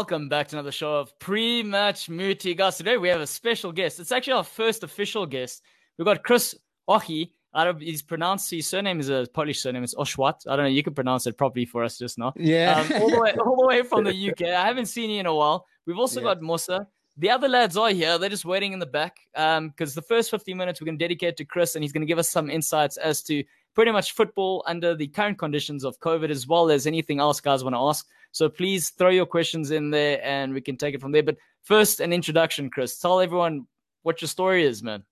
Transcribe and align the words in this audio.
Hello, 0.00 0.06
everybody, 0.06 0.24
and 0.24 0.28
welcome 0.28 0.28
back 0.28 0.48
to 0.48 0.56
another 0.56 0.72
show 0.72 0.94
of 0.96 1.18
Pre-Match 1.18 2.08
Muti. 2.08 2.54
Guys, 2.54 2.78
today 2.78 2.96
we 2.96 3.08
have 3.10 3.20
a 3.20 3.26
special 3.26 3.70
guest. 3.70 4.00
It's 4.00 4.12
actually 4.12 4.32
our 4.32 4.44
first 4.44 4.82
official 4.82 5.26
guest. 5.26 5.62
We've 5.98 6.06
got 6.06 6.22
Chris 6.22 6.54
Ochi. 6.88 7.32
Out 7.54 7.66
of 7.66 7.80
he's 7.80 8.00
pronounced 8.00 8.50
his 8.50 8.66
surname 8.66 8.98
is 8.98 9.10
a 9.10 9.26
Polish 9.34 9.60
surname. 9.60 9.84
It's 9.84 9.94
Oshwat. 9.94 10.46
I 10.48 10.56
don't 10.56 10.64
know. 10.64 10.70
You 10.70 10.82
can 10.82 10.94
pronounce 10.94 11.26
it 11.26 11.36
properly 11.36 11.66
for 11.66 11.84
us 11.84 11.98
just 11.98 12.18
now. 12.18 12.32
Yeah, 12.36 12.80
um, 12.80 13.02
all 13.02 13.10
the 13.10 13.20
way, 13.20 13.32
all 13.44 13.56
the 13.56 13.66
way 13.66 13.82
from 13.82 14.04
the 14.04 14.30
UK. 14.30 14.42
I 14.48 14.66
haven't 14.66 14.86
seen 14.86 15.10
you 15.10 15.20
in 15.20 15.26
a 15.26 15.34
while. 15.34 15.66
We've 15.86 15.98
also 15.98 16.20
yeah. 16.20 16.28
got 16.28 16.42
Musa. 16.42 16.86
The 17.18 17.28
other 17.28 17.48
lads 17.48 17.76
are 17.76 17.90
here. 17.90 18.18
They're 18.18 18.30
just 18.30 18.46
waiting 18.46 18.72
in 18.72 18.78
the 18.78 18.86
back 18.86 19.18
because 19.34 19.58
um, 19.58 19.74
the 19.76 20.04
first 20.08 20.30
15 20.30 20.56
minutes 20.56 20.80
we're 20.80 20.86
going 20.86 20.98
to 20.98 21.04
dedicate 21.04 21.36
to 21.36 21.44
Chris, 21.44 21.74
and 21.74 21.84
he's 21.84 21.92
going 21.92 22.02
to 22.02 22.06
give 22.06 22.18
us 22.18 22.30
some 22.30 22.48
insights 22.48 22.96
as 22.96 23.22
to 23.24 23.44
pretty 23.74 23.92
much 23.92 24.12
football 24.12 24.64
under 24.66 24.94
the 24.94 25.08
current 25.08 25.38
conditions 25.38 25.84
of 25.84 26.00
COVID, 26.00 26.30
as 26.30 26.46
well 26.46 26.70
as 26.70 26.86
anything 26.86 27.20
else 27.20 27.40
guys 27.40 27.62
want 27.62 27.74
to 27.74 27.80
ask. 27.80 28.06
So 28.32 28.48
please 28.48 28.90
throw 28.90 29.10
your 29.10 29.26
questions 29.26 29.70
in 29.70 29.90
there, 29.90 30.20
and 30.24 30.52
we 30.52 30.60
can 30.60 30.76
take 30.76 30.94
it 30.94 31.00
from 31.00 31.12
there. 31.12 31.22
But 31.22 31.36
first, 31.64 32.00
an 32.00 32.12
introduction, 32.12 32.70
Chris. 32.70 32.98
Tell 32.98 33.20
everyone 33.20 33.66
what 34.02 34.20
your 34.20 34.28
story 34.28 34.64
is, 34.64 34.82
man. 34.82 35.04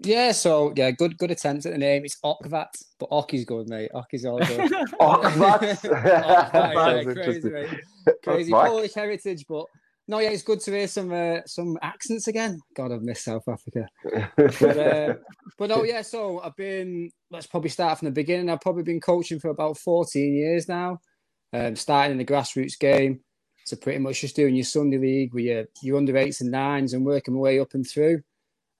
Yeah, 0.00 0.30
so 0.30 0.72
yeah, 0.76 0.92
good 0.92 1.18
good 1.18 1.32
attempt 1.32 1.66
at 1.66 1.72
the 1.72 1.78
name. 1.78 2.04
It's 2.04 2.18
Okvat, 2.24 2.68
but 3.00 3.08
Oki's 3.10 3.44
good, 3.44 3.68
mate. 3.68 3.90
Oki's 3.92 4.24
all 4.24 4.38
good. 4.38 4.48
Okvat. 5.00 5.84
yeah, 5.84 7.14
crazy, 7.14 7.50
mate. 7.50 7.68
Crazy 8.22 8.52
Polish 8.52 8.94
heritage, 8.94 9.44
but 9.48 9.66
no, 10.06 10.20
yeah, 10.20 10.30
it's 10.30 10.42
good 10.42 10.60
to 10.60 10.70
hear 10.70 10.86
some 10.86 11.12
uh, 11.12 11.40
some 11.46 11.76
accents 11.82 12.28
again. 12.28 12.60
God, 12.74 12.92
I've 12.92 13.02
missed 13.02 13.24
South 13.24 13.46
Africa. 13.48 13.86
but, 14.36 14.78
uh, 14.78 15.14
but 15.58 15.70
oh 15.72 15.82
yeah, 15.82 16.02
so 16.02 16.40
I've 16.40 16.56
been. 16.56 17.10
Let's 17.30 17.46
probably 17.46 17.70
start 17.70 17.98
from 17.98 18.06
the 18.06 18.12
beginning. 18.12 18.48
I've 18.48 18.60
probably 18.60 18.84
been 18.84 19.00
coaching 19.00 19.40
for 19.40 19.50
about 19.50 19.78
fourteen 19.78 20.34
years 20.34 20.68
now. 20.68 21.00
Um, 21.52 21.76
starting 21.76 22.12
in 22.12 22.18
the 22.18 22.24
grassroots 22.24 22.78
game 22.78 23.20
to 23.66 23.76
pretty 23.76 23.98
much 23.98 24.20
just 24.20 24.36
doing 24.36 24.54
your 24.54 24.64
Sunday 24.64 24.98
league 24.98 25.34
with 25.34 25.44
your 25.44 25.64
your 25.82 25.96
under 25.96 26.16
eights 26.16 26.40
and 26.40 26.50
nines 26.50 26.92
and 26.92 27.04
working 27.04 27.34
my 27.34 27.40
way 27.40 27.60
up 27.60 27.74
and 27.74 27.86
through. 27.86 28.22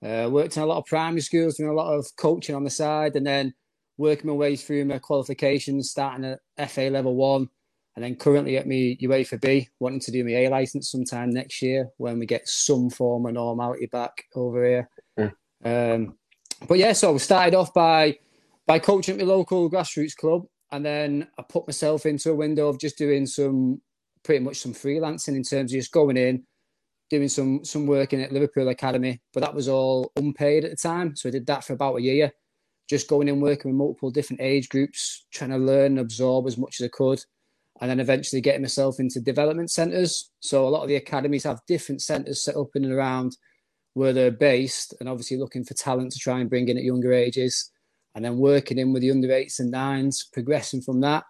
Uh, 0.05 0.28
worked 0.30 0.56
in 0.56 0.62
a 0.62 0.66
lot 0.66 0.78
of 0.78 0.86
primary 0.86 1.20
schools, 1.20 1.56
doing 1.56 1.70
a 1.70 1.74
lot 1.74 1.92
of 1.92 2.06
coaching 2.16 2.55
on 2.55 2.64
the 2.64 2.70
side, 2.70 3.16
and 3.16 3.27
then 3.27 3.52
working 3.96 4.28
my 4.28 4.33
way 4.33 4.55
through 4.55 4.84
my 4.84 4.98
qualifications, 4.98 5.91
starting 5.91 6.24
at 6.24 6.70
FA 6.70 6.83
level 6.83 7.16
one, 7.16 7.48
and 7.96 8.05
then 8.05 8.14
currently 8.14 8.56
at 8.56 8.66
me 8.66 8.96
UEFA 9.02 9.41
B, 9.41 9.69
wanting 9.80 10.00
to 10.00 10.12
do 10.12 10.24
my 10.24 10.30
A 10.30 10.48
license 10.48 10.91
sometime 10.91 11.30
next 11.30 11.61
year 11.61 11.89
when 11.96 12.19
we 12.19 12.27
get 12.27 12.48
some 12.48 12.91
form 12.91 13.27
of 13.27 13.34
normality 13.34 13.86
back 13.86 14.24
over 14.36 14.64
here. 14.64 14.89
Mm. 15.19 15.33
Um, 15.64 16.14
but 16.69 16.78
yeah, 16.78 16.92
so 16.92 17.14
I 17.14 17.16
started 17.19 17.55
off 17.56 17.74
by 17.74 18.19
by 18.66 18.78
coaching 18.78 19.14
at 19.14 19.27
my 19.27 19.33
local 19.33 19.69
grassroots 19.70 20.14
club, 20.14 20.44
and 20.72 20.84
then 20.84 21.28
I 21.38 21.42
put 21.42 21.66
myself 21.66 22.06
into 22.06 22.30
a 22.30 22.36
window 22.36 22.69
of 22.69 22.78
just 22.78 22.98
doing 22.98 23.27
some 23.27 23.80
pretty 24.24 24.44
much 24.44 24.58
some 24.58 24.74
freelancing 24.74 25.36
in 25.36 25.42
terms 25.42 25.72
of 25.72 25.78
just 25.78 25.92
going 25.92 26.16
in, 26.16 26.44
doing 27.11 27.28
some 27.28 27.64
some 27.64 27.86
working 27.86 28.22
at 28.22 28.33
Liverpool 28.33 28.69
Academy, 28.69 29.20
but 29.33 29.41
that 29.41 29.55
was 29.55 29.69
all 29.69 30.12
unpaid 30.16 30.64
at 30.64 30.70
the 30.70 30.77
time. 30.77 31.16
So 31.16 31.28
I 31.28 31.33
did 31.33 31.46
that 31.46 31.64
for 31.64 31.72
about 31.72 31.96
a 31.96 32.02
year, 32.02 32.33
just 32.89 33.08
going 33.08 33.28
in 33.28 33.41
working 33.41 33.70
with 33.70 33.78
multiple 33.78 34.11
different 34.11 34.42
age 34.42 34.69
groups, 34.69 35.27
trying 35.33 35.50
to 35.50 35.58
learn 35.58 35.92
and 35.92 36.00
absorb 36.00 36.46
as 36.46 36.58
much 36.58 36.80
as 36.80 36.84
I 36.84 36.89
could, 36.89 37.24
and 37.80 37.91
then 37.91 38.00
eventually 38.00 38.42
getting 38.42 38.62
myself 38.62 39.01
into 39.01 39.20
development 39.20 39.70
centres. 39.70 40.30
So 40.40 40.67
a 40.67 40.70
lot 40.70 40.83
of 40.83 40.89
the 40.89 40.96
academies 40.96 41.45
have 41.45 41.61
different 41.67 42.02
centres 42.02 42.42
set 42.42 42.57
up 42.57 42.68
in 42.74 42.84
and 42.84 42.92
around 42.92 43.36
where 43.95 44.12
they're 44.12 44.30
based, 44.30 44.95
and 45.01 45.08
obviously 45.08 45.39
looking 45.39 45.64
for 45.64 45.74
talent 45.74 46.12
to 46.12 46.18
try 46.18 46.40
and 46.40 46.51
bring 46.51 46.68
in 46.68 46.77
at 46.77 46.84
younger 46.84 47.12
ages, 47.12 47.70
and 48.18 48.24
then 48.24 48.36
working 48.36 48.79
in 48.79 48.92
with 48.92 49.02
the 49.02 49.12
under 49.12 49.30
eights 49.30 49.61
and 49.61 49.70
nines, 49.70 50.29
progressing 50.33 50.83
from 50.83 51.01
that 51.02 51.23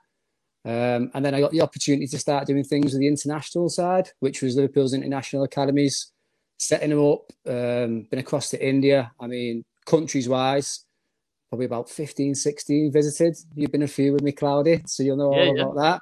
um, 0.64 1.10
and 1.14 1.24
then 1.24 1.34
I 1.34 1.40
got 1.40 1.52
the 1.52 1.62
opportunity 1.62 2.06
to 2.06 2.18
start 2.18 2.46
doing 2.46 2.64
things 2.64 2.92
with 2.92 3.00
the 3.00 3.06
international 3.06 3.68
side, 3.68 4.10
which 4.20 4.42
was 4.42 4.56
Liverpool's 4.56 4.92
international 4.92 5.44
academies, 5.44 6.12
setting 6.58 6.90
them 6.90 7.00
up. 7.00 7.32
Um, 7.46 8.06
been 8.10 8.18
across 8.18 8.50
to 8.50 8.66
India. 8.66 9.10
I 9.20 9.28
mean, 9.28 9.64
countries 9.86 10.28
wise, 10.28 10.84
probably 11.48 11.66
about 11.66 11.88
15, 11.88 12.34
16 12.34 12.92
visited. 12.92 13.36
You've 13.54 13.72
been 13.72 13.84
a 13.84 13.88
few 13.88 14.12
with 14.12 14.22
me, 14.22 14.32
Cloudy, 14.32 14.82
so 14.86 15.02
you'll 15.02 15.16
know 15.16 15.32
all 15.32 15.56
yeah. 15.56 15.62
about 15.62 15.76
that. 15.76 16.00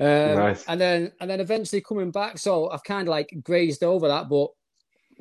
Um, 0.00 0.38
nice. 0.38 0.64
And 0.68 0.80
then 0.80 1.12
and 1.20 1.28
then 1.28 1.40
eventually 1.40 1.80
coming 1.80 2.12
back. 2.12 2.38
So 2.38 2.70
I've 2.70 2.84
kind 2.84 3.08
of 3.08 3.10
like 3.10 3.34
grazed 3.42 3.82
over 3.82 4.06
that, 4.06 4.28
but 4.28 4.50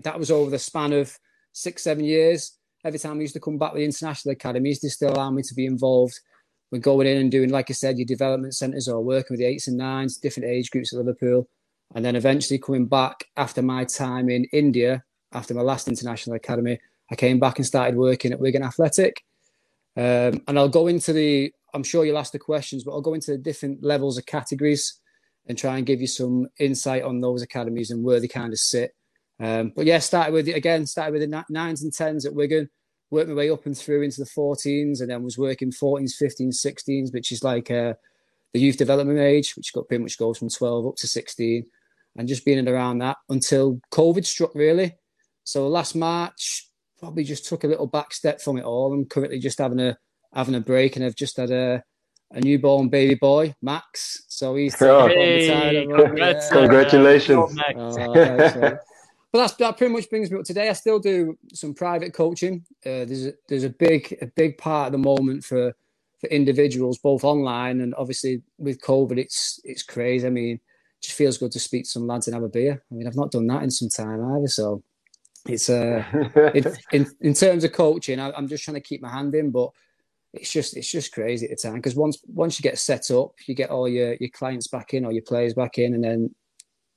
that 0.04 0.20
was 0.20 0.30
over 0.30 0.52
the 0.52 0.60
span 0.60 0.94
of 0.94 1.18
six, 1.52 1.84
seven 1.84 2.04
years. 2.04 2.58
Every 2.84 3.00
time 3.00 3.18
I 3.18 3.22
used 3.22 3.34
to 3.34 3.40
come 3.40 3.58
back 3.58 3.74
with 3.74 3.80
the 3.80 3.86
international 3.86 4.34
academies, 4.34 4.82
they 4.82 4.90
still 4.90 5.14
allow 5.14 5.32
me 5.32 5.42
to 5.44 5.54
be 5.54 5.66
involved 5.66 6.20
we're 6.74 6.80
going 6.80 7.06
in 7.06 7.18
and 7.18 7.30
doing, 7.30 7.52
like 7.52 7.70
I 7.70 7.74
said, 7.74 8.00
your 8.00 8.08
development 8.08 8.56
centres 8.56 8.88
or 8.88 9.00
working 9.00 9.36
with 9.36 9.40
the 9.40 9.46
eights 9.46 9.68
and 9.68 9.78
nines, 9.78 10.18
different 10.18 10.50
age 10.50 10.72
groups 10.72 10.92
at 10.92 10.98
Liverpool. 10.98 11.48
And 11.94 12.04
then 12.04 12.16
eventually 12.16 12.58
coming 12.58 12.88
back 12.88 13.26
after 13.38 13.62
my 13.62 13.86
time 13.86 14.28
in 14.28 14.46
India, 14.46 15.04
after 15.34 15.54
my 15.54 15.62
last 15.62 15.88
international 15.88 16.36
academy, 16.36 16.80
I 17.12 17.16
came 17.16 17.40
back 17.40 17.60
and 17.60 17.66
started 17.66 17.96
working 17.96 18.32
at 18.32 18.40
Wigan 18.40 18.64
Athletic. 18.64 19.24
Um, 19.96 20.42
and 20.48 20.58
I'll 20.58 20.68
go 20.68 20.88
into 20.88 21.14
the, 21.14 21.54
I'm 21.76 21.84
sure 21.84 22.06
you'll 22.06 22.18
ask 22.18 22.32
the 22.32 22.40
questions, 22.40 22.84
but 22.84 22.94
I'll 22.94 23.02
go 23.02 23.14
into 23.14 23.30
the 23.30 23.38
different 23.38 23.84
levels 23.84 24.18
of 24.18 24.26
categories 24.26 25.00
and 25.46 25.56
try 25.56 25.78
and 25.78 25.86
give 25.86 26.02
you 26.02 26.08
some 26.08 26.48
insight 26.58 27.04
on 27.04 27.22
those 27.22 27.44
academies 27.44 27.92
and 27.92 28.04
where 28.04 28.20
they 28.20 28.28
kind 28.28 28.52
of 28.52 28.58
sit. 28.58 28.96
Um, 29.44 29.74
but 29.76 29.86
yeah, 29.86 30.00
started 30.00 30.34
with, 30.34 30.48
again, 30.48 30.86
started 30.86 31.12
with 31.12 31.22
the 31.22 31.44
nines 31.50 31.84
and 31.84 31.94
tens 31.94 32.26
at 32.26 32.34
Wigan 32.34 32.70
worked 33.14 33.30
my 33.30 33.36
way 33.36 33.50
up 33.50 33.66
and 33.66 33.78
through 33.78 34.02
into 34.02 34.20
the 34.20 34.30
14s 34.30 35.00
and 35.00 35.10
then 35.10 35.24
was 35.24 35.38
working 35.38 35.72
14s, 35.72 36.14
15s, 36.22 36.66
16s, 36.66 37.14
which 37.14 37.32
is 37.32 37.44
like 37.44 37.70
uh, 37.70 37.94
the 38.54 38.60
youth 38.60 38.78
development 38.78 39.20
age, 39.20 39.56
which 39.56 39.72
got 39.72 39.88
pretty 39.88 40.04
much 40.04 40.18
goes 40.18 40.38
from 40.38 40.50
12 40.50 40.88
up 40.88 40.96
to 40.96 41.08
16 41.08 41.66
and 42.16 42.28
just 42.28 42.44
being 42.44 42.68
around 42.68 42.98
that 43.00 43.18
until 43.30 43.80
COVID 43.92 44.26
struck 44.26 44.54
really. 44.56 44.96
So 45.44 45.68
last 45.68 45.96
March, 45.96 46.70
probably 47.00 47.24
just 47.24 47.46
took 47.46 47.64
a 47.64 47.68
little 47.68 47.88
back 47.88 48.14
step 48.14 48.42
from 48.42 48.58
it 48.58 48.66
all. 48.66 48.94
I'm 48.94 49.06
currently 49.06 49.40
just 49.40 49.60
having 49.60 49.80
a 49.80 49.98
having 50.34 50.56
a 50.56 50.62
break 50.62 50.96
and 50.96 51.06
I've 51.06 51.16
just 51.16 51.38
had 51.38 51.52
a 51.52 51.84
a 52.32 52.42
newborn 52.42 52.90
baby 52.90 53.14
boy, 53.14 53.54
Max. 53.62 54.24
So 54.28 54.56
he's 54.56 54.82
oh. 54.82 55.08
hey, 55.08 55.86
congrats, 55.86 56.50
congratulations. 56.50 57.56
Oh, 57.76 58.78
but 59.34 59.40
that's 59.40 59.54
that 59.56 59.78
pretty 59.78 59.92
much 59.92 60.10
brings 60.12 60.30
me 60.30 60.38
up 60.38 60.46
today. 60.46 60.70
I 60.70 60.74
still 60.74 61.00
do 61.00 61.36
some 61.54 61.74
private 61.74 62.14
coaching. 62.14 62.64
Uh, 62.86 63.04
there's 63.04 63.26
a, 63.26 63.34
there's 63.50 63.64
a 63.64 63.70
big 63.70 64.16
a 64.22 64.28
big 64.28 64.60
part 64.60 64.86
at 64.86 64.92
the 64.92 65.00
moment 65.00 65.44
for 65.44 65.74
for 66.22 66.28
individuals, 66.28 67.00
both 67.00 67.24
online 67.24 67.82
and 67.82 67.96
obviously 67.96 68.44
with 68.60 68.80
COVID, 68.82 69.18
it's 69.18 69.60
it's 69.64 69.82
crazy. 69.82 70.28
I 70.28 70.30
mean, 70.30 70.60
just 71.02 71.18
feels 71.18 71.40
good 71.40 71.52
to 71.52 71.60
speak 71.60 71.86
to 71.86 71.90
some 71.90 72.06
lads 72.06 72.28
and 72.28 72.36
have 72.36 72.44
a 72.44 72.48
beer. 72.48 72.84
I 72.92 72.96
mean, 72.96 73.08
I've 73.08 73.16
not 73.16 73.32
done 73.32 73.48
that 73.48 73.64
in 73.64 73.72
some 73.72 73.90
time 73.90 74.24
either, 74.36 74.48
so 74.48 74.84
it's 75.48 75.68
uh 75.68 76.06
it, 76.54 76.68
in 76.92 77.08
in 77.22 77.34
terms 77.34 77.64
of 77.64 77.72
coaching, 77.74 78.20
I, 78.20 78.32
I'm 78.34 78.48
just 78.48 78.64
trying 78.64 78.76
to 78.76 78.82
keep 78.82 79.02
my 79.02 79.10
hand 79.10 79.34
in, 79.34 79.50
but 79.50 79.72
it's 80.32 80.52
just 80.52 80.78
it's 80.78 80.92
just 80.92 81.12
crazy 81.12 81.48
at 81.48 81.58
the 81.58 81.68
time 81.68 81.76
because 81.76 81.96
once 81.96 82.20
once 82.28 82.60
you 82.60 82.64
get 82.64 82.78
set 82.78 83.10
up, 83.10 83.32
you 83.48 83.56
get 83.56 83.72
all 83.72 83.90
your 83.90 84.14
your 84.20 84.30
clients 84.30 84.68
back 84.68 84.94
in 84.94 85.06
or 85.06 85.12
your 85.12 85.24
players 85.24 85.56
back 85.56 85.80
in, 85.80 85.96
and 85.96 86.04
then 86.04 86.36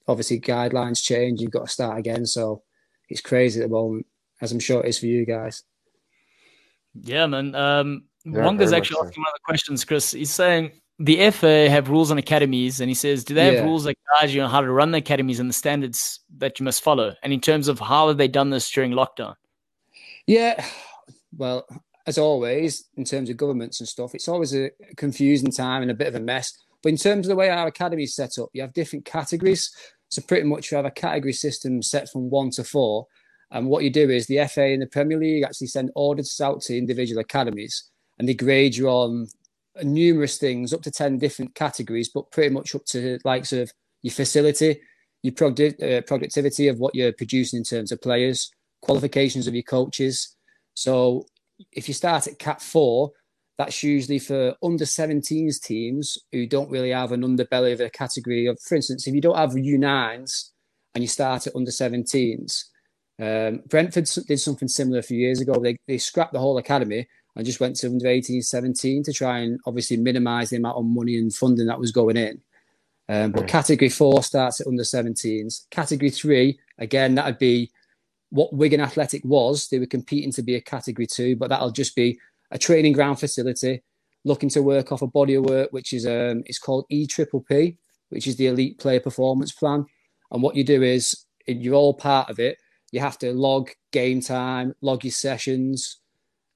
obviously 0.08 0.40
guidelines 0.40 1.02
change. 1.02 1.40
You've 1.40 1.50
got 1.50 1.66
to 1.66 1.72
start 1.72 1.98
again. 1.98 2.26
So 2.26 2.62
it's 3.08 3.20
crazy 3.20 3.60
at 3.60 3.68
the 3.68 3.74
moment, 3.74 4.06
as 4.40 4.52
I'm 4.52 4.60
sure 4.60 4.82
it 4.82 4.88
is 4.88 4.98
for 4.98 5.06
you 5.06 5.24
guys. 5.24 5.62
Yeah, 6.94 7.26
man. 7.26 7.54
Um, 7.54 8.04
yeah, 8.24 8.40
Wonga's 8.40 8.72
actually 8.72 8.98
asking 9.04 9.22
one 9.22 9.28
of 9.28 9.34
the 9.34 9.44
questions, 9.44 9.84
Chris. 9.84 10.12
He's 10.12 10.30
saying 10.30 10.72
the 10.98 11.30
FA 11.30 11.68
have 11.68 11.88
rules 11.88 12.10
on 12.10 12.18
academies, 12.18 12.80
and 12.80 12.88
he 12.88 12.94
says, 12.94 13.22
do 13.22 13.34
they 13.34 13.44
have 13.44 13.54
yeah. 13.54 13.64
rules 13.64 13.84
that 13.84 13.96
guide 14.12 14.30
you 14.30 14.42
on 14.42 14.50
how 14.50 14.60
to 14.60 14.70
run 14.70 14.90
the 14.90 14.98
academies 14.98 15.40
and 15.40 15.48
the 15.48 15.54
standards 15.54 16.20
that 16.38 16.58
you 16.58 16.64
must 16.64 16.82
follow? 16.82 17.14
And 17.22 17.32
in 17.32 17.40
terms 17.40 17.68
of 17.68 17.78
how 17.78 18.08
have 18.08 18.16
they 18.16 18.28
done 18.28 18.50
this 18.50 18.70
during 18.70 18.92
lockdown? 18.92 19.34
Yeah, 20.26 20.64
well, 21.36 21.66
as 22.06 22.18
always, 22.18 22.84
in 22.96 23.04
terms 23.04 23.30
of 23.30 23.36
governments 23.36 23.80
and 23.80 23.88
stuff, 23.88 24.14
it's 24.14 24.28
always 24.28 24.54
a 24.54 24.70
confusing 24.96 25.52
time 25.52 25.82
and 25.82 25.90
a 25.90 25.94
bit 25.94 26.08
of 26.08 26.14
a 26.14 26.20
mess. 26.20 26.56
But 26.82 26.90
in 26.90 26.96
terms 26.98 27.26
of 27.26 27.30
the 27.30 27.36
way 27.36 27.50
our 27.50 27.66
academy 27.66 28.04
is 28.04 28.14
set 28.14 28.38
up, 28.38 28.48
you 28.52 28.62
have 28.62 28.72
different 28.72 29.04
categories. 29.04 29.74
So 30.08 30.22
pretty 30.22 30.46
much 30.46 30.70
you 30.70 30.76
have 30.76 30.86
a 30.86 30.90
category 30.90 31.32
system 31.32 31.82
set 31.82 32.10
from 32.10 32.30
one 32.30 32.50
to 32.50 32.64
four. 32.64 33.06
And 33.50 33.68
what 33.68 33.84
you 33.84 33.90
do 33.90 34.10
is 34.10 34.26
the 34.26 34.46
FA 34.48 34.64
and 34.64 34.82
the 34.82 34.86
Premier 34.86 35.18
League 35.18 35.44
actually 35.44 35.68
send 35.68 35.90
audits 35.96 36.40
out 36.40 36.62
to 36.62 36.76
individual 36.76 37.20
academies 37.20 37.90
and 38.18 38.28
they 38.28 38.34
grade 38.34 38.76
you 38.76 38.88
on 38.88 39.28
numerous 39.82 40.38
things, 40.38 40.72
up 40.72 40.82
to 40.82 40.90
10 40.90 41.18
different 41.18 41.54
categories, 41.54 42.08
but 42.08 42.30
pretty 42.30 42.52
much 42.52 42.74
up 42.74 42.84
to 42.86 43.18
likes 43.24 43.52
of 43.52 43.70
your 44.02 44.12
facility, 44.12 44.80
your 45.22 45.34
product, 45.34 45.82
uh, 45.82 46.00
productivity 46.02 46.68
of 46.68 46.78
what 46.78 46.94
you're 46.94 47.12
producing 47.12 47.58
in 47.58 47.64
terms 47.64 47.92
of 47.92 48.00
players, 48.00 48.50
qualifications 48.82 49.46
of 49.46 49.54
your 49.54 49.62
coaches. 49.62 50.36
So 50.74 51.26
if 51.72 51.88
you 51.88 51.94
start 51.94 52.26
at 52.26 52.38
Cat 52.38 52.62
4, 52.62 53.10
that's 53.58 53.82
usually 53.82 54.18
for 54.18 54.54
under 54.62 54.84
17s 54.84 55.62
teams 55.62 56.18
who 56.32 56.46
don't 56.46 56.70
really 56.70 56.90
have 56.90 57.12
an 57.12 57.22
underbelly 57.22 57.72
of 57.72 57.80
a 57.80 57.88
category 57.88 58.46
of, 58.46 58.60
for 58.60 58.74
instance, 58.74 59.06
if 59.06 59.14
you 59.14 59.20
don't 59.20 59.38
have 59.38 59.52
U9s 59.52 60.50
and 60.94 61.02
you 61.02 61.08
start 61.08 61.46
at 61.46 61.56
under 61.56 61.70
17s, 61.70 62.64
um, 63.18 63.62
Brentford 63.66 64.08
did 64.26 64.38
something 64.38 64.68
similar 64.68 64.98
a 64.98 65.02
few 65.02 65.18
years 65.18 65.40
ago. 65.40 65.54
They, 65.54 65.78
they 65.88 65.96
scrapped 65.96 66.34
the 66.34 66.38
whole 66.38 66.58
academy 66.58 67.08
and 67.34 67.46
just 67.46 67.60
went 67.60 67.76
to 67.76 67.86
under 67.86 68.08
18, 68.08 68.42
17 68.42 69.02
to 69.04 69.12
try 69.12 69.38
and 69.38 69.58
obviously 69.66 69.96
minimize 69.96 70.50
the 70.50 70.56
amount 70.56 70.76
of 70.76 70.84
money 70.84 71.16
and 71.16 71.34
funding 71.34 71.66
that 71.66 71.80
was 71.80 71.92
going 71.92 72.18
in. 72.18 72.40
Um, 73.08 73.32
but 73.32 73.48
category 73.48 73.88
four 73.88 74.22
starts 74.22 74.60
at 74.60 74.66
under 74.66 74.82
17s. 74.82 75.70
Category 75.70 76.10
three, 76.10 76.58
again, 76.78 77.14
that 77.14 77.24
would 77.24 77.38
be 77.38 77.70
what 78.30 78.52
Wigan 78.52 78.80
Athletic 78.80 79.24
was. 79.24 79.68
They 79.68 79.78
were 79.78 79.86
competing 79.86 80.32
to 80.32 80.42
be 80.42 80.56
a 80.56 80.60
category 80.60 81.06
two, 81.06 81.36
but 81.36 81.48
that'll 81.48 81.70
just 81.70 81.94
be 81.94 82.18
a 82.50 82.58
training 82.58 82.92
ground 82.92 83.18
facility 83.18 83.82
looking 84.24 84.48
to 84.50 84.62
work 84.62 84.90
off 84.92 85.02
a 85.02 85.06
body 85.06 85.34
of 85.34 85.44
work, 85.44 85.72
which 85.72 85.92
is 85.92 86.06
um, 86.06 86.42
it's 86.46 86.58
called 86.58 86.84
E 86.90 87.06
Triple 87.06 87.42
P, 87.42 87.78
which 88.08 88.26
is 88.26 88.36
the 88.36 88.48
Elite 88.48 88.78
Player 88.78 89.00
Performance 89.00 89.52
Plan. 89.52 89.86
And 90.30 90.42
what 90.42 90.56
you 90.56 90.64
do 90.64 90.82
is 90.82 91.24
you're 91.46 91.74
all 91.74 91.94
part 91.94 92.28
of 92.28 92.38
it. 92.38 92.58
You 92.90 93.00
have 93.00 93.18
to 93.18 93.32
log 93.32 93.70
game 93.92 94.20
time, 94.20 94.74
log 94.80 95.04
your 95.04 95.12
sessions. 95.12 95.98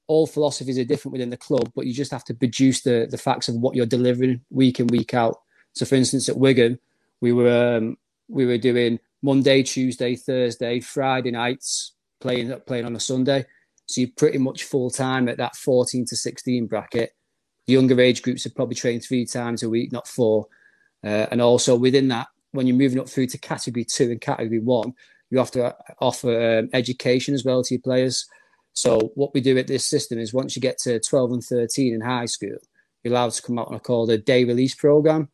All 0.09 0.27
philosophies 0.27 0.79
are 0.79 0.85
different 0.85 1.13
within 1.13 1.31
the 1.31 1.37
club, 1.37 1.71
but 1.77 1.87
you 1.87 1.95
just 1.95 2.11
have 2.11 2.25
to 2.25 2.35
produce 2.35 2.83
the 2.83 3.07
the 3.09 3.19
facts 3.19 3.49
of 3.49 3.55
what 3.57 3.77
you're 3.77 3.87
delivering 3.87 4.41
week 4.51 4.81
in 4.81 4.89
week 4.89 5.15
out. 5.15 5.37
So, 5.73 5.87
for 5.87 5.95
instance, 5.95 6.29
at 6.29 6.37
Wigan, 6.37 6.79
we 7.21 7.33
were 7.33 7.77
um, 7.77 7.97
we 8.29 8.47
were 8.47 8.59
doing 8.59 8.99
Monday, 9.23 9.63
Tuesday, 9.63 10.17
Thursday, 10.17 10.81
Friday 10.81 11.31
nights, 11.31 11.93
playing 12.21 12.53
playing 12.67 12.87
on 12.87 12.97
a 12.97 13.01
Sunday. 13.01 13.45
So 13.91 14.03
you're 14.03 14.11
pretty 14.17 14.39
much 14.39 14.63
full 14.63 14.89
time 14.89 15.29
at 15.29 15.39
that 15.39 15.57
14 15.57 16.07
to 16.07 16.17
16 16.17 16.69
bracket. 16.69 17.13
The 17.67 17.73
younger 17.73 18.01
age 18.01 18.23
groups 18.23 18.47
are 18.47 18.51
probably 18.51 18.77
trained 18.77 19.03
three 19.03 19.27
times 19.27 19.65
a 19.65 19.69
week, 19.69 19.91
not 19.91 20.07
four. 20.07 20.47
Uh, 21.03 21.27
and 21.33 21.43
also 21.43 21.75
within 21.75 22.07
that, 22.09 22.29
when 22.53 22.69
you're 22.69 22.77
moving 22.77 23.01
up 23.01 23.09
through 23.09 23.27
to 23.27 23.39
category 23.39 23.85
two 23.85 24.13
and 24.13 24.21
category 24.21 24.61
one, 24.61 24.95
you 25.31 25.39
have 25.39 25.51
to 25.53 25.75
offer 26.01 26.61
um, 26.61 26.71
education 26.73 27.35
as 27.35 27.45
well 27.45 27.65
to 27.65 27.75
your 27.75 27.83
players. 27.83 28.29
So 28.75 29.11
what 29.17 29.35
we 29.35 29.41
do 29.41 29.59
at 29.59 29.67
this 29.67 29.87
system 29.87 30.21
is 30.21 30.33
once 30.33 30.55
you 30.55 30.63
get 30.63 30.79
to 30.79 31.01
12 31.01 31.33
and 31.33 31.43
13 31.43 31.93
in 31.93 32.01
high 32.01 32.27
school, 32.27 32.59
you're 33.03 33.13
allowed 33.13 33.33
to 33.33 33.43
come 33.43 33.59
out 33.59 33.69
on 33.69 33.75
a 33.75 33.81
called 33.81 34.11
a 34.11 34.19
day 34.19 34.45
release 34.45 34.77
program. 34.77 35.31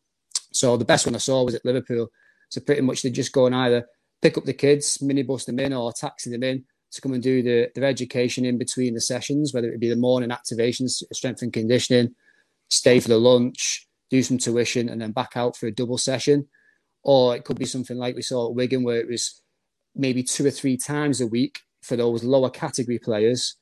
So 0.52 0.78
the 0.78 0.84
best 0.86 1.04
one 1.04 1.14
I 1.14 1.18
saw 1.18 1.44
was 1.44 1.54
at 1.54 1.64
Liverpool. 1.66 2.10
So 2.48 2.62
pretty 2.62 2.80
much 2.80 3.02
they 3.02 3.10
just 3.10 3.32
go 3.32 3.44
and 3.44 3.54
either 3.54 3.86
pick 4.22 4.38
up 4.38 4.44
the 4.44 4.54
kids, 4.54 4.96
minibus 4.98 5.44
them 5.44 5.58
in, 5.58 5.74
or 5.74 5.92
taxi 5.92 6.30
them 6.30 6.42
in 6.42 6.64
to 6.92 7.00
come 7.00 7.12
and 7.12 7.22
do 7.22 7.42
the, 7.42 7.70
their 7.74 7.84
education 7.84 8.44
in 8.44 8.58
between 8.58 8.94
the 8.94 9.00
sessions, 9.00 9.52
whether 9.52 9.70
it 9.70 9.80
be 9.80 9.88
the 9.88 9.96
morning 9.96 10.30
activations, 10.30 11.02
strength 11.12 11.42
and 11.42 11.52
conditioning, 11.52 12.14
stay 12.68 13.00
for 13.00 13.08
the 13.08 13.18
lunch, 13.18 13.86
do 14.10 14.22
some 14.22 14.38
tuition, 14.38 14.88
and 14.88 15.00
then 15.00 15.12
back 15.12 15.36
out 15.36 15.56
for 15.56 15.66
a 15.66 15.72
double 15.72 15.98
session. 15.98 16.48
Or 17.02 17.36
it 17.36 17.44
could 17.44 17.58
be 17.58 17.64
something 17.64 17.96
like 17.96 18.16
we 18.16 18.22
saw 18.22 18.48
at 18.48 18.54
Wigan, 18.54 18.82
where 18.82 19.00
it 19.00 19.08
was 19.08 19.42
maybe 19.94 20.22
two 20.22 20.46
or 20.46 20.50
three 20.50 20.76
times 20.76 21.20
a 21.20 21.26
week 21.26 21.60
for 21.82 21.96
those 21.96 22.24
lower 22.24 22.50
category 22.50 22.98
players 22.98 23.56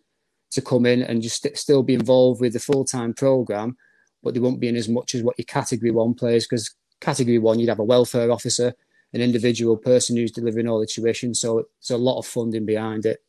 to 0.50 0.62
come 0.62 0.86
in 0.86 1.02
and 1.02 1.22
just 1.22 1.42
st- 1.42 1.58
still 1.58 1.82
be 1.82 1.94
involved 1.94 2.40
with 2.40 2.52
the 2.52 2.58
full 2.58 2.84
time 2.84 3.12
program, 3.12 3.76
but 4.22 4.34
they 4.34 4.40
won't 4.40 4.60
be 4.60 4.68
in 4.68 4.76
as 4.76 4.88
much 4.88 5.14
as 5.14 5.22
what 5.22 5.38
your 5.38 5.44
category 5.44 5.90
one 5.90 6.14
players 6.14 6.46
because 6.46 6.74
category 7.00 7.38
one 7.38 7.58
you'd 7.58 7.68
have 7.68 7.80
a 7.80 7.84
welfare 7.84 8.30
officer, 8.30 8.72
an 9.14 9.20
individual 9.20 9.76
person 9.76 10.16
who's 10.16 10.32
delivering 10.32 10.68
all 10.68 10.80
the 10.80 10.86
tuition, 10.86 11.34
so 11.34 11.66
it's 11.78 11.90
a 11.90 11.96
lot 11.96 12.18
of 12.18 12.26
funding 12.26 12.66
behind 12.66 13.06
it. 13.06 13.22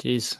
Jeez. 0.00 0.36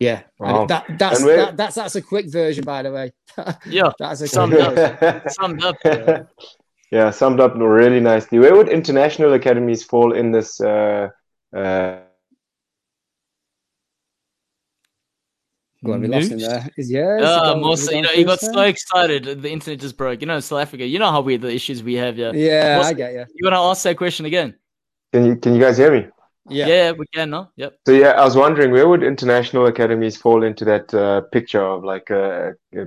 Yeah, 0.00 0.22
wow. 0.40 0.66
that, 0.66 0.86
that's 0.98 1.22
that, 1.22 1.56
that's 1.56 1.76
that's 1.76 1.94
a 1.94 2.02
quick 2.02 2.28
version, 2.28 2.64
by 2.64 2.82
the 2.82 2.90
way. 2.90 3.12
yeah, 3.66 3.92
that's 3.98 4.22
a 4.22 4.26
summed 4.26 4.56
up. 4.56 5.30
summed 5.30 5.62
up. 5.62 5.76
Yeah, 6.90 7.10
summed 7.10 7.40
up 7.40 7.54
really 7.56 7.98
nicely. 7.98 8.38
Where 8.38 8.54
would 8.54 8.68
international 8.68 9.32
academies 9.32 9.82
fall 9.82 10.12
in 10.12 10.30
this? 10.30 10.60
Uh, 10.60 11.08
uh... 11.52 11.96
Go 15.84 15.92
on, 15.92 16.00
we 16.00 16.08
lost 16.08 16.30
him 16.30 16.38
there. 16.38 16.68
Is 16.76 16.90
yes. 16.90 17.22
Uh, 17.22 17.54
Mosa, 17.54 17.94
you 17.94 18.02
know, 18.02 18.08
he 18.08 18.24
got 18.24 18.40
so 18.40 18.60
excited. 18.60 19.42
The 19.42 19.50
internet 19.50 19.80
just 19.80 19.96
broke. 19.96 20.20
You 20.20 20.26
know, 20.26 20.40
South 20.40 20.62
Africa. 20.62 20.86
You 20.86 20.98
know 20.98 21.10
how 21.10 21.20
weird 21.20 21.42
the 21.42 21.52
issues 21.52 21.82
we 21.82 21.94
have 21.94 22.16
here. 22.16 22.34
Yeah, 22.34 22.82
I 22.82 22.92
get 22.92 23.12
you. 23.12 23.24
You 23.34 23.44
want 23.44 23.54
to 23.54 23.58
ask 23.58 23.82
that 23.84 23.96
question 23.96 24.26
again? 24.26 24.54
Can 25.12 25.26
you 25.26 25.36
Can 25.36 25.54
you 25.54 25.60
guys 25.60 25.76
hear 25.76 25.92
me? 25.92 26.08
Yeah. 26.48 26.66
yeah, 26.66 26.92
we 26.92 27.06
can. 27.14 27.30
No, 27.30 27.48
yep. 27.56 27.78
So 27.86 27.92
yeah, 27.92 28.10
I 28.10 28.24
was 28.24 28.36
wondering 28.36 28.70
where 28.70 28.88
would 28.88 29.02
international 29.02 29.66
academies 29.66 30.16
fall 30.16 30.42
into 30.42 30.64
that 30.66 30.92
uh, 30.92 31.22
picture 31.32 31.62
of 31.62 31.84
like 31.84 32.10
uh, 32.10 32.52
uh 32.78 32.84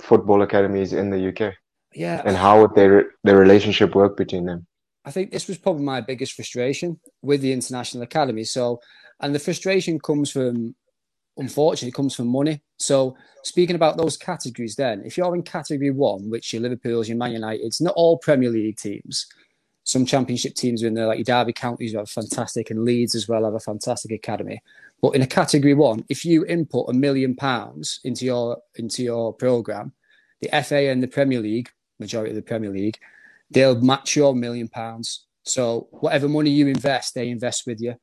football 0.00 0.42
academies 0.42 0.92
in 0.92 1.10
the 1.10 1.28
UK? 1.28 1.54
Yeah. 1.94 2.22
And 2.24 2.36
how 2.36 2.60
would 2.60 2.74
their 2.74 3.12
their 3.24 3.36
relationship 3.36 3.94
work 3.94 4.16
between 4.16 4.46
them? 4.46 4.66
I 5.04 5.10
think 5.10 5.30
this 5.30 5.48
was 5.48 5.58
probably 5.58 5.82
my 5.82 6.00
biggest 6.00 6.34
frustration 6.34 7.00
with 7.22 7.40
the 7.40 7.52
international 7.52 8.02
academy. 8.02 8.44
So, 8.44 8.80
and 9.20 9.34
the 9.34 9.38
frustration 9.38 9.98
comes 9.98 10.30
from, 10.30 10.74
unfortunately, 11.36 11.88
it 11.88 11.94
comes 11.94 12.14
from 12.14 12.28
money. 12.28 12.62
So, 12.78 13.16
speaking 13.42 13.76
about 13.76 13.96
those 13.96 14.16
categories, 14.16 14.76
then, 14.76 15.02
if 15.04 15.16
you're 15.16 15.34
in 15.34 15.42
category 15.42 15.90
one, 15.90 16.30
which 16.30 16.52
your 16.52 16.62
Liverpool's, 16.62 17.08
your 17.08 17.18
Man 17.18 17.32
United, 17.32 17.64
it's 17.64 17.80
not 17.80 17.94
all 17.96 18.18
Premier 18.18 18.50
League 18.50 18.76
teams. 18.76 19.26
Some 19.84 20.06
Championship 20.06 20.54
teams 20.54 20.82
are 20.82 20.86
in 20.86 20.94
there, 20.94 21.06
like 21.06 21.18
your 21.18 21.24
Derby 21.24 21.52
counties, 21.52 21.94
are 21.94 22.06
fantastic, 22.06 22.70
and 22.70 22.84
Leeds 22.84 23.14
as 23.14 23.28
well 23.28 23.44
have 23.44 23.54
a 23.54 23.60
fantastic 23.60 24.12
academy. 24.12 24.62
But 25.02 25.14
in 25.14 25.22
a 25.22 25.26
category 25.26 25.74
one, 25.74 26.04
if 26.08 26.24
you 26.24 26.44
input 26.44 26.90
a 26.90 26.92
million 26.92 27.34
pounds 27.34 28.00
into 28.04 28.24
your 28.24 28.58
into 28.76 29.02
your 29.02 29.32
program, 29.32 29.92
the 30.40 30.62
FA 30.62 30.90
and 30.90 31.02
the 31.02 31.08
Premier 31.08 31.40
League 31.40 31.70
majority 31.98 32.30
of 32.30 32.36
the 32.36 32.42
Premier 32.42 32.70
League, 32.70 32.98
they'll 33.50 33.80
match 33.80 34.16
your 34.16 34.34
million 34.34 34.68
pounds. 34.68 35.26
So 35.44 35.88
whatever 35.90 36.28
money 36.28 36.50
you 36.50 36.66
invest, 36.66 37.14
they 37.14 37.28
invest 37.28 37.66
with 37.66 37.80
you. 37.80 37.94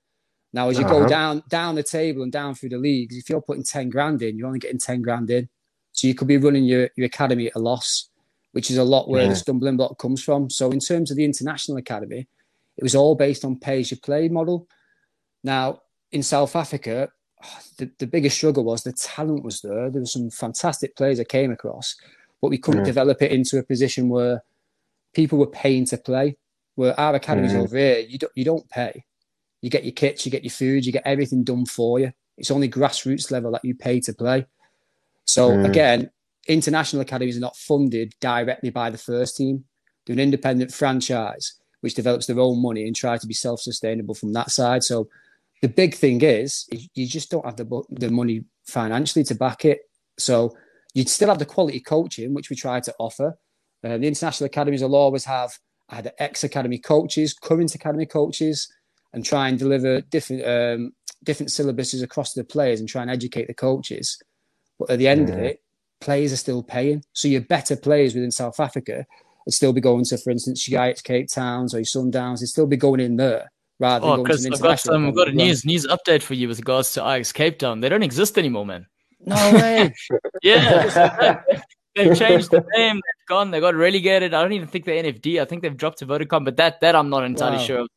Now, 0.54 0.70
as 0.70 0.80
you 0.80 0.86
uh-huh. 0.86 1.00
go 1.00 1.08
down 1.08 1.44
down 1.50 1.76
the 1.76 1.84
table 1.84 2.24
and 2.24 2.32
down 2.32 2.56
through 2.56 2.70
the 2.70 2.78
leagues, 2.78 3.16
if 3.16 3.30
you're 3.30 3.42
putting 3.42 3.64
ten 3.64 3.90
grand 3.90 4.22
in, 4.22 4.38
you're 4.38 4.48
only 4.48 4.60
getting 4.60 4.80
ten 4.80 5.02
grand 5.02 5.30
in. 5.30 5.50
So 5.92 6.08
you 6.08 6.16
could 6.16 6.28
be 6.28 6.38
running 6.38 6.64
your, 6.64 6.90
your 6.96 7.08
academy 7.08 7.48
at 7.48 7.56
a 7.56 7.60
loss, 7.60 8.10
which 8.52 8.70
is 8.70 8.78
a 8.78 8.84
lot 8.84 9.10
where 9.10 9.24
yeah. 9.24 9.30
the 9.30 9.36
stumbling 9.36 9.78
block 9.78 9.98
comes 9.98 10.24
from. 10.24 10.50
So 10.50 10.72
in 10.72 10.80
terms 10.80 11.12
of 11.12 11.18
the 11.18 11.26
international 11.26 11.78
academy, 11.78 12.28
it 12.78 12.84
was 12.84 12.96
all 12.96 13.16
based 13.16 13.44
on 13.44 13.60
pay 13.60 13.80
as 13.80 13.92
you 13.92 13.98
play 13.98 14.30
model. 14.30 14.68
Now 15.44 15.82
in 16.12 16.24
South 16.24 16.56
Africa, 16.56 17.10
the, 17.78 17.92
the 18.00 18.08
biggest 18.08 18.38
struggle 18.38 18.64
was 18.64 18.84
the 18.84 18.94
talent 18.94 19.44
was 19.44 19.62
there. 19.62 19.90
There 19.90 20.02
were 20.02 20.06
some 20.06 20.30
fantastic 20.30 20.96
players 20.96 21.20
I 21.20 21.24
came 21.24 21.52
across, 21.52 21.96
but 22.42 22.50
we 22.50 22.58
couldn't 22.58 22.84
develop 22.84 23.22
it 23.22 23.32
into 23.32 23.60
a 23.60 23.64
position 23.64 24.10
where 24.10 24.44
people 25.14 25.38
were 25.38 25.48
paying 25.48 25.86
to 25.86 25.98
play. 25.98 26.38
Where 26.76 27.00
our 27.00 27.16
academies 27.16 27.54
mm. 27.54 27.64
over 27.64 27.76
here, 27.76 28.00
you 28.00 28.20
don't 28.20 28.34
you 28.36 28.46
don't 28.46 28.70
pay. 28.70 29.04
You 29.62 29.70
get 29.70 29.84
your 29.84 29.94
kits, 29.94 30.26
you 30.26 30.32
get 30.32 30.44
your 30.44 30.52
food, 30.52 30.86
you 30.86 30.92
get 30.92 31.06
everything 31.06 31.44
done 31.44 31.66
for 31.66 32.00
you. 32.00 32.12
It's 32.38 32.52
only 32.52 32.70
grassroots 32.70 33.32
level 33.32 33.52
that 33.52 33.66
you 33.66 33.76
pay 33.76 34.00
to 34.02 34.14
play. 34.14 34.46
So 35.26 35.50
mm. 35.50 35.68
again, 35.68 36.12
international 36.48 37.02
academies 37.02 37.38
are 37.38 37.42
not 37.42 37.58
funded 37.58 38.14
directly 38.22 38.70
by 38.70 38.90
the 38.90 38.98
first 38.98 39.38
team. 39.38 39.66
They're 40.06 40.14
an 40.14 40.20
independent 40.20 40.72
franchise 40.74 41.56
which 41.82 41.96
develops 41.96 42.26
their 42.26 42.40
own 42.40 42.62
money 42.62 42.88
and 42.88 42.96
try 42.96 43.18
to 43.18 43.28
be 43.28 43.34
self-sustainable 43.34 44.16
from 44.16 44.34
that 44.34 44.52
side. 44.52 44.84
So 44.84 45.10
the 45.62 45.68
big 45.68 45.96
thing 45.96 46.22
is 46.22 46.68
you 46.94 47.08
just 47.08 47.30
don't 47.30 47.46
have 47.46 47.58
the 47.58 47.84
the 47.90 48.10
money 48.10 48.46
financially 48.66 49.24
to 49.26 49.36
back 49.36 49.66
it. 49.66 49.82
So 50.18 50.56
You'd 50.98 51.10
still 51.10 51.30
have 51.30 51.38
the 51.38 51.46
quality 51.46 51.80
coaching, 51.80 52.34
which 52.34 52.50
we 52.50 52.56
try 52.56 52.80
to 52.80 52.96
offer. 52.98 53.38
Uh, 53.84 54.00
the 54.00 54.08
international 54.08 54.48
academies 54.48 54.82
will 54.82 54.96
always 54.96 55.26
have 55.26 55.56
either 55.90 56.12
ex 56.18 56.44
academy 56.44 56.80
coaches, 56.80 57.36
current 57.36 57.76
academy 57.76 58.08
coaches, 58.08 58.68
and 59.14 59.26
try 59.26 59.48
and 59.50 59.58
deliver 59.58 60.02
different 60.02 60.46
um, 60.46 60.92
different 61.24 61.50
syllabuses 61.50 62.04
across 62.04 62.34
the 62.34 62.44
players 62.44 62.80
and 62.80 62.88
try 62.88 63.02
and 63.02 63.12
educate 63.12 63.48
the 63.48 63.54
coaches. 63.54 64.18
But 64.80 64.92
at 64.92 65.00
the 65.00 65.08
end 65.08 65.30
of 65.30 65.38
it, 65.38 65.62
players 66.00 66.32
are 66.32 66.38
still 66.38 66.64
paying. 66.64 67.04
So 67.14 67.28
your 67.28 67.42
better 67.42 67.76
players 67.76 68.14
within 68.14 68.32
South 68.32 68.60
Africa 68.60 69.06
would 69.46 69.54
still 69.54 69.74
be 69.74 69.82
going 69.82 70.06
to, 70.06 70.18
for 70.18 70.30
instance, 70.30 70.68
your 70.68 70.94
Cape 71.04 71.30
Towns 71.30 71.74
or 71.74 71.80
your 71.80 71.86
Sundowns. 71.86 72.40
They'd 72.40 72.48
still 72.48 72.68
be 72.68 72.78
going 72.78 73.00
in 73.00 73.16
there 73.16 73.52
rather 73.80 74.06
oh, 74.06 74.16
than 74.18 74.26
going 74.26 74.40
to 74.40 74.52
I've 74.54 74.62
got 74.62 74.80
some, 74.80 75.08
I've 75.08 75.16
got 75.16 75.30
a 75.30 75.32
news 75.32 75.66
news 75.66 75.88
update 75.88 76.22
for 76.22 76.34
you 76.34 76.48
with 76.48 76.60
regards 76.60 76.94
to 76.94 77.02
Ajax 77.02 77.32
Cape 77.32 77.60
Town. 77.60 77.82
They 77.82 77.90
don't 77.90 78.04
exist 78.04 78.38
anymore, 78.38 78.66
man. 78.66 78.88
No 79.26 79.36
way. 79.54 79.94
yeah. 80.44 81.42
they've 81.96 82.18
changed 82.18 82.52
the 82.52 82.64
name. 82.76 82.96
They've 82.96 83.28
gone. 83.28 83.52
They 83.52 83.60
got 83.60 83.76
relegated. 83.76 84.34
I 84.34 84.42
don't 84.42 84.54
even 84.54 84.68
think 84.68 84.86
they're 84.86 85.04
NFD. 85.04 85.42
I 85.42 85.46
think 85.46 85.64
they've 85.64 85.76
dropped 85.76 86.00
to 86.00 86.06
Vodacom, 86.06 86.46
but 86.46 86.58
that 86.58 86.82
that 86.82 86.96
I'm 86.96 87.10
not 87.10 87.24
entirely 87.24 87.58
wow. 87.58 87.64
sure. 87.64 87.88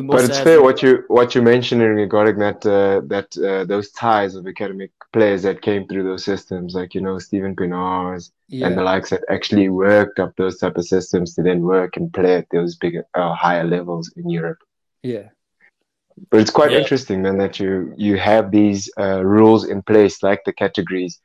But 0.00 0.24
it's 0.24 0.40
fair 0.40 0.62
what 0.62 0.82
you 0.82 1.04
what 1.08 1.34
you 1.34 1.42
mentioned 1.42 1.82
regarding 1.82 2.38
that 2.38 2.64
uh, 2.64 3.02
that 3.06 3.36
uh, 3.38 3.64
those 3.64 3.90
ties 3.90 4.34
of 4.34 4.46
academic 4.46 4.90
players 5.12 5.42
that 5.42 5.60
came 5.60 5.86
through 5.86 6.04
those 6.04 6.24
systems, 6.24 6.74
like 6.74 6.94
you 6.94 7.00
know 7.00 7.18
Steven 7.18 7.54
Pienaars 7.54 8.30
yeah. 8.48 8.66
and 8.66 8.76
the 8.76 8.82
likes 8.82 9.10
that 9.10 9.22
actually 9.28 9.68
worked 9.68 10.18
up 10.18 10.34
those 10.36 10.58
type 10.58 10.76
of 10.76 10.86
systems 10.86 11.34
to 11.34 11.42
then 11.42 11.60
work 11.60 11.96
and 11.96 12.12
play 12.12 12.36
at 12.36 12.46
those 12.50 12.76
bigger, 12.76 13.04
uh, 13.14 13.34
higher 13.34 13.64
levels 13.64 14.10
in 14.16 14.30
Europe. 14.30 14.58
Yeah, 15.02 15.28
but 16.30 16.40
it's 16.40 16.50
quite 16.50 16.72
yeah. 16.72 16.78
interesting 16.78 17.22
then 17.22 17.38
that 17.38 17.60
you 17.60 17.94
you 17.96 18.16
have 18.16 18.50
these 18.50 18.90
uh, 18.98 19.22
rules 19.24 19.68
in 19.68 19.82
place, 19.82 20.22
like 20.22 20.42
the 20.44 20.52
categories. 20.52 21.20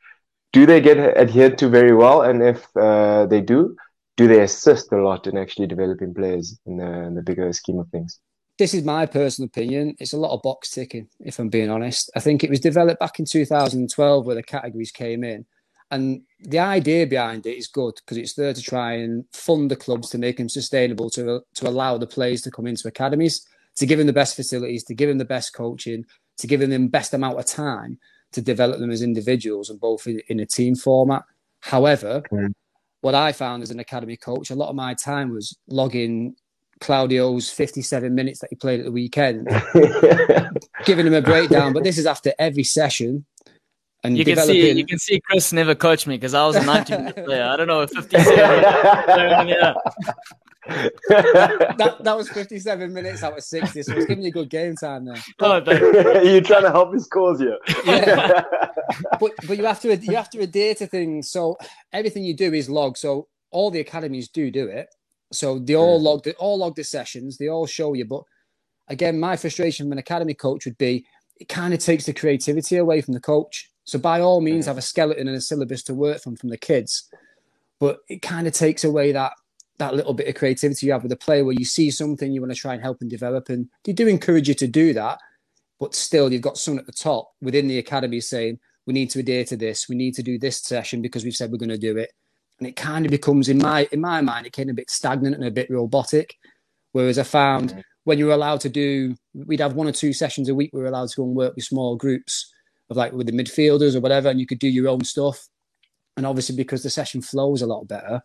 Do 0.53 0.65
they 0.65 0.81
get 0.81 0.97
adhered 0.97 1.57
to 1.59 1.69
very 1.69 1.93
well? 1.93 2.21
And 2.21 2.41
if 2.41 2.65
uh, 2.75 3.25
they 3.27 3.41
do, 3.41 3.75
do 4.17 4.27
they 4.27 4.41
assist 4.41 4.91
a 4.91 5.01
lot 5.01 5.27
in 5.27 5.37
actually 5.37 5.67
developing 5.67 6.13
players 6.13 6.57
in 6.65 6.77
the, 6.77 6.91
in 7.03 7.15
the 7.15 7.21
bigger 7.21 7.51
scheme 7.53 7.79
of 7.79 7.89
things? 7.89 8.19
This 8.57 8.73
is 8.73 8.83
my 8.83 9.05
personal 9.05 9.47
opinion. 9.47 9.95
It's 9.99 10.13
a 10.13 10.17
lot 10.17 10.33
of 10.33 10.41
box 10.41 10.71
ticking, 10.71 11.07
if 11.19 11.39
I'm 11.39 11.49
being 11.49 11.69
honest. 11.69 12.09
I 12.15 12.19
think 12.19 12.43
it 12.43 12.49
was 12.49 12.59
developed 12.59 12.99
back 12.99 13.19
in 13.19 13.25
2012 13.25 14.25
where 14.25 14.35
the 14.35 14.43
categories 14.43 14.91
came 14.91 15.23
in. 15.23 15.45
And 15.91 16.23
the 16.41 16.59
idea 16.59 17.07
behind 17.07 17.45
it 17.45 17.57
is 17.57 17.67
good 17.67 17.93
because 17.95 18.17
it's 18.17 18.33
there 18.33 18.53
to 18.53 18.61
try 18.61 18.93
and 18.93 19.23
fund 19.31 19.71
the 19.71 19.75
clubs 19.75 20.09
to 20.09 20.17
make 20.17 20.37
them 20.37 20.49
sustainable, 20.49 21.09
to 21.11 21.41
to 21.55 21.69
allow 21.69 21.97
the 21.97 22.07
players 22.07 22.41
to 22.41 22.51
come 22.51 22.67
into 22.67 22.87
academies, 22.87 23.45
to 23.77 23.85
give 23.85 23.97
them 23.97 24.07
the 24.07 24.13
best 24.13 24.35
facilities, 24.35 24.83
to 24.85 24.95
give 24.95 25.07
them 25.07 25.17
the 25.17 25.23
best 25.23 25.53
coaching, 25.53 26.03
to 26.37 26.47
give 26.47 26.59
them 26.59 26.71
the 26.71 26.89
best 26.89 27.13
amount 27.13 27.39
of 27.39 27.45
time 27.45 27.97
to 28.31 28.41
develop 28.41 28.79
them 28.79 28.91
as 28.91 29.01
individuals 29.01 29.69
and 29.69 29.79
both 29.79 30.07
in, 30.07 30.21
in 30.27 30.39
a 30.39 30.45
team 30.45 30.75
format. 30.75 31.23
However, 31.61 32.21
mm. 32.31 32.51
what 33.01 33.15
I 33.15 33.31
found 33.31 33.63
as 33.63 33.71
an 33.71 33.79
academy 33.79 34.17
coach, 34.17 34.49
a 34.49 34.55
lot 34.55 34.69
of 34.69 34.75
my 34.75 34.93
time 34.93 35.31
was 35.31 35.57
logging 35.67 36.35
Claudio's 36.79 37.49
57 37.49 38.13
minutes 38.13 38.39
that 38.39 38.49
he 38.49 38.55
played 38.55 38.79
at 38.79 38.85
the 38.85 38.91
weekend, 38.91 39.47
giving 40.85 41.07
him 41.07 41.13
a 41.13 41.21
breakdown. 41.21 41.73
But 41.73 41.83
this 41.83 41.97
is 41.97 42.05
after 42.05 42.33
every 42.39 42.63
session. 42.63 43.25
And 44.03 44.17
you 44.17 44.23
can 44.23 44.37
see 44.37 44.71
you 44.71 44.85
can 44.85 44.99
see 44.99 45.19
Chris 45.21 45.51
never 45.51 45.73
coached 45.73 46.05
me 46.07 46.15
because 46.15 46.33
I 46.33 46.45
was 46.45 46.55
a 46.55 46.63
90 46.63 46.97
minute 46.97 47.25
player. 47.25 47.43
I 47.43 47.55
don't 47.57 47.67
know, 47.67 47.85
57. 47.85 48.37
yeah. 49.47 49.73
that, 50.67 51.97
that 52.01 52.17
was 52.17 52.29
57 52.29 52.93
minutes 52.93 53.23
out 53.23 53.37
of 53.37 53.43
60, 53.43 53.83
so 53.83 53.93
it's 53.93 54.05
giving 54.05 54.23
you 54.23 54.31
good 54.31 54.49
game 54.49 54.75
time 54.75 55.05
there. 55.05 55.15
Oh, 55.39 55.55
You're 56.21 56.41
trying 56.41 56.63
to 56.63 56.71
help 56.71 56.93
his 56.93 57.07
cause 57.07 57.39
here. 57.39 57.57
yeah. 57.85 58.43
but 59.19 59.31
but 59.47 59.57
you 59.57 59.65
have 59.65 59.79
to 59.81 59.95
you 59.95 60.15
have 60.15 60.29
to 60.31 60.39
adhere 60.39 60.75
to 60.75 60.87
things. 60.87 61.31
So 61.31 61.57
everything 61.91 62.23
you 62.23 62.35
do 62.35 62.53
is 62.53 62.69
log. 62.69 62.97
So 62.97 63.27
all 63.51 63.71
the 63.71 63.79
academies 63.79 64.29
do 64.29 64.51
do 64.51 64.67
it. 64.67 64.87
So 65.31 65.59
they 65.59 65.75
all 65.75 66.01
log 66.01 66.23
the 66.23 66.33
all 66.35 66.59
log 66.59 66.75
the 66.75 66.83
sessions. 66.83 67.37
They 67.37 67.49
all 67.49 67.67
show 67.67 67.93
you. 67.93 68.05
But 68.05 68.23
again, 68.87 69.19
my 69.19 69.35
frustration 69.35 69.85
from 69.85 69.93
an 69.93 69.97
academy 69.97 70.33
coach 70.33 70.65
would 70.65 70.77
be 70.77 71.05
it 71.39 71.49
kind 71.49 71.73
of 71.73 71.79
takes 71.79 72.05
the 72.05 72.13
creativity 72.13 72.77
away 72.77 73.01
from 73.01 73.13
the 73.13 73.19
coach. 73.19 73.69
So 73.83 73.99
by 73.99 74.21
all 74.21 74.41
means, 74.41 74.65
have 74.65 74.77
a 74.77 74.81
skeleton 74.81 75.27
and 75.27 75.37
a 75.37 75.41
syllabus 75.41 75.83
to 75.83 75.93
work 75.93 76.21
from 76.21 76.35
from 76.35 76.49
the 76.49 76.57
kids, 76.57 77.09
but 77.79 77.99
it 78.09 78.21
kind 78.21 78.47
of 78.47 78.53
takes 78.53 78.83
away 78.83 79.11
that 79.11 79.33
that 79.77 79.95
little 79.95 80.13
bit 80.13 80.27
of 80.27 80.35
creativity 80.35 80.87
you 80.87 80.91
have 80.91 81.03
with 81.03 81.11
the 81.11 81.15
player 81.15 81.45
where 81.45 81.55
you 81.57 81.65
see 81.65 81.91
something 81.91 82.31
you 82.31 82.41
want 82.41 82.51
to 82.51 82.59
try 82.59 82.73
and 82.73 82.81
help 82.81 82.97
and 83.01 83.09
develop. 83.09 83.49
And 83.49 83.69
they 83.83 83.93
do 83.93 84.07
encourage 84.07 84.47
you 84.47 84.55
to 84.55 84.67
do 84.67 84.93
that, 84.93 85.19
but 85.79 85.93
still 85.93 86.31
you've 86.31 86.41
got 86.41 86.57
someone 86.57 86.79
at 86.79 86.87
the 86.87 86.91
top 86.91 87.31
within 87.41 87.67
the 87.67 87.77
academy 87.77 88.19
saying, 88.19 88.59
we 88.87 88.93
need 88.93 89.09
to 89.11 89.19
adhere 89.19 89.43
to 89.45 89.57
this, 89.57 89.87
we 89.87 89.95
need 89.95 90.15
to 90.15 90.23
do 90.23 90.39
this 90.39 90.61
session 90.61 91.01
because 91.01 91.23
we've 91.23 91.35
said 91.35 91.51
we're 91.51 91.57
going 91.57 91.69
to 91.69 91.77
do 91.77 91.97
it. 91.97 92.11
And 92.59 92.67
it 92.67 92.75
kind 92.75 93.05
of 93.05 93.11
becomes 93.11 93.49
in 93.49 93.59
my 93.59 93.87
in 93.91 94.01
my 94.01 94.21
mind, 94.21 94.45
it 94.45 94.53
became 94.53 94.69
a 94.69 94.73
bit 94.73 94.89
stagnant 94.89 95.35
and 95.35 95.45
a 95.45 95.51
bit 95.51 95.69
robotic. 95.69 96.37
Whereas 96.91 97.19
I 97.19 97.23
found 97.23 97.71
mm-hmm. 97.71 97.79
when 98.05 98.17
you 98.17 98.25
were 98.25 98.33
allowed 98.33 98.61
to 98.61 98.69
do 98.69 99.15
we'd 99.33 99.59
have 99.59 99.73
one 99.73 99.87
or 99.87 99.91
two 99.91 100.13
sessions 100.13 100.49
a 100.49 100.55
week, 100.55 100.71
we 100.73 100.81
were 100.81 100.87
allowed 100.87 101.09
to 101.09 101.15
go 101.17 101.23
and 101.23 101.35
work 101.35 101.55
with 101.55 101.65
small 101.65 101.95
groups 101.95 102.51
of 102.89 102.97
like 102.97 103.11
with 103.13 103.27
the 103.27 103.33
midfielders 103.33 103.95
or 103.95 103.99
whatever, 103.99 104.29
and 104.29 104.39
you 104.39 104.47
could 104.47 104.59
do 104.59 104.67
your 104.67 104.87
own 104.87 105.03
stuff. 105.03 105.47
And 106.15 106.25
obviously 106.25 106.55
because 106.55 106.83
the 106.83 106.89
session 106.89 107.21
flows 107.21 107.61
a 107.61 107.67
lot 107.67 107.87
better, 107.87 108.23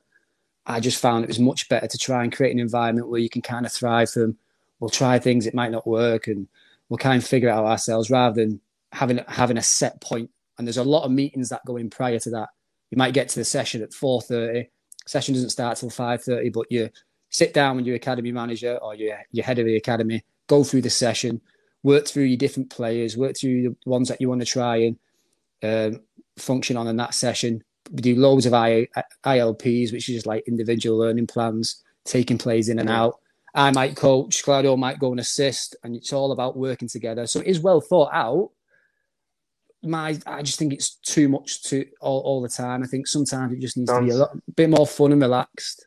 I 0.65 0.81
just 0.81 1.01
found 1.01 1.25
it 1.25 1.29
was 1.29 1.41
much 1.41 1.69
better 1.69 1.87
to 1.87 1.99
try 1.99 2.23
and 2.23 2.35
create 2.35 2.53
an 2.53 2.61
environment 2.61 3.09
where 3.09 3.21
you 3.21 3.29
can 3.29 3.43
kind 3.43 3.67
of 3.67 3.73
thrive 3.73 4.11
from. 4.11 4.39
We'll 4.81 4.91
try 4.91 5.19
things, 5.19 5.47
it 5.47 5.55
might 5.55 5.73
not 5.73 5.87
work, 5.87 6.27
and 6.27 6.49
we'll 6.89 6.99
kind 6.99 7.23
of 7.23 7.29
figure 7.29 7.49
it 7.49 7.53
out 7.53 7.65
ourselves 7.65 8.11
rather 8.11 8.35
than 8.35 8.61
having 8.93 9.21
having 9.29 9.59
a 9.59 9.63
set 9.63 10.01
point. 10.01 10.31
And 10.59 10.67
there's 10.67 10.77
a 10.77 10.85
lot 10.85 11.05
of 11.05 11.11
meetings 11.11 11.49
that 11.49 11.65
go 11.67 11.77
in 11.77 11.91
prior 11.91 12.19
to 12.21 12.31
that. 12.31 12.51
You 12.93 12.99
might 12.99 13.15
get 13.15 13.29
to 13.31 13.41
the 13.41 13.45
session 13.45 13.83
at 13.83 13.91
4:30. 13.91 14.69
Session 15.05 15.35
doesn't 15.35 15.51
start 15.51 15.79
till 15.79 15.91
5:30, 15.91 16.53
but 16.53 16.71
you 16.71 16.91
sit 17.31 17.53
down 17.53 17.77
with 17.77 17.87
your 17.87 17.97
academy 17.97 18.31
manager 18.31 18.79
or 18.81 18.95
your 18.95 19.19
your 19.33 19.45
head 19.45 19.59
of 19.59 19.67
the 19.67 19.75
academy, 19.75 20.23
go 20.47 20.63
through 20.63 20.83
the 20.83 20.91
session, 20.91 21.41
work 21.83 22.07
through 22.07 22.25
your 22.25 22.37
different 22.37 22.71
players, 22.71 23.17
work 23.17 23.37
through 23.37 23.63
the 23.63 23.77
ones 23.91 24.07
that 24.07 24.21
you 24.21 24.29
want 24.29 24.43
to 24.43 24.47
try 24.47 24.77
and 24.77 24.97
um, 25.65 26.01
function 26.37 26.77
on 26.77 26.87
in 26.87 26.97
that 26.97 27.15
session, 27.15 27.63
we 27.91 28.01
do 28.01 28.17
loads 28.17 28.47
of 28.47 28.55
I, 28.55 28.87
ILPs, 29.25 29.93
which 29.93 30.09
is 30.09 30.17
just 30.17 30.27
like 30.27 30.47
individual 30.47 30.99
learning 30.99 31.27
plans, 31.27 31.83
taking 32.05 32.39
plays 32.39 32.69
in 32.69 32.79
and 32.79 32.91
out. 32.91 33.21
I 33.55 33.71
might 33.71 33.97
coach, 33.97 34.43
Claudio 34.43 34.77
might 34.77 34.99
go 34.99 35.11
and 35.11 35.21
assist, 35.21 35.77
and 35.85 35.95
it's 35.95 36.13
all 36.13 36.33
about 36.33 36.57
working 36.57 36.89
together. 36.89 37.27
So 37.27 37.41
it 37.41 37.47
is 37.47 37.61
well 37.61 37.81
thought 37.81 38.11
out. 38.13 38.51
My, 39.83 40.19
I 40.27 40.43
just 40.43 40.59
think 40.59 40.73
it's 40.73 40.95
too 40.97 41.29
much 41.29 41.65
to 41.65 41.85
all, 42.01 42.21
all 42.21 42.41
the 42.41 42.49
time. 42.49 42.83
I 42.83 42.87
think 42.87 43.07
sometimes 43.07 43.53
it 43.53 43.61
just 43.61 43.77
needs 43.77 43.91
sounds, 43.91 44.07
to 44.07 44.13
be 44.13 44.17
a 44.17 44.19
lot, 44.19 44.37
bit 44.57 44.71
more 44.71 44.87
fun 44.87 45.13
and 45.13 45.21
relaxed. 45.21 45.87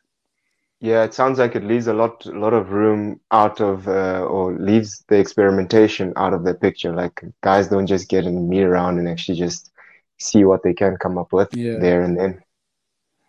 Yeah, 0.80 1.04
it 1.04 1.14
sounds 1.14 1.38
like 1.38 1.56
it 1.56 1.64
leaves 1.64 1.86
a 1.86 1.94
lot, 1.94 2.26
a 2.26 2.38
lot 2.38 2.52
of 2.52 2.70
room 2.70 3.20
out 3.30 3.60
of, 3.60 3.88
uh, 3.88 4.24
or 4.24 4.52
leaves 4.52 5.02
the 5.08 5.18
experimentation 5.18 6.12
out 6.16 6.34
of 6.34 6.44
the 6.44 6.52
picture. 6.52 6.92
Like 6.92 7.24
guys 7.42 7.68
don't 7.68 7.86
just 7.86 8.08
get 8.08 8.26
in 8.26 8.48
meet 8.48 8.62
around 8.62 8.98
and 8.98 9.08
actually 9.08 9.38
just 9.38 9.70
see 10.18 10.44
what 10.44 10.62
they 10.62 10.74
can 10.74 10.96
come 10.98 11.16
up 11.16 11.32
with 11.32 11.54
yeah. 11.54 11.78
there 11.78 12.02
and 12.02 12.18
then. 12.18 12.42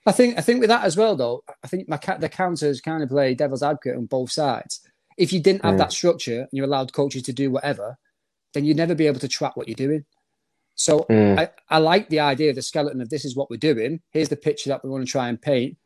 I 0.05 0.13
think 0.13 0.37
I 0.37 0.41
think 0.41 0.61
with 0.61 0.69
that 0.69 0.85
as 0.85 0.95
well, 0.95 1.15
though, 1.15 1.43
I 1.63 1.67
think 1.67 1.89
my 1.89 1.99
the 2.19 2.29
counters 2.29 2.79
kind 2.79 3.03
of 3.03 3.09
play 3.09 3.33
devil's 3.35 3.63
advocate 3.63 3.97
on 3.97 4.05
both 4.05 4.31
sides. 4.31 4.81
If 5.17 5.33
you 5.33 5.41
didn't 5.41 5.65
have 5.65 5.75
mm. 5.75 5.79
that 5.79 5.91
structure 5.91 6.41
and 6.41 6.49
you 6.51 6.63
allowed 6.63 6.93
coaches 6.93 7.23
to 7.23 7.33
do 7.33 7.51
whatever, 7.51 7.97
then 8.53 8.63
you'd 8.63 8.77
never 8.77 8.95
be 8.95 9.07
able 9.07 9.19
to 9.19 9.27
track 9.27 9.57
what 9.57 9.67
you're 9.67 9.75
doing. 9.75 10.05
So 10.77 11.05
mm. 11.09 11.39
I, 11.39 11.49
I 11.69 11.79
like 11.79 12.09
the 12.09 12.19
idea 12.19 12.51
of 12.51 12.55
the 12.55 12.61
skeleton 12.61 13.01
of 13.01 13.09
this 13.09 13.25
is 13.25 13.35
what 13.35 13.49
we're 13.49 13.57
doing. 13.57 13.99
Here's 14.11 14.29
the 14.29 14.35
picture 14.35 14.69
that 14.69 14.83
we 14.83 14.89
want 14.89 15.05
to 15.05 15.11
try 15.11 15.27
and 15.27 15.41
paint. 15.41 15.77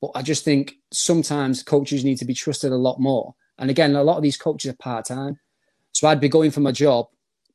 But 0.00 0.12
I 0.14 0.22
just 0.22 0.44
think 0.44 0.74
sometimes 0.92 1.62
coaches 1.62 2.04
need 2.04 2.18
to 2.18 2.24
be 2.24 2.34
trusted 2.34 2.72
a 2.72 2.76
lot 2.76 3.00
more. 3.00 3.34
And 3.58 3.70
again, 3.70 3.96
a 3.96 4.04
lot 4.04 4.18
of 4.18 4.22
these 4.22 4.36
coaches 4.36 4.70
are 4.70 4.76
part 4.76 5.06
time. 5.06 5.38
So 5.92 6.06
I'd 6.06 6.20
be 6.20 6.28
going 6.28 6.50
for 6.50 6.60
my 6.60 6.72
job, 6.72 7.06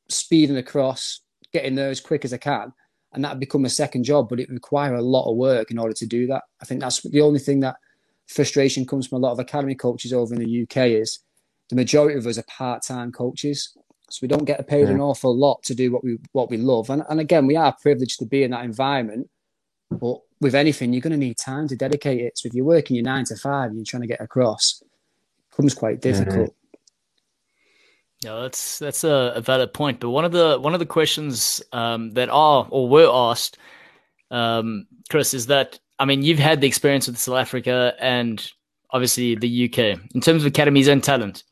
speeding 0.08 0.56
across, 0.56 1.20
getting 1.52 1.76
there 1.76 1.90
as 1.90 2.00
quick 2.00 2.24
as 2.24 2.32
I 2.32 2.38
can 2.38 2.72
and 3.12 3.24
that 3.24 3.38
become 3.38 3.64
a 3.64 3.70
second 3.70 4.04
job, 4.04 4.28
but 4.28 4.40
it 4.40 4.48
require 4.48 4.94
a 4.94 5.02
lot 5.02 5.30
of 5.30 5.36
work 5.36 5.70
in 5.70 5.78
order 5.78 5.94
to 5.94 6.06
do 6.06 6.26
that. 6.28 6.42
I 6.60 6.64
think 6.64 6.80
that's 6.80 7.02
the 7.02 7.20
only 7.20 7.40
thing 7.40 7.60
that 7.60 7.76
frustration 8.26 8.86
comes 8.86 9.06
from 9.06 9.22
a 9.22 9.26
lot 9.26 9.32
of 9.32 9.38
academy 9.38 9.74
coaches 9.74 10.12
over 10.12 10.34
in 10.34 10.40
the 10.40 10.62
UK 10.62 10.88
is 10.88 11.20
the 11.68 11.76
majority 11.76 12.18
of 12.18 12.26
us 12.26 12.38
are 12.38 12.44
part-time 12.44 13.12
coaches. 13.12 13.76
So 14.12 14.18
we 14.22 14.28
don't 14.28 14.44
get 14.44 14.66
paid 14.66 14.88
yeah. 14.88 14.94
an 14.94 15.00
awful 15.00 15.34
lot 15.36 15.62
to 15.64 15.74
do 15.74 15.90
what 15.90 16.04
we 16.04 16.18
what 16.32 16.50
we 16.50 16.58
love. 16.58 16.90
And, 16.90 17.02
and 17.08 17.18
again, 17.18 17.46
we 17.46 17.56
are 17.56 17.74
privileged 17.80 18.18
to 18.18 18.26
be 18.26 18.42
in 18.42 18.50
that 18.50 18.64
environment. 18.64 19.30
But 19.90 20.18
with 20.40 20.54
anything, 20.54 20.92
you're 20.92 21.00
going 21.00 21.12
to 21.12 21.16
need 21.16 21.38
time 21.38 21.68
to 21.68 21.76
dedicate 21.76 22.20
it. 22.20 22.38
So 22.38 22.46
if 22.46 22.54
you're 22.54 22.64
working 22.64 22.96
your 22.96 23.04
nine 23.04 23.24
to 23.26 23.36
five 23.36 23.70
and 23.70 23.78
you're 23.78 23.86
trying 23.86 24.02
to 24.02 24.06
get 24.06 24.20
across, 24.20 24.82
it 24.82 25.50
becomes 25.50 25.74
quite 25.74 26.00
difficult. 26.00 26.50
Mm-hmm. 26.50 26.62
Yeah, 28.22 28.40
that's 28.42 28.78
that's 28.78 29.02
a, 29.02 29.32
a, 29.36 29.40
valid 29.40 29.72
point. 29.72 29.98
But 29.98 30.10
one 30.10 30.24
of 30.24 30.32
the 30.32 30.58
one 30.60 30.74
of 30.74 30.78
the 30.78 30.86
questions 30.86 31.62
um, 31.72 32.12
that 32.12 32.28
are 32.28 32.66
or 32.70 32.88
were 32.88 33.10
asked, 33.10 33.58
um, 34.30 34.86
Chris, 35.10 35.34
is 35.34 35.46
that 35.46 35.80
I 35.98 36.04
mean 36.04 36.22
you've 36.22 36.38
had 36.38 36.60
the 36.60 36.68
experience 36.68 37.08
with 37.08 37.18
South 37.18 37.36
Africa 37.36 37.94
and 37.98 38.46
obviously 38.90 39.34
the 39.34 39.64
UK 39.64 40.00
in 40.14 40.20
terms 40.20 40.42
of 40.42 40.46
academies 40.46 40.86
and 40.86 41.02
talent. 41.02 41.44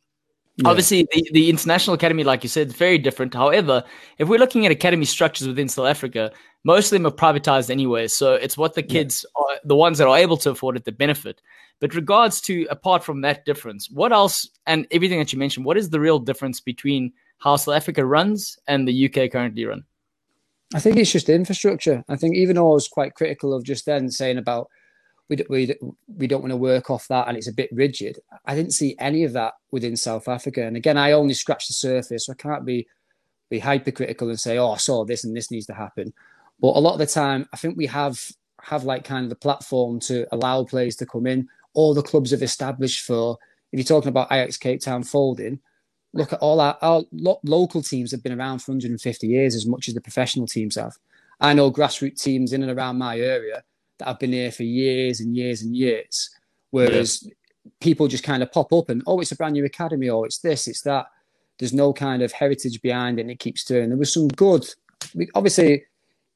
Yeah. 0.62 0.68
Obviously, 0.68 1.08
the, 1.12 1.30
the 1.32 1.50
international 1.50 1.94
academy, 1.94 2.24
like 2.24 2.42
you 2.42 2.48
said, 2.48 2.68
is 2.68 2.74
very 2.74 2.98
different. 2.98 3.34
However, 3.34 3.84
if 4.18 4.28
we're 4.28 4.38
looking 4.38 4.66
at 4.66 4.72
academy 4.72 5.04
structures 5.04 5.46
within 5.46 5.68
South 5.68 5.86
Africa, 5.86 6.32
most 6.64 6.86
of 6.86 6.90
them 6.90 7.06
are 7.06 7.16
privatized 7.16 7.70
anyway. 7.70 8.08
So 8.08 8.34
it's 8.34 8.56
what 8.56 8.74
the 8.74 8.82
kids, 8.82 9.24
yeah. 9.24 9.42
are, 9.42 9.60
the 9.64 9.76
ones 9.76 9.98
that 9.98 10.08
are 10.08 10.18
able 10.18 10.36
to 10.38 10.50
afford 10.50 10.76
it, 10.76 10.84
that 10.84 10.98
benefit. 10.98 11.40
But 11.80 11.94
regards 11.94 12.40
to 12.42 12.66
apart 12.70 13.02
from 13.02 13.22
that 13.22 13.46
difference, 13.46 13.90
what 13.90 14.12
else 14.12 14.48
and 14.66 14.86
everything 14.90 15.18
that 15.18 15.32
you 15.32 15.38
mentioned, 15.38 15.64
what 15.64 15.78
is 15.78 15.88
the 15.88 16.00
real 16.00 16.18
difference 16.18 16.60
between 16.60 17.12
how 17.38 17.56
South 17.56 17.76
Africa 17.76 18.04
runs 18.04 18.58
and 18.66 18.86
the 18.86 19.06
UK 19.06 19.32
currently 19.32 19.64
run? 19.64 19.84
I 20.74 20.78
think 20.78 20.98
it's 20.98 21.10
just 21.10 21.28
infrastructure. 21.28 22.04
I 22.08 22.16
think 22.16 22.36
even 22.36 22.56
though 22.56 22.70
I 22.70 22.74
was 22.74 22.86
quite 22.86 23.14
critical 23.14 23.54
of 23.54 23.64
just 23.64 23.86
then 23.86 24.10
saying 24.10 24.38
about 24.38 24.68
we, 25.30 25.42
we, 25.48 25.74
we 26.16 26.26
don't 26.26 26.42
want 26.42 26.50
to 26.50 26.56
work 26.56 26.90
off 26.90 27.08
that 27.08 27.28
and 27.28 27.36
it's 27.36 27.48
a 27.48 27.52
bit 27.52 27.70
rigid, 27.72 28.18
I 28.44 28.54
didn't 28.54 28.74
see 28.74 28.96
any 28.98 29.24
of 29.24 29.32
that 29.32 29.54
within 29.70 29.96
South 29.96 30.28
Africa. 30.28 30.66
And 30.66 30.76
again, 30.76 30.98
I 30.98 31.12
only 31.12 31.34
scratched 31.34 31.68
the 31.68 31.74
surface, 31.74 32.26
so 32.26 32.32
I 32.32 32.36
can't 32.36 32.66
be 32.66 32.86
be 33.48 33.58
hypercritical 33.58 34.28
and 34.28 34.38
say, 34.38 34.58
oh, 34.58 34.72
I 34.72 34.76
saw 34.76 35.04
this 35.04 35.24
and 35.24 35.34
this 35.34 35.50
needs 35.50 35.66
to 35.66 35.74
happen. 35.74 36.12
But 36.60 36.76
a 36.76 36.80
lot 36.80 36.92
of 36.92 36.98
the 36.98 37.06
time, 37.06 37.48
I 37.52 37.56
think 37.56 37.76
we 37.76 37.86
have 37.86 38.20
have 38.62 38.84
like 38.84 39.04
kind 39.04 39.24
of 39.24 39.30
the 39.30 39.36
platform 39.36 39.98
to 40.00 40.26
allow 40.32 40.64
players 40.64 40.96
to 40.96 41.06
come 41.06 41.26
in 41.26 41.48
all 41.74 41.94
the 41.94 42.02
clubs 42.02 42.30
have 42.30 42.42
established 42.42 43.04
for. 43.04 43.38
If 43.72 43.78
you're 43.78 43.84
talking 43.84 44.08
about 44.08 44.32
Ajax 44.32 44.56
Cape 44.56 44.80
Town 44.80 45.02
folding, 45.02 45.60
look 46.12 46.32
at 46.32 46.40
all 46.40 46.60
our, 46.60 46.76
our 46.82 47.02
lo- 47.12 47.40
local 47.44 47.82
teams 47.82 48.10
have 48.10 48.22
been 48.22 48.38
around 48.38 48.60
for 48.60 48.72
150 48.72 49.26
years 49.26 49.54
as 49.54 49.66
much 49.66 49.88
as 49.88 49.94
the 49.94 50.00
professional 50.00 50.46
teams 50.46 50.74
have. 50.74 50.96
I 51.40 51.54
know 51.54 51.70
grassroots 51.70 52.22
teams 52.22 52.52
in 52.52 52.62
and 52.62 52.72
around 52.72 52.98
my 52.98 53.18
area 53.18 53.62
that 54.00 54.08
have 54.08 54.18
been 54.18 54.32
here 54.32 54.50
for 54.50 54.64
years 54.64 55.20
and 55.20 55.36
years 55.36 55.62
and 55.62 55.76
years. 55.76 56.28
Whereas 56.70 57.22
yeah. 57.22 57.32
people 57.80 58.08
just 58.08 58.24
kind 58.24 58.42
of 58.42 58.52
pop 58.52 58.72
up 58.72 58.90
and, 58.90 59.02
oh, 59.06 59.20
it's 59.20 59.32
a 59.32 59.36
brand 59.36 59.54
new 59.54 59.64
academy, 59.64 60.08
or 60.08 60.26
it's 60.26 60.38
this, 60.38 60.66
it's 60.66 60.82
that. 60.82 61.06
There's 61.58 61.72
no 61.72 61.92
kind 61.92 62.22
of 62.22 62.32
heritage 62.32 62.80
behind 62.82 63.18
it 63.18 63.22
and 63.22 63.30
it 63.30 63.38
keeps 63.38 63.64
turning. 63.64 63.90
There 63.90 63.98
was 63.98 64.12
some 64.12 64.28
good, 64.28 64.66
we, 65.14 65.28
obviously, 65.34 65.84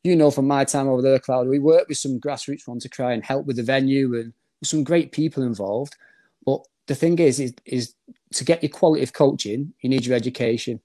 you 0.02 0.14
know, 0.16 0.30
from 0.30 0.46
my 0.46 0.64
time 0.64 0.88
over 0.88 1.02
there, 1.02 1.18
Cloud, 1.18 1.48
we 1.48 1.58
worked 1.58 1.88
with 1.88 1.98
some 1.98 2.20
grassroots 2.20 2.68
ones 2.68 2.82
to 2.82 2.88
try 2.88 3.12
and 3.12 3.24
help 3.24 3.46
with 3.46 3.56
the 3.56 3.62
venue 3.62 4.14
and 4.16 4.32
some 4.62 4.84
great 4.84 5.12
people 5.12 5.42
involved. 5.42 5.96
But 6.44 6.60
the 6.86 6.94
thing 6.94 7.18
is, 7.18 7.40
is, 7.40 7.54
is 7.64 7.94
to 8.34 8.44
get 8.44 8.62
your 8.62 8.70
quality 8.70 9.02
of 9.02 9.12
coaching, 9.12 9.72
you 9.80 9.88
need 9.88 10.04
your 10.04 10.14
education. 10.14 10.80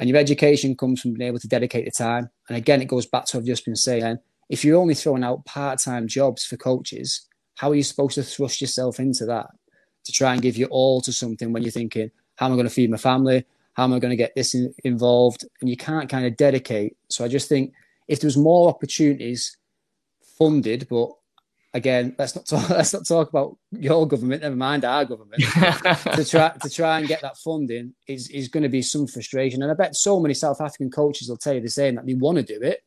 And 0.00 0.08
your 0.08 0.18
education 0.18 0.76
comes 0.76 1.00
from 1.00 1.14
being 1.14 1.28
able 1.28 1.38
to 1.38 1.48
dedicate 1.48 1.84
the 1.84 1.90
time. 1.90 2.28
And 2.48 2.56
again, 2.56 2.82
it 2.82 2.88
goes 2.88 3.06
back 3.06 3.26
to 3.26 3.36
what 3.36 3.42
I've 3.42 3.46
just 3.46 3.64
been 3.64 3.76
saying. 3.76 4.18
If 4.48 4.64
you're 4.64 4.80
only 4.80 4.94
throwing 4.94 5.24
out 5.24 5.44
part-time 5.46 6.06
jobs 6.08 6.44
for 6.44 6.56
coaches, 6.56 7.26
how 7.56 7.70
are 7.70 7.74
you 7.74 7.82
supposed 7.82 8.14
to 8.16 8.22
thrust 8.22 8.60
yourself 8.60 8.98
into 8.98 9.24
that 9.26 9.46
to 10.04 10.12
try 10.12 10.32
and 10.32 10.42
give 10.42 10.56
you 10.56 10.66
all 10.66 11.00
to 11.00 11.12
something 11.12 11.52
when 11.52 11.62
you're 11.62 11.72
thinking, 11.72 12.10
how 12.36 12.46
am 12.46 12.52
I 12.52 12.56
going 12.56 12.68
to 12.68 12.74
feed 12.74 12.90
my 12.90 12.96
family? 12.96 13.44
How 13.74 13.84
am 13.84 13.92
I 13.92 13.98
going 13.98 14.10
to 14.10 14.16
get 14.16 14.34
this 14.34 14.54
in, 14.54 14.72
involved? 14.84 15.44
And 15.60 15.70
you 15.70 15.76
can't 15.76 16.08
kind 16.08 16.26
of 16.26 16.36
dedicate. 16.36 16.96
So 17.08 17.24
I 17.24 17.28
just 17.28 17.48
think 17.48 17.72
if 18.08 18.20
there 18.20 18.28
was 18.28 18.36
more 18.36 18.68
opportunities 18.68 19.56
funded, 20.38 20.86
but 20.90 21.10
again, 21.72 22.14
let's 22.18 22.36
not 22.36 22.46
talk, 22.46 22.68
let's 22.70 22.92
not 22.92 23.06
talk 23.06 23.28
about 23.28 23.56
your 23.72 24.06
government. 24.06 24.42
Never 24.42 24.56
mind 24.56 24.84
our 24.84 25.04
government. 25.04 25.42
to 25.42 26.24
try 26.28 26.50
to 26.50 26.70
try 26.70 26.98
and 26.98 27.08
get 27.08 27.22
that 27.22 27.38
funding 27.38 27.94
is 28.06 28.28
is 28.30 28.48
going 28.48 28.62
to 28.62 28.68
be 28.68 28.82
some 28.82 29.06
frustration, 29.06 29.62
and 29.62 29.70
I 29.70 29.74
bet 29.74 29.96
so 29.96 30.20
many 30.20 30.34
South 30.34 30.60
African 30.60 30.90
coaches 30.90 31.28
will 31.28 31.36
tell 31.36 31.54
you 31.54 31.60
the 31.60 31.68
same 31.68 31.96
that 31.96 32.06
they 32.06 32.14
want 32.14 32.36
to 32.38 32.42
do 32.42 32.60
it 32.62 32.84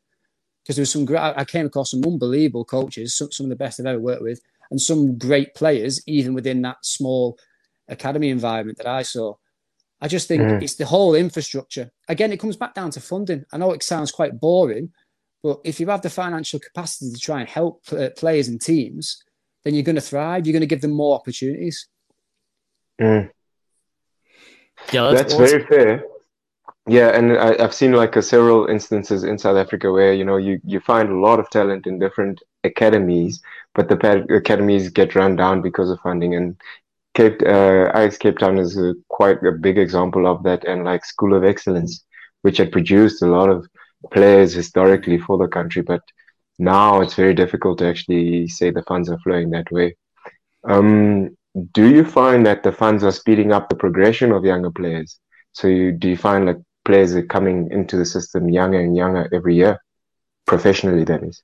because 0.68 0.76
there 0.76 0.82
was 0.82 0.92
some 0.92 1.06
great. 1.06 1.22
I 1.22 1.46
came 1.46 1.66
across 1.66 1.92
some 1.92 2.04
unbelievable 2.04 2.66
coaches, 2.66 3.16
some, 3.16 3.32
some 3.32 3.46
of 3.46 3.50
the 3.52 3.56
best 3.56 3.80
I've 3.80 3.86
ever 3.86 4.02
worked 4.02 4.22
with, 4.22 4.42
and 4.70 4.82
some 4.82 5.18
great 5.18 5.56
players, 5.56 6.06
even 6.08 6.34
within 6.34 6.62
that 6.64 6.86
small 6.86 7.40
academy 7.88 8.30
environment 8.30 8.78
that 8.80 8.88
I 8.88 9.04
saw. 9.04 9.36
I 10.02 10.10
just 10.10 10.28
think 10.28 10.44
mm. 10.44 10.62
it's 10.62 10.76
the 10.76 10.86
whole 10.86 11.16
infrastructure. 11.16 11.90
Again, 12.10 12.34
it 12.34 12.42
comes 12.42 12.58
back 12.58 12.74
down 12.74 12.92
to 12.92 13.00
funding. 13.00 13.46
I 13.54 13.58
know 13.58 13.72
it 13.72 13.82
sounds 13.82 14.12
quite 14.12 14.42
boring, 14.42 14.92
but 15.42 15.62
if 15.64 15.80
you 15.80 15.88
have 15.88 16.02
the 16.02 16.10
financial 16.10 16.60
capacity 16.60 17.14
to 17.14 17.20
try 17.20 17.40
and 17.40 17.48
help 17.48 17.86
players 18.18 18.50
and 18.50 18.62
teams, 18.62 19.24
then 19.64 19.74
you're 19.74 19.84
going 19.84 19.96
to 19.96 20.02
thrive. 20.02 20.46
You're 20.46 20.52
going 20.52 20.60
to 20.60 20.68
give 20.68 20.82
them 20.82 20.92
more 20.92 21.16
opportunities. 21.16 21.88
Mm. 23.00 23.32
Yeah, 24.92 25.12
that's, 25.12 25.34
that's 25.34 25.34
awesome. 25.34 25.48
very 25.48 25.66
fair. 25.66 26.04
Yeah, 26.88 27.10
and 27.10 27.38
I, 27.38 27.62
have 27.62 27.74
seen 27.74 27.92
like 27.94 28.16
a 28.16 28.22
several 28.22 28.68
instances 28.68 29.24
in 29.24 29.38
South 29.38 29.58
Africa 29.58 29.92
where 29.92 30.14
you 30.14 30.24
know 30.24 30.38
you 30.38 30.60
you 30.64 30.80
find 30.80 31.10
a 31.10 31.18
lot 31.20 31.40
of 31.40 31.50
talent 31.50 31.86
in 31.86 32.00
different 32.00 32.42
academies, 32.64 33.42
but 33.76 33.90
the 33.90 34.26
academies 34.34 34.90
get 34.90 35.16
run 35.16 35.36
down 35.36 35.62
because 35.62 35.90
of 35.90 36.00
funding. 36.00 36.36
And 36.36 36.56
Cape 37.16 37.42
uh, 37.46 37.90
Ajax 37.96 38.18
Cape 38.18 38.40
Town 38.40 38.58
is 38.58 38.78
a, 38.78 38.94
quite 39.10 39.44
a 39.44 39.52
big 39.54 39.78
example 39.78 40.28
of 40.28 40.44
that, 40.44 40.66
and 40.66 40.86
like 40.86 41.06
School 41.06 41.36
of 41.36 41.44
Excellence, 41.44 42.06
which 42.44 42.58
had 42.58 42.72
produced 42.72 43.22
a 43.22 43.28
lot 43.28 43.50
of 43.50 43.68
players 44.14 44.54
historically 44.54 45.18
for 45.18 45.38
the 45.38 45.48
country, 45.48 45.82
but 45.82 46.02
now 46.60 47.02
it's 47.02 47.16
very 47.16 47.34
difficult 47.34 47.80
to 47.80 47.88
actually 47.88 48.48
say 48.48 48.72
the 48.72 48.84
funds 48.84 49.10
are 49.10 49.20
flowing 49.20 49.50
that 49.52 49.72
way. 49.72 49.96
Um, 50.64 51.36
do 51.74 51.90
you 51.90 52.06
find 52.06 52.46
that 52.46 52.64
the 52.64 52.72
funds 52.72 53.04
are 53.04 53.12
speeding 53.12 53.52
up 53.52 53.70
the 53.70 53.76
progression 53.76 54.32
of 54.32 54.46
younger 54.46 54.72
players? 54.72 55.20
So 55.54 55.68
you, 55.68 55.92
do 55.92 56.10
you 56.10 56.18
find 56.18 56.46
like 56.46 56.58
players 56.88 57.14
are 57.14 57.22
coming 57.36 57.70
into 57.70 57.98
the 57.98 58.06
system 58.06 58.50
younger 58.50 58.80
and 58.80 58.96
younger 58.96 59.30
every 59.34 59.56
year, 59.56 59.78
professionally, 60.46 61.04
that 61.04 61.22
is? 61.22 61.44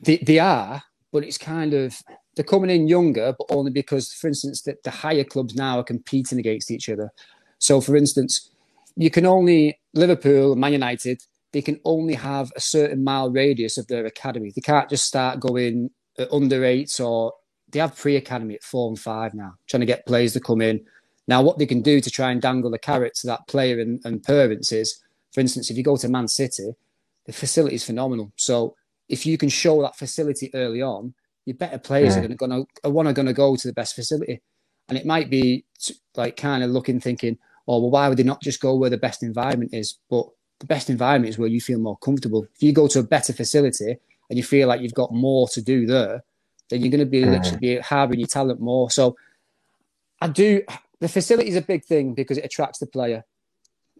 They, 0.00 0.18
they 0.18 0.40
are, 0.40 0.82
but 1.12 1.24
it's 1.24 1.38
kind 1.38 1.72
of 1.72 1.96
they're 2.34 2.44
coming 2.44 2.70
in 2.70 2.88
younger, 2.88 3.34
but 3.38 3.46
only 3.48 3.70
because, 3.70 4.12
for 4.12 4.26
instance, 4.26 4.62
the, 4.62 4.76
the 4.84 4.90
higher 4.90 5.24
clubs 5.24 5.54
now 5.54 5.78
are 5.78 5.84
competing 5.84 6.38
against 6.38 6.70
each 6.70 6.88
other. 6.88 7.10
So, 7.58 7.80
for 7.80 7.96
instance, 7.96 8.50
you 8.96 9.10
can 9.10 9.24
only 9.24 9.80
Liverpool, 9.94 10.56
Man 10.56 10.72
United, 10.72 11.22
they 11.52 11.62
can 11.62 11.80
only 11.84 12.14
have 12.14 12.52
a 12.56 12.60
certain 12.60 13.04
mile 13.04 13.30
radius 13.30 13.78
of 13.78 13.86
their 13.86 14.04
academy. 14.04 14.52
They 14.54 14.60
can't 14.60 14.90
just 14.90 15.06
start 15.06 15.40
going 15.40 15.90
uh, 16.18 16.26
under 16.32 16.64
eights 16.64 17.00
or 17.00 17.32
they 17.70 17.78
have 17.78 17.96
pre-academy 17.96 18.56
at 18.56 18.62
four 18.62 18.88
and 18.88 18.98
five 18.98 19.34
now, 19.34 19.54
trying 19.68 19.80
to 19.80 19.86
get 19.86 20.06
players 20.06 20.32
to 20.34 20.40
come 20.40 20.60
in. 20.60 20.84
Now, 21.28 21.42
what 21.42 21.58
they 21.58 21.66
can 21.66 21.82
do 21.82 22.00
to 22.00 22.10
try 22.10 22.30
and 22.30 22.40
dangle 22.40 22.70
the 22.70 22.78
carrot 22.78 23.14
to 23.16 23.26
that 23.28 23.46
player 23.48 23.80
and, 23.80 24.00
and 24.04 24.22
parents 24.22 24.72
is, 24.72 25.02
for 25.32 25.40
instance, 25.40 25.70
if 25.70 25.76
you 25.76 25.82
go 25.82 25.96
to 25.96 26.08
Man 26.08 26.28
City, 26.28 26.74
the 27.24 27.32
facility 27.32 27.74
is 27.74 27.84
phenomenal. 27.84 28.32
So 28.36 28.76
if 29.08 29.26
you 29.26 29.36
can 29.36 29.48
show 29.48 29.82
that 29.82 29.96
facility 29.96 30.50
early 30.54 30.82
on, 30.82 31.14
your 31.44 31.56
better 31.56 31.78
players 31.78 32.16
yeah. 32.16 32.24
are 32.24 32.28
going 32.28 32.50
to, 32.50 32.66
are 32.84 33.12
going 33.12 33.26
to 33.26 33.32
go 33.32 33.56
to 33.56 33.68
the 33.68 33.74
best 33.74 33.94
facility. 33.94 34.40
And 34.88 34.96
it 34.96 35.06
might 35.06 35.30
be 35.30 35.64
like 36.14 36.36
kind 36.36 36.62
of 36.62 36.70
looking, 36.70 37.00
thinking, 37.00 37.38
oh, 37.66 37.80
well, 37.80 37.90
why 37.90 38.08
would 38.08 38.18
they 38.18 38.22
not 38.22 38.42
just 38.42 38.60
go 38.60 38.76
where 38.76 38.90
the 38.90 38.96
best 38.96 39.22
environment 39.22 39.74
is? 39.74 39.98
But 40.08 40.26
the 40.60 40.66
best 40.66 40.88
environment 40.90 41.30
is 41.30 41.38
where 41.38 41.48
you 41.48 41.60
feel 41.60 41.78
more 41.78 41.98
comfortable. 41.98 42.46
If 42.54 42.62
you 42.62 42.72
go 42.72 42.86
to 42.88 43.00
a 43.00 43.04
better 43.04 43.32
facility 43.32 43.96
and 44.30 44.36
you 44.36 44.42
feel 44.42 44.68
like 44.68 44.80
you've 44.80 44.94
got 44.94 45.12
more 45.12 45.48
to 45.48 45.60
do 45.60 45.86
there, 45.86 46.24
then 46.70 46.80
you're 46.80 46.90
going 46.90 47.00
to 47.00 47.06
be 47.06 47.22
mm. 47.22 47.30
literally 47.30 47.58
be 47.58 47.78
harboring 47.78 48.20
your 48.20 48.28
talent 48.28 48.60
more. 48.60 48.90
So 48.90 49.16
I 50.20 50.28
do. 50.28 50.62
The 51.00 51.08
facility 51.08 51.48
is 51.48 51.56
a 51.56 51.62
big 51.62 51.84
thing 51.84 52.14
because 52.14 52.38
it 52.38 52.44
attracts 52.44 52.78
the 52.78 52.86
player, 52.86 53.24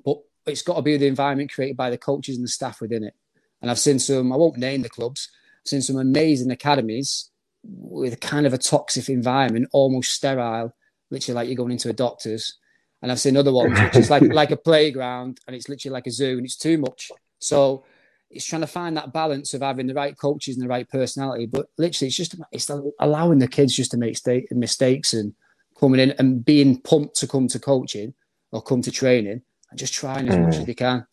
but 0.05 0.19
it's 0.47 0.63
got 0.63 0.77
to 0.77 0.83
be 0.83 0.97
the 0.97 1.07
environment 1.07 1.53
created 1.53 1.77
by 1.77 1.91
the 1.91 1.99
coaches 1.99 2.37
and 2.37 2.45
the 2.45 2.49
staff 2.49 2.81
within 2.81 3.05
it. 3.05 3.15
And 3.61 3.71
I've 3.71 3.79
seen 3.79 3.99
some. 3.99 4.33
I 4.33 4.37
won't 4.37 4.57
name 4.57 4.83
the 4.83 4.89
clubs. 4.89 5.29
I've 5.63 5.69
seen 5.69 5.83
some 5.83 5.97
amazing 5.97 6.51
academies 6.51 7.31
with 7.65 8.21
kind 8.21 8.47
of 8.47 8.55
a 8.55 8.59
toxic 8.59 9.09
environment, 9.09 9.69
almost 9.73 10.13
sterile, 10.13 10.75
literally 11.11 11.35
like 11.35 11.49
you're 11.49 11.57
going 11.57 11.73
into 11.73 11.91
a 11.91 11.95
doctor's 11.95 12.59
and 13.03 13.13
I've 13.13 13.21
seen 13.21 13.37
other 13.37 13.53
ones 13.53 13.79
which 13.81 13.97
is 13.97 14.11
like 14.11 14.23
like 14.33 14.51
a 14.51 14.57
playground 14.57 15.41
and 15.47 15.55
it's 15.55 15.69
literally 15.69 15.93
like 15.93 16.07
a 16.07 16.11
zoo 16.11 16.37
and 16.37 16.45
it's 16.45 16.57
too 16.57 16.79
much. 16.79 17.11
So 17.39 17.85
it's 18.31 18.45
trying 18.45 18.63
to 18.63 18.67
find 18.67 18.97
that 18.97 19.13
balance 19.13 19.55
of 19.55 19.63
having 19.63 19.87
the 19.87 19.95
right 19.95 20.17
coaches 20.19 20.57
and 20.57 20.65
the 20.65 20.69
right 20.69 20.89
personality. 20.89 21.47
But 21.47 21.67
literally, 21.79 22.09
it's 22.09 22.17
just 22.17 22.35
it's 22.51 22.71
allowing 22.99 23.39
the 23.39 23.49
kids 23.49 23.75
just 23.75 23.93
to 23.93 23.97
make 23.97 24.17
sta- 24.17 24.47
mistakes 24.51 25.15
and 25.15 25.35
coming 25.79 26.01
in 26.01 26.12
and 26.19 26.45
being 26.45 26.81
pumped 26.81 27.17
to 27.17 27.29
come 27.29 27.49
to 27.49 27.59
coaching 27.59 28.15
or 28.53 28.62
come 28.62 28.83
to 28.83 28.91
training 28.91 29.43
and 29.71 29.79
just 29.79 29.95
trying 29.95 30.29
as 30.29 30.39
much 30.39 30.55
as 30.57 30.62
mm. 30.62 30.67
they 30.67 30.75
can. 30.75 31.07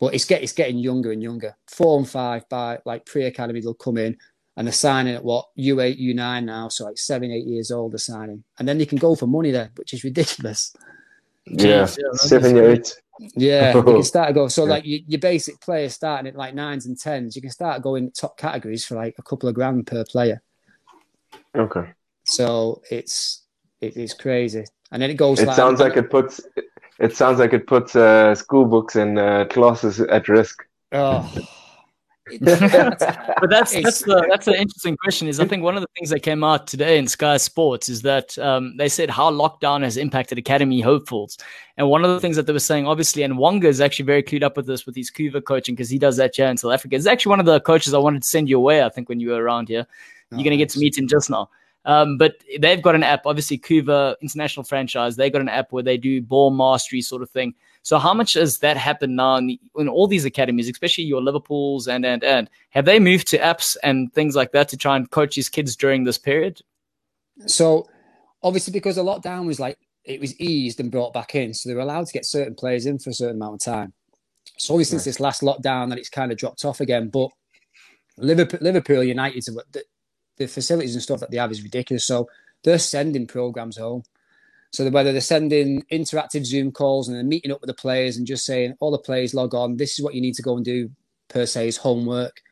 But 0.00 0.14
it's 0.14 0.24
get 0.24 0.42
it's 0.42 0.52
getting 0.52 0.78
younger 0.78 1.12
and 1.12 1.22
younger. 1.22 1.56
Four 1.68 1.98
and 1.98 2.08
five 2.08 2.48
by 2.48 2.78
like 2.84 3.06
pre 3.06 3.24
academy, 3.24 3.60
they'll 3.60 3.74
come 3.74 3.96
in 3.96 4.16
and 4.56 4.66
they're 4.66 4.72
signing 4.72 5.14
at 5.14 5.24
what 5.24 5.46
U 5.54 5.80
eight, 5.80 5.98
U 5.98 6.14
nine 6.14 6.46
now, 6.46 6.68
so 6.68 6.84
like 6.84 6.98
seven, 6.98 7.30
eight 7.30 7.46
years 7.46 7.70
old, 7.70 7.92
they're 7.92 7.98
signing, 7.98 8.44
and 8.58 8.68
then 8.68 8.78
they 8.78 8.86
can 8.86 8.98
go 8.98 9.14
for 9.14 9.26
money 9.26 9.50
there, 9.50 9.70
which 9.76 9.92
is 9.94 10.04
ridiculous. 10.04 10.74
Yeah, 11.46 11.86
seven 11.86 12.56
or 12.56 12.70
eight. 12.70 12.94
Yeah, 13.36 13.74
you 13.74 13.82
can 13.82 14.02
start 14.02 14.28
to 14.28 14.34
go. 14.34 14.48
So, 14.48 14.64
like 14.64 14.84
your, 14.84 15.00
your 15.06 15.20
basic 15.20 15.60
players 15.60 15.94
starting 15.94 16.26
at 16.26 16.36
like 16.36 16.54
nines 16.54 16.86
and 16.86 16.98
tens, 16.98 17.36
you 17.36 17.42
can 17.42 17.50
start 17.50 17.82
going 17.82 18.10
top 18.12 18.36
categories 18.36 18.84
for 18.84 18.96
like 18.96 19.14
a 19.18 19.22
couple 19.22 19.48
of 19.48 19.54
grand 19.54 19.86
per 19.86 20.04
player. 20.04 20.42
Okay. 21.54 21.92
So 22.24 22.82
it's 22.90 23.43
it 23.86 23.96
is 23.96 24.14
crazy, 24.14 24.64
and 24.90 25.02
then 25.02 25.10
it 25.10 25.14
goes. 25.14 25.40
It 25.40 25.46
like, 25.46 25.56
sounds 25.56 25.80
like 25.80 25.96
it 25.96 26.10
puts. 26.10 26.40
It 26.98 27.16
sounds 27.16 27.38
like 27.38 27.52
it 27.52 27.66
puts 27.66 27.96
uh, 27.96 28.34
school 28.34 28.64
books 28.64 28.96
and 28.96 29.18
uh, 29.18 29.46
classes 29.46 30.00
at 30.00 30.28
risk. 30.28 30.64
Oh, 30.92 31.28
but 32.40 33.50
that's 33.50 33.74
that's 33.82 34.00
the 34.00 34.26
that's 34.30 34.46
an 34.46 34.54
interesting 34.54 34.96
question. 34.96 35.28
Is 35.28 35.40
I 35.40 35.46
think 35.46 35.62
one 35.62 35.76
of 35.76 35.82
the 35.82 35.88
things 35.94 36.08
that 36.08 36.20
came 36.20 36.42
out 36.42 36.66
today 36.66 36.96
in 36.96 37.06
Sky 37.06 37.36
Sports 37.36 37.90
is 37.90 38.00
that 38.00 38.38
um, 38.38 38.78
they 38.78 38.88
said 38.88 39.10
how 39.10 39.30
lockdown 39.30 39.82
has 39.82 39.98
impacted 39.98 40.38
academy 40.38 40.80
hopefuls, 40.80 41.36
and 41.76 41.90
one 41.90 42.02
of 42.02 42.08
the 42.08 42.20
things 42.20 42.36
that 42.36 42.46
they 42.46 42.54
were 42.54 42.60
saying, 42.60 42.86
obviously, 42.86 43.24
and 43.24 43.36
Wonga 43.36 43.68
is 43.68 43.82
actually 43.82 44.06
very 44.06 44.22
clued 44.22 44.42
up 44.42 44.56
with 44.56 44.66
this 44.66 44.86
with 44.86 44.96
his 44.96 45.10
Kuva 45.10 45.44
coaching 45.44 45.74
because 45.74 45.90
he 45.90 45.98
does 45.98 46.16
that 46.16 46.34
here 46.34 46.46
in 46.46 46.56
South 46.56 46.72
Africa. 46.72 46.96
It's 46.96 47.06
actually 47.06 47.30
one 47.30 47.40
of 47.40 47.46
the 47.46 47.60
coaches 47.60 47.92
I 47.92 47.98
wanted 47.98 48.22
to 48.22 48.28
send 48.28 48.48
you 48.48 48.56
away. 48.56 48.82
I 48.82 48.88
think 48.88 49.10
when 49.10 49.20
you 49.20 49.30
were 49.30 49.42
around 49.42 49.68
here, 49.68 49.86
you're 50.30 50.44
going 50.44 50.50
to 50.50 50.56
get 50.56 50.70
to 50.70 50.78
meet 50.78 50.96
him 50.96 51.06
just 51.06 51.28
now. 51.28 51.50
Um, 51.86 52.16
but 52.16 52.36
they've 52.60 52.80
got 52.80 52.94
an 52.94 53.02
app, 53.02 53.26
obviously 53.26 53.58
Kuva 53.58 54.14
international 54.22 54.64
franchise. 54.64 55.16
they've 55.16 55.32
got 55.32 55.42
an 55.42 55.48
app 55.48 55.70
where 55.70 55.82
they 55.82 55.98
do 55.98 56.22
ball 56.22 56.50
mastery 56.50 57.02
sort 57.02 57.22
of 57.22 57.30
thing. 57.30 57.54
So 57.82 57.98
how 57.98 58.14
much 58.14 58.32
has 58.34 58.58
that 58.58 58.78
happened 58.78 59.16
now 59.16 59.36
in, 59.36 59.46
the, 59.46 59.60
in 59.76 59.88
all 59.88 60.06
these 60.06 60.24
academies, 60.24 60.70
especially 60.70 61.04
your 61.04 61.20
Liverpools 61.20 61.86
and 61.86 62.06
and 62.06 62.24
and 62.24 62.48
have 62.70 62.86
they 62.86 62.98
moved 62.98 63.28
to 63.28 63.38
apps 63.38 63.76
and 63.82 64.12
things 64.14 64.34
like 64.34 64.52
that 64.52 64.70
to 64.70 64.76
try 64.78 64.96
and 64.96 65.10
coach 65.10 65.36
these 65.36 65.50
kids 65.50 65.76
during 65.76 66.04
this 66.04 66.16
period? 66.16 66.62
So 67.46 67.86
obviously 68.42 68.72
because 68.72 68.96
the 68.96 69.04
lockdown 69.04 69.46
was 69.46 69.60
like 69.60 69.78
it 70.04 70.20
was 70.20 70.38
eased 70.40 70.80
and 70.80 70.90
brought 70.90 71.12
back 71.12 71.34
in, 71.34 71.52
so 71.52 71.68
they 71.68 71.74
were 71.74 71.82
allowed 71.82 72.06
to 72.06 72.12
get 72.12 72.24
certain 72.24 72.54
players 72.54 72.86
in 72.86 72.98
for 72.98 73.10
a 73.10 73.14
certain 73.14 73.36
amount 73.36 73.54
of 73.54 73.60
time. 73.60 73.92
So 74.58 74.72
only 74.74 74.84
since 74.84 75.04
this 75.04 75.20
last 75.20 75.42
lockdown 75.42 75.90
that 75.90 75.98
it's 75.98 76.10
kind 76.10 76.32
of 76.32 76.38
dropped 76.38 76.64
off 76.64 76.80
again. 76.80 77.08
But 77.08 77.30
Liverpool, 78.16 78.60
Liverpool 78.62 79.02
United, 79.02 79.44
the, 80.36 80.46
facilities 80.46 80.94
and 80.94 81.02
stuff 81.02 81.20
that 81.20 81.30
they 81.30 81.36
have 81.36 81.50
is 81.50 81.62
ridiculous. 81.62 82.04
So 82.04 82.28
they're 82.62 82.78
sending 82.78 83.26
programs 83.26 83.76
home. 83.76 84.02
So 84.70 84.88
whether 84.90 85.12
they're 85.12 85.20
sending 85.20 85.82
interactive 85.92 86.44
Zoom 86.44 86.72
calls 86.72 87.06
and 87.06 87.16
they're 87.16 87.24
meeting 87.24 87.52
up 87.52 87.60
with 87.60 87.68
the 87.68 87.74
players 87.74 88.16
and 88.16 88.26
just 88.26 88.44
saying, 88.44 88.74
all 88.80 88.90
the 88.90 88.98
players 88.98 89.32
log 89.32 89.54
on, 89.54 89.76
this 89.76 89.98
is 89.98 90.04
what 90.04 90.14
you 90.14 90.20
need 90.20 90.34
to 90.34 90.42
go 90.42 90.56
and 90.56 90.64
do 90.64 90.90
per 91.28 91.46
se 91.46 91.68
is 91.68 91.76
homework. 91.76 92.42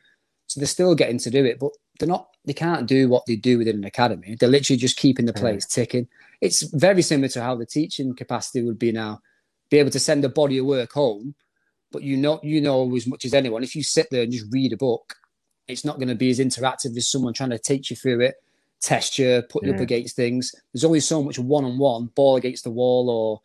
So 0.47 0.59
they're 0.59 0.67
still 0.67 0.95
getting 0.95 1.17
to 1.19 1.29
do 1.29 1.43
it, 1.43 1.59
but 1.59 1.71
they're 1.99 2.07
not, 2.07 2.29
they 2.45 2.53
can't 2.53 2.87
do 2.87 3.09
what 3.09 3.25
they 3.25 3.35
do 3.35 3.57
within 3.57 3.75
an 3.75 3.83
academy. 3.83 4.37
They're 4.39 4.49
literally 4.49 4.77
just 4.77 4.97
keeping 4.97 5.25
the 5.25 5.33
players 5.33 5.67
yeah. 5.69 5.83
ticking. 5.83 6.07
It's 6.39 6.61
very 6.61 7.01
similar 7.01 7.29
to 7.29 7.41
how 7.41 7.55
the 7.55 7.65
teaching 7.65 8.15
capacity 8.15 8.63
would 8.63 8.79
be 8.79 8.91
now. 8.91 9.19
Be 9.69 9.79
able 9.79 9.91
to 9.91 9.99
send 9.99 10.23
a 10.23 10.29
body 10.29 10.59
of 10.59 10.65
work 10.65 10.91
home, 10.93 11.35
but 11.91 12.03
you 12.03 12.17
know, 12.17 12.39
you 12.43 12.61
know 12.61 12.95
as 12.95 13.07
much 13.07 13.25
as 13.25 13.33
anyone, 13.33 13.63
if 13.63 13.75
you 13.75 13.83
sit 13.83 14.07
there 14.11 14.23
and 14.23 14.31
just 14.31 14.51
read 14.51 14.73
a 14.73 14.77
book, 14.77 15.15
it's 15.67 15.85
not 15.85 15.97
going 15.97 16.09
to 16.09 16.15
be 16.15 16.29
as 16.29 16.39
interactive 16.39 16.95
as 16.97 17.07
someone 17.07 17.33
trying 17.33 17.49
to 17.51 17.59
teach 17.59 17.89
you 17.89 17.95
through 17.95 18.21
it 18.21 18.35
test 18.83 19.17
you, 19.17 19.41
put 19.49 19.63
you 19.63 19.69
yeah. 19.69 19.75
up 19.75 19.81
against 19.81 20.15
things. 20.15 20.53
There's 20.73 20.83
only 20.83 20.99
so 20.99 21.23
much 21.23 21.39
one 21.39 21.65
on 21.65 21.77
one, 21.77 22.07
ball 22.15 22.35
against 22.35 22.65
the 22.65 22.69
wall, 22.69 23.09
or 23.09 23.41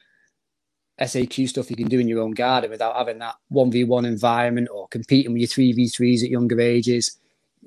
SAQ 1.01 1.49
stuff 1.49 1.71
you 1.71 1.77
can 1.77 1.89
do 1.89 2.01
in 2.01 2.09
your 2.09 2.21
own 2.21 2.33
garden 2.33 2.71
without 2.71 2.97
having 2.97 3.19
that 3.21 3.37
1v1 3.53 4.05
environment 4.05 4.69
or 4.71 4.89
competing 4.89 5.33
with 5.33 5.41
your 5.41 5.49
3v3s 5.49 6.25
at 6.25 6.31
younger 6.31 6.61
ages. 6.61 7.19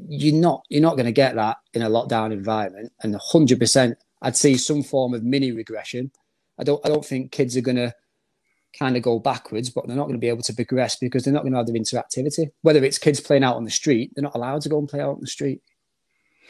You're 0.07 0.35
not 0.35 0.63
you're 0.69 0.81
not 0.81 0.95
going 0.95 1.05
to 1.05 1.11
get 1.11 1.35
that 1.35 1.57
in 1.73 1.81
a 1.81 1.89
lockdown 1.89 2.33
environment. 2.33 2.91
And 3.03 3.15
100%, 3.15 3.95
I'd 4.21 4.35
see 4.35 4.57
some 4.57 4.83
form 4.83 5.13
of 5.13 5.23
mini 5.23 5.51
regression. 5.51 6.11
I 6.59 6.63
don't 6.63 6.85
I 6.85 6.89
don't 6.89 7.05
think 7.05 7.31
kids 7.31 7.55
are 7.55 7.61
going 7.61 7.77
to 7.77 7.93
kind 8.77 8.95
of 8.95 9.03
go 9.03 9.19
backwards, 9.19 9.69
but 9.69 9.87
they're 9.87 9.95
not 9.95 10.03
going 10.03 10.15
to 10.15 10.19
be 10.19 10.29
able 10.29 10.43
to 10.43 10.53
progress 10.53 10.95
because 10.95 11.23
they're 11.23 11.33
not 11.33 11.43
going 11.43 11.53
to 11.53 11.57
have 11.57 11.67
their 11.67 11.75
interactivity. 11.75 12.51
Whether 12.61 12.83
it's 12.83 12.97
kids 12.97 13.19
playing 13.19 13.43
out 13.43 13.55
on 13.55 13.63
the 13.63 13.71
street, 13.71 14.11
they're 14.15 14.23
not 14.23 14.35
allowed 14.35 14.61
to 14.61 14.69
go 14.69 14.79
and 14.79 14.87
play 14.87 14.99
out 14.99 15.15
on 15.15 15.21
the 15.21 15.27
street. 15.27 15.61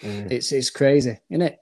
Mm. 0.01 0.31
It's 0.31 0.51
it's 0.51 0.69
crazy, 0.69 1.19
isn't 1.29 1.41
it? 1.41 1.60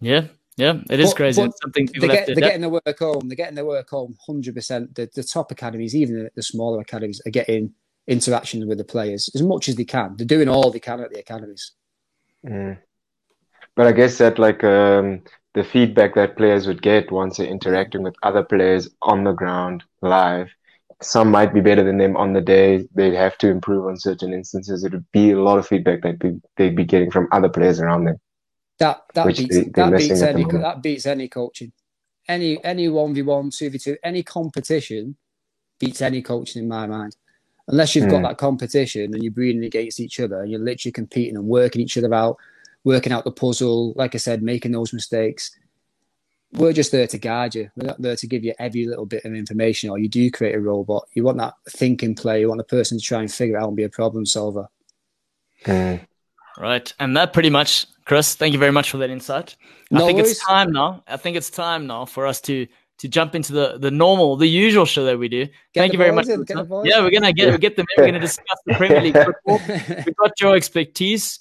Yeah, 0.00 0.26
yeah, 0.56 0.80
it 0.88 1.00
is 1.00 1.10
but, 1.10 1.16
crazy. 1.16 1.42
But 1.42 1.58
something 1.60 1.88
they 2.00 2.06
get, 2.06 2.26
they're 2.26 2.36
getting 2.36 2.60
their 2.60 2.70
work 2.70 2.98
home. 2.98 3.28
They're 3.28 3.36
getting 3.36 3.56
their 3.56 3.64
work 3.64 3.90
home. 3.90 4.16
Hundred 4.26 4.54
percent. 4.54 4.94
The 4.94 5.10
the 5.14 5.24
top 5.24 5.50
academies, 5.50 5.96
even 5.96 6.24
the, 6.24 6.30
the 6.34 6.42
smaller 6.42 6.80
academies, 6.80 7.20
are 7.26 7.30
getting 7.30 7.72
interactions 8.06 8.64
with 8.64 8.78
the 8.78 8.84
players 8.84 9.30
as 9.34 9.42
much 9.42 9.68
as 9.68 9.76
they 9.76 9.84
can. 9.84 10.16
They're 10.16 10.26
doing 10.26 10.48
all 10.48 10.70
they 10.70 10.80
can 10.80 11.00
at 11.00 11.12
the 11.12 11.20
academies. 11.20 11.72
Mm. 12.46 12.78
But 13.74 13.86
I 13.86 13.92
guess 13.92 14.18
that 14.18 14.38
like 14.38 14.62
um, 14.64 15.22
the 15.54 15.64
feedback 15.64 16.14
that 16.14 16.36
players 16.36 16.66
would 16.66 16.82
get 16.82 17.10
once 17.10 17.36
they're 17.36 17.46
interacting 17.46 18.02
with 18.02 18.14
other 18.22 18.42
players 18.42 18.88
on 19.02 19.24
the 19.24 19.32
ground 19.32 19.82
live. 20.00 20.48
Some 21.02 21.30
might 21.30 21.54
be 21.54 21.60
better 21.60 21.82
than 21.82 21.98
them 21.98 22.16
on 22.16 22.34
the 22.34 22.40
day. 22.40 22.86
They'd 22.94 23.14
have 23.14 23.38
to 23.38 23.48
improve 23.48 23.86
on 23.86 23.96
certain 23.96 24.32
instances. 24.32 24.84
It 24.84 24.92
would 24.92 25.10
be 25.12 25.30
a 25.30 25.40
lot 25.40 25.58
of 25.58 25.66
feedback 25.66 26.02
that 26.02 26.18
be, 26.18 26.40
they'd 26.56 26.76
be 26.76 26.84
getting 26.84 27.10
from 27.10 27.26
other 27.32 27.48
players 27.48 27.80
around 27.80 28.04
them. 28.04 28.20
That 28.78 29.02
that 29.14 29.26
beats 29.26 29.56
they, 29.56 29.64
that 29.64 29.96
beats 29.96 30.22
any 30.22 30.44
that 30.44 30.82
beats 30.82 31.06
any 31.06 31.28
coaching, 31.28 31.72
any 32.28 32.62
any 32.64 32.88
one 32.88 33.12
v 33.12 33.22
one, 33.22 33.50
two 33.50 33.68
v 33.68 33.78
two, 33.78 33.96
any 34.02 34.22
competition 34.22 35.16
beats 35.78 36.00
any 36.00 36.22
coaching 36.22 36.62
in 36.62 36.68
my 36.68 36.86
mind. 36.86 37.16
Unless 37.68 37.94
you've 37.94 38.06
mm. 38.06 38.10
got 38.10 38.16
hmm. 38.18 38.22
that 38.24 38.38
competition 38.38 39.14
and 39.14 39.22
you're 39.22 39.32
breeding 39.32 39.64
against 39.64 40.00
each 40.00 40.18
other 40.18 40.40
and 40.40 40.50
you're 40.50 40.60
literally 40.60 40.92
competing 40.92 41.36
and 41.36 41.46
working 41.46 41.80
each 41.80 41.96
other 41.96 42.12
out, 42.12 42.36
working 42.84 43.12
out 43.12 43.24
the 43.24 43.32
puzzle, 43.32 43.92
like 43.96 44.14
I 44.14 44.18
said, 44.18 44.42
making 44.42 44.72
those 44.72 44.92
mistakes. 44.92 45.50
We're 46.52 46.72
just 46.72 46.90
there 46.90 47.06
to 47.06 47.18
guide 47.18 47.54
you. 47.54 47.70
We're 47.76 47.86
not 47.86 48.02
there 48.02 48.16
to 48.16 48.26
give 48.26 48.42
you 48.42 48.54
every 48.58 48.86
little 48.86 49.06
bit 49.06 49.24
of 49.24 49.34
information, 49.34 49.90
or 49.90 49.98
you 49.98 50.08
do 50.08 50.30
create 50.30 50.56
a 50.56 50.60
robot. 50.60 51.08
You 51.14 51.22
want 51.22 51.38
that 51.38 51.54
thinking 51.68 52.14
play. 52.14 52.40
You 52.40 52.48
want 52.48 52.58
the 52.58 52.64
person 52.64 52.98
to 52.98 53.04
try 53.04 53.20
and 53.20 53.32
figure 53.32 53.58
out 53.58 53.68
and 53.68 53.76
be 53.76 53.84
a 53.84 53.88
problem 53.88 54.26
solver. 54.26 54.68
Mm. 55.64 56.00
Right. 56.58 56.92
And 56.98 57.16
that 57.16 57.32
pretty 57.32 57.50
much, 57.50 57.86
Chris, 58.04 58.34
thank 58.34 58.52
you 58.52 58.58
very 58.58 58.72
much 58.72 58.90
for 58.90 58.98
that 58.98 59.10
insight. 59.10 59.56
No 59.90 60.02
I 60.02 60.06
think 60.06 60.16
worries. 60.18 60.32
it's 60.32 60.44
time 60.44 60.72
now. 60.72 61.04
I 61.06 61.16
think 61.16 61.36
it's 61.36 61.50
time 61.50 61.86
now 61.86 62.04
for 62.04 62.26
us 62.26 62.40
to 62.42 62.66
to 62.98 63.08
jump 63.08 63.34
into 63.34 63.52
the 63.52 63.78
the 63.78 63.90
normal, 63.90 64.36
the 64.36 64.46
usual 64.46 64.84
show 64.84 65.04
that 65.04 65.18
we 65.18 65.28
do. 65.28 65.46
Get 65.46 65.54
Thank 65.74 65.92
you 65.92 65.98
very 65.98 66.12
much. 66.12 66.28
In, 66.28 66.44
yeah, 66.84 67.00
we're 67.00 67.10
gonna 67.10 67.32
get 67.32 67.50
we 67.50 67.58
get 67.58 67.76
them. 67.76 67.86
In. 67.96 68.02
We're 68.02 68.06
gonna 68.08 68.20
discuss 68.20 68.58
the 68.66 68.74
Premier 68.74 69.00
League 69.00 69.16
football. 69.16 69.60
We've 70.06 70.16
got 70.16 70.38
your 70.40 70.54
expertise. 70.54 71.40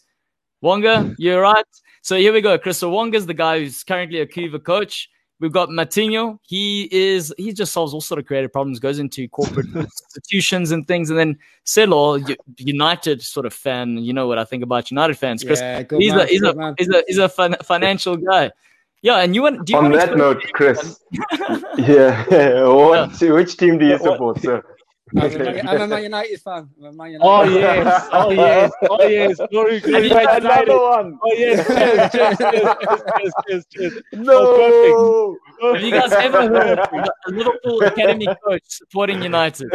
Wonga, 0.62 1.16
you're 1.18 1.42
right. 1.42 1.66
So 2.02 2.18
here 2.18 2.34
we 2.34 2.42
go. 2.42 2.58
Chris 2.58 2.78
so 2.78 2.90
Wonga's 2.90 3.26
the 3.26 3.34
guy 3.34 3.60
who's 3.60 3.84
currently 3.84 4.20
a 4.22 4.26
Cuva 4.26 4.64
coach. 4.64 5.10
We've 5.40 5.52
got 5.54 5.70
Matinho. 5.70 6.38
He 6.42 6.90
is 6.92 7.34
he 7.38 7.54
just 7.54 7.72
solves 7.72 7.94
all 7.94 8.02
sort 8.02 8.20
of 8.20 8.26
creative 8.26 8.52
problems, 8.52 8.78
goes 8.80 9.00
into 9.00 9.28
corporate 9.30 9.68
institutions 9.76 10.72
and 10.72 10.86
things. 10.86 11.10
And 11.10 11.18
then 11.18 11.38
Selo, 11.64 12.20
United 12.58 13.22
sort 13.22 13.46
of 13.46 13.54
fan. 13.54 13.98
You 13.98 14.12
know 14.12 14.28
what 14.28 14.38
I 14.38 14.44
think 14.44 14.64
about 14.64 14.92
United 14.92 15.18
fans, 15.18 15.44
Chris. 15.44 15.62
Yeah, 15.62 15.84
he's, 15.98 16.12
man, 16.12 16.20
a, 16.20 16.26
he's, 16.26 16.44
a, 16.44 16.74
he's, 16.78 16.90
a, 16.90 17.04
he's 17.08 17.18
a 17.20 17.30
fin- 17.30 17.56
financial 17.64 18.18
guy. 18.18 18.52
Yeah, 19.02 19.20
and 19.20 19.34
you 19.34 19.44
want. 19.44 19.66
Do 19.66 19.74
you 19.74 19.80
On 19.80 19.92
that 19.94 20.18
note, 20.18 20.44
Chris. 20.52 21.00
yeah, 21.78 22.26
what, 22.68 23.22
yeah. 23.22 23.32
which 23.32 23.56
team 23.56 23.78
do 23.78 23.88
you 23.88 23.98
support, 23.98 24.42
sir? 24.42 24.62
I'm 25.18 25.42
a, 25.42 25.60
I'm 25.62 25.82
a 25.82 25.88
Man 25.88 26.04
United 26.04 26.42
fan. 26.42 26.70
I'm 26.80 26.86
a 26.86 26.92
Man 26.92 27.18
oh, 27.22 27.44
United 27.44 27.50
oh 27.50 27.50
yes, 27.60 28.10
oh 28.12 28.32
yes, 28.32 28.72
oh 28.90 29.08
yes. 29.08 29.38
Glory, 29.50 29.80
glory, 29.80 30.10
Man 30.10 30.42
United. 30.42 30.70
One. 30.70 31.20
Oh 31.24 31.34
yes, 31.34 31.68
cheers, 32.12 32.38
cheers, 32.38 32.38
cheers, 32.38 33.04
cheers, 33.18 33.34
cheers, 33.48 33.66
cheers. 33.70 34.04
No. 34.14 34.34
Oh, 34.36 35.38
perfect. 35.60 35.76
Have 35.76 35.84
you 35.84 35.92
guys 35.92 36.12
ever 36.14 36.48
heard 36.48 36.80
a 36.80 37.32
Liverpool 37.32 37.82
academy 37.84 38.28
coach 38.46 38.64
supporting 38.66 39.22
United? 39.22 39.70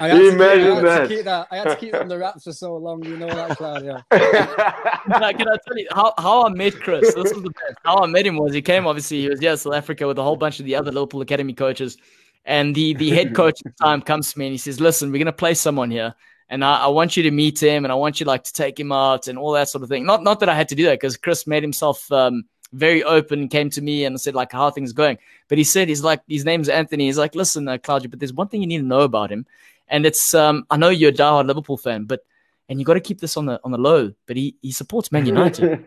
I 0.00 0.08
had, 0.08 0.20
Imagine 0.20 0.76
keep, 0.76 0.84
I 0.84 0.92
had 0.92 1.02
to 1.02 1.08
keep 1.08 1.24
that. 1.24 1.48
I 1.50 1.56
had 1.56 1.64
to 1.64 1.76
keep 1.76 1.94
it 1.94 2.00
on 2.00 2.08
the 2.08 2.18
wraps 2.18 2.44
for 2.44 2.52
so 2.52 2.76
long. 2.76 3.04
You 3.04 3.16
know 3.16 3.28
that, 3.28 3.56
Claudio. 3.56 4.02
can, 4.10 5.22
I, 5.22 5.32
can 5.32 5.48
I 5.48 5.56
tell 5.66 5.76
you 5.76 5.88
how, 5.92 6.14
how 6.18 6.44
I 6.44 6.48
met 6.50 6.78
Chris? 6.80 7.14
This 7.14 7.32
was 7.32 7.42
the 7.42 7.50
best. 7.50 7.78
How 7.84 7.98
I 7.98 8.06
met 8.06 8.26
him 8.26 8.36
was 8.36 8.54
he 8.54 8.62
came 8.62 8.86
obviously 8.86 9.22
he 9.22 9.28
was 9.28 9.40
yeah 9.40 9.54
South 9.54 9.74
Africa 9.74 10.06
with 10.06 10.18
a 10.18 10.22
whole 10.22 10.36
bunch 10.36 10.60
of 10.60 10.66
the 10.66 10.76
other 10.76 10.92
Liverpool 10.92 11.20
academy 11.20 11.54
coaches. 11.54 11.96
And 12.44 12.74
the 12.74 12.94
the 12.94 13.10
head 13.10 13.34
coach 13.40 13.60
at 13.64 13.76
the 13.76 13.84
time 13.84 14.02
comes 14.02 14.32
to 14.32 14.38
me 14.38 14.46
and 14.46 14.52
he 14.52 14.58
says, 14.58 14.80
"Listen, 14.80 15.10
we're 15.10 15.18
going 15.18 15.26
to 15.26 15.32
play 15.32 15.54
someone 15.54 15.90
here, 15.90 16.14
and 16.48 16.64
I, 16.64 16.84
I, 16.84 16.86
want 16.88 17.16
you 17.16 17.22
to 17.24 17.30
meet 17.30 17.62
him, 17.62 17.84
and 17.84 17.92
I 17.92 17.94
want 17.94 18.20
you 18.20 18.26
like 18.26 18.44
to 18.44 18.52
take 18.52 18.78
him 18.78 18.92
out 18.92 19.28
and 19.28 19.38
all 19.38 19.52
that 19.52 19.68
sort 19.68 19.82
of 19.82 19.88
thing." 19.88 20.04
Not 20.06 20.22
not 20.22 20.40
that 20.40 20.48
I 20.48 20.54
had 20.54 20.68
to 20.70 20.74
do 20.74 20.84
that 20.86 20.94
because 20.94 21.16
Chris 21.16 21.46
made 21.46 21.62
himself 21.62 22.10
um, 22.10 22.44
very 22.72 23.02
open, 23.02 23.48
came 23.48 23.70
to 23.70 23.82
me 23.82 24.04
and 24.04 24.20
said 24.20 24.34
like 24.34 24.52
how 24.52 24.70
things 24.70 24.92
going. 24.92 25.18
But 25.48 25.58
he 25.58 25.64
said 25.64 25.88
he's 25.88 26.02
like 26.02 26.22
his 26.28 26.44
name's 26.44 26.68
Anthony. 26.68 27.06
He's 27.06 27.18
like, 27.18 27.34
"Listen, 27.34 27.68
uh, 27.68 27.78
Claudia, 27.78 28.08
but 28.08 28.18
there's 28.18 28.32
one 28.32 28.48
thing 28.48 28.62
you 28.62 28.66
need 28.66 28.78
to 28.78 28.84
know 28.84 29.02
about 29.02 29.30
him, 29.30 29.46
and 29.88 30.06
it's 30.06 30.34
um, 30.34 30.66
I 30.70 30.76
know 30.76 30.88
you're 30.88 31.10
a 31.10 31.14
diehard 31.14 31.46
Liverpool 31.46 31.76
fan, 31.76 32.04
but 32.04 32.24
and 32.70 32.78
you 32.78 32.86
got 32.86 32.94
to 32.94 33.00
keep 33.00 33.20
this 33.20 33.36
on 33.36 33.46
the 33.46 33.60
on 33.64 33.72
the 33.72 33.78
low. 33.78 34.12
But 34.26 34.36
he 34.36 34.56
he 34.62 34.70
supports 34.70 35.10
Man 35.10 35.26
United. 35.26 35.84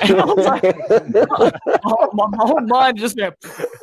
and 0.00 0.20
I 0.20 0.24
was 0.24 0.46
like, 0.46 0.64
oh, 1.84 2.10
my, 2.14 2.26
my, 2.28 2.46
whole 2.46 2.60
mind 2.62 2.98
just 2.98 3.16
went. 3.18 3.34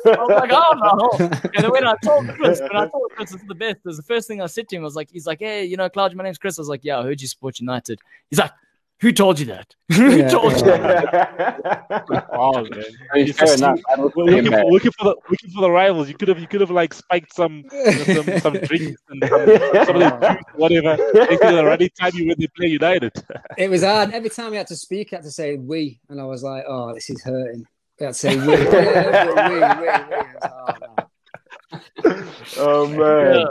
I 0.04 0.10
was 0.10 0.28
like, 0.28 0.50
oh 0.52 1.18
no. 1.20 1.26
And 1.54 1.64
then 1.64 1.70
when 1.70 1.86
I 1.86 1.94
told 2.02 2.28
Chris, 2.30 2.60
when 2.60 2.76
I 2.76 2.88
told 2.88 3.12
Chris 3.14 3.32
it's 3.32 3.44
the 3.44 3.54
best, 3.54 3.76
it 3.76 3.84
was 3.84 3.96
the 3.96 4.02
first 4.02 4.26
thing 4.26 4.42
I 4.42 4.46
said 4.46 4.68
to 4.68 4.76
him 4.76 4.82
I 4.82 4.84
was 4.84 4.96
like, 4.96 5.08
he's 5.10 5.26
like, 5.26 5.38
hey, 5.38 5.64
you 5.64 5.76
know, 5.76 5.88
Claudia, 5.88 6.16
my 6.16 6.24
name's 6.24 6.38
Chris. 6.38 6.58
I 6.58 6.62
was 6.62 6.68
like, 6.68 6.84
yeah, 6.84 6.98
I 6.98 7.04
heard 7.04 7.22
you 7.22 7.28
support 7.28 7.60
United. 7.60 8.00
He's 8.28 8.40
like, 8.40 8.50
who 9.00 9.12
told 9.12 9.40
you 9.40 9.46
that? 9.46 9.74
Who 9.92 10.16
yeah, 10.18 10.28
told 10.28 10.52
you 10.52 10.62
that? 10.62 12.28
oh 12.32 12.62
man, 12.62 12.84
I 13.12 13.16
mean, 13.16 13.32
fair 13.32 13.54
enough. 13.54 13.80
Looking 13.96 14.52
for, 14.52 14.64
looking, 14.64 14.92
for 14.92 15.04
the 15.04 15.16
looking 15.30 15.50
for 15.50 15.62
the 15.62 15.70
rivals. 15.70 16.08
You 16.08 16.14
could 16.14 16.28
have 16.28 16.38
you 16.38 16.46
could 16.46 16.60
have 16.60 16.70
like 16.70 16.92
spiked 16.92 17.34
some 17.34 17.64
you 17.72 17.84
know, 17.84 18.22
some, 18.22 18.40
some 18.40 18.52
drinks 18.64 19.00
and 19.08 19.24
some, 19.26 19.30
some 19.30 19.96
of 19.96 20.02
the 20.02 20.36
juice, 20.38 20.44
whatever. 20.54 20.96
They 20.96 21.36
could 21.38 21.54
have 21.54 21.64
already 21.64 21.88
time 21.88 22.12
you 22.14 22.28
when 22.28 22.36
they 22.38 22.46
play 22.48 22.68
United. 22.68 23.12
it 23.56 23.70
was 23.70 23.82
hard. 23.82 24.12
Every 24.12 24.30
time 24.30 24.50
we 24.50 24.58
had 24.58 24.66
to 24.68 24.76
speak, 24.76 25.12
I 25.12 25.16
had 25.16 25.24
to 25.24 25.30
say 25.30 25.56
we, 25.56 25.98
and 26.08 26.20
I 26.20 26.24
was 26.24 26.42
like, 26.42 26.64
oh, 26.68 26.94
this 26.94 27.08
is 27.08 27.22
hurting. 27.22 27.64
We 27.98 28.06
had 28.06 28.12
to 28.12 28.18
say 28.18 28.36
we, 28.36 28.46
we, 28.46 28.48
we, 28.48 28.56
we, 28.56 29.60
we. 29.80 29.88
Oh, 32.02 32.28
oh 32.58 32.86
man. 32.86 33.34
Yeah. 33.34 33.44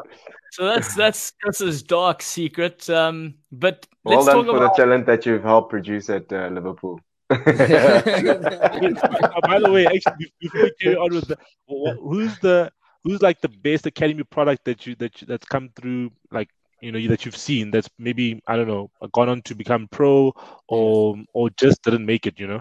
So 0.59 0.65
that's 0.65 0.93
that's 0.93 1.31
Chris's 1.41 1.81
dark 1.83 2.21
secret. 2.21 2.89
Um, 2.89 3.35
but 3.49 3.87
well 4.03 4.25
done 4.25 4.45
for 4.45 4.57
about... 4.57 4.75
the 4.75 4.83
talent 4.83 5.05
that 5.05 5.25
you've 5.25 5.43
helped 5.43 5.69
produce 5.69 6.09
at 6.09 6.29
uh, 6.33 6.49
Liverpool. 6.51 6.99
By 7.29 7.37
the 7.37 9.69
way, 9.71 9.85
actually, 9.85 10.33
before 10.41 10.63
we 10.63 10.71
carry 10.81 10.97
on 10.97 11.13
with 11.13 11.29
the, 11.29 11.37
who's 11.67 12.37
the 12.39 12.69
who's 13.05 13.21
like 13.21 13.39
the 13.39 13.47
best 13.47 13.85
academy 13.85 14.23
product 14.23 14.65
that 14.65 14.85
you 14.85 14.95
that 14.95 15.21
you, 15.21 15.27
that's 15.27 15.47
come 15.47 15.69
through 15.77 16.11
like 16.29 16.49
you 16.81 16.91
know 16.91 17.07
that 17.07 17.23
you've 17.23 17.37
seen 17.37 17.71
that's 17.71 17.89
maybe 17.97 18.43
I 18.45 18.57
don't 18.57 18.67
know 18.67 18.91
gone 19.13 19.29
on 19.29 19.41
to 19.43 19.55
become 19.55 19.87
pro 19.89 20.33
or 20.67 21.15
or 21.33 21.49
just 21.51 21.83
didn't 21.83 22.05
make 22.05 22.27
it, 22.27 22.37
you 22.37 22.47
know? 22.47 22.59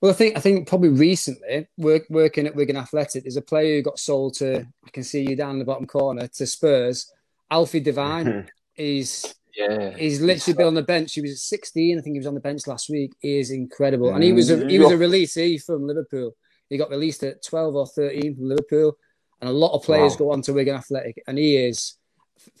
Well, 0.00 0.12
I 0.12 0.14
think 0.14 0.36
I 0.36 0.40
think 0.40 0.68
probably 0.68 0.90
recently 0.90 1.66
work, 1.76 2.04
working 2.08 2.46
at 2.46 2.54
Wigan 2.54 2.76
Athletic, 2.76 3.24
there's 3.24 3.36
a 3.36 3.42
player 3.42 3.76
who 3.76 3.82
got 3.82 3.98
sold 3.98 4.34
to. 4.34 4.60
I 4.86 4.90
can 4.90 5.02
see 5.02 5.28
you 5.28 5.34
down 5.34 5.52
in 5.52 5.58
the 5.58 5.64
bottom 5.64 5.86
corner 5.86 6.28
to 6.28 6.46
Spurs. 6.46 7.12
Alfie 7.50 7.80
Devine. 7.80 8.48
he's 8.74 9.34
yeah. 9.56 9.96
He's 9.96 10.20
literally 10.20 10.56
been 10.56 10.66
on 10.68 10.74
the 10.74 10.82
bench. 10.82 11.14
He 11.14 11.20
was 11.20 11.42
16. 11.42 11.98
I 11.98 12.00
think 12.00 12.14
he 12.14 12.20
was 12.20 12.28
on 12.28 12.34
the 12.34 12.40
bench 12.40 12.68
last 12.68 12.88
week. 12.88 13.12
He 13.18 13.40
is 13.40 13.50
incredible, 13.50 14.14
and 14.14 14.22
he 14.22 14.30
mm-hmm. 14.30 14.36
was 14.36 14.50
a, 14.50 14.68
he 14.68 14.78
was 14.78 14.92
a 14.92 14.96
releasee 14.96 15.62
from 15.62 15.86
Liverpool. 15.86 16.36
He 16.68 16.78
got 16.78 16.90
released 16.90 17.24
at 17.24 17.42
12 17.42 17.74
or 17.74 17.86
13 17.86 18.36
from 18.36 18.48
Liverpool, 18.48 18.96
and 19.40 19.50
a 19.50 19.52
lot 19.52 19.74
of 19.74 19.82
players 19.82 20.12
wow. 20.12 20.18
go 20.18 20.32
on 20.32 20.42
to 20.42 20.52
Wigan 20.52 20.76
Athletic, 20.76 21.22
and 21.26 21.36
he 21.38 21.56
is. 21.56 21.94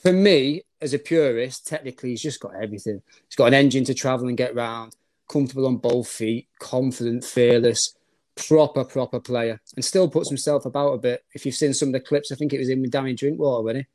For 0.02 0.12
me, 0.12 0.62
as 0.80 0.92
a 0.92 0.98
purist, 0.98 1.68
technically, 1.68 2.10
he's 2.10 2.22
just 2.22 2.40
got 2.40 2.52
everything. 2.60 3.00
He's 3.28 3.36
got 3.36 3.46
an 3.46 3.54
engine 3.54 3.84
to 3.84 3.94
travel 3.94 4.26
and 4.26 4.36
get 4.36 4.56
round 4.56 4.96
comfortable 5.28 5.66
on 5.66 5.76
both 5.76 6.08
feet, 6.08 6.48
confident, 6.58 7.24
fearless, 7.24 7.94
proper, 8.36 8.84
proper 8.84 9.20
player, 9.20 9.60
and 9.76 9.84
still 9.84 10.08
puts 10.08 10.28
himself 10.28 10.64
about 10.64 10.94
a 10.94 10.98
bit. 10.98 11.24
If 11.34 11.44
you've 11.44 11.54
seen 11.54 11.74
some 11.74 11.90
of 11.90 11.92
the 11.92 12.00
clips, 12.00 12.32
I 12.32 12.34
think 12.34 12.52
it 12.52 12.58
was 12.58 12.68
in 12.68 12.80
with 12.80 12.90
Danny 12.90 13.14
Drinkwater, 13.14 13.62
when 13.62 13.76
he 13.76 13.86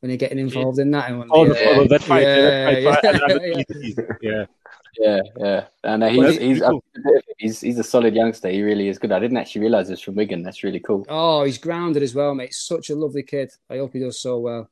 when 0.00 0.10
you're 0.10 0.16
getting 0.16 0.38
involved 0.38 0.78
yeah. 0.78 0.82
in 0.82 0.90
that. 0.92 1.10
And 1.10 1.24
oh, 1.30 1.46
yeah. 1.46 1.76
oh, 1.76 1.86
that 1.86 2.06
yeah, 2.08 2.70
yeah, 2.70 4.04
yeah. 4.22 4.44
yeah, 4.98 5.20
yeah, 5.38 5.64
and 5.84 6.02
uh, 6.02 6.08
he's 6.08 6.38
he's, 6.38 6.60
cool. 6.60 6.84
he's 7.38 7.60
he's 7.60 7.78
a 7.78 7.84
solid 7.84 8.14
youngster. 8.14 8.48
He 8.48 8.62
really 8.62 8.88
is 8.88 8.98
good. 8.98 9.12
I 9.12 9.20
didn't 9.20 9.36
actually 9.36 9.62
realize 9.62 9.88
this 9.88 10.00
from 10.00 10.14
Wigan. 10.16 10.42
That's 10.42 10.64
really 10.64 10.80
cool. 10.80 11.06
Oh, 11.08 11.44
he's 11.44 11.58
grounded 11.58 12.02
as 12.02 12.14
well, 12.14 12.34
mate. 12.34 12.54
Such 12.54 12.90
a 12.90 12.96
lovely 12.96 13.22
kid. 13.22 13.52
I 13.68 13.78
hope 13.78 13.92
he 13.92 14.00
does 14.00 14.20
so 14.20 14.38
well. 14.38 14.70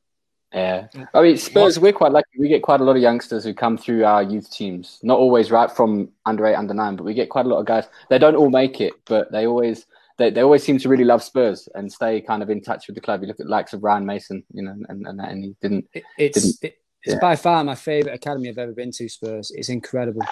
Yeah, 0.53 0.89
mm. 0.95 1.07
I 1.13 1.23
mean 1.23 1.37
Spurs. 1.37 1.79
We're 1.79 1.93
quite 1.93 2.13
lucky. 2.13 2.39
We 2.39 2.49
get 2.49 2.63
quite 2.63 2.81
a 2.81 2.85
lot 2.85 2.97
of 2.97 3.03
youngsters 3.03 3.45
who 3.45 3.53
come 3.53 3.77
through 3.77 4.05
our 4.05 4.23
youth 4.23 4.51
teams. 4.51 4.99
Not 5.03 5.19
always 5.19 5.51
right 5.51 5.71
from 5.71 6.11
under 6.25 6.47
eight, 6.47 6.55
under 6.55 6.73
nine, 6.73 6.97
but 6.97 7.05
we 7.05 7.15
get 7.15 7.29
quite 7.29 7.45
a 7.45 7.49
lot 7.49 7.59
of 7.59 7.67
guys. 7.67 7.85
They 8.09 8.19
don't 8.19 8.37
all 8.37 8.51
make 8.51 8.81
it, 8.81 8.95
but 9.05 9.31
they 9.31 9.47
always 9.47 9.85
they, 10.17 10.31
they 10.31 10.43
always 10.43 10.65
seem 10.65 10.79
to 10.79 10.89
really 10.89 11.05
love 11.05 11.23
Spurs 11.23 11.69
and 11.75 11.93
stay 11.93 12.21
kind 12.21 12.43
of 12.43 12.51
in 12.51 12.63
touch 12.63 12.87
with 12.87 12.95
the 12.95 13.01
club. 13.01 13.21
You 13.21 13.29
look 13.29 13.41
at 13.41 13.47
likes 13.47 13.73
of 13.73 13.85
Ryan 13.85 14.07
Mason, 14.07 14.43
you 14.53 14.63
know, 14.63 14.75
and 14.89 15.07
and, 15.07 15.21
and 15.21 15.45
he 15.45 15.57
didn't. 15.61 15.89
It, 15.93 16.05
it's 16.17 16.41
didn't, 16.41 16.57
it, 16.63 16.79
it's 17.03 17.15
yeah. 17.15 17.21
by 17.21 17.37
far 17.37 17.63
my 17.63 17.75
favorite 17.75 18.15
academy 18.15 18.49
I've 18.49 18.59
ever 18.59 18.73
been 18.73 18.91
to. 18.93 19.09
Spurs. 19.09 19.53
It's 19.55 19.69
incredible. 19.69 20.23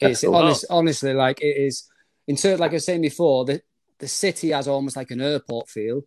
It's 0.00 0.22
cool. 0.22 0.34
honest, 0.34 0.64
honestly 0.68 1.14
like 1.14 1.40
it 1.40 1.56
is. 1.56 1.88
In 2.26 2.36
terms, 2.36 2.58
like 2.58 2.72
I 2.72 2.74
was 2.74 2.84
saying 2.84 3.02
before, 3.02 3.44
the 3.44 3.62
the 3.98 4.08
city 4.08 4.50
has 4.50 4.66
almost 4.66 4.96
like 4.96 5.10
an 5.10 5.20
airport 5.20 5.68
feel. 5.68 6.02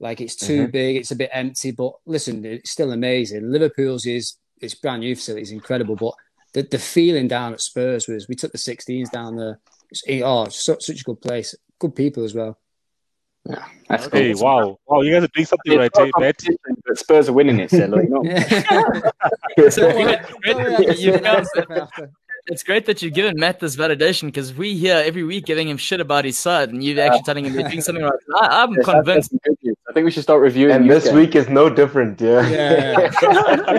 Like 0.00 0.20
it's 0.20 0.36
too 0.36 0.62
mm-hmm. 0.62 0.70
big, 0.70 0.96
it's 0.96 1.10
a 1.10 1.16
bit 1.16 1.30
empty, 1.32 1.72
but 1.72 1.92
listen, 2.06 2.44
it's 2.44 2.70
still 2.70 2.92
amazing. 2.92 3.50
Liverpool's 3.50 4.06
is 4.06 4.36
it's 4.60 4.74
brand 4.74 5.00
new 5.00 5.16
facility, 5.16 5.42
it's 5.42 5.50
incredible, 5.50 5.96
but 5.96 6.14
the, 6.52 6.62
the 6.62 6.78
feeling 6.78 7.28
down 7.28 7.52
at 7.52 7.60
Spurs 7.60 8.06
was 8.08 8.28
we 8.28 8.34
took 8.34 8.52
the 8.52 8.58
16s 8.58 9.10
down 9.10 9.36
there. 9.36 9.60
It's, 9.90 10.02
oh, 10.22 10.48
such, 10.48 10.84
such 10.84 11.00
a 11.00 11.04
good 11.04 11.20
place, 11.20 11.54
good 11.78 11.94
people 11.94 12.24
as 12.24 12.34
well. 12.34 12.58
Yeah, 13.44 13.64
that's 13.88 14.08
cool. 14.08 14.20
Hey, 14.20 14.34
wow, 14.34 14.78
wow! 14.86 15.00
You 15.00 15.12
guys 15.12 15.24
are 15.24 15.28
doing 15.28 15.46
something 15.46 15.78
right, 15.78 15.90
eh, 15.96 16.10
Bet. 16.18 16.44
But 16.86 16.98
Spurs 16.98 17.28
are 17.30 17.32
winning 17.32 17.60
it, 17.60 17.70
so 17.70 17.86
like, 17.86 18.10
no. 18.10 18.22
so, 19.70 19.88
you 20.92 21.18
guys, 21.18 21.48
it's 22.48 22.62
great 22.62 22.86
that 22.86 23.02
you've 23.02 23.14
given 23.14 23.38
Matt 23.38 23.60
this 23.60 23.76
validation 23.76 24.26
because 24.26 24.54
we 24.54 24.76
hear 24.76 24.96
every 24.96 25.22
week 25.22 25.44
giving 25.44 25.68
him 25.68 25.76
shit 25.76 26.00
about 26.00 26.24
his 26.24 26.38
side, 26.38 26.70
and 26.70 26.82
you're 26.82 27.00
actually 27.00 27.22
telling 27.22 27.44
him 27.44 27.52
they're 27.54 27.68
doing 27.68 27.80
something 27.80 28.04
right. 28.04 28.12
I, 28.40 28.62
am 28.62 28.74
convinced. 28.76 29.32
I 29.88 29.92
think 29.92 30.04
we 30.04 30.10
should 30.10 30.22
start 30.22 30.40
reviewing. 30.40 30.74
And 30.74 30.90
this 30.90 31.12
week 31.12 31.34
is 31.36 31.48
no 31.48 31.70
different. 31.70 32.20
Yeah. 32.20 32.38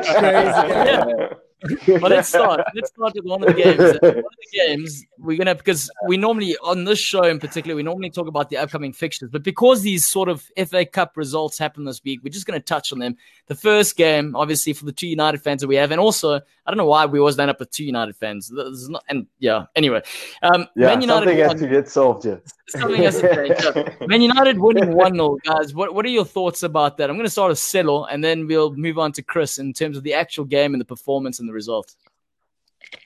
Yeah. 0.10 1.06
yeah. 1.08 1.34
but 1.88 2.04
let's 2.04 2.30
start. 2.30 2.62
Let's 2.74 2.90
start 2.90 3.14
with 3.16 3.26
one 3.26 3.44
of 3.44 3.54
the 3.54 3.62
games. 3.62 3.80
one 4.02 4.18
of 4.18 4.24
the 4.24 4.58
games 4.68 5.06
we're 5.18 5.38
gonna 5.38 5.56
because 5.56 5.90
we 6.08 6.16
normally 6.16 6.56
on 6.64 6.86
this 6.86 7.00
show 7.00 7.24
in 7.24 7.38
particular 7.38 7.76
we 7.76 7.84
normally 7.84 8.10
talk 8.10 8.28
about 8.28 8.50
the 8.50 8.58
upcoming 8.58 8.94
fixtures, 8.94 9.30
but 9.30 9.44
because 9.44 9.82
these 9.82 10.06
sort 10.08 10.30
of 10.30 10.50
FA 10.68 10.86
Cup 10.86 11.18
results 11.18 11.58
happen 11.58 11.84
this 11.84 12.02
week, 12.04 12.22
we're 12.24 12.30
just 12.30 12.46
gonna 12.46 12.60
touch 12.60 12.94
on 12.94 13.00
them. 13.00 13.18
The 13.48 13.56
first 13.56 13.98
game, 13.98 14.36
obviously, 14.36 14.72
for 14.74 14.86
the 14.86 14.94
two 14.94 15.08
United 15.08 15.42
fans 15.42 15.62
that 15.62 15.68
we 15.68 15.76
have, 15.76 15.92
and 15.92 16.00
also 16.00 16.36
I 16.36 16.42
don't 16.72 16.78
know 16.78 16.86
why 16.86 17.06
we 17.06 17.20
always 17.20 17.38
end 17.38 17.50
up 17.50 17.60
with 17.60 17.72
two 17.72 17.84
United 17.84 18.16
fans. 18.16 18.50
Not, 18.52 19.04
and 19.10 19.28
yeah, 19.40 19.66
anyway, 19.76 20.02
um, 20.42 20.68
yeah, 20.76 20.88
Man 20.88 21.02
United 21.02 21.26
something 21.26 21.38
has 21.40 21.60
to 21.62 21.68
get 21.68 21.90
solved. 21.90 22.26
Yeah, 22.26 22.38
something 22.70 23.04
has 23.04 23.20
to 23.22 23.36
change. 23.36 24.08
Man 24.08 24.22
United 24.22 24.60
winning 24.60 24.94
one 24.96 25.16
0 25.16 25.38
guys. 25.44 25.74
What 25.74 25.94
what 25.94 26.06
are 26.06 26.10
your 26.10 26.26
thoughts 26.26 26.64
about 26.64 26.98
that? 26.98 27.10
I'm 27.10 27.18
gonna 27.18 27.30
start 27.30 27.50
with 27.50 27.60
Settle, 27.60 28.06
and 28.06 28.24
then 28.24 28.48
we'll 28.48 28.76
move 28.76 28.98
on 28.98 29.12
to 29.14 29.22
Chris 29.22 29.60
in 29.60 29.74
terms 29.74 29.98
of 29.98 30.04
the 30.04 30.14
actual 30.14 30.46
game 30.46 30.74
and 30.74 30.82
the 30.82 30.86
performance 30.86 31.40
and 31.40 31.48
the 31.48 31.54
result. 31.54 31.96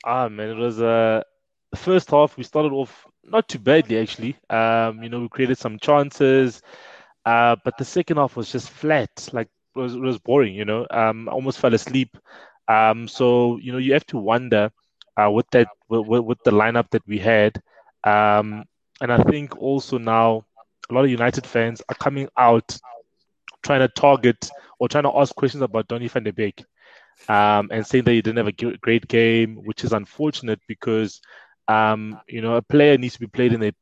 Ah 0.05 0.29
man, 0.29 0.49
it 0.49 0.57
was 0.57 0.79
a. 0.79 0.87
Uh 0.87 1.23
the 1.73 1.77
first 1.77 2.11
half 2.11 2.37
we 2.37 2.43
started 2.43 2.71
off 2.71 3.07
not 3.23 3.49
too 3.49 3.57
badly 3.57 3.97
actually. 3.97 4.37
Um, 4.49 5.01
you 5.01 5.09
know, 5.09 5.21
we 5.21 5.27
created 5.27 5.57
some 5.57 5.79
chances, 5.79 6.61
uh, 7.25 7.55
but 7.65 7.77
the 7.79 7.85
second 7.85 8.17
half 8.17 8.35
was 8.35 8.51
just 8.51 8.69
flat. 8.69 9.27
Like 9.33 9.49
it 9.75 9.79
was, 9.79 9.95
it 9.95 9.99
was 9.99 10.19
boring. 10.19 10.53
You 10.53 10.65
know, 10.65 10.85
um, 10.91 11.27
I 11.27 11.31
almost 11.31 11.59
fell 11.59 11.73
asleep. 11.73 12.15
Um, 12.67 13.07
so 13.07 13.57
you 13.57 13.71
know, 13.71 13.79
you 13.79 13.93
have 13.93 14.05
to 14.07 14.19
wonder 14.19 14.71
uh, 15.17 15.31
with 15.31 15.49
that 15.51 15.67
with, 15.89 16.23
with 16.23 16.37
the 16.45 16.51
lineup 16.51 16.91
that 16.91 17.07
we 17.07 17.17
had. 17.17 17.59
Um, 18.03 18.65
and 19.01 19.11
I 19.11 19.21
think 19.23 19.57
also 19.57 19.97
now 19.97 20.45
a 20.89 20.93
lot 20.93 21.05
of 21.05 21.09
United 21.09 21.45
fans 21.45 21.81
are 21.89 21.95
coming 21.95 22.27
out 22.37 22.77
trying 23.63 23.79
to 23.79 23.87
target 23.87 24.49
or 24.79 24.89
trying 24.89 25.03
to 25.03 25.17
ask 25.17 25.33
questions 25.35 25.61
about 25.61 25.87
Donny 25.87 26.07
van 26.07 26.23
der 26.23 26.31
Beek. 26.31 26.63
Um, 27.29 27.69
and 27.71 27.85
saying 27.85 28.05
that 28.05 28.11
he 28.11 28.21
didn't 28.21 28.37
have 28.37 28.47
a 28.47 28.77
great 28.77 29.07
game, 29.07 29.55
which 29.63 29.83
is 29.83 29.93
unfortunate 29.93 30.59
because 30.67 31.21
um, 31.67 32.19
you 32.27 32.41
know, 32.41 32.55
a 32.55 32.61
player 32.61 32.97
needs 32.97 33.13
to 33.13 33.19
be 33.19 33.27
played 33.27 33.53
in 33.53 33.63
a 33.63 33.73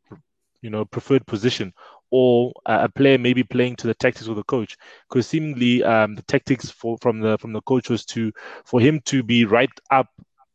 you 0.62 0.70
know 0.70 0.86
preferred 0.86 1.26
position, 1.26 1.74
or 2.12 2.54
a 2.66 2.90
player 2.90 3.18
may 3.18 3.34
be 3.34 3.44
playing 3.44 3.76
to 3.78 3.88
the 3.88 3.96
tactics 3.96 4.28
of 4.28 4.36
the 4.36 4.44
coach. 4.44 4.78
Because 5.10 5.28
seemingly, 5.28 5.84
um, 5.84 6.16
the 6.16 6.22
tactics 6.24 6.70
for 6.70 6.98
from 7.02 7.20
the 7.20 7.38
from 7.38 7.54
the 7.54 7.62
coach 7.62 7.90
was 7.90 8.06
to 8.06 8.32
for 8.66 8.80
him 8.80 9.00
to 9.06 9.24
be 9.24 9.46
right 9.46 9.70
up 9.90 10.08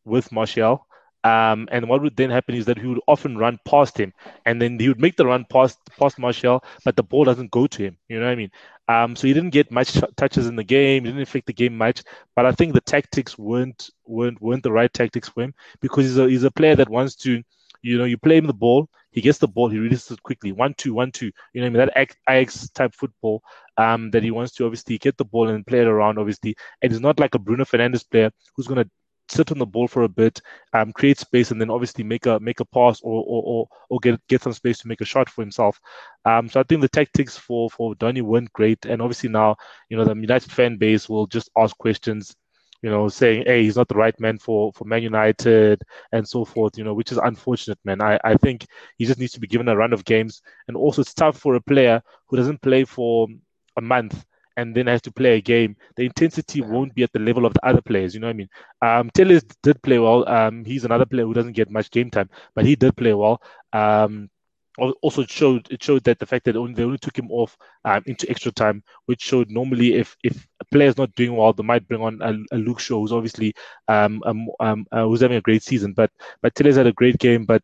with 0.04 0.30
Martial. 0.30 0.85
Um, 1.26 1.68
and 1.72 1.88
what 1.88 2.02
would 2.02 2.16
then 2.16 2.30
happen 2.30 2.54
is 2.54 2.66
that 2.66 2.78
he 2.78 2.86
would 2.86 3.00
often 3.06 3.36
run 3.36 3.58
past 3.64 3.98
him, 3.98 4.12
and 4.44 4.60
then 4.60 4.78
he 4.78 4.88
would 4.88 5.00
make 5.00 5.16
the 5.16 5.26
run 5.26 5.44
past 5.50 5.78
past 5.98 6.18
Martial, 6.18 6.62
but 6.84 6.94
the 6.96 7.02
ball 7.02 7.24
doesn't 7.24 7.50
go 7.50 7.66
to 7.66 7.82
him. 7.82 7.96
You 8.08 8.20
know 8.20 8.26
what 8.26 8.32
I 8.32 8.36
mean? 8.36 8.50
Um, 8.88 9.16
so 9.16 9.26
he 9.26 9.34
didn't 9.34 9.50
get 9.58 9.70
much 9.70 9.98
touches 10.16 10.46
in 10.46 10.56
the 10.56 10.64
game. 10.64 11.04
He 11.04 11.10
didn't 11.10 11.22
affect 11.22 11.46
the 11.46 11.52
game 11.62 11.76
much. 11.76 12.02
But 12.36 12.46
I 12.46 12.52
think 12.52 12.72
the 12.74 12.80
tactics 12.80 13.38
weren't 13.38 13.90
weren't 14.06 14.40
weren't 14.40 14.62
the 14.62 14.72
right 14.72 14.92
tactics 14.92 15.28
for 15.28 15.42
him 15.42 15.54
because 15.80 16.04
he's 16.04 16.18
a 16.18 16.28
he's 16.28 16.44
a 16.44 16.50
player 16.50 16.76
that 16.76 16.88
wants 16.88 17.16
to, 17.24 17.42
you 17.82 17.98
know, 17.98 18.04
you 18.04 18.18
play 18.18 18.36
him 18.36 18.46
the 18.46 18.54
ball, 18.54 18.88
he 19.10 19.20
gets 19.20 19.38
the 19.38 19.48
ball, 19.48 19.68
he 19.68 19.78
releases 19.78 20.12
it 20.12 20.22
quickly, 20.22 20.52
one 20.52 20.74
two 20.74 20.94
one 20.94 21.10
two. 21.10 21.32
You 21.52 21.62
know, 21.62 21.70
what 21.70 21.80
I 21.80 21.86
mean 21.86 21.90
that 21.96 22.16
Ajax 22.28 22.68
type 22.70 22.94
football 22.94 23.42
um, 23.78 24.10
that 24.12 24.22
he 24.22 24.30
wants 24.30 24.52
to 24.56 24.64
obviously 24.66 24.98
get 24.98 25.16
the 25.16 25.24
ball 25.24 25.48
and 25.48 25.66
play 25.66 25.80
it 25.80 25.88
around, 25.88 26.18
obviously. 26.18 26.56
And 26.82 26.92
he's 26.92 27.00
not 27.00 27.18
like 27.18 27.34
a 27.34 27.38
Bruno 27.38 27.64
Fernandes 27.64 28.08
player 28.08 28.30
who's 28.54 28.68
gonna 28.68 28.88
sit 29.28 29.50
on 29.52 29.58
the 29.58 29.66
ball 29.66 29.88
for 29.88 30.02
a 30.02 30.08
bit, 30.08 30.40
um, 30.72 30.92
create 30.92 31.18
space, 31.18 31.50
and 31.50 31.60
then 31.60 31.70
obviously 31.70 32.04
make 32.04 32.26
a 32.26 32.38
make 32.40 32.60
a 32.60 32.64
pass 32.64 33.00
or 33.02 33.22
or, 33.26 33.42
or, 33.44 33.68
or 33.90 33.98
get 34.00 34.20
get 34.28 34.42
some 34.42 34.52
space 34.52 34.78
to 34.78 34.88
make 34.88 35.00
a 35.00 35.04
shot 35.04 35.28
for 35.28 35.42
himself. 35.42 35.80
Um, 36.24 36.48
so 36.48 36.60
I 36.60 36.62
think 36.64 36.80
the 36.82 36.88
tactics 36.88 37.36
for 37.36 37.70
for 37.70 37.94
Donny 37.96 38.22
weren't 38.22 38.52
great, 38.52 38.84
and 38.86 39.02
obviously 39.02 39.28
now 39.30 39.56
you 39.88 39.96
know 39.96 40.04
the 40.04 40.14
United 40.14 40.50
fan 40.50 40.76
base 40.76 41.08
will 41.08 41.26
just 41.26 41.50
ask 41.56 41.76
questions. 41.78 42.34
You 42.82 42.90
know, 42.90 43.08
saying, 43.08 43.44
"Hey, 43.46 43.64
he's 43.64 43.76
not 43.76 43.88
the 43.88 43.94
right 43.96 44.18
man 44.20 44.38
for 44.38 44.72
for 44.72 44.84
Man 44.84 45.02
United," 45.02 45.82
and 46.12 46.28
so 46.28 46.44
forth. 46.44 46.76
You 46.78 46.84
know, 46.84 46.94
which 46.94 47.10
is 47.10 47.18
unfortunate, 47.18 47.78
man. 47.84 48.00
I 48.02 48.18
I 48.24 48.34
think 48.36 48.66
he 48.98 49.06
just 49.06 49.18
needs 49.18 49.32
to 49.32 49.40
be 49.40 49.46
given 49.48 49.68
a 49.68 49.76
run 49.76 49.92
of 49.92 50.04
games, 50.04 50.42
and 50.68 50.76
also 50.76 51.00
it's 51.02 51.14
tough 51.14 51.38
for 51.38 51.54
a 51.56 51.60
player 51.60 52.02
who 52.26 52.36
doesn't 52.36 52.62
play 52.62 52.84
for 52.84 53.28
a 53.76 53.80
month 53.80 54.24
and 54.56 54.74
then 54.74 54.86
has 54.86 55.02
to 55.02 55.12
play 55.12 55.36
a 55.36 55.40
game, 55.40 55.76
the 55.96 56.04
intensity 56.04 56.60
won't 56.60 56.94
be 56.94 57.02
at 57.02 57.12
the 57.12 57.18
level 57.18 57.44
of 57.46 57.54
the 57.54 57.66
other 57.66 57.82
players. 57.82 58.14
You 58.14 58.20
know 58.20 58.28
what 58.28 58.34
I 58.34 58.36
mean? 58.36 58.48
Um, 58.82 59.10
did 59.14 59.82
play 59.82 59.98
well. 59.98 60.28
Um, 60.28 60.64
he's 60.64 60.84
another 60.84 61.06
player 61.06 61.24
who 61.26 61.34
doesn't 61.34 61.52
get 61.52 61.70
much 61.70 61.90
game 61.90 62.10
time, 62.10 62.30
but 62.54 62.64
he 62.64 62.76
did 62.76 62.96
play 62.96 63.14
well. 63.14 63.40
Um, 63.72 64.30
also 64.78 65.22
it 65.22 65.30
showed 65.30 65.66
it 65.70 65.82
showed 65.82 66.04
that 66.04 66.18
the 66.18 66.26
fact 66.26 66.44
that 66.44 66.56
only, 66.56 66.74
they 66.74 66.82
only 66.84 66.98
took 66.98 67.18
him 67.18 67.30
off 67.30 67.56
um, 67.84 68.02
into 68.06 68.28
extra 68.28 68.52
time, 68.52 68.82
which 69.06 69.22
showed 69.22 69.50
normally 69.50 69.94
if 69.94 70.16
if 70.22 70.46
a 70.60 70.64
player's 70.66 70.98
not 70.98 71.14
doing 71.14 71.34
well, 71.34 71.52
they 71.52 71.62
might 71.62 71.86
bring 71.88 72.02
on 72.02 72.20
a, 72.22 72.56
a 72.56 72.58
Luke 72.58 72.80
Shaw 72.80 73.00
who's 73.00 73.12
obviously 73.12 73.54
um, 73.88 74.22
um, 74.26 74.48
um 74.60 74.86
uh, 74.92 75.04
who's 75.04 75.20
having 75.20 75.38
a 75.38 75.42
great 75.42 75.62
season. 75.62 75.92
But 75.92 76.10
but 76.42 76.54
Telles 76.54 76.76
had 76.76 76.86
a 76.86 76.92
great 76.92 77.18
game, 77.18 77.44
but 77.44 77.62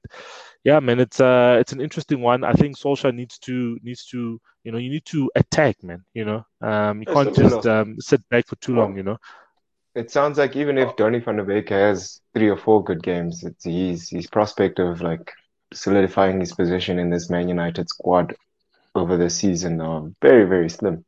yeah, 0.64 0.78
man, 0.80 1.00
it's 1.00 1.20
uh 1.20 1.56
it's 1.60 1.72
an 1.72 1.80
interesting 1.80 2.20
one. 2.20 2.44
I 2.44 2.52
think 2.52 2.76
Solskjaer 2.76 3.14
needs 3.14 3.38
to 3.40 3.78
needs 3.82 4.06
to 4.06 4.40
you 4.64 4.72
know 4.72 4.78
you 4.78 4.90
need 4.90 5.04
to 5.06 5.30
attack, 5.34 5.82
man. 5.82 6.04
You 6.14 6.24
know, 6.24 6.46
um, 6.60 7.00
you 7.00 7.06
can't 7.06 7.34
just 7.34 7.66
um, 7.66 7.96
sit 8.00 8.26
back 8.28 8.46
for 8.46 8.56
too 8.56 8.74
long. 8.74 8.96
You 8.96 9.02
know. 9.02 9.18
It 9.94 10.10
sounds 10.10 10.38
like 10.38 10.56
even 10.56 10.78
if 10.78 10.96
Donny 10.96 11.18
van 11.18 11.36
der 11.36 11.44
Beek 11.44 11.68
has 11.68 12.20
three 12.32 12.48
or 12.48 12.56
four 12.56 12.82
good 12.82 13.02
games, 13.02 13.42
it's 13.42 13.64
his 13.64 14.08
his 14.08 14.26
prospect 14.26 14.78
of 14.78 15.02
like 15.02 15.32
solidifying 15.74 16.40
his 16.40 16.54
position 16.54 16.98
in 16.98 17.10
this 17.10 17.28
Man 17.28 17.48
United 17.48 17.88
squad 17.88 18.34
over 18.94 19.16
the 19.16 19.30
season 19.30 19.80
are 19.80 20.08
very 20.22 20.44
very 20.44 20.70
slim. 20.70 21.04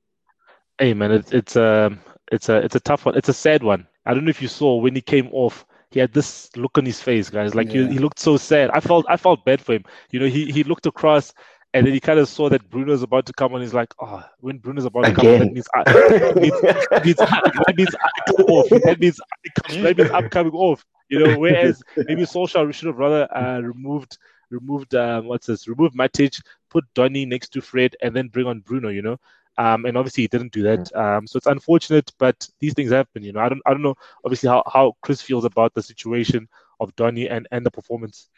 Hey 0.79 0.95
man, 0.95 1.13
it's 1.13 1.33
it's 1.33 1.57
um, 1.57 2.01
it's 2.33 2.49
a 2.49 2.57
it's 2.57 2.75
a 2.75 2.81
tough 2.81 3.07
one. 3.07 3.17
It's 3.17 3.29
a 3.29 3.35
sad 3.35 3.63
one. 3.63 3.87
I 4.05 4.15
don't 4.15 4.25
know 4.25 4.31
if 4.31 4.43
you 4.43 4.49
saw 4.49 4.77
when 4.77 4.95
he 4.95 5.01
came 5.01 5.29
off 5.33 5.65
he 5.95 6.01
had 6.01 6.13
this 6.13 6.51
look 6.57 6.77
on 6.77 6.85
his 6.85 7.01
face, 7.01 7.31
guys. 7.31 7.55
Like 7.55 7.73
yeah. 7.73 7.87
he, 7.87 7.95
he 7.95 7.99
looked 8.01 8.19
so 8.19 8.37
sad. 8.37 8.69
I 8.71 8.81
felt 8.81 9.07
I 9.09 9.17
felt 9.17 9.45
bad 9.45 9.61
for 9.61 9.75
him. 9.75 9.85
You 10.11 10.19
know, 10.19 10.27
he 10.27 10.51
he 10.51 10.65
looked 10.65 10.87
across 10.87 11.33
and 11.73 11.87
then 11.87 11.95
he 11.95 12.01
kind 12.01 12.19
of 12.19 12.29
saw 12.29 12.49
that 12.49 12.69
Bruno's 12.69 13.03
about 13.03 13.27
to 13.27 13.33
come 13.33 13.55
on. 13.55 13.61
He's 13.61 13.75
like, 13.75 13.95
oh, 14.01 14.25
when 14.41 14.59
Bruno's 14.59 14.87
about 14.87 15.05
to 15.05 15.15
come 15.15 15.27
on, 15.27 15.39
that 15.39 15.53
means, 15.53 15.69
I, 15.73 15.83
that 15.85 16.37
means, 16.37 16.61
that 16.61 17.05
means, 17.05 17.17
that 17.17 17.75
means 17.77 17.95
I 17.95 18.33
come 18.33 18.47
off. 18.47 18.69
That 18.71 18.99
means, 18.99 19.21
that 19.69 19.97
means 19.97 20.11
I'm 20.11 20.29
coming 20.31 20.53
off. 20.53 20.85
You 21.09 21.21
know, 21.21 21.39
whereas 21.39 21.81
maybe 21.97 22.23
Solskjaer 22.23 22.75
should 22.75 22.89
have 22.89 22.99
rather 22.99 23.33
uh, 23.37 23.61
removed 23.61 24.19
removed 24.51 24.97
um, 24.97 25.27
what's 25.27 25.47
this? 25.47 25.69
Removed 25.69 25.97
Matic, 25.97 26.41
put 26.71 26.85
Donny 26.95 27.25
next 27.25 27.51
to 27.53 27.61
Fred, 27.61 27.95
and 28.03 28.17
then 28.17 28.29
bring 28.29 28.47
on 28.47 28.61
Bruno. 28.61 28.89
You 28.89 29.03
know, 29.03 29.21
um, 29.59 29.85
and 29.85 29.97
obviously 29.97 30.25
he 30.25 30.29
didn't 30.29 30.53
do 30.53 30.63
that. 30.63 30.95
Um, 30.97 31.27
so 31.27 31.37
it's 31.37 31.47
unfortunate, 31.47 32.13
but 32.19 32.49
these 32.61 32.75
things 32.75 32.91
happen. 32.91 33.23
You 33.23 33.33
know, 33.33 33.41
I 33.41 33.49
don't, 33.49 33.63
I 33.67 33.71
don't 33.71 33.83
know, 33.83 33.95
obviously 34.25 34.49
how, 34.49 34.63
how 34.73 34.97
Chris 35.03 35.23
feels 35.23 35.45
about 35.45 35.75
the 35.75 35.83
situation 35.83 36.49
of 36.81 36.95
Donny 36.97 37.29
and, 37.29 37.47
and 37.51 37.65
the 37.65 37.71
performance. 37.71 38.29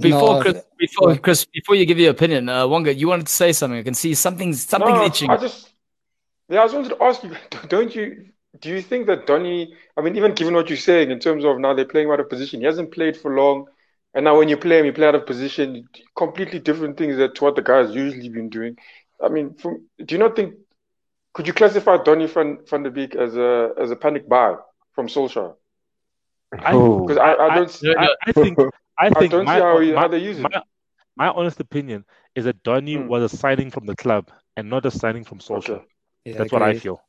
Before 0.00 0.36
no, 0.36 0.40
Chris, 0.40 0.62
before 0.78 1.16
Chris, 1.18 1.44
before 1.44 1.74
you 1.74 1.84
give 1.84 1.98
your 1.98 2.10
opinion, 2.10 2.48
uh, 2.48 2.66
Wonga, 2.66 2.94
you 2.94 3.06
wanted 3.06 3.26
to 3.26 3.32
say 3.32 3.52
something. 3.52 3.78
I 3.78 3.82
can 3.82 3.94
see 3.94 4.14
something, 4.14 4.54
something 4.54 4.94
no, 4.94 5.04
itching. 5.04 5.30
I 5.30 5.36
just, 5.36 5.70
yeah, 6.48 6.62
I 6.62 6.64
just 6.64 6.74
wanted 6.74 6.88
to 6.90 7.02
ask 7.02 7.22
you. 7.22 7.36
Don't 7.68 7.94
you? 7.94 8.30
Do 8.60 8.70
you 8.70 8.80
think 8.80 9.06
that 9.08 9.26
Donny? 9.26 9.74
I 9.94 10.00
mean, 10.00 10.16
even 10.16 10.32
given 10.32 10.54
what 10.54 10.70
you're 10.70 10.78
saying 10.78 11.10
in 11.10 11.18
terms 11.18 11.44
of 11.44 11.58
now 11.58 11.74
they're 11.74 11.84
playing 11.84 12.10
out 12.10 12.18
of 12.18 12.30
position, 12.30 12.60
he 12.60 12.66
hasn't 12.66 12.92
played 12.92 13.14
for 13.14 13.36
long, 13.36 13.66
and 14.14 14.24
now 14.24 14.38
when 14.38 14.48
you 14.48 14.56
play 14.56 14.78
him, 14.78 14.86
you 14.86 14.92
play 14.94 15.06
out 15.06 15.14
of 15.14 15.26
position. 15.26 15.86
Completely 16.16 16.60
different 16.60 16.96
things 16.96 17.16
to 17.16 17.44
what 17.44 17.54
the 17.54 17.62
guy 17.62 17.76
has 17.76 17.94
usually 17.94 18.30
been 18.30 18.48
doing. 18.48 18.78
I 19.22 19.28
mean, 19.28 19.54
from, 19.54 19.86
do 20.04 20.14
you 20.14 20.18
not 20.18 20.36
think? 20.36 20.54
Could 21.34 21.46
you 21.46 21.52
classify 21.52 22.02
Donny 22.02 22.26
van, 22.26 22.58
van 22.68 22.82
der 22.82 22.90
Beek 22.90 23.14
as 23.14 23.36
a 23.36 23.72
as 23.78 23.90
a 23.90 23.96
panic 23.96 24.28
buy 24.28 24.56
from 24.94 25.08
Solskjaer? 25.08 25.54
Because 26.50 27.18
I, 27.18 27.34
I, 27.34 27.54
don't. 27.54 27.84
I, 27.98 28.08
I, 28.26 28.32
think 28.32 28.58
I 28.98 29.10
think 29.10 29.34
I 29.34 29.36
don't 29.36 29.44
my, 29.44 29.56
see 29.56 29.62
how, 29.62 29.78
he, 29.80 29.92
my, 29.92 30.00
how 30.00 30.08
they 30.08 30.18
use 30.18 30.38
my, 30.38 30.62
my 31.16 31.28
honest 31.28 31.60
opinion 31.60 32.04
is 32.34 32.44
that 32.44 32.62
Donny 32.62 32.96
mm. 32.96 33.06
was 33.06 33.32
a 33.32 33.36
signing 33.36 33.70
from 33.70 33.86
the 33.86 33.94
club 33.94 34.30
and 34.56 34.70
not 34.70 34.86
a 34.86 34.90
signing 34.90 35.24
from 35.24 35.38
Solskjaer. 35.38 35.70
Okay. 35.70 35.84
Yeah, 36.24 36.32
That's 36.38 36.52
agreed. 36.52 36.52
what 36.52 36.62
I 36.62 36.78
feel. 36.78 37.00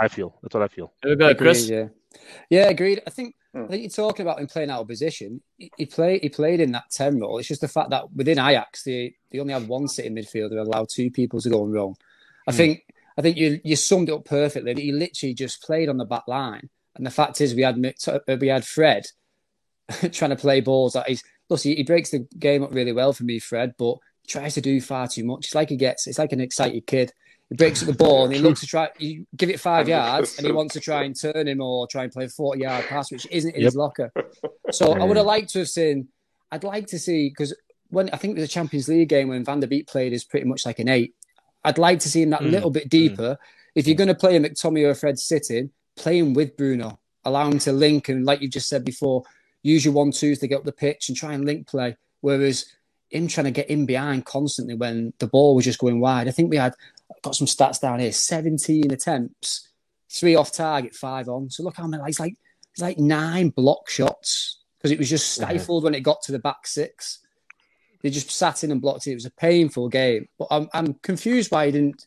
I 0.00 0.08
feel. 0.08 0.38
That's 0.42 0.54
what 0.54 0.62
I 0.62 0.68
feel. 0.68 0.92
There 1.02 1.10
we 1.10 1.16
go, 1.16 1.34
Chris. 1.34 1.68
yeah, 1.68 1.88
yeah, 2.50 2.68
agreed. 2.68 3.02
I 3.06 3.10
think. 3.10 3.34
I 3.64 3.68
think 3.68 3.82
you're 3.82 3.90
talking 3.90 4.26
about 4.26 4.40
him 4.40 4.46
playing 4.46 4.70
out 4.70 4.82
of 4.82 4.88
position. 4.88 5.40
He, 5.56 5.70
he 5.76 5.86
played 5.86 6.22
he 6.22 6.28
played 6.28 6.60
in 6.60 6.72
that 6.72 6.90
ten 6.90 7.18
role. 7.18 7.38
It's 7.38 7.48
just 7.48 7.60
the 7.60 7.68
fact 7.68 7.90
that 7.90 8.12
within 8.12 8.38
Ajax 8.38 8.82
they 8.82 9.14
they 9.30 9.38
only 9.38 9.54
have 9.54 9.68
one 9.68 9.88
sitting 9.88 10.14
midfielder, 10.14 10.50
that 10.50 10.62
allowed 10.62 10.88
two 10.88 11.10
people 11.10 11.40
to 11.40 11.50
go 11.50 11.64
and 11.64 11.72
roam. 11.72 11.94
I 12.46 12.52
mm. 12.52 12.56
think 12.56 12.86
I 13.16 13.22
think 13.22 13.36
you 13.36 13.60
you 13.64 13.76
summed 13.76 14.08
it 14.08 14.14
up 14.14 14.24
perfectly. 14.24 14.74
He 14.74 14.92
literally 14.92 15.34
just 15.34 15.62
played 15.62 15.88
on 15.88 15.96
the 15.96 16.04
back 16.04 16.28
line, 16.28 16.68
and 16.94 17.06
the 17.06 17.10
fact 17.10 17.40
is 17.40 17.54
we 17.54 17.62
had 17.62 17.76
we 18.40 18.48
had 18.48 18.64
Fred 18.64 19.06
trying 20.12 20.30
to 20.30 20.36
play 20.36 20.60
balls 20.60 20.92
that 20.92 21.08
he's 21.08 21.22
look, 21.48 21.60
he, 21.60 21.74
he 21.76 21.82
breaks 21.82 22.10
the 22.10 22.26
game 22.38 22.62
up 22.62 22.74
really 22.74 22.92
well 22.92 23.12
for 23.12 23.24
me, 23.24 23.38
Fred, 23.38 23.74
but 23.78 23.98
tries 24.26 24.54
to 24.54 24.60
do 24.60 24.80
far 24.80 25.08
too 25.08 25.24
much. 25.24 25.46
It's 25.46 25.54
like 25.54 25.70
he 25.70 25.76
gets, 25.76 26.06
it's 26.06 26.18
like 26.18 26.32
an 26.32 26.40
excited 26.40 26.86
kid. 26.86 27.12
He 27.48 27.56
breaks 27.56 27.82
up 27.82 27.88
the 27.88 27.94
ball 27.94 28.24
and 28.24 28.34
he 28.34 28.40
looks 28.40 28.60
to 28.62 28.66
try, 28.66 28.88
you 28.98 29.26
give 29.36 29.50
it 29.50 29.60
five 29.60 29.88
yards 29.88 30.38
and 30.38 30.46
he 30.46 30.52
wants 30.60 30.74
to 30.74 30.80
try 30.80 31.04
and 31.04 31.18
turn 31.18 31.46
him 31.46 31.60
or 31.60 31.86
try 31.86 32.04
and 32.04 32.12
play 32.12 32.24
a 32.24 32.28
40 32.28 32.60
yard 32.60 32.84
pass, 32.86 33.10
which 33.12 33.26
isn't 33.30 33.54
in 33.54 33.60
yep. 33.60 33.68
his 33.68 33.76
locker. 33.76 34.12
So 34.70 34.92
I 34.92 35.04
would 35.04 35.16
have 35.16 35.26
liked 35.26 35.50
to 35.50 35.60
have 35.60 35.68
seen, 35.68 36.08
I'd 36.50 36.64
like 36.64 36.86
to 36.88 36.98
see, 36.98 37.28
because 37.28 37.54
when 37.88 38.10
I 38.10 38.16
think 38.16 38.34
there's 38.34 38.48
a 38.48 38.52
Champions 38.52 38.88
League 38.88 39.08
game 39.08 39.28
when 39.28 39.44
Van 39.44 39.60
der 39.60 39.66
Beek 39.66 39.86
played 39.86 40.12
is 40.12 40.24
pretty 40.24 40.46
much 40.46 40.66
like 40.66 40.78
an 40.78 40.88
eight. 40.88 41.14
I'd 41.64 41.78
like 41.78 42.00
to 42.00 42.08
see 42.08 42.22
him 42.22 42.30
that 42.30 42.42
mm. 42.42 42.50
little 42.50 42.70
bit 42.70 42.88
deeper. 42.88 43.34
Mm. 43.34 43.38
If 43.74 43.86
you're 43.86 43.96
going 43.96 44.08
to 44.08 44.14
play 44.14 44.36
a 44.36 44.40
McTominay 44.40 44.88
or 44.88 44.94
Fred 44.94 45.18
sitting, 45.18 45.70
play 45.96 46.18
him 46.18 46.34
with 46.34 46.56
Bruno, 46.56 46.98
allow 47.24 47.48
him 47.48 47.58
to 47.60 47.72
link 47.72 48.08
and, 48.08 48.24
like 48.24 48.40
you 48.40 48.48
just 48.48 48.68
said 48.68 48.84
before, 48.84 49.24
use 49.62 49.84
your 49.84 49.94
one 49.94 50.12
twos 50.12 50.38
to 50.38 50.48
get 50.48 50.58
up 50.58 50.64
the 50.64 50.72
pitch 50.72 51.08
and 51.08 51.16
try 51.16 51.32
and 51.32 51.44
link 51.44 51.66
play. 51.66 51.96
Whereas 52.20 52.66
him 53.10 53.28
trying 53.28 53.44
to 53.44 53.50
get 53.50 53.68
in 53.68 53.86
behind 53.86 54.24
constantly 54.24 54.74
when 54.74 55.12
the 55.18 55.26
ball 55.26 55.54
was 55.54 55.64
just 55.64 55.78
going 55.78 56.00
wide. 56.00 56.28
I 56.28 56.30
think 56.30 56.50
we 56.50 56.56
had 56.56 56.74
got 57.26 57.34
some 57.34 57.46
stats 57.46 57.80
down 57.80 58.00
here: 58.00 58.12
17 58.12 58.90
attempts, 58.90 59.68
three 60.10 60.34
off 60.34 60.52
target, 60.52 60.94
five 60.94 61.28
on. 61.28 61.50
So 61.50 61.62
look 61.62 61.76
how 61.76 61.86
many. 61.86 62.02
It's 62.06 62.20
like 62.20 62.36
it's 62.72 62.82
like 62.82 62.98
nine 62.98 63.50
block 63.50 63.90
shots 63.90 64.60
because 64.78 64.92
it 64.92 64.98
was 64.98 65.10
just 65.10 65.32
stifled 65.32 65.84
when 65.84 65.94
it 65.94 66.00
got 66.00 66.22
to 66.22 66.32
the 66.32 66.38
back 66.38 66.66
six. 66.66 67.20
They 68.02 68.10
just 68.10 68.30
sat 68.30 68.62
in 68.62 68.70
and 68.70 68.80
blocked 68.80 69.06
it. 69.06 69.12
It 69.12 69.14
was 69.14 69.26
a 69.26 69.30
painful 69.32 69.88
game. 69.88 70.28
But 70.38 70.48
I'm 70.50 70.68
I'm 70.72 70.94
confused 70.94 71.50
why 71.50 71.66
he 71.66 71.72
didn't. 71.72 72.06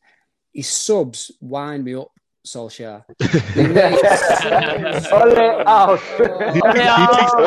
His 0.54 0.68
subs 0.68 1.32
wind 1.42 1.84
me 1.84 1.96
up 1.96 2.12
Solskjaer. 2.48 3.04
Ole 5.12 5.64
out. 5.68 6.00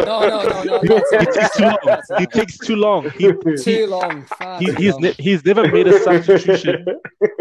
No, 0.06 0.20
no, 0.28 0.42
no, 0.42 0.80
no. 0.80 0.80
He 0.80 1.26
takes 1.26 1.56
too 1.56 1.64
long. 1.64 2.00
He 2.18 2.26
takes 2.26 2.58
too 2.58 2.76
long. 2.76 3.10
He, 3.10 3.32
too 3.56 3.86
long. 3.86 4.26
He, 4.58 4.72
he's, 4.74 4.98
ne- 4.98 5.14
he's 5.18 5.44
never 5.44 5.66
made 5.70 5.88
a 5.88 5.98
substitution 5.98 6.84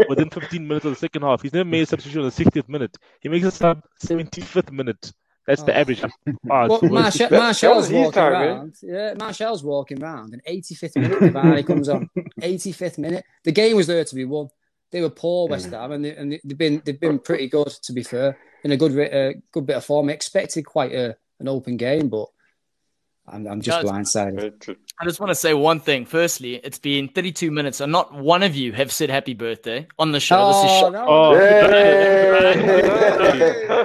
within 0.07 0.29
15 0.29 0.67
minutes 0.67 0.85
of 0.85 0.93
the 0.93 0.99
second 0.99 1.23
half. 1.23 1.41
He's 1.41 1.53
never 1.53 1.67
made 1.69 1.83
a 1.83 1.85
substitution 1.85 2.21
in 2.21 2.29
the 2.29 2.31
60th 2.31 2.69
minute. 2.69 2.97
He 3.19 3.29
makes 3.29 3.45
a 3.45 3.51
sub 3.51 3.81
75th 4.01 4.71
minute. 4.71 5.11
That's 5.47 5.63
the 5.63 5.75
oh. 5.75 5.79
average. 5.79 6.01
well, 6.01 6.09
ah, 6.51 6.79
Martial, 6.83 7.29
Martial's 7.31 7.89
walking 7.89 8.11
time, 8.11 8.33
eh? 8.33 8.45
around. 8.45 8.75
Yeah, 8.81 9.13
Martial's 9.17 9.63
walking 9.63 10.01
around. 10.01 10.33
And 10.33 10.43
85th 10.45 10.95
minute, 10.95 11.19
Cavani 11.19 11.67
comes 11.67 11.89
on. 11.89 12.09
85th 12.39 12.97
minute. 12.97 13.25
The 13.43 13.51
game 13.51 13.75
was 13.75 13.87
there 13.87 14.05
to 14.05 14.15
be 14.15 14.25
won 14.25 14.49
they 14.91 15.01
were 15.01 15.09
poor 15.09 15.47
West 15.47 15.71
Ham, 15.71 15.91
and, 15.91 16.05
they, 16.05 16.15
and 16.15 16.31
they've 16.31 16.57
been 16.57 16.81
they've 16.85 16.99
been 16.99 17.19
pretty 17.19 17.47
good 17.47 17.69
to 17.83 17.93
be 17.93 18.03
fair 18.03 18.37
in 18.63 18.71
a 18.71 18.77
good 18.77 18.91
uh, 18.97 19.33
good 19.51 19.65
bit 19.65 19.77
of 19.77 19.85
form. 19.85 20.09
I 20.09 20.13
expected 20.13 20.65
quite 20.65 20.93
a, 20.93 21.15
an 21.39 21.47
open 21.47 21.77
game, 21.77 22.09
but 22.09 22.27
I'm, 23.31 23.47
I'm 23.47 23.61
just 23.61 23.85
blindsided. 23.85 24.75
I 24.99 25.05
just 25.05 25.19
want 25.21 25.29
to 25.29 25.35
say 25.35 25.53
one 25.53 25.79
thing. 25.79 26.05
Firstly, 26.05 26.55
it's 26.55 26.77
been 26.77 27.07
32 27.07 27.49
minutes, 27.49 27.79
and 27.79 27.91
not 27.91 28.13
one 28.13 28.43
of 28.43 28.55
you 28.55 28.73
have 28.73 28.91
said 28.91 29.09
happy 29.09 29.33
birthday 29.33 29.87
on 29.97 30.11
the 30.11 30.19
show. 30.19 30.37
Oh, 30.39 30.61
this 30.61 30.71
is 30.71 30.83
oh, 30.83 30.89
no. 30.89 31.05
oh. 31.07 31.35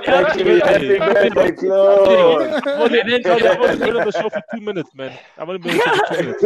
Actually, 0.07 0.61
happy 0.61 0.99
birthday, 0.99 1.53
Claude. 1.53 2.43
I've 2.67 2.67
only 2.67 3.03
been 3.05 3.27
on 3.27 4.05
the 4.05 4.13
show 4.13 4.29
for 4.29 4.43
two 4.55 4.61
minutes, 4.61 4.91
man. 4.95 5.17
I've 5.39 5.49
only 5.49 5.61
been 5.61 5.73
on 5.73 5.79
the 5.79 5.85
show 5.85 5.97
for 5.97 6.15
two 6.15 6.23
minutes. 6.23 6.43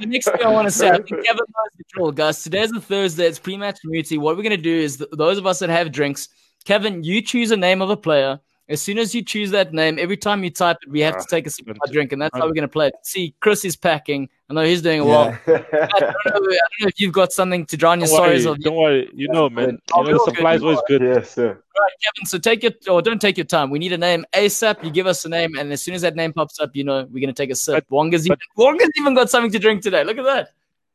the 0.00 0.06
next 0.06 0.24
thing 0.26 0.42
I 0.42 0.48
want 0.48 0.66
to 0.66 0.70
say, 0.70 0.88
I 0.88 0.96
think 0.96 1.08
Kevin 1.08 1.26
knows 1.36 1.72
the 1.76 1.84
drill, 1.92 2.12
guys. 2.12 2.42
Today's 2.42 2.72
a 2.72 2.80
Thursday. 2.80 3.26
It's 3.26 3.38
pre-match 3.38 3.80
community. 3.80 4.16
What 4.16 4.36
we're 4.36 4.42
going 4.42 4.56
to 4.56 4.62
do 4.62 4.74
is 4.74 4.96
th- 4.96 5.10
those 5.12 5.36
of 5.36 5.46
us 5.46 5.58
that 5.58 5.68
have 5.68 5.92
drinks, 5.92 6.30
Kevin, 6.64 7.04
you 7.04 7.20
choose 7.20 7.50
a 7.50 7.56
name 7.56 7.82
of 7.82 7.90
a 7.90 7.96
player 7.96 8.40
as 8.68 8.82
soon 8.82 8.98
as 8.98 9.14
you 9.14 9.22
choose 9.22 9.50
that 9.52 9.72
name, 9.72 9.96
every 9.98 10.16
time 10.16 10.42
you 10.42 10.50
type 10.50 10.78
it, 10.82 10.90
we 10.90 11.00
have 11.00 11.14
to 11.14 11.22
ah, 11.22 11.26
take 11.28 11.46
a 11.46 11.50
sip 11.50 11.68
of 11.68 11.92
drink, 11.92 12.12
and 12.12 12.20
that's 12.20 12.36
how 12.36 12.46
we're 12.46 12.52
going 12.52 12.62
to 12.62 12.68
play 12.68 12.88
it. 12.88 12.94
See, 13.02 13.34
Chris 13.38 13.64
is 13.64 13.76
packing. 13.76 14.28
I 14.50 14.54
know 14.54 14.64
he's 14.64 14.82
doing 14.82 15.04
well. 15.04 15.38
Yeah. 15.46 15.64
I, 15.72 15.98
don't 16.00 16.12
know, 16.12 16.16
I, 16.24 16.30
don't 16.30 16.42
know, 16.44 16.88
if 16.88 17.00
you've 17.00 17.12
got 17.12 17.32
something 17.32 17.64
to 17.66 17.76
drown 17.76 18.00
your 18.00 18.08
don't 18.08 18.16
sorrows. 18.16 18.46
Worry, 18.46 18.58
don't 18.58 18.76
worry. 18.76 19.10
You 19.14 19.28
know, 19.28 19.48
man. 19.48 19.78
You 19.96 20.02
know, 20.02 20.18
the 20.18 20.24
supply 20.24 20.54
is 20.54 20.62
always 20.62 20.80
good. 20.88 21.02
Yes, 21.02 21.30
sir. 21.30 21.48
Right, 21.48 21.92
Kevin. 22.02 22.26
So 22.26 22.38
take 22.38 22.64
it, 22.64 22.88
or 22.88 23.02
don't 23.02 23.20
take 23.20 23.36
your 23.36 23.46
time. 23.46 23.70
We 23.70 23.78
need 23.78 23.92
a 23.92 23.98
name 23.98 24.24
ASAP. 24.32 24.82
You 24.82 24.90
give 24.90 25.06
us 25.06 25.24
a 25.24 25.28
name, 25.28 25.56
and 25.56 25.72
as 25.72 25.82
soon 25.82 25.94
as 25.94 26.02
that 26.02 26.16
name 26.16 26.32
pops 26.32 26.58
up, 26.58 26.74
you 26.74 26.82
know 26.82 27.04
we're 27.04 27.20
going 27.20 27.26
to 27.26 27.32
take 27.32 27.50
a 27.50 27.54
sip. 27.54 27.86
But, 27.88 27.94
Wonga's, 27.94 28.26
even, 28.26 28.38
Wonga's 28.56 28.90
even 28.98 29.14
got 29.14 29.30
something 29.30 29.52
to 29.52 29.58
drink 29.60 29.82
today. 29.82 30.02
Look 30.02 30.18
at 30.18 30.24
that. 30.24 30.48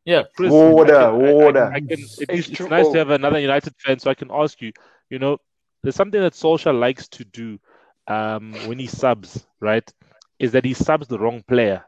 Yeah. 0.04 0.24
Chris, 0.36 0.52
water, 0.52 0.98
I 0.98 1.10
can, 1.10 1.20
water. 1.20 1.66
I, 1.66 1.76
I, 1.76 1.80
can, 1.80 1.88
it's, 1.92 2.20
it's 2.50 2.60
nice 2.60 2.90
to 2.90 2.98
have 2.98 3.12
another 3.12 3.40
United 3.40 3.74
fan, 3.78 4.00
so 4.00 4.10
I 4.10 4.14
can 4.14 4.30
ask 4.30 4.62
you. 4.62 4.74
You 5.10 5.20
know, 5.20 5.40
there's 5.84 5.96
something 5.96 6.22
that 6.22 6.34
Solskjaer 6.34 6.78
likes 6.78 7.08
to 7.10 7.26
do 7.26 7.60
um, 8.08 8.54
when 8.66 8.80
he 8.80 8.88
subs, 8.88 9.46
right, 9.60 9.90
is 10.40 10.52
that 10.52 10.66
he 10.66 10.74
subs 10.74 11.08
the 11.08 11.20
wrong 11.20 11.44
player 11.48 11.84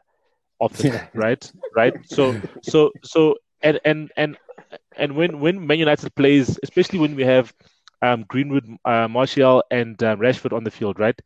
often, 0.58 0.92
yeah. 0.92 1.06
right? 1.14 1.52
Right. 1.76 1.94
So 2.04 2.40
so 2.62 2.92
so 3.02 3.36
and 3.62 3.80
and 3.84 4.10
and 4.16 4.36
and 4.96 5.16
when 5.16 5.40
when 5.40 5.66
Man 5.66 5.78
United 5.78 6.14
plays, 6.14 6.58
especially 6.62 6.98
when 6.98 7.14
we 7.16 7.24
have 7.24 7.52
um, 8.02 8.24
Greenwood, 8.28 8.68
uh, 8.84 9.08
Martial, 9.08 9.64
and 9.70 10.00
uh, 10.02 10.16
Rashford 10.16 10.52
on 10.52 10.64
the 10.64 10.70
field, 10.70 10.98
right? 10.98 11.18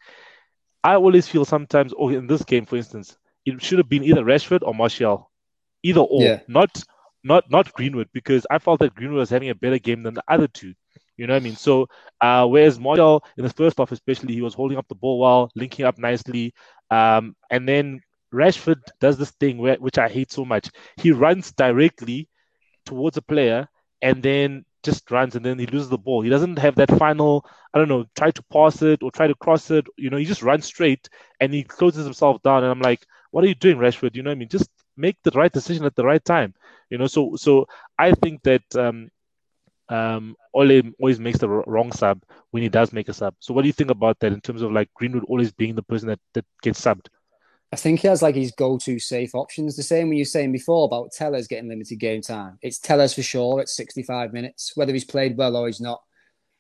I 0.85 0.95
always 0.95 1.27
feel 1.27 1.45
sometimes, 1.45 1.93
or 1.93 2.11
oh, 2.11 2.15
in 2.15 2.27
this 2.27 2.45
game, 2.45 2.65
for 2.65 2.77
instance, 2.77 3.17
it 3.45 3.61
should 3.63 3.79
have 3.79 3.89
been 3.89 4.05
either 4.05 4.23
Rashford 4.23 4.61
or 4.63 4.75
Martial, 4.75 5.31
either 5.83 6.01
or, 6.01 6.23
yeah. 6.23 6.41
not 6.49 6.71
not 7.25 7.51
not 7.51 7.73
Greenwood, 7.73 8.09
because 8.13 8.47
I 8.51 8.59
felt 8.59 8.81
that 8.81 8.95
Greenwood 8.95 9.19
was 9.19 9.31
having 9.31 9.51
a 9.51 9.55
better 9.55 9.79
game 9.79 10.03
than 10.03 10.15
the 10.15 10.25
other 10.29 10.47
two. 10.49 10.75
You 11.19 11.27
know 11.27 11.35
what 11.35 11.43
I 11.43 11.45
mean? 11.45 11.57
So, 11.57 11.89
uh, 12.21 12.47
whereas 12.47 12.81
Martial 12.81 13.25
in 13.39 13.45
the 13.45 13.51
first 13.53 13.79
half, 13.79 13.93
especially, 13.93 14.35
he 14.35 14.43
was 14.43 14.55
holding 14.55 14.79
up 14.79 14.89
the 14.89 14.97
ball 14.97 15.21
well, 15.21 15.51
linking 15.57 15.87
up 15.87 15.99
nicely. 15.99 16.55
Um, 16.91 17.37
and 17.51 17.69
then 17.69 18.01
Rashford 18.35 18.83
does 19.01 19.19
this 19.19 19.33
thing 19.33 19.59
where, 19.59 19.77
which 19.77 19.99
I 19.99 20.09
hate 20.09 20.33
so 20.33 20.45
much. 20.47 20.71
He 20.97 21.13
runs 21.13 21.53
directly 21.53 22.29
towards 22.87 23.17
a 23.19 23.23
player 23.23 23.69
and 24.03 24.23
then 24.23 24.65
just 24.85 25.11
runs 25.11 25.37
and 25.37 25.45
then 25.45 25.59
he 25.59 25.67
loses 25.67 25.91
the 25.91 25.99
ball. 25.99 26.23
He 26.23 26.31
doesn't 26.31 26.59
have 26.59 26.77
that 26.77 26.97
final, 26.99 27.45
I 27.75 27.79
don't 27.79 27.89
know, 27.89 28.07
try 28.17 28.31
to 28.31 28.43
pass 28.53 28.83
it 28.83 29.03
or 29.03 29.11
try 29.13 29.27
to 29.29 29.35
cross 29.35 29.71
it. 29.71 29.87
You 29.97 30.11
know, 30.11 30.17
he 30.19 30.25
just 30.25 30.43
runs 30.43 30.67
straight 30.67 31.09
and 31.41 31.53
he 31.53 31.65
closes 31.65 32.05
himself 32.05 32.43
down. 32.43 32.65
And 32.65 32.73
I'm 32.73 32.81
like, 32.81 33.05
what 33.31 33.45
are 33.45 33.49
you 33.49 33.55
doing, 33.55 33.79
Rashford? 33.79 34.17
You 34.17 34.23
know 34.23 34.31
what 34.31 34.37
I 34.37 34.39
mean? 34.39 34.49
Just 34.49 34.71
make 34.97 35.17
the 35.25 35.33
right 35.33 35.53
decision 35.53 35.85
at 35.87 35.97
the 35.97 36.05
right 36.05 36.25
time. 36.25 36.55
You 36.91 36.99
know, 36.99 37.07
so 37.07 37.37
so 37.37 37.67
I 37.99 38.13
think 38.13 38.43
that 38.45 38.63
um, 38.77 39.11
um, 39.89 40.37
Ole 40.55 40.83
always 41.01 41.19
makes 41.19 41.39
the 41.39 41.49
wrong 41.49 41.93
sub 41.93 42.23
when 42.51 42.63
he 42.63 42.69
does 42.69 42.93
make 42.93 43.09
a 43.09 43.13
sub. 43.13 43.35
So 43.39 43.55
what 43.55 43.63
do 43.63 43.69
you 43.69 43.73
think 43.73 43.91
about 43.91 44.19
that 44.21 44.33
in 44.33 44.41
terms 44.41 44.63
of 44.63 44.73
like 44.73 44.93
Greenwood 44.95 45.25
always 45.29 45.53
being 45.53 45.75
the 45.75 45.83
person 45.83 46.09
that, 46.09 46.21
that 46.35 46.45
gets 46.63 46.81
subbed? 46.81 47.09
I 47.73 47.77
think 47.77 48.01
he 48.01 48.09
has 48.09 48.23
like 48.23 48.35
his 48.35 48.53
go-to 48.53 48.99
safe 48.99 49.35
options. 49.35 49.77
The 49.77 49.83
same 49.83 50.09
when 50.09 50.17
you 50.17 50.23
were 50.23 50.27
saying 50.27 50.53
before 50.53 50.87
about 50.87 51.13
Telles 51.13 51.47
getting 51.47 51.69
limited 51.69 51.97
game 51.97 52.23
time. 52.23 52.59
It's 52.63 52.79
Telles 52.79 53.15
for 53.15 53.23
sure 53.23 53.61
at 53.61 53.69
65 53.69 54.33
minutes, 54.33 54.73
whether 54.75 54.93
he's 54.93 55.05
played 55.05 55.37
well 55.37 55.57
or 55.57 55.67
he's 55.67 55.81
not. 55.81 56.03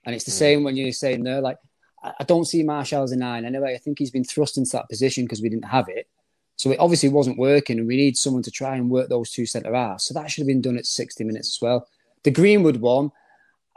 And 0.04 0.14
it's 0.14 0.24
the 0.24 0.30
mm. 0.30 0.38
same 0.38 0.64
when 0.64 0.76
you're 0.76 0.92
saying 0.92 1.22
there, 1.22 1.40
like 1.40 1.56
I 2.02 2.24
don't 2.24 2.44
see 2.44 2.62
Martial 2.62 3.02
as 3.02 3.12
a 3.12 3.16
nine 3.16 3.44
anyway. 3.44 3.74
I 3.74 3.78
think 3.78 3.98
he's 3.98 4.10
been 4.10 4.24
thrust 4.24 4.58
into 4.58 4.72
that 4.72 4.88
position 4.88 5.24
because 5.24 5.42
we 5.42 5.48
didn't 5.48 5.64
have 5.64 5.88
it. 5.88 6.06
So 6.56 6.70
it 6.70 6.80
obviously 6.80 7.08
wasn't 7.08 7.38
working, 7.38 7.78
and 7.78 7.86
we 7.86 7.96
need 7.96 8.16
someone 8.16 8.42
to 8.42 8.50
try 8.50 8.76
and 8.76 8.90
work 8.90 9.08
those 9.08 9.30
two 9.30 9.46
centre 9.46 9.74
halves. 9.74 10.04
So 10.04 10.14
that 10.14 10.30
should 10.30 10.42
have 10.42 10.48
been 10.48 10.60
done 10.60 10.76
at 10.76 10.86
60 10.86 11.24
minutes 11.24 11.56
as 11.56 11.62
well. 11.62 11.86
The 12.24 12.30
Greenwood 12.30 12.78
one, 12.78 13.12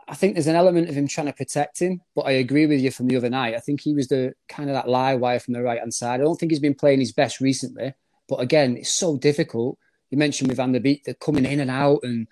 I 0.08 0.16
think 0.16 0.34
there's 0.34 0.48
an 0.48 0.56
element 0.56 0.90
of 0.90 0.96
him 0.96 1.08
trying 1.08 1.28
to 1.28 1.34
protect 1.34 1.80
him, 1.80 2.02
but 2.16 2.24
I 2.24 2.32
agree 2.32 2.66
with 2.66 2.82
you 2.82 2.92
from 2.92 3.08
the 3.08 3.16
other 3.16 3.30
night. 3.30 3.56
I 3.56 3.60
think 3.60 3.82
he 3.82 3.94
was 3.94 4.08
the 4.08 4.34
kind 4.50 4.70
of 4.70 4.76
that 4.76 4.90
lie 4.90 5.16
wire 5.16 5.40
from 5.40 5.54
the 5.54 5.62
right 5.62 5.80
hand 5.80 5.94
side. 5.94 6.20
I 6.20 6.24
don't 6.24 6.36
think 6.36 6.52
he's 6.52 6.60
been 6.60 6.76
playing 6.76 7.00
his 7.00 7.14
best 7.14 7.40
recently, 7.40 7.94
but 8.28 8.42
again, 8.42 8.78
it's 8.78 8.94
so 8.94 9.18
difficult. 9.18 9.78
You 10.10 10.18
mentioned 10.18 10.50
with 10.50 10.58
Van 10.58 10.74
der 10.74 10.80
Beek, 10.80 11.06
they're 11.06 11.14
coming 11.14 11.46
in 11.46 11.62
and 11.62 11.72
out 11.72 12.00
and 12.04 12.28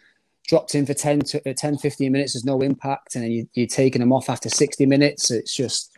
dropped 0.45 0.75
in 0.75 0.85
for 0.85 0.93
10, 0.93 1.19
to, 1.21 1.49
uh, 1.49 1.53
10 1.55 1.77
15 1.77 2.11
minutes, 2.11 2.33
there's 2.33 2.43
no 2.43 2.59
impact, 2.61 3.15
and 3.15 3.23
then 3.23 3.31
you, 3.31 3.47
you're 3.53 3.67
taking 3.67 4.01
him 4.01 4.11
off 4.11 4.29
after 4.29 4.49
60 4.49 4.85
minutes. 4.85 5.31
It's 5.31 5.55
just, 5.55 5.95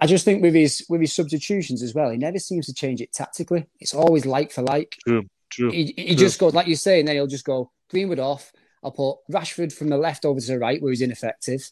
I 0.00 0.06
just 0.06 0.24
think 0.24 0.42
with 0.42 0.54
his 0.54 0.84
with 0.88 1.00
his 1.00 1.12
substitutions 1.12 1.82
as 1.82 1.94
well, 1.94 2.10
he 2.10 2.16
never 2.16 2.38
seems 2.38 2.66
to 2.66 2.74
change 2.74 3.00
it 3.00 3.12
tactically. 3.12 3.66
It's 3.80 3.94
always 3.94 4.24
like 4.24 4.50
for 4.50 4.62
like. 4.62 4.96
True, 5.06 5.26
true. 5.50 5.70
He, 5.70 5.92
he 5.96 6.06
true. 6.06 6.16
just 6.16 6.38
goes 6.38 6.54
like 6.54 6.66
you 6.66 6.76
say, 6.76 7.00
and 7.00 7.08
then 7.08 7.16
he'll 7.16 7.26
just 7.26 7.44
go 7.44 7.70
Greenwood 7.90 8.18
off, 8.18 8.50
I'll 8.82 8.90
put 8.90 9.18
Rashford 9.30 9.72
from 9.72 9.88
the 9.88 9.98
left 9.98 10.24
over 10.24 10.40
to 10.40 10.46
the 10.46 10.58
right 10.58 10.80
where 10.80 10.92
he's 10.92 11.02
ineffective. 11.02 11.70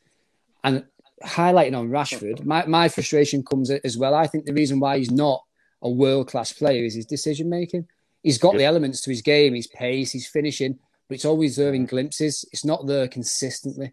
And 0.62 0.84
highlighting 1.24 1.78
on 1.78 1.90
Rashford, 1.90 2.44
my, 2.44 2.66
my 2.66 2.88
frustration 2.88 3.42
comes 3.42 3.70
as 3.70 3.96
well. 3.96 4.14
I 4.14 4.26
think 4.26 4.46
the 4.46 4.54
reason 4.54 4.80
why 4.80 4.98
he's 4.98 5.10
not 5.10 5.42
a 5.82 5.90
world 5.90 6.28
class 6.28 6.52
player 6.52 6.84
is 6.84 6.94
his 6.94 7.06
decision 7.06 7.48
making. 7.48 7.86
he's 8.22 8.38
got 8.38 8.56
the 8.56 8.64
elements 8.64 9.02
to 9.02 9.10
his 9.10 9.22
game, 9.22 9.54
his 9.54 9.66
pace, 9.66 10.12
his 10.12 10.26
finishing, 10.26 10.78
but 11.08 11.14
it's 11.16 11.26
always 11.26 11.56
there 11.56 11.74
in 11.74 11.86
glimpses. 11.86 12.44
It's 12.52 12.64
not 12.64 12.86
there 12.86 13.06
consistently. 13.06 13.92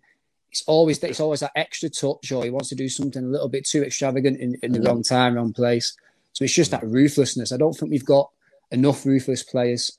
It's 0.51 0.63
always 0.67 0.99
that. 0.99 1.09
It's 1.09 1.19
always 1.19 1.41
that 1.41 1.51
extra 1.55 1.89
touch, 1.89 2.31
or 2.31 2.43
he 2.43 2.49
wants 2.49 2.69
to 2.69 2.75
do 2.75 2.89
something 2.89 3.23
a 3.23 3.27
little 3.27 3.49
bit 3.49 3.65
too 3.65 3.83
extravagant 3.83 4.39
in, 4.39 4.55
in 4.63 4.71
the 4.73 4.81
wrong 4.81 5.03
time, 5.03 5.35
wrong 5.35 5.53
place. 5.53 5.95
So 6.33 6.43
it's 6.43 6.53
just 6.53 6.71
that 6.71 6.83
ruthlessness. 6.83 7.51
I 7.51 7.57
don't 7.57 7.73
think 7.73 7.91
we've 7.91 8.05
got 8.05 8.29
enough 8.71 9.05
ruthless 9.05 9.43
players 9.43 9.97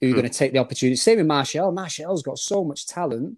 who 0.00 0.08
are 0.08 0.10
mm. 0.10 0.14
going 0.14 0.28
to 0.28 0.38
take 0.38 0.52
the 0.52 0.58
opportunity. 0.58 0.96
Same 0.96 1.18
with 1.18 1.26
Martial. 1.26 1.72
Martial's 1.72 2.22
got 2.22 2.38
so 2.38 2.64
much 2.64 2.86
talent. 2.86 3.36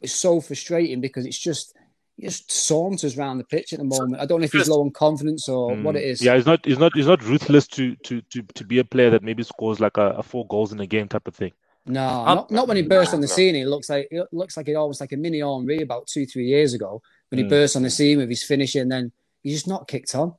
It's 0.00 0.14
so 0.14 0.40
frustrating 0.40 1.00
because 1.00 1.26
it's 1.26 1.38
just 1.38 1.74
he 2.16 2.22
just 2.22 2.50
saunters 2.50 3.16
around 3.18 3.38
the 3.38 3.44
pitch 3.44 3.72
at 3.72 3.78
the 3.78 3.84
moment. 3.84 4.20
I 4.20 4.26
don't 4.26 4.40
know 4.40 4.44
if 4.44 4.52
he's 4.52 4.68
low 4.68 4.80
on 4.80 4.90
confidence 4.90 5.48
or 5.48 5.72
mm. 5.72 5.82
what 5.82 5.96
it 5.96 6.04
is. 6.04 6.22
Yeah, 6.22 6.36
he's 6.36 6.46
not. 6.46 6.64
He's 6.64 6.78
not. 6.78 6.92
He's 6.94 7.06
not 7.06 7.22
ruthless 7.22 7.66
to 7.68 7.94
to 7.96 8.20
to 8.22 8.42
to 8.42 8.64
be 8.64 8.78
a 8.78 8.84
player 8.84 9.10
that 9.10 9.22
maybe 9.22 9.42
scores 9.42 9.80
like 9.80 9.96
a, 9.96 10.10
a 10.10 10.22
four 10.22 10.46
goals 10.46 10.72
in 10.72 10.80
a 10.80 10.86
game 10.86 11.08
type 11.08 11.26
of 11.28 11.34
thing. 11.34 11.52
No, 11.86 12.24
not, 12.24 12.50
not 12.50 12.68
when 12.68 12.76
he 12.76 12.82
burst 12.82 13.14
on 13.14 13.20
the 13.20 13.28
scene. 13.28 13.54
He 13.54 13.64
looks 13.64 13.88
like 13.88 14.08
it 14.10 14.28
looks 14.32 14.56
like 14.56 14.68
it 14.68 14.74
almost 14.74 15.00
like 15.00 15.12
a 15.12 15.16
mini 15.16 15.40
Henry 15.40 15.80
about 15.80 16.06
two 16.06 16.26
three 16.26 16.46
years 16.46 16.74
ago 16.74 17.02
when 17.30 17.38
he 17.38 17.44
mm. 17.44 17.48
burst 17.48 17.76
on 17.76 17.82
the 17.82 17.90
scene 17.90 18.18
with 18.18 18.28
his 18.28 18.42
finishing. 18.42 18.88
Then 18.88 19.12
he's 19.42 19.54
just 19.54 19.68
not 19.68 19.88
kicked 19.88 20.14
on. 20.14 20.34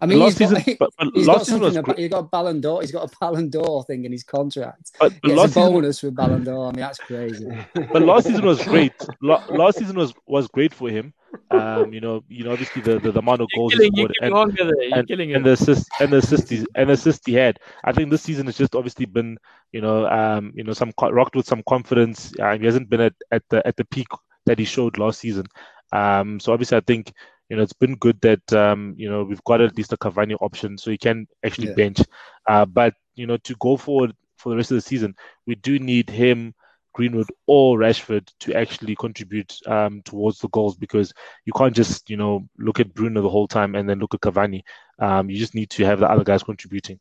I 0.00 0.06
mean, 0.06 0.18
last 0.18 0.38
he's 0.38 0.50
got, 0.50 0.58
season, 0.58 0.76
but, 0.80 0.90
but 0.98 1.08
he's 1.14 1.26
got 1.26 1.46
something 1.46 1.76
about, 1.76 1.98
he's 1.98 2.10
got 2.10 2.18
a 2.18 2.22
Ballon 2.22 2.60
d'Or. 2.60 2.80
He's 2.80 2.92
got 2.92 3.12
a 3.12 3.16
Ballon 3.20 3.50
d'Or 3.50 3.84
thing 3.84 4.04
in 4.04 4.12
his 4.12 4.24
contract. 4.24 4.92
But, 4.98 5.12
but 5.22 5.30
he 5.30 5.36
gets 5.36 5.56
a 5.56 5.60
bonus 5.60 5.98
season, 5.98 6.10
for 6.10 6.14
Ballon 6.14 6.44
d'Or. 6.44 6.68
I 6.68 6.70
mean, 6.70 6.80
that's 6.80 6.98
crazy. 6.98 7.46
But 7.92 8.02
last 8.02 8.26
season 8.26 8.44
was 8.44 8.62
great. 8.62 8.92
last 9.20 9.78
season 9.78 9.96
was 9.96 10.14
was 10.26 10.48
great 10.48 10.74
for 10.74 10.88
him. 10.88 11.12
Um, 11.50 11.92
you 11.92 12.00
know, 12.00 12.22
you 12.28 12.44
know, 12.44 12.52
obviously 12.52 12.80
the, 12.82 12.98
the, 12.98 13.10
the 13.10 13.18
amount 13.18 13.40
of 13.40 13.48
goals 13.56 13.74
he 13.74 13.88
scored 13.88 14.12
and, 14.20 14.34
and, 14.34 15.10
and, 15.10 15.44
the 15.44 15.52
assist 15.52 15.88
and 16.00 16.12
the 16.12 16.18
assist 16.18 16.48
he, 16.48 16.64
and 16.76 16.88
the 16.88 16.94
assist 16.94 17.22
he 17.26 17.34
had. 17.34 17.58
I 17.82 17.92
think 17.92 18.10
this 18.10 18.22
season 18.22 18.46
has 18.46 18.56
just 18.56 18.74
obviously 18.74 19.06
been, 19.06 19.38
you 19.72 19.80
know, 19.80 20.06
um, 20.06 20.52
you 20.54 20.62
know, 20.62 20.72
some 20.72 20.92
rocked 21.00 21.34
with 21.34 21.46
some 21.46 21.62
confidence. 21.68 22.32
Uh, 22.40 22.56
he 22.56 22.64
hasn't 22.64 22.88
been 22.88 23.00
at, 23.00 23.14
at 23.32 23.42
the 23.50 23.66
at 23.66 23.76
the 23.76 23.84
peak 23.86 24.06
that 24.46 24.58
he 24.58 24.64
showed 24.64 24.98
last 24.98 25.20
season. 25.20 25.46
Um, 25.92 26.40
so 26.40 26.52
obviously, 26.52 26.76
I 26.76 26.80
think 26.80 27.12
you 27.48 27.56
know, 27.56 27.62
it's 27.62 27.72
been 27.72 27.96
good 27.96 28.20
that 28.22 28.52
um, 28.52 28.94
you 28.96 29.10
know 29.10 29.24
we've 29.24 29.44
got 29.44 29.60
at 29.60 29.76
least 29.76 29.92
a 29.92 29.96
Cavani 29.96 30.36
option, 30.40 30.78
so 30.78 30.90
he 30.90 30.98
can 30.98 31.26
actually 31.44 31.68
yeah. 31.68 31.74
bench. 31.74 32.00
Uh, 32.48 32.64
but 32.64 32.94
you 33.14 33.26
know, 33.26 33.36
to 33.38 33.54
go 33.60 33.76
forward 33.76 34.14
for 34.38 34.50
the 34.50 34.56
rest 34.56 34.70
of 34.70 34.76
the 34.76 34.80
season, 34.80 35.14
we 35.46 35.54
do 35.54 35.78
need 35.78 36.08
him, 36.08 36.54
Greenwood, 36.94 37.28
or 37.46 37.78
Rashford 37.78 38.28
to 38.40 38.54
actually 38.54 38.96
contribute 38.96 39.54
um, 39.66 40.02
towards 40.04 40.38
the 40.38 40.48
goals 40.48 40.76
because 40.76 41.12
you 41.44 41.52
can't 41.52 41.74
just 41.74 42.08
you 42.08 42.16
know 42.16 42.48
look 42.58 42.80
at 42.80 42.94
Bruno 42.94 43.20
the 43.20 43.30
whole 43.30 43.48
time 43.48 43.74
and 43.74 43.88
then 43.88 43.98
look 43.98 44.14
at 44.14 44.20
Cavani. 44.20 44.62
Um, 44.98 45.28
you 45.28 45.38
just 45.38 45.54
need 45.54 45.70
to 45.70 45.84
have 45.84 46.00
the 46.00 46.10
other 46.10 46.24
guys 46.24 46.42
contributing. 46.42 46.98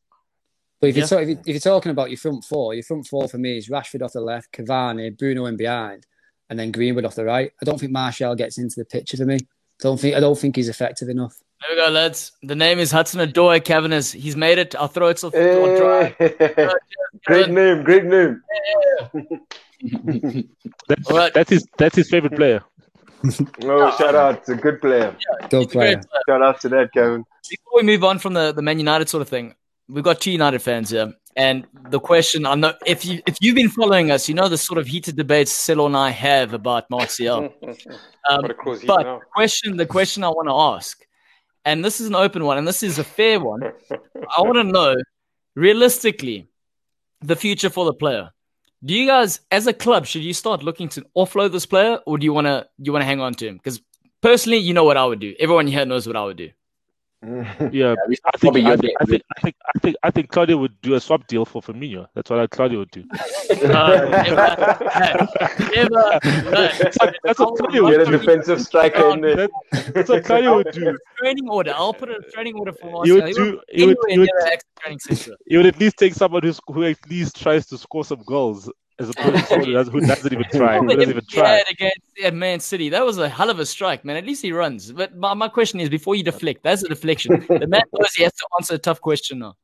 But 0.82 0.90
if, 0.90 0.98
yeah. 0.98 1.08
you're, 1.12 1.30
if, 1.30 1.48
you're 1.48 1.60
talking 1.60 1.92
about 1.92 2.10
your 2.10 2.18
front 2.18 2.44
four, 2.44 2.74
your 2.74 2.84
front 2.84 3.08
four 3.08 3.30
for 3.30 3.38
me 3.38 3.58
is 3.58 3.70
Rashford 3.70 4.02
off 4.02 4.12
the 4.12 4.20
left, 4.20 4.52
Cavani, 4.52 5.18
Bruno 5.18 5.46
in 5.46 5.56
behind, 5.56 6.06
and 6.50 6.60
then 6.60 6.72
Greenwood 6.72 7.06
off 7.06 7.16
the 7.16 7.24
right. 7.24 7.54
I 7.62 7.66
don't 7.66 7.80
think 7.80 7.94
Martial 7.94 8.36
gets 8.36 8.58
into 8.58 8.76
the 8.82 8.86
picture 8.86 9.16
for 9.16 9.24
me. 9.24 9.38
Don't 9.80 10.00
think 10.00 10.16
I 10.16 10.20
don't 10.20 10.38
think 10.38 10.56
he's 10.56 10.70
effective 10.70 11.10
enough. 11.10 11.36
There 11.62 11.78
we 11.78 11.82
go, 11.82 11.92
lads. 11.92 12.34
The 12.42 12.56
name 12.56 12.80
is 12.80 12.92
Hudson 12.92 13.28
Odoi. 13.28 13.64
Kevin 13.64 13.94
is 13.94 14.12
he's 14.12 14.36
made 14.36 14.58
it. 14.58 14.76
I'll 14.76 14.88
throw 14.88 15.08
it 15.08 15.24
off 15.24 15.34
hey. 15.34 15.78
dry. 15.78 16.16
great 17.26 17.50
name, 17.50 17.84
great 17.84 18.04
name. 18.04 18.42
that's, 20.88 21.12
right. 21.12 21.34
that's 21.34 21.50
his 21.50 21.68
that's 21.78 21.96
his 21.96 22.10
favorite 22.10 22.36
player. 22.36 22.64
oh, 23.64 23.96
shout 23.98 24.16
out! 24.16 24.40
It's 24.40 24.50
a 24.50 24.56
good 24.56 24.82
player. 24.82 25.16
Yeah, 25.18 25.48
good 25.48 25.70
player. 25.70 25.98
player. 25.98 26.04
Shout 26.28 26.42
out 26.42 26.60
to 26.62 26.70
that, 26.70 26.92
Kevin. 26.94 27.24
Before 27.50 27.78
we 27.78 27.84
move 27.84 28.04
on 28.04 28.20
from 28.20 28.34
the, 28.34 28.52
the 28.52 28.62
Man 28.62 28.78
United 28.78 29.08
sort 29.08 29.22
of 29.22 29.30
thing, 29.30 29.56
we've 29.88 30.04
got 30.04 30.20
two 30.20 30.32
United 30.32 30.62
fans 30.62 30.90
here. 30.90 31.14
And 31.36 31.66
the 31.90 32.00
question, 32.00 32.46
I 32.46 32.56
know 32.56 32.74
if 32.86 33.06
you 33.06 33.22
if 33.26 33.38
you've 33.42 33.56
been 33.56 33.70
following 33.70 34.12
us, 34.12 34.30
you 34.30 34.36
know 34.36 34.48
the 34.48 34.58
sort 34.58 34.78
of 34.78 34.86
heated 34.88 35.16
debates 35.16 35.52
Celo 35.52 35.88
and 35.88 35.98
I 35.98 36.10
have 36.10 36.54
about 36.54 36.90
Martial. 36.90 37.54
Um, 38.30 38.40
but 38.88 39.04
the 39.04 39.20
question, 39.36 39.76
the 39.76 39.86
question 39.86 40.24
I 40.24 40.30
want 40.30 40.48
to 40.48 40.56
ask, 40.56 41.06
and 41.66 41.84
this 41.84 42.00
is 42.00 42.08
an 42.08 42.16
open 42.16 42.46
one, 42.46 42.58
and 42.58 42.66
this 42.66 42.82
is 42.82 42.98
a 42.98 43.04
fair 43.04 43.38
one. 43.38 43.62
I 43.62 44.42
want 44.42 44.56
to 44.56 44.64
know, 44.78 44.96
realistically, 45.56 46.48
the 47.20 47.36
future 47.36 47.70
for 47.70 47.84
the 47.84 47.94
player. 47.94 48.30
Do 48.86 48.94
you 48.94 49.08
guys, 49.08 49.42
as 49.52 49.68
a 49.68 49.74
club, 49.74 50.06
should 50.06 50.24
you 50.24 50.34
start 50.34 50.64
looking 50.64 50.88
to 50.90 51.06
offload 51.18 51.52
this 51.52 51.66
player, 51.66 52.00
or 52.06 52.18
do 52.18 52.24
you 52.24 52.32
want 52.32 52.48
to 52.48 52.66
you 52.78 52.94
want 52.94 53.02
to 53.02 53.06
hang 53.06 53.20
on 53.20 53.34
to 53.34 53.48
him? 53.48 53.58
Because 53.58 53.82
personally, 54.22 54.60
you 54.60 54.74
know 54.74 54.86
what 54.86 54.96
I 54.96 55.06
would 55.06 55.20
do. 55.20 55.36
Everyone 55.38 55.68
here 55.68 55.86
knows 55.86 56.08
what 56.08 56.16
I 56.16 56.24
would 56.24 56.38
do. 56.38 56.50
Mm. 57.24 57.74
yeah, 57.74 57.96
I 58.04 58.38
think, 58.38 58.58
I, 58.58 58.76
think, 58.76 58.94
I, 59.00 59.06
think, 59.06 59.24
I 59.32 59.40
think 59.40 59.56
I 59.74 59.80
think 59.80 59.96
I 60.04 60.12
think 60.12 60.30
Claudio 60.30 60.58
would 60.58 60.82
do 60.82 60.96
a 60.96 61.00
swap 61.00 61.26
deal 61.28 61.46
for 61.46 61.62
Firmino. 61.62 62.06
That's 62.14 62.30
what 62.30 62.50
Claudio 62.52 62.80
would 62.80 62.92
do. 62.92 63.06
Uh, 63.64 64.24
never, 64.24 65.98
uh, 65.98 66.20
uh, 66.20 67.12
that's, 67.24 67.40
what 67.40 67.58
Claudio 67.58 67.84
would 67.84 67.98
Get 67.98 68.08
a 68.08 68.18
defensive 68.18 68.62
striker 68.62 69.10
in 69.12 69.22
there. 69.22 69.48
that's 69.72 70.10
what 70.10 70.26
Claudio 70.26 70.56
would 70.56 70.72
do. 70.72 70.98
Training 71.18 71.48
order. 71.50 71.74
I'll 71.76 71.94
put 71.94 72.10
a 72.10 72.20
training 72.34 72.56
order 72.56 72.74
for 72.74 72.92
Marcel. 72.92 73.04
He 73.06 73.12
would 73.22 73.34
do. 73.34 73.62
He 73.70 73.86
would, 73.86 73.98
he 74.10 74.20
would, 74.20 74.30
he 75.48 75.58
would 75.58 75.66
at 75.66 75.80
least 75.80 75.98
take 75.98 76.14
someone 76.14 76.44
who's, 76.44 76.60
who 76.68 76.84
at 76.84 76.98
least 77.10 77.42
tries 77.42 77.66
to 77.68 77.78
score 77.78 78.04
some 78.04 78.22
goals 78.26 78.70
as 79.00 79.10
opposed 79.10 79.48
to 79.48 79.60
who 79.60 79.72
doesn't 80.02 80.34
even 80.34 80.46
try. 80.52 80.78
Who 80.78 80.88
doesn't 80.88 81.10
even 81.10 81.26
try. 81.30 81.64
against 81.70 82.34
Man 82.34 82.60
City, 82.60 82.90
that 82.90 83.06
was 83.06 83.18
a 83.18 83.28
hell 83.28 83.50
of 83.50 83.60
a 83.60 83.66
strike, 83.66 84.06
man. 84.06 84.18
At 84.18 84.26
least 84.26 84.42
he 84.42 84.52
runs. 84.52 84.92
But 84.92 85.16
my, 85.16 85.34
my 85.34 85.48
question 85.48 85.80
is, 85.80 85.90
before 85.90 86.16
you 86.16 86.24
deflect, 86.24 86.64
that's 86.64 86.84
a 86.84 86.90
deflection. 86.90 87.46
the 87.48 87.68
man 87.68 87.82
knows 87.92 88.14
he 88.14 88.24
has 88.24 88.34
to 88.34 88.48
answer 88.60 88.76
a 88.76 88.78
tough 88.78 89.02
question 89.02 89.40
now. 89.40 89.56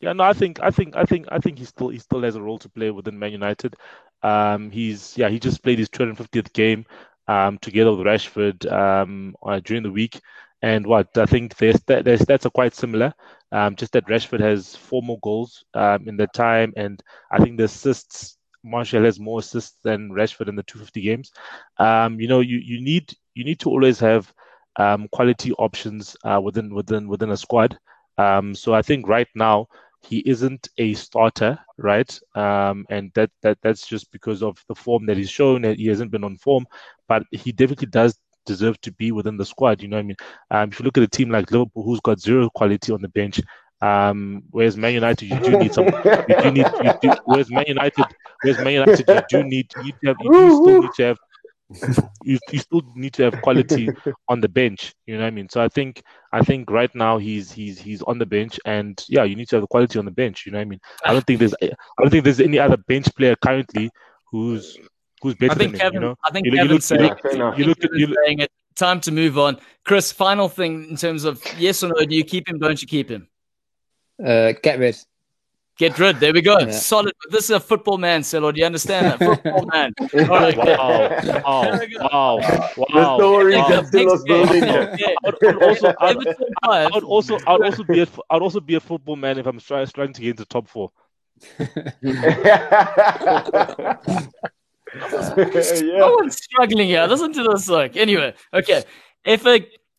Yeah, 0.00 0.14
no, 0.14 0.24
I 0.24 0.32
think, 0.32 0.60
I 0.62 0.70
think, 0.70 0.96
I 0.96 1.04
think, 1.04 1.26
I 1.30 1.38
think 1.38 1.58
he 1.58 1.66
still, 1.66 1.90
he 1.90 1.98
still 1.98 2.22
has 2.22 2.34
a 2.34 2.40
role 2.42 2.58
to 2.58 2.68
play 2.70 2.90
within 2.90 3.18
Man 3.18 3.32
United. 3.32 3.76
Um, 4.22 4.70
he's, 4.70 5.16
yeah, 5.16 5.28
he 5.28 5.38
just 5.38 5.62
played 5.62 5.78
his 5.78 5.90
250th 5.90 6.52
game, 6.54 6.86
um, 7.28 7.58
together 7.58 7.94
with 7.94 8.06
Rashford, 8.06 8.70
um, 8.70 9.34
uh, 9.44 9.60
during 9.60 9.82
the 9.82 9.92
week. 9.92 10.18
And 10.62 10.86
what 10.86 11.16
I 11.16 11.26
think 11.26 11.56
their, 11.56 11.72
their 11.72 12.18
stats 12.18 12.46
are 12.46 12.50
quite 12.50 12.74
similar. 12.74 13.14
Um, 13.52 13.76
just 13.76 13.92
that 13.92 14.06
Rashford 14.06 14.40
has 14.40 14.76
four 14.76 15.02
more 15.02 15.18
goals 15.22 15.64
um, 15.74 16.08
in 16.08 16.16
the 16.16 16.26
time, 16.28 16.72
and 16.76 17.02
I 17.30 17.38
think 17.38 17.58
the 17.58 17.64
assists. 17.64 18.36
Martial 18.62 19.02
has 19.04 19.18
more 19.18 19.38
assists 19.38 19.78
than 19.82 20.10
Rashford 20.10 20.48
in 20.48 20.54
the 20.54 20.62
250 20.62 21.00
games. 21.00 21.32
Um, 21.78 22.20
you 22.20 22.28
know, 22.28 22.40
you, 22.40 22.58
you 22.58 22.82
need 22.82 23.10
you 23.34 23.42
need 23.42 23.58
to 23.60 23.70
always 23.70 23.98
have 24.00 24.30
um, 24.76 25.08
quality 25.12 25.52
options 25.52 26.16
uh, 26.24 26.40
within 26.42 26.74
within 26.74 27.08
within 27.08 27.30
a 27.30 27.36
squad. 27.36 27.78
Um, 28.18 28.54
so 28.54 28.74
I 28.74 28.82
think 28.82 29.08
right 29.08 29.28
now 29.34 29.66
he 30.02 30.18
isn't 30.26 30.68
a 30.78 30.94
starter, 30.94 31.58
right? 31.78 32.18
Um, 32.34 32.86
and 32.90 33.10
that 33.14 33.30
that 33.42 33.58
that's 33.62 33.86
just 33.86 34.10
because 34.12 34.42
of 34.42 34.62
the 34.68 34.74
form 34.74 35.06
that 35.06 35.16
he's 35.16 35.30
shown. 35.30 35.64
He 35.64 35.86
hasn't 35.86 36.10
been 36.10 36.24
on 36.24 36.36
form, 36.36 36.66
but 37.08 37.22
he 37.30 37.52
definitely 37.52 37.88
does 37.88 38.18
deserve 38.46 38.80
to 38.82 38.92
be 38.92 39.12
within 39.12 39.36
the 39.36 39.44
squad. 39.44 39.82
You 39.82 39.88
know 39.88 39.96
what 39.96 40.04
I 40.04 40.06
mean? 40.06 40.16
Um, 40.50 40.68
if 40.70 40.78
you 40.78 40.84
look 40.84 40.96
at 40.96 41.04
a 41.04 41.08
team 41.08 41.30
like 41.30 41.50
Liverpool, 41.50 41.82
who's 41.82 42.00
got 42.00 42.20
zero 42.20 42.48
quality 42.54 42.92
on 42.92 43.02
the 43.02 43.08
bench, 43.08 43.40
um, 43.82 44.42
whereas 44.50 44.76
Man 44.76 44.94
United, 44.94 45.26
you 45.26 45.40
do 45.40 45.58
need 45.58 45.72
some. 45.72 45.86
You 45.86 46.42
do 46.42 46.50
need. 46.50 46.66
You 46.82 46.92
do, 47.00 47.12
whereas 47.24 47.50
Man 47.50 47.64
United, 47.66 48.04
whereas 48.42 48.58
Man 48.58 48.74
United, 48.74 49.08
you 49.08 49.22
do 49.28 49.42
need. 49.44 49.72
You, 49.82 49.92
have, 50.04 50.16
you 50.20 50.32
do 50.32 50.62
still 50.62 50.82
need 50.82 50.90
to 50.96 51.02
have. 51.04 51.18
You, 52.24 52.38
you 52.50 52.58
still 52.58 52.82
need 52.96 53.14
to 53.14 53.22
have 53.30 53.40
quality 53.42 53.88
on 54.28 54.40
the 54.40 54.48
bench. 54.48 54.92
You 55.06 55.14
know 55.14 55.22
what 55.22 55.28
I 55.28 55.30
mean? 55.30 55.48
So 55.48 55.62
I 55.62 55.68
think 55.68 56.02
I 56.32 56.42
think 56.42 56.68
right 56.70 56.92
now 56.94 57.18
he's 57.18 57.52
he's 57.52 57.78
he's 57.78 58.02
on 58.02 58.18
the 58.18 58.26
bench, 58.26 58.58
and 58.66 59.02
yeah, 59.08 59.24
you 59.24 59.36
need 59.36 59.48
to 59.50 59.56
have 59.56 59.62
the 59.62 59.68
quality 59.68 59.98
on 59.98 60.04
the 60.04 60.10
bench. 60.10 60.44
You 60.44 60.52
know 60.52 60.58
what 60.58 60.62
I 60.62 60.68
mean? 60.68 60.80
I 61.04 61.12
don't 61.12 61.26
think 61.26 61.38
there's 61.38 61.54
I 61.62 61.70
don't 61.98 62.10
think 62.10 62.24
there's 62.24 62.40
any 62.40 62.58
other 62.58 62.76
bench 62.76 63.06
player 63.16 63.36
currently 63.36 63.90
who's 64.30 64.76
who's 65.20 65.34
better 65.34 65.52
I 65.52 65.54
think 65.54 65.72
than 65.72 65.80
Kevin, 65.80 65.96
him, 65.96 66.02
you 66.02 66.08
know? 66.08 66.16
I 66.24 66.30
think 66.30 66.46
you, 66.46 66.52
Kevin 66.52 66.72
look, 66.72 66.82
saying, 66.82 67.02
you 67.02 67.38
look, 67.38 67.58
you 67.58 67.64
look, 67.64 67.78
you 67.92 68.06
look, 68.06 68.18
saying 68.24 68.38
it. 68.40 68.50
Time 68.76 69.00
to 69.02 69.12
move 69.12 69.38
on. 69.38 69.58
Chris, 69.84 70.12
final 70.12 70.48
thing 70.48 70.88
in 70.88 70.96
terms 70.96 71.24
of 71.24 71.42
yes 71.58 71.82
or 71.82 71.88
no, 71.88 72.06
do 72.06 72.14
you 72.14 72.24
keep 72.24 72.48
him? 72.48 72.58
Don't 72.58 72.80
you 72.80 72.88
keep 72.88 73.10
him? 73.10 73.28
Uh, 74.24 74.52
get 74.62 74.78
rid. 74.78 74.96
Get 75.76 75.98
rid. 75.98 76.20
There 76.20 76.32
we 76.32 76.42
go. 76.42 76.58
Yeah. 76.58 76.70
Solid. 76.72 77.14
This 77.30 77.44
is 77.44 77.50
a 77.50 77.60
football 77.60 77.96
man, 77.96 78.20
Celo. 78.20 78.52
Do 78.52 78.60
you 78.60 78.66
understand 78.66 79.06
that? 79.06 79.18
Football 79.18 79.66
man. 79.66 79.94
Right. 80.12 80.56
Wow. 80.56 81.08
Wow. 81.42 81.80
Wow. 81.96 82.38
Wow. 82.76 82.86
The 82.92 83.16
story 83.16 83.56
wow. 83.56 83.68
that's 83.68 83.88
still 83.88 84.24
building. 84.24 84.64
Yeah. 84.64 85.14
I 85.24 85.30
would 85.42 85.62
also, 85.62 85.94
I 85.98 86.14
would, 86.14 86.36
I 86.62 86.90
would 86.92 87.04
also, 87.04 87.38
I 87.46 87.52
would 87.52 87.64
also 87.64 87.84
be 87.84 88.02
a, 88.02 88.08
I 88.28 88.34
would 88.34 88.42
also 88.42 88.60
be 88.60 88.74
a 88.74 88.80
football 88.80 89.16
man 89.16 89.38
if 89.38 89.46
I'm 89.46 89.58
trying, 89.58 89.86
trying 89.86 90.12
to 90.12 90.20
get 90.20 90.30
into 90.30 90.44
top 90.44 90.68
four. 90.68 90.92
yeah. 94.94 95.34
No 95.98 96.16
one's 96.16 96.36
struggling 96.36 96.88
here. 96.88 97.06
Listen 97.06 97.32
to 97.32 97.42
this. 97.42 97.68
Like 97.68 97.96
anyway, 97.96 98.34
okay. 98.54 98.84
If 99.24 99.46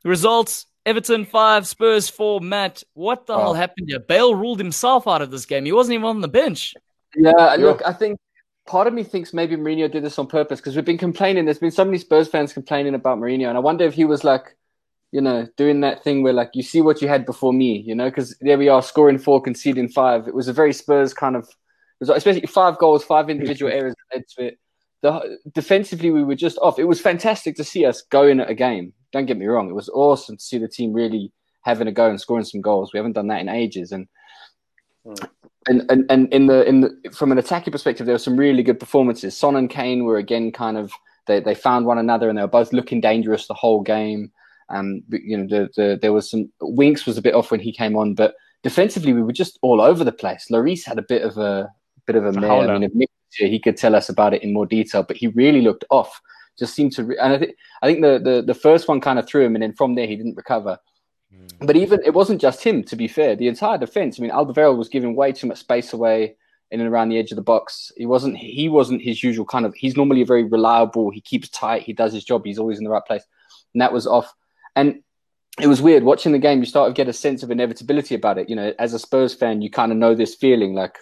results 0.03 0.65
Everton 0.85 1.25
five, 1.25 1.67
Spurs 1.67 2.09
four. 2.09 2.41
Matt, 2.41 2.83
what 2.93 3.27
the 3.27 3.33
oh. 3.33 3.39
hell 3.39 3.53
happened 3.53 3.89
here? 3.89 3.99
Bale 3.99 4.35
ruled 4.35 4.59
himself 4.59 5.07
out 5.07 5.21
of 5.21 5.31
this 5.31 5.45
game. 5.45 5.65
He 5.65 5.71
wasn't 5.71 5.95
even 5.95 6.05
on 6.05 6.21
the 6.21 6.27
bench. 6.27 6.73
Yeah, 7.15 7.55
look, 7.59 7.81
I 7.85 7.93
think 7.93 8.19
part 8.65 8.87
of 8.87 8.93
me 8.93 9.03
thinks 9.03 9.33
maybe 9.33 9.55
Mourinho 9.55 9.91
did 9.91 10.03
this 10.03 10.17
on 10.17 10.27
purpose 10.27 10.59
because 10.59 10.75
we've 10.75 10.85
been 10.85 10.97
complaining. 10.97 11.45
There's 11.45 11.59
been 11.59 11.71
so 11.71 11.85
many 11.85 11.97
Spurs 11.97 12.27
fans 12.27 12.53
complaining 12.53 12.95
about 12.95 13.19
Mourinho, 13.19 13.47
and 13.47 13.57
I 13.57 13.61
wonder 13.61 13.85
if 13.85 13.93
he 13.93 14.05
was 14.05 14.23
like, 14.23 14.55
you 15.11 15.21
know, 15.21 15.47
doing 15.57 15.81
that 15.81 16.03
thing 16.03 16.23
where 16.23 16.33
like 16.33 16.51
you 16.53 16.63
see 16.63 16.81
what 16.81 17.01
you 17.01 17.07
had 17.07 17.25
before 17.25 17.53
me, 17.53 17.83
you 17.85 17.93
know, 17.93 18.09
because 18.09 18.35
there 18.41 18.57
we 18.57 18.69
are 18.69 18.81
scoring 18.81 19.17
four, 19.17 19.41
conceding 19.41 19.89
five. 19.89 20.27
It 20.27 20.33
was 20.33 20.47
a 20.47 20.53
very 20.53 20.73
Spurs 20.73 21.13
kind 21.13 21.35
of, 21.35 21.47
especially 22.01 22.47
five 22.47 22.77
goals, 22.77 23.03
five 23.03 23.29
individual 23.29 23.71
errors 23.73 23.95
led 24.13 24.23
to 24.37 24.45
it. 24.47 24.59
The, 25.02 25.38
defensively, 25.54 26.12
we 26.12 26.24
were 26.24 26.36
just 26.36 26.58
off. 26.60 26.80
It 26.80 26.86
was 26.86 27.02
fantastic 27.02 27.56
to 27.56 27.64
see 27.64 27.86
us 27.86 28.02
going 28.02 28.39
at 28.39 28.49
a 28.49 28.54
game. 28.54 28.93
Don't 29.12 29.26
get 29.26 29.38
me 29.38 29.47
wrong; 29.47 29.70
it 29.70 29.76
was 29.76 29.89
awesome 29.89 30.38
to 30.38 30.43
see 30.43 30.58
the 30.58 30.68
team 30.68 30.93
really 30.93 31.32
having 31.64 31.88
a 31.88 31.91
go 31.91 32.10
and 32.10 32.22
scoring 32.22 32.45
some 32.45 32.62
goals. 32.62 32.93
We 32.93 32.97
haven't 32.97 33.14
done 33.14 33.28
that 33.28 33.41
in 33.41 33.49
ages, 33.49 33.91
and 33.91 34.08
mm. 35.06 35.28
and, 35.68 35.84
and 35.89 36.06
and 36.10 36.32
in 36.34 36.47
the 36.47 36.68
in 36.68 36.82
the 36.82 37.12
from 37.16 37.32
an 37.32 37.39
attacking 37.39 37.72
perspective, 37.72 38.06
there 38.06 38.16
were 38.16 38.20
some 38.20 38.38
really 38.38 38.64
good 38.64 38.80
performances. 38.80 39.36
Son 39.36 39.56
and 39.56 39.70
Kane 39.70 40.06
were 40.06 40.18
again 40.18 40.52
kind 40.52 40.78
of 40.78 40.91
they, 41.28 41.39
they 41.39 41.56
found 41.56 41.86
one 41.86 41.97
another 41.97 42.30
and 42.30 42.38
they 42.38 42.41
were 42.41 42.47
both 42.47 42.74
looking 42.74 43.02
dangerous 43.02 43.47
the 43.47 43.54
whole 43.54 43.82
game. 43.82 44.32
Um, 44.70 45.04
you 45.10 45.38
know, 45.38 45.47
the, 45.47 45.70
the, 45.76 45.99
there 46.02 46.14
was 46.14 46.30
some 46.30 46.52
Winks 46.62 47.06
was 47.06 47.18
a 47.18 47.22
bit 47.22 47.36
off 47.36 47.52
when 47.52 47.60
he 47.60 47.74
came 47.74 47.95
on, 47.97 48.16
but 48.16 48.36
defensively 48.64 49.14
we 49.14 49.22
were 49.22 49.34
just 49.34 49.60
all 49.62 49.82
over 49.82 50.04
the 50.04 50.12
place. 50.12 50.47
Lloris 50.49 50.86
had 50.86 50.97
a 50.97 51.04
bit 51.04 51.24
of 51.24 51.38
a 51.38 51.70
bit 52.06 52.16
of 52.16 52.26
a 52.26 52.32
mare. 52.32 52.70
I 52.70 52.74
mean, 52.74 52.84
if 52.84 52.93
Nick 52.93 53.10
here, 53.10 53.20
he 53.38 53.59
could 53.59 53.77
tell 53.77 53.95
us 53.95 54.09
about 54.09 54.34
it 54.34 54.43
in 54.43 54.53
more 54.53 54.65
detail, 54.65 55.03
but 55.03 55.17
he 55.17 55.27
really 55.27 55.61
looked 55.61 55.86
off. 55.89 56.21
Just 56.59 56.75
seemed 56.75 56.91
to, 56.93 57.03
re- 57.03 57.17
and 57.17 57.34
I 57.34 57.38
think 57.39 57.55
I 57.82 57.88
think 57.88 58.01
the, 58.01 58.19
the 58.19 58.43
the 58.45 58.53
first 58.53 58.88
one 58.88 59.01
kind 59.01 59.17
of 59.17 59.27
threw 59.27 59.45
him, 59.45 59.55
and 59.55 59.63
then 59.63 59.73
from 59.73 59.95
there 59.95 60.07
he 60.07 60.15
didn't 60.15 60.36
recover. 60.36 60.77
Mm. 61.34 61.65
But 61.65 61.75
even 61.75 61.99
it 62.05 62.13
wasn't 62.13 62.41
just 62.41 62.63
him. 62.63 62.84
To 62.84 62.95
be 62.95 63.07
fair, 63.07 63.36
the 63.36 63.47
entire 63.47 63.77
defense. 63.77 64.19
I 64.19 64.21
mean, 64.21 64.32
Alderweireld 64.32 64.77
was 64.77 64.89
giving 64.89 65.15
way 65.15 65.32
too 65.32 65.47
much 65.47 65.59
space 65.59 65.93
away 65.93 66.36
in 66.71 66.79
and 66.79 66.89
around 66.89 67.09
the 67.09 67.17
edge 67.17 67.32
of 67.32 67.36
the 67.36 67.41
box. 67.41 67.91
He 67.97 68.05
wasn't 68.05 68.38
he 68.38 68.69
wasn't 68.69 69.01
his 69.01 69.23
usual 69.23 69.45
kind 69.45 69.65
of. 69.65 69.73
He's 69.75 69.97
normally 69.97 70.21
a 70.21 70.25
very 70.25 70.43
reliable. 70.43 71.09
He 71.09 71.21
keeps 71.21 71.49
tight. 71.49 71.84
He 71.84 71.93
does 71.93 72.13
his 72.13 72.25
job. 72.25 72.43
He's 72.45 72.59
always 72.59 72.77
in 72.77 72.84
the 72.84 72.89
right 72.89 73.05
place, 73.05 73.23
and 73.73 73.82
that 73.82 73.93
was 73.93 74.07
off. 74.07 74.34
And 74.75 75.03
it 75.59 75.67
was 75.67 75.82
weird 75.82 76.03
watching 76.03 76.32
the 76.32 76.39
game. 76.39 76.59
You 76.59 76.65
start 76.65 76.89
to 76.89 76.93
get 76.93 77.09
a 77.09 77.13
sense 77.13 77.43
of 77.43 77.51
inevitability 77.51 78.15
about 78.15 78.38
it. 78.38 78.49
You 78.49 78.55
know, 78.55 78.73
as 78.79 78.93
a 78.93 78.99
Spurs 78.99 79.34
fan, 79.34 79.61
you 79.61 79.69
kind 79.69 79.91
of 79.91 79.97
know 79.97 80.15
this 80.15 80.36
feeling 80.36 80.73
like 80.73 80.97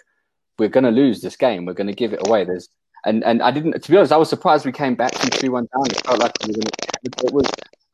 we're 0.60 0.68
going 0.68 0.84
to 0.84 0.90
lose 0.90 1.22
this 1.22 1.36
game. 1.36 1.64
We're 1.64 1.72
going 1.72 1.86
to 1.86 1.94
give 1.94 2.12
it 2.12 2.24
away. 2.28 2.44
There's 2.44 2.68
and 3.06 3.24
and 3.24 3.42
I 3.42 3.50
didn't. 3.50 3.82
To 3.82 3.90
be 3.90 3.96
honest, 3.96 4.12
I 4.12 4.18
was 4.18 4.28
surprised 4.28 4.66
we 4.66 4.72
came 4.72 4.94
back 4.94 5.14
from 5.14 5.30
three 5.30 5.48
one 5.48 5.66
down. 5.74 5.86
It 5.86 6.04
felt 6.04 6.20
like 6.20 6.32
we 6.46 6.48
were 6.48 6.60
gonna, 6.60 7.24
it 7.24 7.32
was 7.32 7.46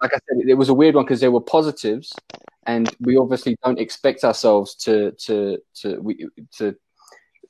like 0.02 0.12
I 0.12 0.18
said, 0.28 0.48
it 0.48 0.54
was 0.54 0.68
a 0.68 0.74
weird 0.74 0.96
one 0.96 1.04
because 1.04 1.20
there 1.20 1.30
were 1.30 1.40
positives, 1.40 2.12
and 2.66 2.92
we 3.00 3.16
obviously 3.16 3.56
don't 3.64 3.78
expect 3.78 4.24
ourselves 4.24 4.74
to 4.86 5.12
to 5.12 5.58
to 5.82 6.00
we 6.00 6.26
to. 6.58 6.74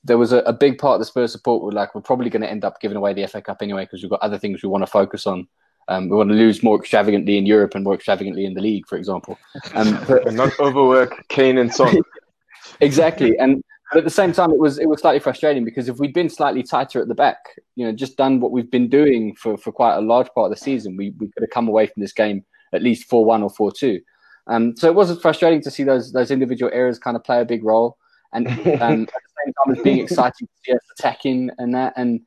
There 0.04 0.18
was 0.18 0.32
a, 0.32 0.38
a 0.40 0.52
big 0.52 0.78
part 0.78 0.96
of 0.96 1.00
the 1.00 1.06
Spurs 1.06 1.32
support 1.32 1.62
were 1.64 1.72
like 1.72 1.94
we're 1.94 2.02
probably 2.02 2.30
going 2.30 2.42
to 2.42 2.50
end 2.50 2.64
up 2.64 2.80
giving 2.80 2.96
away 2.96 3.14
the 3.14 3.26
FA 3.26 3.40
Cup 3.40 3.62
anyway 3.62 3.84
because 3.84 4.02
we've 4.02 4.10
got 4.10 4.20
other 4.20 4.38
things 4.38 4.62
we 4.62 4.68
want 4.68 4.82
to 4.82 4.86
focus 4.86 5.26
on. 5.26 5.48
Um, 5.88 6.10
we 6.10 6.16
want 6.16 6.28
to 6.28 6.36
lose 6.36 6.62
more 6.62 6.78
extravagantly 6.78 7.38
in 7.38 7.46
Europe 7.46 7.74
and 7.74 7.82
more 7.82 7.94
extravagantly 7.94 8.44
in 8.44 8.54
the 8.54 8.60
league, 8.60 8.86
for 8.86 8.98
example. 8.98 9.38
Um, 9.74 9.98
but, 10.06 10.26
and 10.28 10.36
not 10.36 10.52
overwork 10.60 11.26
Kane 11.28 11.58
and 11.58 11.72
Son. 11.72 11.96
exactly, 12.80 13.36
and 13.38 13.64
but 13.90 13.98
at 13.98 14.04
the 14.04 14.10
same 14.10 14.32
time, 14.32 14.50
it 14.50 14.58
was 14.58 14.78
it 14.78 14.88
was 14.88 15.00
slightly 15.00 15.20
frustrating 15.20 15.64
because 15.64 15.88
if 15.88 15.98
we'd 15.98 16.14
been 16.14 16.28
slightly 16.28 16.62
tighter 16.62 17.00
at 17.00 17.08
the 17.08 17.14
back, 17.14 17.38
you 17.76 17.86
know, 17.86 17.92
just 17.92 18.16
done 18.16 18.40
what 18.40 18.50
we've 18.50 18.70
been 18.70 18.88
doing 18.88 19.34
for, 19.36 19.56
for 19.56 19.70
quite 19.70 19.96
a 19.96 20.00
large 20.00 20.28
part 20.34 20.50
of 20.50 20.58
the 20.58 20.62
season, 20.62 20.96
we, 20.96 21.10
we 21.18 21.28
could 21.28 21.42
have 21.42 21.50
come 21.50 21.68
away 21.68 21.86
from 21.86 22.00
this 22.00 22.12
game 22.12 22.44
at 22.72 22.82
least 22.82 23.08
four 23.08 23.24
one 23.24 23.42
or 23.42 23.50
four 23.50 23.70
two. 23.70 24.00
Um, 24.48 24.76
so 24.76 24.88
it 24.88 24.94
was 24.94 25.20
frustrating 25.20 25.62
to 25.62 25.70
see 25.70 25.84
those 25.84 26.12
those 26.12 26.30
individual 26.30 26.70
errors 26.74 26.98
kind 26.98 27.16
of 27.16 27.22
play 27.22 27.40
a 27.40 27.44
big 27.44 27.64
role, 27.64 27.96
and 28.32 28.48
um, 28.50 28.54
at 28.56 28.66
the 28.66 29.06
same 29.44 29.54
time 29.54 29.76
as 29.76 29.82
being 29.82 30.00
exciting 30.00 30.48
to 30.48 30.52
see 30.64 30.72
us 30.72 30.80
attacking 30.98 31.50
and 31.58 31.74
that. 31.74 31.92
And 31.96 32.22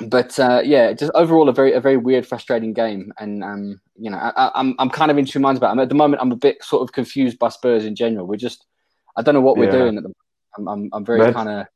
but 0.00 0.38
uh, 0.40 0.62
yeah, 0.64 0.94
just 0.94 1.12
overall 1.14 1.50
a 1.50 1.52
very 1.52 1.74
a 1.74 1.80
very 1.80 1.98
weird, 1.98 2.26
frustrating 2.26 2.72
game. 2.72 3.12
And 3.18 3.44
um, 3.44 3.80
you 3.94 4.10
know, 4.10 4.16
I, 4.16 4.46
am 4.46 4.52
I'm, 4.54 4.74
I'm 4.78 4.90
kind 4.90 5.10
of 5.10 5.18
in 5.18 5.26
two 5.26 5.38
minds 5.38 5.58
about. 5.58 5.76
It. 5.76 5.82
At 5.82 5.90
the 5.90 5.94
moment, 5.94 6.22
I'm 6.22 6.32
a 6.32 6.36
bit 6.36 6.64
sort 6.64 6.82
of 6.82 6.92
confused 6.92 7.38
by 7.38 7.50
Spurs 7.50 7.84
in 7.84 7.94
general. 7.94 8.26
We're 8.26 8.36
just 8.36 8.64
I 9.16 9.22
don't 9.22 9.34
know 9.34 9.40
what 9.40 9.56
we're 9.56 9.66
yeah. 9.66 9.72
doing 9.72 9.96
at 9.96 10.02
the 10.02 10.08
moment. 10.08 10.25
I'm 10.56 10.68
I'm, 10.68 10.88
I'm 10.92 11.04
very 11.04 11.32
kind 11.32 11.48
of 11.48 11.66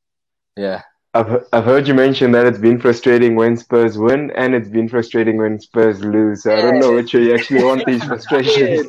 yeah. 0.57 0.83
I've 1.12 1.45
I've 1.53 1.64
heard 1.64 1.89
you 1.89 1.95
mention 1.95 2.31
that 2.33 2.47
it's 2.47 2.59
been 2.59 2.81
frustrating 2.81 3.35
when 3.35 3.57
Spurs 3.57 3.99
win, 3.99 4.31
and 4.33 4.55
it's 4.55 4.68
been 4.68 4.89
frustrating 4.89 5.39
when 5.39 5.59
Spurs 5.59 6.05
lose. 6.05 6.45
So 6.45 6.55
I 6.55 6.61
don't 6.61 6.78
know 6.78 6.93
which 6.93 7.12
way 7.14 7.24
you 7.24 7.35
actually 7.35 7.64
want 7.64 7.85
these 7.85 8.05
frustrations. 8.11 8.87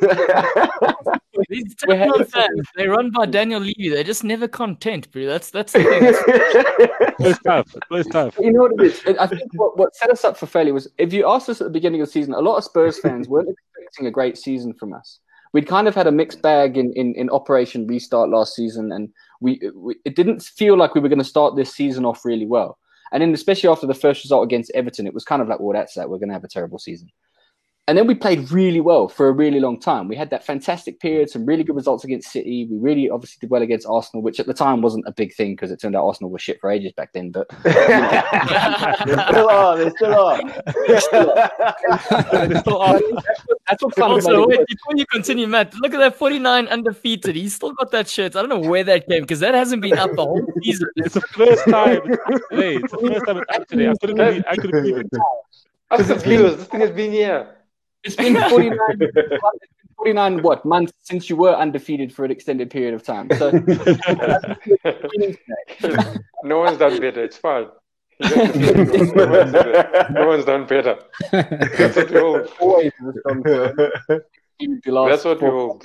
these 1.48 1.74
fans, 1.84 2.66
they 2.76 2.86
run 2.86 3.10
by 3.10 3.26
Daniel 3.26 3.60
Levy. 3.60 3.88
They're 3.88 4.04
just 4.04 4.22
never 4.22 4.46
content, 4.46 5.10
bro. 5.10 5.26
That's 5.26 5.50
that's 5.50 5.72
the 5.72 5.82
thing. 5.82 7.26
it's 7.26 7.42
tough. 7.42 7.74
It's 7.90 8.08
tough. 8.08 8.38
You 8.38 8.52
know 8.52 8.62
what 8.62 8.80
it 8.80 8.86
is? 8.86 9.16
I 9.18 9.26
think 9.26 9.42
what, 9.54 9.76
what 9.76 9.96
set 9.96 10.10
us 10.10 10.24
up 10.24 10.36
for 10.36 10.46
failure 10.46 10.74
was 10.74 10.88
if 10.98 11.12
you 11.12 11.28
asked 11.28 11.48
us 11.48 11.60
at 11.60 11.64
the 11.64 11.70
beginning 11.72 12.00
of 12.02 12.06
the 12.06 12.12
season, 12.12 12.34
a 12.34 12.40
lot 12.40 12.56
of 12.56 12.64
Spurs 12.64 12.98
fans 13.02 13.28
weren't 13.28 13.48
expecting 13.48 14.06
a 14.06 14.10
great 14.12 14.38
season 14.38 14.74
from 14.74 14.92
us. 14.92 15.18
We'd 15.52 15.68
kind 15.68 15.86
of 15.86 15.94
had 15.94 16.06
a 16.06 16.12
mixed 16.12 16.40
bag 16.40 16.78
in, 16.78 16.92
in, 16.94 17.14
in 17.14 17.28
Operation 17.30 17.86
Restart 17.86 18.30
last 18.30 18.54
season, 18.54 18.90
and 18.90 19.10
we, 19.40 19.60
we 19.74 19.96
it 20.04 20.16
didn't 20.16 20.42
feel 20.42 20.76
like 20.76 20.94
we 20.94 21.00
were 21.00 21.08
going 21.08 21.18
to 21.18 21.24
start 21.24 21.56
this 21.56 21.74
season 21.74 22.04
off 22.04 22.24
really 22.24 22.46
well. 22.46 22.78
And 23.12 23.34
especially 23.34 23.68
after 23.68 23.86
the 23.86 23.94
first 23.94 24.24
result 24.24 24.44
against 24.44 24.72
Everton, 24.74 25.06
it 25.06 25.12
was 25.12 25.24
kind 25.24 25.42
of 25.42 25.48
like, 25.48 25.60
well, 25.60 25.74
that's 25.74 25.94
that. 25.94 26.08
We're 26.08 26.18
going 26.18 26.30
to 26.30 26.34
have 26.34 26.44
a 26.44 26.48
terrible 26.48 26.78
season. 26.78 27.08
And 27.88 27.98
then 27.98 28.06
we 28.06 28.14
played 28.14 28.48
really 28.52 28.80
well 28.80 29.08
for 29.08 29.26
a 29.26 29.32
really 29.32 29.58
long 29.58 29.80
time. 29.80 30.06
We 30.06 30.14
had 30.14 30.30
that 30.30 30.46
fantastic 30.46 31.00
period, 31.00 31.28
some 31.30 31.44
really 31.44 31.64
good 31.64 31.74
results 31.74 32.04
against 32.04 32.30
City. 32.30 32.68
We 32.70 32.78
really 32.78 33.10
obviously 33.10 33.38
did 33.40 33.50
well 33.50 33.62
against 33.62 33.88
Arsenal, 33.88 34.22
which 34.22 34.38
at 34.38 34.46
the 34.46 34.54
time 34.54 34.82
wasn't 34.82 35.04
a 35.08 35.12
big 35.12 35.34
thing 35.34 35.54
because 35.54 35.72
it 35.72 35.80
turned 35.80 35.96
out 35.96 36.06
Arsenal 36.06 36.30
were 36.30 36.38
shit 36.38 36.60
for 36.60 36.70
ages 36.70 36.92
back 36.92 37.12
then. 37.12 37.32
But 37.32 37.50
still 37.60 39.50
are. 39.50 39.76
They 39.78 39.90
still 39.90 40.14
are. 40.14 40.40
still 42.60 42.80
are. 42.80 43.00
That's 43.68 43.82
what 43.82 43.98
also, 43.98 44.46
wait, 44.46 44.60
before 44.68 44.92
you 44.94 45.06
continue, 45.06 45.48
Matt, 45.48 45.74
look 45.74 45.92
at 45.92 45.98
that 45.98 46.14
49 46.14 46.68
undefeated. 46.68 47.34
He's 47.34 47.56
still 47.56 47.72
got 47.72 47.90
that 47.90 48.08
shirt. 48.08 48.36
I 48.36 48.44
don't 48.46 48.48
know 48.48 48.70
where 48.70 48.84
that 48.84 49.08
came 49.08 49.22
because 49.22 49.40
that 49.40 49.54
hasn't 49.54 49.82
been 49.82 49.98
up 49.98 50.14
the 50.14 50.22
whole 50.22 50.46
season. 50.62 50.88
It's 50.98 51.14
the 51.14 51.20
first 51.20 51.64
time 51.68 52.00
today. 52.50 52.76
It's 52.76 52.92
the 52.92 52.98
first 52.98 53.26
time 53.26 53.38
it's 53.38 53.56
up 53.56 53.66
today. 53.66 53.88
I 53.88 53.94
couldn't 53.96 54.16
believe, 54.16 54.44
I 54.48 54.54
couldn't 54.54 54.70
believe 54.70 54.98
it. 54.98 55.10
That's 55.90 56.06
confused. 56.06 56.58
This 56.58 56.68
thing 56.68 56.80
has 56.80 56.90
been 56.92 57.10
here. 57.10 57.56
It's 58.04 58.16
been 58.16 58.34
49, 58.50 58.78
49 59.96 60.42
what 60.42 60.64
months 60.64 60.92
since 61.02 61.30
you 61.30 61.36
were 61.36 61.54
undefeated 61.54 62.12
for 62.12 62.24
an 62.24 62.30
extended 62.30 62.70
period 62.70 62.94
of 62.94 63.02
time. 63.02 63.28
So 63.38 63.50
no 66.44 66.58
one's 66.58 66.78
done 66.78 67.00
better. 67.00 67.22
It's 67.22 67.36
fine. 67.36 67.66
no, 68.20 68.28
one's 68.28 69.52
no 70.10 70.26
one's 70.28 70.44
done 70.44 70.66
better. 70.66 70.98
That's 71.30 71.96
what 71.96 72.10
we 72.10 72.18
hold. 72.18 72.48
That's 75.10 75.24
what 75.24 75.40
we 75.42 75.48
hold. 75.48 75.84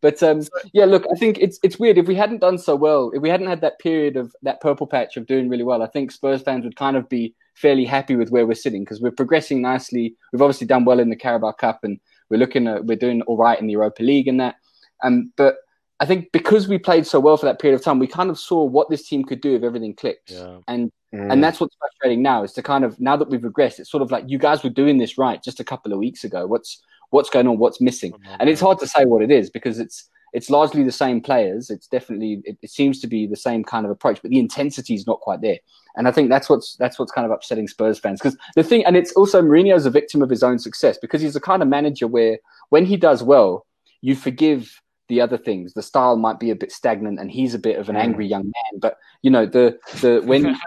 but 0.00 0.22
um, 0.22 0.42
yeah, 0.72 0.84
look, 0.84 1.06
I 1.12 1.16
think 1.16 1.38
it's 1.38 1.58
it's 1.62 1.78
weird. 1.78 1.98
If 1.98 2.06
we 2.08 2.14
hadn't 2.16 2.40
done 2.40 2.58
so 2.58 2.74
well, 2.74 3.12
if 3.14 3.22
we 3.22 3.28
hadn't 3.28 3.46
had 3.46 3.60
that 3.60 3.78
period 3.78 4.16
of 4.16 4.34
that 4.42 4.60
purple 4.60 4.86
patch 4.86 5.16
of 5.16 5.26
doing 5.26 5.48
really 5.48 5.62
well, 5.64 5.82
I 5.82 5.86
think 5.86 6.10
Spurs 6.10 6.42
fans 6.42 6.64
would 6.64 6.76
kind 6.76 6.96
of 6.96 7.08
be 7.08 7.34
fairly 7.56 7.84
happy 7.84 8.16
with 8.16 8.30
where 8.30 8.46
we're 8.46 8.54
sitting 8.54 8.82
because 8.82 9.00
we're 9.00 9.10
progressing 9.10 9.60
nicely. 9.62 10.14
We've 10.32 10.42
obviously 10.42 10.66
done 10.66 10.84
well 10.84 11.00
in 11.00 11.10
the 11.10 11.16
Carabao 11.16 11.52
Cup, 11.52 11.80
and 11.82 11.98
we're 12.30 12.38
looking 12.38 12.66
at 12.66 12.84
we're 12.84 12.96
doing 12.96 13.22
all 13.22 13.36
right 13.36 13.58
in 13.58 13.66
the 13.66 13.72
Europa 13.72 14.02
League 14.02 14.28
and 14.28 14.40
that. 14.40 14.56
Um, 15.02 15.32
but 15.36 15.56
I 15.98 16.06
think 16.06 16.30
because 16.32 16.68
we 16.68 16.78
played 16.78 17.06
so 17.06 17.18
well 17.18 17.36
for 17.36 17.46
that 17.46 17.60
period 17.60 17.78
of 17.78 17.84
time, 17.84 17.98
we 17.98 18.06
kind 18.06 18.30
of 18.30 18.38
saw 18.38 18.62
what 18.62 18.90
this 18.90 19.08
team 19.08 19.24
could 19.24 19.40
do 19.40 19.56
if 19.56 19.62
everything 19.62 19.94
clicked. 19.94 20.30
Yeah. 20.30 20.58
And 20.68 20.92
mm. 21.14 21.32
and 21.32 21.42
that's 21.42 21.60
what's 21.60 21.76
frustrating 21.76 22.22
now 22.22 22.44
is 22.44 22.52
to 22.54 22.62
kind 22.62 22.84
of 22.84 23.00
now 23.00 23.16
that 23.16 23.30
we've 23.30 23.40
regressed, 23.40 23.78
it's 23.78 23.90
sort 23.90 24.02
of 24.02 24.10
like 24.10 24.24
you 24.26 24.38
guys 24.38 24.62
were 24.62 24.70
doing 24.70 24.98
this 24.98 25.18
right 25.18 25.42
just 25.42 25.60
a 25.60 25.64
couple 25.64 25.92
of 25.92 25.98
weeks 25.98 26.24
ago. 26.24 26.46
What's 26.46 26.82
what's 27.10 27.30
going 27.30 27.46
on? 27.46 27.58
What's 27.58 27.80
missing? 27.80 28.12
And 28.38 28.50
it's 28.50 28.60
hard 28.60 28.78
to 28.80 28.86
say 28.86 29.04
what 29.04 29.22
it 29.22 29.30
is 29.30 29.48
because 29.50 29.78
it's 29.78 30.08
it's 30.32 30.50
largely 30.50 30.82
the 30.82 30.92
same 30.92 31.22
players. 31.22 31.70
It's 31.70 31.86
definitely 31.86 32.42
it, 32.44 32.58
it, 32.60 32.70
seems 32.70 33.00
to 33.00 33.06
be 33.06 33.26
the 33.26 33.36
same 33.36 33.64
kind 33.64 33.86
of 33.86 33.90
approach, 33.90 34.20
but 34.20 34.30
the 34.30 34.38
intensity 34.38 34.94
is 34.94 35.06
not 35.06 35.20
quite 35.20 35.40
there. 35.40 35.58
And 35.96 36.06
I 36.06 36.12
think 36.12 36.28
that's 36.28 36.48
what's 36.48 36.76
that's 36.76 36.98
what's 36.98 37.12
kind 37.12 37.24
of 37.24 37.30
upsetting 37.30 37.68
Spurs 37.68 37.98
fans 37.98 38.20
because 38.20 38.36
the 38.54 38.62
thing, 38.62 38.84
and 38.84 38.96
it's 38.96 39.12
also 39.12 39.40
Mourinho's 39.42 39.86
a 39.86 39.90
victim 39.90 40.22
of 40.22 40.30
his 40.30 40.42
own 40.42 40.58
success 40.58 40.98
because 40.98 41.22
he's 41.22 41.34
the 41.34 41.40
kind 41.40 41.62
of 41.62 41.68
manager 41.68 42.06
where 42.06 42.38
when 42.68 42.84
he 42.84 42.96
does 42.96 43.22
well, 43.22 43.66
you 44.02 44.14
forgive 44.14 44.80
the 45.08 45.20
other 45.20 45.38
things. 45.38 45.72
The 45.72 45.82
style 45.82 46.16
might 46.16 46.38
be 46.38 46.50
a 46.50 46.56
bit 46.56 46.72
stagnant, 46.72 47.18
and 47.18 47.30
he's 47.30 47.54
a 47.54 47.58
bit 47.58 47.78
of 47.78 47.88
an 47.88 47.96
mm. 47.96 48.00
angry 48.00 48.26
young 48.26 48.44
man. 48.44 48.80
But 48.80 48.98
you 49.22 49.30
know 49.30 49.46
the 49.46 49.78
the 50.00 50.22
when. 50.24 50.56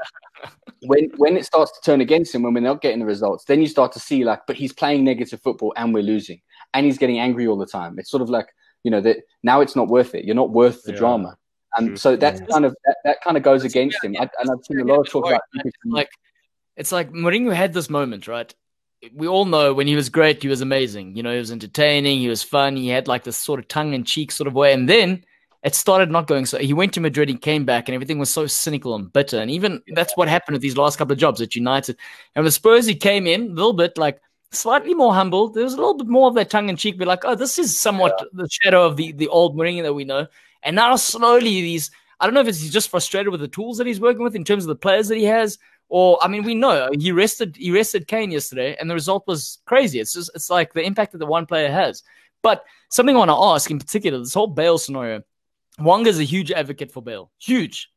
when 0.84 1.10
when 1.18 1.36
it 1.36 1.46
starts 1.46 1.72
to 1.74 1.82
turn 1.84 2.00
against 2.00 2.34
him 2.34 2.44
when 2.44 2.54
we're 2.54 2.62
not 2.62 2.82
getting 2.82 3.00
the 3.00 3.06
results, 3.06 3.44
then 3.44 3.60
you 3.60 3.68
start 3.68 3.92
to 3.92 4.00
see 4.00 4.24
like, 4.24 4.40
but 4.48 4.56
he's 4.56 4.72
playing 4.72 5.04
negative 5.04 5.42
football 5.42 5.74
and 5.76 5.94
we're 5.94 6.02
losing, 6.02 6.40
and 6.74 6.86
he's 6.86 6.98
getting 6.98 7.20
angry 7.20 7.48
all 7.48 7.58
the 7.58 7.66
time. 7.66 8.00
It's 8.00 8.10
sort 8.10 8.22
of 8.22 8.30
like 8.30 8.48
you 8.84 8.92
know 8.92 9.02
that 9.02 9.18
now 9.44 9.60
it's 9.60 9.76
not 9.76 9.90
worth 9.90 10.16
it. 10.16 10.24
You're 10.24 10.36
not 10.36 10.52
worth 10.52 10.84
the 10.84 10.94
yeah. 10.94 11.00
drama. 11.00 11.38
And 11.78 11.89
mm-hmm. 11.89 11.95
so 11.95 12.15
that's 12.15 12.41
kind 12.51 12.65
of 12.65 12.76
that, 12.86 12.97
that 13.03 13.22
kind 13.22 13.38
of 13.38 13.43
goes 13.43 13.63
against 13.63 14.03
him. 14.03 14.15
I, 14.20 14.30
and 14.39 14.49
I've 14.49 14.63
seen 14.65 14.80
a 14.80 14.84
lot 14.84 14.99
of 14.99 15.09
talk 15.09 15.28
about 15.28 15.41
like 15.86 16.09
it's 16.76 16.91
like 16.91 17.11
Mourinho 17.11 17.53
had 17.53 17.74
this 17.74 17.89
moment, 17.89 18.28
right? 18.28 18.53
We 19.13 19.28
all 19.28 19.45
know 19.45 19.74
when 19.74 19.88
he 19.88 19.95
was 19.95 20.09
great, 20.09 20.41
he 20.41 20.49
was 20.49 20.61
amazing. 20.61 21.15
You 21.15 21.24
know, 21.24 21.32
he 21.32 21.39
was 21.39 21.51
entertaining, 21.51 22.20
he 22.20 22.28
was 22.28 22.43
fun, 22.43 22.76
he 22.76 22.88
had 22.88 23.07
like 23.07 23.24
this 23.24 23.38
sort 23.38 23.59
of 23.59 23.67
tongue 23.67 23.93
in 23.93 24.03
cheek 24.03 24.32
sort 24.32 24.47
of 24.47 24.53
way. 24.53 24.74
And 24.74 24.89
then 24.89 25.24
it 25.63 25.76
started 25.76 26.09
not 26.09 26.28
going 26.28 26.45
so. 26.45 26.57
He 26.57 26.74
went 26.74 26.93
to 26.93 27.01
Madrid, 27.01 27.30
he 27.30 27.36
came 27.36 27.65
back, 27.65 27.88
and 27.88 27.93
everything 27.95 28.17
was 28.17 28.30
so 28.30 28.47
cynical 28.47 28.95
and 28.95 29.11
bitter. 29.11 29.39
And 29.39 29.51
even 29.51 29.82
that's 29.93 30.15
what 30.15 30.28
happened 30.30 30.53
with 30.53 30.61
these 30.61 30.78
last 30.78 30.97
couple 30.97 31.13
of 31.13 31.20
jobs 31.20 31.41
at 31.41 31.55
United. 31.55 31.97
And 32.36 32.43
with 32.45 32.53
Spurs, 32.53 32.86
he 32.86 32.95
came 32.95 33.28
in 33.28 33.41
a 33.41 33.53
little 33.53 33.74
bit 33.74 33.97
like 33.97 34.22
slightly 34.51 34.93
more 34.93 35.13
humble. 35.13 35.49
There 35.49 35.63
was 35.63 35.74
a 35.74 35.78
little 35.78 35.97
bit 35.97 36.07
more 36.07 36.30
of 36.30 36.36
that 36.36 36.49
tongue 36.49 36.70
in 36.70 36.78
cheek, 36.78 36.97
be 36.97 37.05
like, 37.05 37.26
oh, 37.26 37.36
this 37.36 37.59
is 37.59 37.80
somewhat 37.80 38.15
yeah. 38.20 38.26
the 38.34 38.49
shadow 38.49 38.86
of 38.86 38.95
the, 38.95 39.11
the 39.11 39.28
old 39.28 39.57
Mourinho 39.57 39.84
that 39.84 39.93
we 39.93 40.05
know. 40.05 40.28
And 40.64 40.76
now 40.76 40.95
slowly 40.95 41.62
these, 41.62 41.91
I 42.20 42.26
don't 42.26 42.34
know 42.34 42.41
if 42.41 42.47
it's 42.47 42.62
he's 42.62 42.74
just 42.74 42.89
frustrated 42.89 43.32
with 43.32 43.41
the 43.41 43.47
tools 43.47 43.78
that 43.78 43.88
he's 43.88 44.01
working 44.01 44.24
with 44.24 44.36
in 44.36 44.43
terms 44.43 44.64
of 44.64 44.68
the 44.68 44.76
players 44.76 45.07
that 45.07 45.18
he 45.18 45.24
has, 45.26 45.57
or 45.89 46.20
I 46.22 46.28
mean, 46.28 46.43
we 46.43 46.53
know 46.55 46.89
he 46.97 47.12
rested 47.12 47.55
he 47.57 47.72
rested 47.72 48.07
Kane 48.07 48.32
yesterday, 48.32 48.76
and 48.80 48.89
the 48.89 48.93
result 48.93 49.26
was 49.28 49.60
crazy. 49.66 49.99
It's 49.99 50.14
just 50.14 50.32
it's 50.36 50.49
like 50.49 50.74
the 50.74 50.84
impact 50.84 51.14
that 51.14 51.18
the 51.18 51.26
one 51.26 51.45
player 51.45 51.72
has. 51.72 52.03
But 52.41 52.64
something 52.89 53.16
I 53.16 53.20
want 53.20 53.30
to 53.30 53.36
ask 53.36 53.70
in 53.70 53.80
particular, 53.80 54.20
this 54.20 54.34
whole 54.34 54.47
Bale 54.47 54.78
scenario, 54.78 55.24
Wonga's 55.80 56.20
a 56.20 56.24
huge 56.24 56.51
advocate 56.51 56.91
for 56.91 57.01
Bale, 57.01 57.32
huge. 57.39 57.89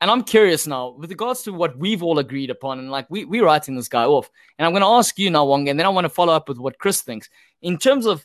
And 0.00 0.10
I'm 0.10 0.24
curious 0.24 0.66
now, 0.66 0.96
with 0.98 1.10
regards 1.10 1.42
to 1.42 1.52
what 1.52 1.76
we've 1.76 2.02
all 2.02 2.18
agreed 2.18 2.48
upon, 2.48 2.78
and 2.78 2.90
like 2.90 3.06
we 3.10 3.24
we're 3.24 3.44
writing 3.44 3.76
this 3.76 3.88
guy 3.88 4.04
off. 4.04 4.30
And 4.58 4.64
I'm 4.64 4.72
going 4.72 4.82
to 4.82 4.86
ask 4.86 5.18
you 5.18 5.28
now, 5.28 5.44
Wonga, 5.44 5.70
and 5.70 5.78
then 5.78 5.86
I 5.86 5.90
want 5.90 6.06
to 6.06 6.08
follow 6.08 6.32
up 6.32 6.48
with 6.48 6.58
what 6.58 6.78
Chris 6.78 7.02
thinks 7.02 7.28
in 7.62 7.76
terms 7.76 8.06
of 8.06 8.24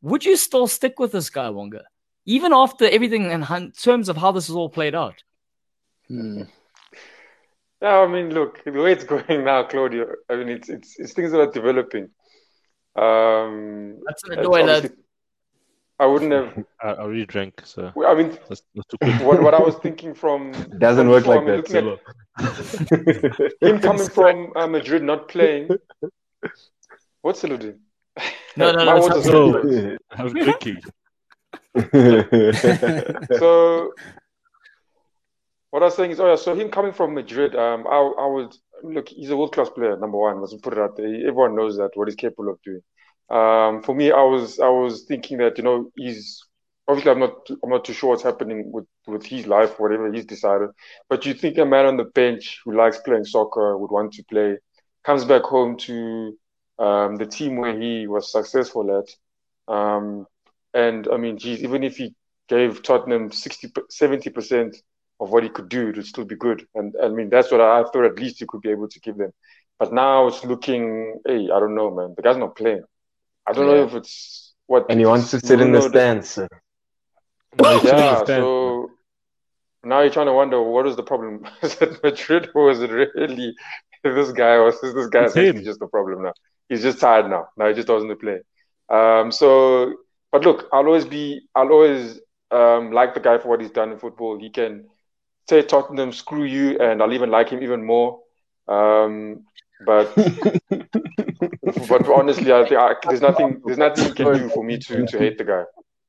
would 0.00 0.24
you 0.24 0.36
still 0.36 0.66
stick 0.66 0.98
with 0.98 1.12
this 1.12 1.30
guy, 1.30 1.50
Wonga, 1.50 1.84
even 2.24 2.52
after 2.52 2.88
everything 2.88 3.30
in 3.30 3.72
terms 3.72 4.08
of 4.08 4.16
how 4.16 4.32
this 4.32 4.48
is 4.48 4.54
all 4.54 4.68
played 4.68 4.94
out? 4.94 5.22
Hmm. 6.08 6.42
Yeah, 7.80 7.98
I 7.98 8.06
mean, 8.06 8.32
look, 8.32 8.62
the 8.64 8.70
way 8.70 8.92
it's 8.92 9.04
going 9.12 9.44
now, 9.44 9.64
Claudio. 9.64 10.06
I 10.30 10.36
mean, 10.36 10.48
it's 10.48 10.68
it's, 10.68 10.98
it's 10.98 11.12
things 11.12 11.32
that 11.32 11.40
are 11.40 11.50
developing. 11.50 12.10
Um, 12.94 13.98
That's 14.06 14.22
the 14.22 14.50
way 14.50 14.64
that 14.66 14.92
I 15.98 16.06
wouldn't 16.06 16.32
have. 16.32 16.64
I, 16.82 16.88
I 16.88 16.98
already 16.98 17.26
drank, 17.26 17.62
so. 17.64 17.92
I 18.06 18.14
mean, 18.14 18.38
that's, 18.48 18.62
that's 18.74 19.22
what, 19.22 19.42
what 19.42 19.54
I 19.54 19.60
was 19.60 19.76
thinking 19.76 20.14
from. 20.14 20.52
It 20.54 20.78
doesn't 20.78 21.08
work 21.08 21.26
like 21.26 21.44
that. 21.46 21.68
So. 21.68 21.98
him 23.60 23.80
coming 23.80 24.08
from 24.08 24.52
uh, 24.54 24.66
Madrid, 24.68 25.02
not 25.02 25.28
playing. 25.28 25.70
What's 27.22 27.42
alluding? 27.42 27.80
No, 28.56 28.70
no, 28.70 28.84
no. 28.84 28.84
no 28.84 29.96
I 30.10 30.22
was 30.22 30.32
drinking. 30.32 30.82
so, 33.38 33.92
what 35.70 35.82
I 35.82 35.86
was 35.86 35.96
saying 35.96 36.10
is, 36.10 36.20
oh 36.20 36.28
yeah, 36.28 36.36
so 36.36 36.54
him 36.54 36.70
coming 36.70 36.92
from 36.92 37.14
Madrid, 37.14 37.56
um, 37.56 37.86
I, 37.86 37.96
I 37.96 38.26
would 38.26 38.54
look. 38.82 39.08
He's 39.08 39.30
a 39.30 39.36
world 39.36 39.54
class 39.54 39.70
player, 39.70 39.96
number 39.96 40.18
one. 40.18 40.40
Let's 40.40 40.54
put 40.56 40.74
it 40.74 40.78
out 40.78 40.96
there. 40.96 41.06
Everyone 41.06 41.56
knows 41.56 41.76
that 41.78 41.90
what 41.94 42.08
he's 42.08 42.16
capable 42.16 42.50
of 42.50 42.60
doing. 42.62 42.82
Um, 43.30 43.82
for 43.82 43.94
me, 43.94 44.12
I 44.12 44.22
was 44.22 44.60
I 44.60 44.68
was 44.68 45.04
thinking 45.04 45.38
that 45.38 45.56
you 45.56 45.64
know 45.64 45.90
he's 45.96 46.44
obviously 46.86 47.12
I'm 47.12 47.20
not 47.20 47.48
I'm 47.62 47.70
not 47.70 47.84
too 47.84 47.94
sure 47.94 48.10
what's 48.10 48.22
happening 48.22 48.70
with 48.70 48.86
with 49.06 49.24
his 49.24 49.46
life, 49.46 49.80
whatever 49.80 50.12
he's 50.12 50.26
decided. 50.26 50.70
But 51.08 51.24
you 51.24 51.34
think 51.34 51.58
a 51.58 51.64
man 51.64 51.86
on 51.86 51.96
the 51.96 52.04
bench 52.04 52.60
who 52.64 52.76
likes 52.76 52.98
playing 52.98 53.24
soccer 53.24 53.78
would 53.78 53.90
want 53.90 54.12
to 54.14 54.24
play, 54.24 54.58
comes 55.04 55.24
back 55.24 55.42
home 55.42 55.76
to 55.78 56.36
um, 56.78 57.16
the 57.16 57.26
team 57.26 57.56
where 57.56 57.78
he 57.78 58.06
was 58.06 58.30
successful 58.30 58.98
at, 58.98 59.72
um, 59.74 60.26
and 60.74 61.08
I 61.12 61.16
mean, 61.16 61.38
geez, 61.38 61.62
even 61.62 61.82
if 61.82 61.96
he 61.96 62.14
gave 62.48 62.82
Tottenham 62.82 63.30
60 63.30 63.72
70 63.88 64.30
percent 64.30 64.76
of 65.20 65.30
what 65.30 65.42
he 65.42 65.48
could 65.48 65.68
do, 65.68 65.88
it 65.88 65.96
would 65.96 66.06
still 66.06 66.24
be 66.24 66.36
good. 66.36 66.66
And 66.74 66.94
I 67.02 67.08
mean, 67.08 67.30
that's 67.30 67.50
what 67.50 67.60
I 67.60 67.82
thought 67.84 68.04
at 68.04 68.18
least 68.18 68.40
he 68.40 68.46
could 68.46 68.60
be 68.60 68.70
able 68.70 68.88
to 68.88 69.00
give 69.00 69.16
them. 69.16 69.32
But 69.78 69.92
now 69.92 70.26
it's 70.28 70.44
looking, 70.44 71.20
hey, 71.26 71.48
I 71.52 71.58
don't 71.60 71.74
know, 71.74 71.90
man. 71.90 72.14
The 72.16 72.22
guy's 72.22 72.36
not 72.36 72.56
playing. 72.56 72.84
I 73.46 73.52
don't 73.52 73.66
yeah. 73.66 73.74
know 73.74 73.84
if 73.84 73.94
it's 73.94 74.54
what. 74.66 74.86
And 74.88 75.00
he 75.00 75.06
wants 75.06 75.30
to 75.30 75.40
sit 75.40 75.60
in 75.60 75.72
the 75.72 75.82
stands. 75.82 76.38
yeah, 77.60 78.24
so 78.24 78.90
now 79.84 80.00
you're 80.00 80.12
trying 80.12 80.26
to 80.26 80.32
wonder 80.32 80.62
what 80.62 80.86
is 80.86 80.96
the 80.96 81.02
problem? 81.02 81.44
is 81.62 81.76
it 81.80 82.02
Madrid 82.02 82.48
or 82.54 82.70
is 82.70 82.80
it 82.80 82.90
really 82.90 83.54
this 84.04 84.32
guy 84.32 84.54
or 84.54 84.68
is 84.68 84.80
this 84.80 85.08
guy 85.08 85.24
is 85.24 85.64
just 85.64 85.80
the 85.80 85.88
problem 85.88 86.22
now? 86.22 86.32
He's 86.68 86.82
just 86.82 87.00
tired 87.00 87.28
now. 87.28 87.48
Now 87.56 87.68
he 87.68 87.74
just 87.74 87.88
doesn't 87.88 88.20
play. 88.20 88.40
Um, 88.88 89.32
so, 89.32 89.94
but 90.32 90.42
look, 90.42 90.68
I'll 90.72 90.86
always 90.86 91.04
be, 91.04 91.42
I'll 91.54 91.70
always 91.70 92.20
um, 92.50 92.90
like 92.90 93.14
the 93.14 93.20
guy 93.20 93.38
for 93.38 93.48
what 93.48 93.60
he's 93.60 93.70
done 93.70 93.92
in 93.92 93.98
football. 93.98 94.38
He 94.38 94.50
can 94.50 94.86
say 95.48 95.62
Tottenham, 95.62 96.12
screw 96.12 96.44
you, 96.44 96.78
and 96.78 97.02
I'll 97.02 97.12
even 97.12 97.30
like 97.30 97.50
him 97.50 97.62
even 97.62 97.84
more. 97.84 98.20
Um, 98.68 99.44
but 99.84 100.14
but 101.88 102.08
honestly, 102.08 102.52
I 102.52 102.66
think 102.68 102.80
I, 102.80 102.94
there's 103.06 103.20
nothing 103.20 103.60
there's 103.64 103.78
nothing 103.78 104.04
he 104.04 104.12
can 104.12 104.32
do 104.34 104.48
for 104.50 104.64
me 104.64 104.78
to, 104.78 105.06
to 105.06 105.18
hate 105.18 105.38
the 105.38 105.44
guy. 105.44 105.64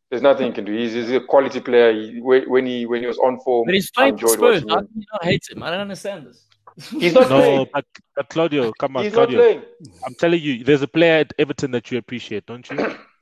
There's 0.10 0.22
nothing 0.22 0.48
he 0.48 0.54
can 0.54 0.66
do. 0.66 0.78
He's, 0.78 0.94
he's 0.94 1.10
a 1.10 1.22
quality 1.22 1.60
player. 1.60 1.92
He, 1.92 2.20
when 2.22 2.66
he 2.66 2.86
when 2.86 3.02
he 3.02 3.08
was 3.08 3.18
on 3.18 3.40
form, 3.40 3.66
but 3.66 3.74
he's 3.74 3.90
playing 3.92 4.18
for 4.18 4.28
Spurs. 4.28 4.64
How 4.70 4.82
do 4.82 4.90
you 4.96 5.06
not 5.12 5.24
hate 5.24 5.44
him? 5.50 5.64
I 5.64 5.72
don't 5.72 5.82
understand 5.82 6.28
this. 6.28 6.46
He's 6.92 7.14
not 7.14 7.30
no, 7.30 7.40
playing. 7.40 7.68
But, 7.74 7.86
but 8.16 8.30
Claudio, 8.30 8.72
come 8.74 8.98
on, 8.98 9.04
he's 9.04 9.14
Claudio. 9.14 9.64
I'm 10.06 10.14
telling 10.16 10.42
you, 10.42 10.64
there's 10.64 10.82
a 10.84 10.88
player 10.88 11.20
at 11.22 11.34
Everton 11.40 11.72
that 11.72 11.92
you 11.92 11.98
appreciate, 11.98 12.46
don't 12.46 12.70
you? 12.70 12.78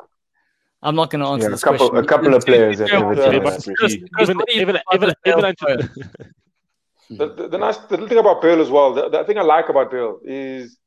I'm 0.83 0.95
not 0.95 1.09
going 1.09 1.21
to 1.21 1.27
answer 1.27 1.45
yeah, 1.45 1.51
this 1.51 1.61
a 1.61 1.65
couple, 1.65 1.89
question. 1.89 2.05
A 2.05 2.07
couple 2.07 2.33
of 2.33 2.45
players 2.45 2.81
at 2.81 2.89
Everton. 2.89 3.35
Even, 4.19 4.41
even, 4.55 4.77
even, 4.93 5.13
even, 5.25 5.45
the, 7.09 7.27
the, 7.35 7.47
the, 7.49 7.57
nice 7.57 7.77
the 7.77 7.97
thing 8.07 8.17
about 8.17 8.41
Bale 8.41 8.61
as 8.61 8.69
well, 8.69 8.93
the, 8.93 9.09
the 9.09 9.23
thing 9.25 9.37
I 9.37 9.43
like 9.43 9.69
about 9.69 9.91
Bale 9.91 10.19
is 10.23 10.77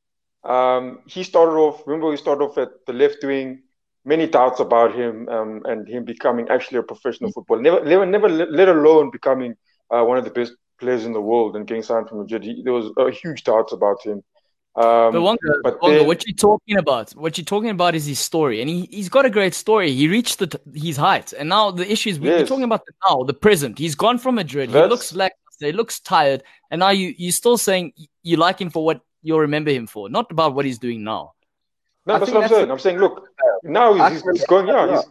um, 0.43 1.01
he 1.07 1.23
started 1.23 1.53
off, 1.53 1.87
remember, 1.87 2.11
he 2.11 2.17
started 2.17 2.45
off 2.45 2.59
at 2.59 2.71
the 2.87 2.93
left 2.93 3.23
wing, 3.23 3.63
many 4.05 4.27
doubts 4.27 4.61
about 4.61 4.95
him 4.95 5.29
um, 5.29 5.63
and 5.65 5.89
him 5.89 6.05
becoming 6.05 6.49
actually 6.49 6.79
a 6.79 6.83
professional 6.83 7.31
footballer. 7.33 7.63
Never, 7.63 7.85
never, 7.85 8.07
never 8.07 8.29
let 8.29 8.69
alone 8.69 9.11
becoming 9.11 9.55
uh, 9.91 10.03
one 10.03 10.19
of 10.19 10.25
the 10.25 10.31
best 10.31 10.55
players 10.81 11.05
in 11.05 11.13
the 11.13 11.21
world 11.21 11.57
and 11.57 11.67
getting 11.67 11.83
signed 11.83 12.09
from 12.09 12.19
Madrid. 12.19 12.43
He, 12.43 12.63
there 12.63 12.73
was 12.73 12.91
a 12.99 13.11
huge 13.11 13.45
doubts 13.45 13.73
about 13.73 14.05
him. 14.05 14.23
Um, 14.77 15.13
but 15.13 15.23
Wonga, 15.23 15.39
but 15.63 15.81
Wonga, 15.81 15.99
then, 15.99 16.07
what 16.07 16.27
you're 16.27 16.35
talking 16.35 16.79
about, 16.79 17.13
what 17.13 17.39
you're 17.39 17.45
talking 17.45 17.71
about 17.71 17.95
is 17.95 18.07
his 18.07 18.19
story, 18.19 18.61
and 18.61 18.69
he 18.69 18.89
he's 18.91 19.09
got 19.09 19.25
a 19.25 19.31
great 19.31 19.55
story. 19.55 19.93
He 19.93 20.09
reached 20.09 20.41
the 20.41 20.61
his 20.75 20.97
height, 20.97 21.33
and 21.33 21.49
now 21.49 21.71
the 21.71 21.91
issue 21.91 22.11
is 22.11 22.19
we're 22.19 22.45
talking 22.45 22.65
about 22.65 22.85
the 22.85 22.93
now, 23.09 23.23
the 23.23 23.35
present. 23.35 23.79
He's 23.79 23.95
gone 23.95 24.19
from 24.19 24.35
Madrid. 24.35 24.71
He 24.71 24.77
looks 24.77 25.15
like 25.15 25.33
he 25.61 25.71
looks 25.71 26.01
tired, 26.01 26.43
and 26.73 26.81
now 26.81 26.91
you 26.91 27.15
you're 27.17 27.31
still 27.31 27.57
saying 27.57 27.93
you 28.25 28.37
like 28.37 28.61
him 28.61 28.71
for 28.71 28.85
what 28.85 29.01
you'll 29.23 29.41
remember 29.41 29.71
him 29.71 29.87
for, 29.87 30.09
not 30.09 30.31
about 30.33 30.55
what 30.57 30.65
he's 30.65 30.79
doing 30.79 31.05
now. 31.05 31.35
No, 32.07 32.19
that's 32.19 32.31
what 32.31 32.43
I'm 32.43 32.49
saying. 32.49 32.69
i 32.69 32.73
I'm 32.73 32.79
saying, 32.79 32.99
look, 32.99 33.29
now 33.63 34.11
he's, 34.11 34.23
he's 34.23 34.47
going, 34.47 34.67
yeah, 34.69 35.03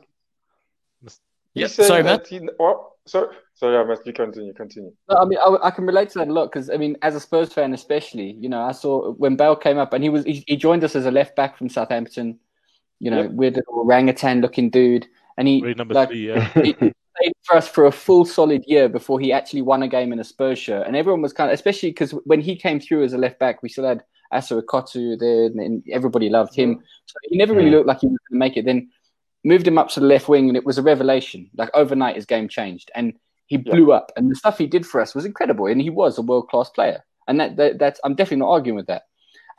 he's, 1.02 1.20
yeah. 1.54 1.68
sorry, 1.68 2.04
man. 2.04 2.22
He, 2.28 2.48
oh, 2.60 2.93
sorry, 3.06 3.36
sorry, 3.54 3.78
I 3.78 3.84
must 3.84 4.06
you 4.06 4.14
continue, 4.14 4.54
continue. 4.54 4.92
No, 5.10 5.18
I 5.18 5.26
mean, 5.26 5.40
I, 5.40 5.68
I, 5.68 5.72
can 5.72 5.86
relate 5.86 6.10
to 6.12 6.20
that 6.20 6.28
a 6.28 6.34
lot 6.34 6.52
because 6.52 6.70
I 6.70 6.78
mean, 6.78 6.98
as 7.02 7.16
a 7.16 7.20
Spurs 7.20 7.54
fan, 7.54 7.74
especially, 7.74 8.38
you 8.40 8.50
know, 8.50 8.62
I 8.62 8.72
saw 8.72 9.12
when 9.14 9.36
Bale 9.36 9.56
came 9.56 9.78
up 9.78 9.94
and 9.94 10.04
he 10.04 10.10
was 10.10 10.24
he, 10.26 10.44
he 10.48 10.56
joined 10.56 10.84
us 10.84 10.96
as 10.96 11.06
a 11.06 11.12
left 11.12 11.36
back 11.36 11.58
from 11.58 11.70
Southampton. 11.70 12.40
You 13.00 13.12
know, 13.12 13.24
yep. 13.24 13.32
weird 13.32 13.56
little 13.56 13.80
orangutan 13.80 14.40
looking 14.40 14.70
dude, 14.70 15.08
and 15.38 15.48
he 15.48 15.62
number 15.74 15.94
like, 15.94 16.10
three, 16.10 16.28
yeah. 16.34 16.50
he, 16.54 16.74
played 16.74 17.34
for 17.44 17.58
us 17.58 17.68
for 17.68 17.86
a 17.86 17.92
full 17.92 18.26
solid 18.26 18.64
year 18.66 18.90
before 18.90 19.20
he 19.20 19.32
actually 19.32 19.62
won 19.62 19.84
a 19.84 19.88
game 19.88 20.12
in 20.14 20.20
a 20.20 20.24
Spurs 20.24 20.58
shirt, 20.58 20.88
and 20.88 20.96
everyone 20.96 21.22
was 21.22 21.34
kind 21.34 21.50
of, 21.50 21.54
especially 21.54 21.90
because 21.90 22.12
when 22.26 22.42
he 22.42 22.56
came 22.56 22.80
through 22.80 23.04
as 23.04 23.14
a 23.14 23.18
left 23.18 23.40
back, 23.40 23.62
we 23.62 23.70
still 23.70 23.86
had 23.86 24.04
Assou 24.34 24.62
Ekotto 24.62 25.20
there, 25.20 25.46
and 25.46 25.84
everybody 25.92 26.30
loved 26.30 26.56
him. 26.56 26.82
So 27.06 27.16
he 27.24 27.38
never 27.38 27.54
really 27.54 27.70
looked 27.70 27.88
like 27.88 28.00
he 28.00 28.08
was 28.08 28.18
going 28.30 28.40
to 28.40 28.40
make 28.40 28.58
it. 28.58 28.66
Then 28.66 28.90
moved 29.44 29.68
him 29.68 29.78
up 29.78 29.90
to 29.90 30.00
the 30.00 30.06
left 30.06 30.28
wing, 30.28 30.48
and 30.48 30.58
it 30.58 30.66
was 30.66 30.78
a 30.78 30.84
revelation. 30.84 31.50
Like 31.56 31.70
overnight, 31.74 32.16
his 32.16 32.26
game 32.26 32.48
changed, 32.48 32.92
and 32.96 33.14
he 33.48 33.58
blew 33.58 33.90
yeah. 33.90 33.98
up. 33.98 34.12
And 34.16 34.32
the 34.32 34.36
stuff 34.36 34.58
he 34.58 34.68
did 34.68 34.86
for 34.86 35.02
us 35.02 35.16
was 35.16 35.26
incredible, 35.26 35.68
and 35.68 35.82
he 35.82 35.90
was 35.90 36.18
a 36.18 36.22
world 36.22 36.50
class 36.50 36.70
player. 36.70 37.04
And 37.28 37.40
that, 37.40 37.56
that 37.58 37.80
that's 37.80 38.00
I'm 38.04 38.16
definitely 38.16 38.38
not 38.38 38.52
arguing 38.52 38.76
with 38.76 38.88
that. 38.88 39.04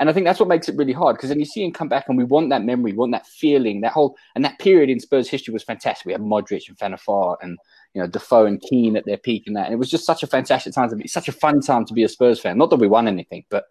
And 0.01 0.11
I 0.11 0.13
think 0.13 0.27
that's 0.27 0.41
what 0.41 0.49
makes 0.49 0.69
it 0.69 0.77
really 0.77 0.93
hard 0.93 1.17
because 1.17 1.29
then 1.29 1.39
you 1.39 1.45
see 1.45 1.65
him 1.65 1.73
come 1.73 1.89
back, 1.89 2.09
and 2.09 2.19
we 2.19 2.25
want 2.25 2.51
that 2.51 2.65
memory, 2.65 2.93
we 2.93 2.99
want 2.99 3.13
that 3.13 3.27
feeling, 3.27 3.81
that 3.83 3.93
whole 3.93 4.17
and 4.35 4.45
that 4.45 4.59
period 4.59 4.91
in 4.91 5.01
Spurs 5.01 5.29
history 5.29 5.53
was 5.53 5.63
fantastic. 5.63 6.07
We 6.07 6.13
had 6.13 6.21
Modric 6.21 6.69
and 6.69 6.77
Vaart 6.79 7.37
and 7.43 7.59
you 7.95 8.01
know 8.01 8.09
Defoe 8.09 8.47
and 8.47 8.61
Keane 8.61 8.97
at 8.97 9.07
their 9.07 9.17
peak 9.17 9.45
and 9.47 9.57
that, 9.57 9.67
and 9.67 9.75
it 9.75 9.79
was 9.79 9.91
just 9.91 10.07
such 10.07 10.23
a 10.23 10.27
fantastic 10.27 10.75
time 10.75 10.91
to 10.91 10.97
be, 10.97 11.07
such 11.07 11.29
a 11.29 11.33
fun 11.33 11.61
time 11.61 11.85
to 11.87 11.95
be 11.95 12.03
a 12.03 12.09
Spurs 12.09 12.41
fan. 12.41 12.59
Not 12.59 12.71
that 12.71 12.77
we 12.77 12.89
won 12.89 13.07
anything, 13.07 13.45
but 13.51 13.67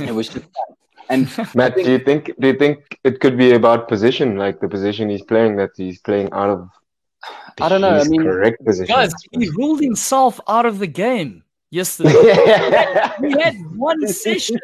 it 0.00 0.14
was 0.14 0.28
just 0.28 0.46
and 1.08 1.26
Matt, 1.54 1.74
think, 1.74 1.86
do 1.86 1.92
you 1.92 1.98
think 1.98 2.32
do 2.38 2.46
you 2.48 2.54
think 2.54 2.98
it 3.04 3.20
could 3.20 3.36
be 3.36 3.52
about 3.52 3.88
position, 3.88 4.36
like 4.36 4.60
the 4.60 4.68
position 4.68 5.08
he's 5.08 5.22
playing, 5.22 5.56
that 5.56 5.70
he's 5.76 6.00
playing 6.00 6.32
out 6.32 6.50
of? 6.50 6.68
I 7.60 7.68
don't 7.68 7.80
know. 7.80 7.98
I 7.98 8.04
mean, 8.04 8.22
correct 8.22 8.64
position. 8.64 8.94
Guys, 8.94 9.12
he 9.30 9.48
ruled 9.50 9.80
himself 9.80 10.40
out 10.48 10.66
of 10.66 10.78
the 10.78 10.86
game 10.86 11.44
yesterday. 11.70 12.10
he 13.20 13.30
had 13.40 13.54
one 13.76 14.06
session. 14.08 14.58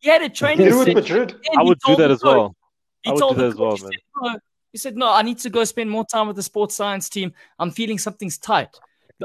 He 0.00 0.08
had 0.08 0.22
a 0.22 0.28
training 0.28 0.70
session. 0.70 0.94
Madrid. 0.94 1.34
I 1.56 1.62
would 1.62 1.78
do 1.86 1.96
that 1.96 2.10
as 2.10 2.22
well. 2.22 2.54
He 3.02 3.10
I 3.10 3.16
told 3.16 3.36
do 3.36 3.42
that 3.42 3.48
as 3.48 3.56
well, 3.56 3.76
man. 3.76 3.90
Said, 3.92 4.00
no. 4.22 4.38
He 4.72 4.78
said, 4.78 4.96
"No, 4.96 5.12
I 5.12 5.22
need 5.22 5.38
to 5.38 5.50
go 5.50 5.62
spend 5.62 5.88
more 5.88 6.04
time 6.04 6.26
with 6.26 6.36
the 6.36 6.42
sports 6.42 6.74
science 6.74 7.08
team. 7.08 7.32
I'm 7.58 7.70
feeling 7.70 7.98
something's 7.98 8.38
tight." 8.38 8.70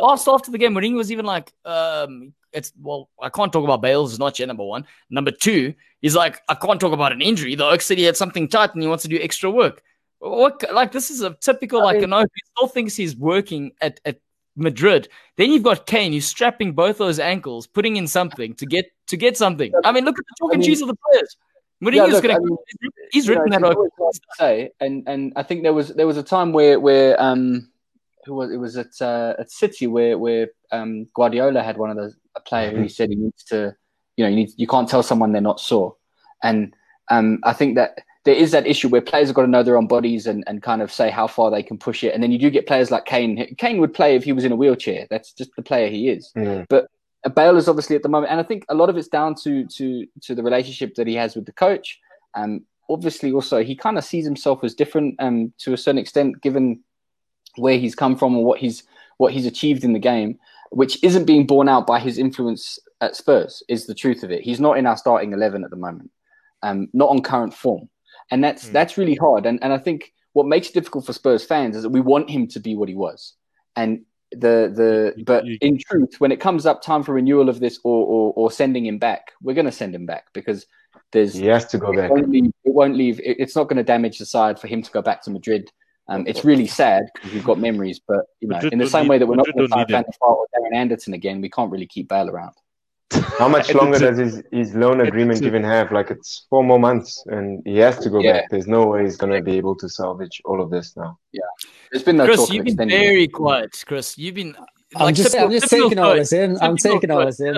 Asked 0.01 0.27
after 0.27 0.51
the 0.51 0.57
game, 0.57 0.75
Mourinho 0.75 0.97
was 0.97 1.11
even 1.11 1.25
like, 1.25 1.51
um, 1.65 2.33
it's 2.53 2.71
well, 2.81 3.09
I 3.21 3.29
can't 3.29 3.51
talk 3.51 3.63
about 3.63 3.81
Bales, 3.81 4.11
it's 4.11 4.19
not 4.19 4.39
yet 4.39 4.47
number 4.47 4.63
one. 4.63 4.85
Number 5.09 5.31
two, 5.31 5.73
he's 6.01 6.15
like, 6.15 6.41
I 6.49 6.55
can't 6.55 6.79
talk 6.79 6.93
about 6.93 7.11
an 7.11 7.21
injury. 7.21 7.55
The 7.55 7.65
Oak 7.65 7.81
City 7.81 8.03
had 8.03 8.17
something 8.17 8.47
tight 8.47 8.73
and 8.73 8.81
he 8.81 8.87
wants 8.87 9.03
to 9.03 9.09
do 9.09 9.19
extra 9.19 9.49
work. 9.49 9.83
What 10.19 10.63
like 10.73 10.91
this 10.91 11.09
is 11.09 11.21
a 11.21 11.33
typical 11.35 11.81
I 11.81 11.85
like 11.85 11.95
mean, 11.95 12.05
an 12.05 12.13
Oak 12.13 12.29
still 12.55 12.67
thinks 12.67 12.95
he's 12.95 13.15
working 13.15 13.71
at, 13.81 13.99
at 14.03 14.19
Madrid. 14.55 15.07
Then 15.37 15.51
you've 15.51 15.63
got 15.63 15.85
Kane, 15.85 16.11
who's 16.11 16.25
strapping 16.25 16.73
both 16.73 16.97
those 16.97 17.19
ankles, 17.19 17.67
putting 17.67 17.95
in 17.95 18.07
something 18.07 18.53
to 18.55 18.65
get 18.65 18.91
to 19.07 19.17
get 19.17 19.37
something. 19.37 19.71
I 19.83 19.91
mean, 19.91 20.05
look 20.05 20.19
at 20.19 20.25
the 20.27 20.35
chalk 20.39 20.53
and 20.53 20.63
cheese 20.63 20.81
of 20.81 20.87
the 20.87 20.95
players. 20.95 21.37
Mourinho's 21.81 22.15
yeah, 22.15 22.21
gonna. 22.21 22.35
I 22.35 22.39
mean, 22.39 22.57
he's 23.11 23.29
written 23.29 23.49
know, 23.49 23.59
that. 23.59 24.19
Say, 24.37 24.71
and 24.81 25.07
and 25.07 25.33
I 25.35 25.43
think 25.43 25.63
there 25.63 25.73
was 25.73 25.89
there 25.89 26.07
was 26.07 26.17
a 26.17 26.23
time 26.23 26.51
where 26.51 26.79
where 26.79 27.21
um 27.21 27.69
who 28.25 28.35
was 28.35 28.51
it 28.51 28.57
was 28.57 28.75
at 28.77 29.01
uh, 29.01 29.35
at 29.39 29.49
City 29.49 29.87
where 29.87 30.17
where 30.17 30.49
um 30.71 31.07
Guardiola 31.15 31.63
had 31.63 31.77
one 31.77 31.89
of 31.89 31.95
those 31.95 32.17
a 32.39 32.49
player 32.49 32.71
who 32.71 32.81
he 32.81 32.89
said 32.89 33.09
he 33.09 33.15
needs 33.15 33.43
to 33.45 33.75
you 34.17 34.25
know 34.25 34.29
you 34.29 34.35
need 34.35 34.49
you 34.57 34.67
can't 34.67 34.89
tell 34.89 35.03
someone 35.03 35.31
they're 35.31 35.41
not 35.41 35.59
sore, 35.59 35.95
and 36.43 36.73
um 37.09 37.39
I 37.43 37.53
think 37.53 37.75
that 37.75 37.99
there 38.25 38.35
is 38.35 38.51
that 38.51 38.67
issue 38.67 38.89
where 38.89 39.01
players 39.01 39.29
have 39.29 39.35
got 39.35 39.43
to 39.43 39.47
know 39.47 39.63
their 39.63 39.77
own 39.77 39.87
bodies 39.87 40.27
and, 40.27 40.43
and 40.45 40.61
kind 40.61 40.81
of 40.81 40.91
say 40.91 41.09
how 41.09 41.25
far 41.25 41.49
they 41.49 41.63
can 41.63 41.77
push 41.77 42.03
it. 42.03 42.13
And 42.13 42.21
then 42.21 42.31
you 42.31 42.37
do 42.37 42.49
get 42.49 42.67
players 42.67 42.91
like 42.91 43.05
Kane. 43.05 43.55
Kane 43.57 43.79
would 43.79 43.93
play 43.93 44.15
if 44.15 44.23
he 44.23 44.33
was 44.33 44.43
in 44.43 44.51
a 44.51 44.55
wheelchair. 44.57 45.07
That's 45.09 45.31
just 45.31 45.51
the 45.55 45.61
player 45.61 45.89
he 45.89 46.09
is. 46.09 46.31
Mm. 46.35 46.65
But 46.69 46.89
Bale 47.35 47.57
is 47.57 47.67
obviously 47.67 47.95
at 47.95 48.03
the 48.03 48.09
moment, 48.09 48.31
and 48.31 48.39
I 48.39 48.43
think 48.43 48.65
a 48.69 48.75
lot 48.75 48.89
of 48.89 48.97
it's 48.97 49.07
down 49.07 49.35
to 49.43 49.65
to 49.65 50.05
to 50.21 50.35
the 50.35 50.43
relationship 50.43 50.95
that 50.95 51.07
he 51.07 51.15
has 51.15 51.35
with 51.35 51.45
the 51.45 51.51
coach. 51.51 51.99
Um, 52.35 52.65
obviously, 52.89 53.31
also 53.31 53.63
he 53.63 53.75
kind 53.75 53.97
of 53.97 54.05
sees 54.05 54.25
himself 54.25 54.63
as 54.63 54.73
different 54.73 55.15
um, 55.19 55.53
to 55.59 55.73
a 55.73 55.77
certain 55.77 55.99
extent, 55.99 56.41
given 56.41 56.81
where 57.55 57.77
he's 57.77 57.95
come 57.95 58.15
from 58.15 58.35
and 58.35 58.45
what 58.45 58.59
he's 58.59 58.83
what 59.17 59.33
he's 59.33 59.45
achieved 59.45 59.83
in 59.83 59.91
the 59.91 59.99
game, 59.99 60.39
which 60.72 61.03
isn't 61.03 61.26
being 61.26 61.47
borne 61.47 61.70
out 61.70 61.88
by 61.88 61.99
his 61.99 62.17
influence 62.17 62.80
at 63.01 63.15
Spurs. 63.15 63.63
Is 63.67 63.86
the 63.86 63.95
truth 63.95 64.24
of 64.24 64.32
it? 64.32 64.41
He's 64.41 64.59
not 64.59 64.78
in 64.78 64.86
our 64.86 64.97
starting 64.97 65.34
eleven 65.34 65.63
at 65.63 65.70
the 65.70 65.76
moment, 65.76 66.11
um, 66.63 66.88
not 66.93 67.09
on 67.09 67.22
current 67.22 67.53
form, 67.53 67.89
and 68.32 68.43
that's 68.43 68.67
mm. 68.67 68.72
that's 68.72 68.97
really 68.97 69.15
hard. 69.15 69.45
And 69.45 69.61
and 69.63 69.74
I 69.74 69.78
think 69.78 70.13
what 70.34 70.47
makes 70.47 70.70
it 70.70 70.74
difficult 70.74 71.05
for 71.05 71.13
Spurs 71.13 71.43
fans 71.43 71.76
is 71.76 71.84
that 71.84 71.89
we 71.89 72.01
want 72.01 72.30
him 72.30 72.47
to 72.47 72.59
be 72.59 72.76
what 72.76 72.89
he 72.89 72.95
was, 72.95 73.34
and 73.76 74.01
the 74.32 74.72
the 75.15 75.24
but 75.24 75.43
in 75.61 75.78
truth 75.78 76.20
when 76.20 76.32
it 76.32 76.39
comes 76.39 76.65
up 76.65 76.82
time 76.82 77.01
for 77.01 77.13
renewal 77.13 77.49
of 77.49 77.59
this 77.59 77.80
or 77.84 78.05
or, 78.05 78.34
or 78.36 78.51
sending 78.51 78.86
him 78.86 78.99
back 78.99 79.32
we're 79.41 79.55
going 79.55 79.65
to 79.65 79.72
send 79.72 79.93
him 79.93 80.05
back 80.05 80.28
because 80.34 80.67
there's 81.11 81.34
he 81.34 81.47
has 81.47 81.65
to 81.65 81.80
go 81.80 81.91
it 81.91 81.95
back 81.95 82.11
won't 82.11 82.30
leave, 82.30 82.51
it 82.63 82.74
won't 82.74 82.95
leave 82.95 83.20
it, 83.22 83.38
it's 83.39 83.55
not 83.55 83.63
going 83.63 83.78
to 83.78 83.84
damage 83.84 84.20
the 84.20 84.26
side 84.26 84.59
for 84.59 84.67
him 84.67 84.84
to 84.84 84.91
go 84.91 85.01
back 85.01 85.24
to 85.24 85.32
madrid 85.32 85.72
um, 86.10 86.26
it's 86.28 86.43
really 86.43 86.68
sad 86.68 87.05
because 87.14 87.32
we've 87.34 87.43
got 87.43 87.60
memories 87.60 87.99
but 88.07 88.26
you 88.41 88.47
know 88.47 88.55
madrid 88.55 88.74
in 88.74 88.80
the 88.80 88.88
same 88.88 89.07
way 89.07 89.18
that 89.18 89.26
we're 89.26 89.36
not 89.36 89.45
going 89.53 89.68
to 89.68 89.68
find 89.68 90.05
or 90.22 90.47
darren 90.55 90.76
anderton 90.76 91.14
again 91.14 91.41
we 91.41 91.49
can't 91.49 91.72
really 91.72 91.88
keep 91.88 92.07
bale 92.07 92.30
around 92.30 92.53
how 93.12 93.47
much 93.47 93.74
longer 93.80 93.99
does 93.99 94.18
his, 94.18 94.43
his 94.51 94.76
loan 94.76 95.01
agreement 95.01 95.41
even 95.41 95.64
have? 95.64 95.91
Like 95.91 96.12
it's 96.12 96.45
four 96.49 96.64
more 96.64 96.80
months, 96.80 97.24
and 97.28 97.62
he 97.66 97.78
has 97.78 97.97
to 97.99 98.10
go 98.10 98.20
yeah. 98.20 98.34
back. 98.34 98.49
There's 98.49 98.68
no 98.68 98.86
way 98.86 99.03
he's 99.03 99.18
going 99.18 99.34
to 99.34 99.41
be 99.41 99.57
able 99.57 99.76
to 99.78 99.89
salvage 99.89 100.41
all 100.45 100.62
of 100.62 100.70
this 100.70 100.95
now. 100.95 101.18
Yeah, 101.32 101.41
there's 101.91 102.03
been 102.03 102.18
no 102.18 102.26
Chris, 102.26 102.49
you've 102.49 102.66
been 102.66 102.89
very 102.89 103.28
quiet. 103.28 103.84
Chris, 103.86 104.18
you've 104.18 104.36
been. 104.36 104.55
Like, 104.93 105.10
I'm 105.10 105.14
just, 105.14 105.36
I'm 105.38 105.51
just 105.51 105.70
taking 105.70 105.99
all 105.99 106.16
this 106.16 106.34
in. 106.34 106.57
I'm 106.62 106.78
taking 106.78 107.12
all 107.12 107.26
this 107.26 107.39
in. 107.39 107.55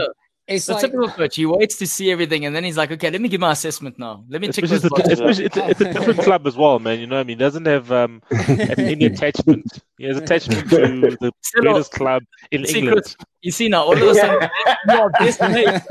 It's 0.52 0.66
the 0.66 0.74
like, 0.74 0.82
typical 0.82 1.08
coach. 1.10 1.36
He 1.36 1.46
waits 1.46 1.78
to 1.78 1.88
see 1.88 2.12
everything, 2.12 2.46
and 2.46 2.56
then 2.56 2.64
he's 2.64 2.78
like, 2.78 2.92
"Okay, 2.92 3.10
let 3.10 3.22
me 3.22 3.30
give 3.30 3.40
my 3.40 3.52
assessment 3.52 3.98
now. 3.98 4.24
Let 4.28 4.42
me 4.42 4.52
check 4.52 4.66
this." 4.66 4.84
It's, 4.84 5.40
it's, 5.40 5.58
it's, 5.58 5.82
a 5.82 5.94
different 5.94 6.20
club 6.28 6.46
as 6.46 6.58
well, 6.58 6.80
man. 6.80 7.00
You 7.00 7.08
know, 7.08 7.16
what 7.16 7.22
I 7.22 7.24
mean, 7.24 7.38
he 7.38 7.40
doesn't 7.40 7.66
have 7.66 7.92
um, 7.92 8.22
any 8.30 9.06
attachment. 9.12 9.66
He 9.98 10.06
has 10.06 10.18
attachment 10.18 10.70
to 10.70 11.18
the 11.20 11.32
greatest 11.56 11.92
club 11.94 12.24
in 12.52 12.66
see, 12.66 12.80
England. 12.80 13.16
You 13.42 13.52
see 13.52 13.70
now, 13.70 13.84
all 13.84 13.94
of 13.94 14.02
a 14.02 14.14
sudden, 14.14 14.50
you 14.88 14.94
are 14.94 15.10
best 15.12 15.42
mate. 15.42 15.82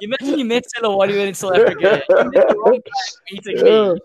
Imagine 0.00 0.38
you 0.38 0.44
met 0.44 0.68
Stella 0.68 0.96
while 0.96 1.08
you 1.08 1.18
were 1.18 1.26
in 1.26 1.34
South 1.34 1.54
Africa. 1.54 2.02
meeting 3.30 3.64
me. 3.64 3.96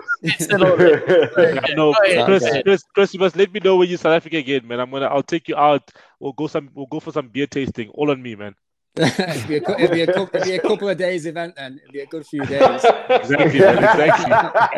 no, 1.75 1.93
Chris, 2.25 2.45
Chris, 2.63 2.83
Chris, 2.93 3.13
you 3.13 3.19
must 3.19 3.35
let 3.35 3.51
me 3.51 3.59
know 3.63 3.75
when 3.77 3.89
you're 3.89 3.97
South 3.97 4.13
Africa 4.13 4.37
again, 4.37 4.67
man. 4.67 4.79
I'm 4.79 4.91
gonna, 4.91 5.07
I'll 5.07 5.23
take 5.23 5.47
you 5.47 5.55
out. 5.55 5.91
We'll 6.19 6.33
go 6.33 6.47
some, 6.47 6.69
we'll 6.73 6.85
go 6.85 6.99
for 6.99 7.11
some 7.11 7.29
beer 7.29 7.47
tasting. 7.47 7.89
All 7.89 8.11
on 8.11 8.21
me, 8.21 8.35
man 8.35 8.55
it'd, 8.99 9.47
be 9.47 9.57
a, 9.57 9.71
it'd, 9.71 9.91
be 9.91 10.01
a 10.01 10.07
couple, 10.07 10.29
it'd 10.33 10.43
be 10.43 10.55
a 10.55 10.61
couple 10.61 10.89
of 10.89 10.97
days 10.97 11.25
event 11.25 11.55
then. 11.55 11.79
It'd 11.81 11.93
be 11.93 11.99
a 12.01 12.05
good 12.05 12.25
few 12.25 12.45
days. 12.45 12.83
exactly, 13.09 13.59
exactly. 13.59 14.77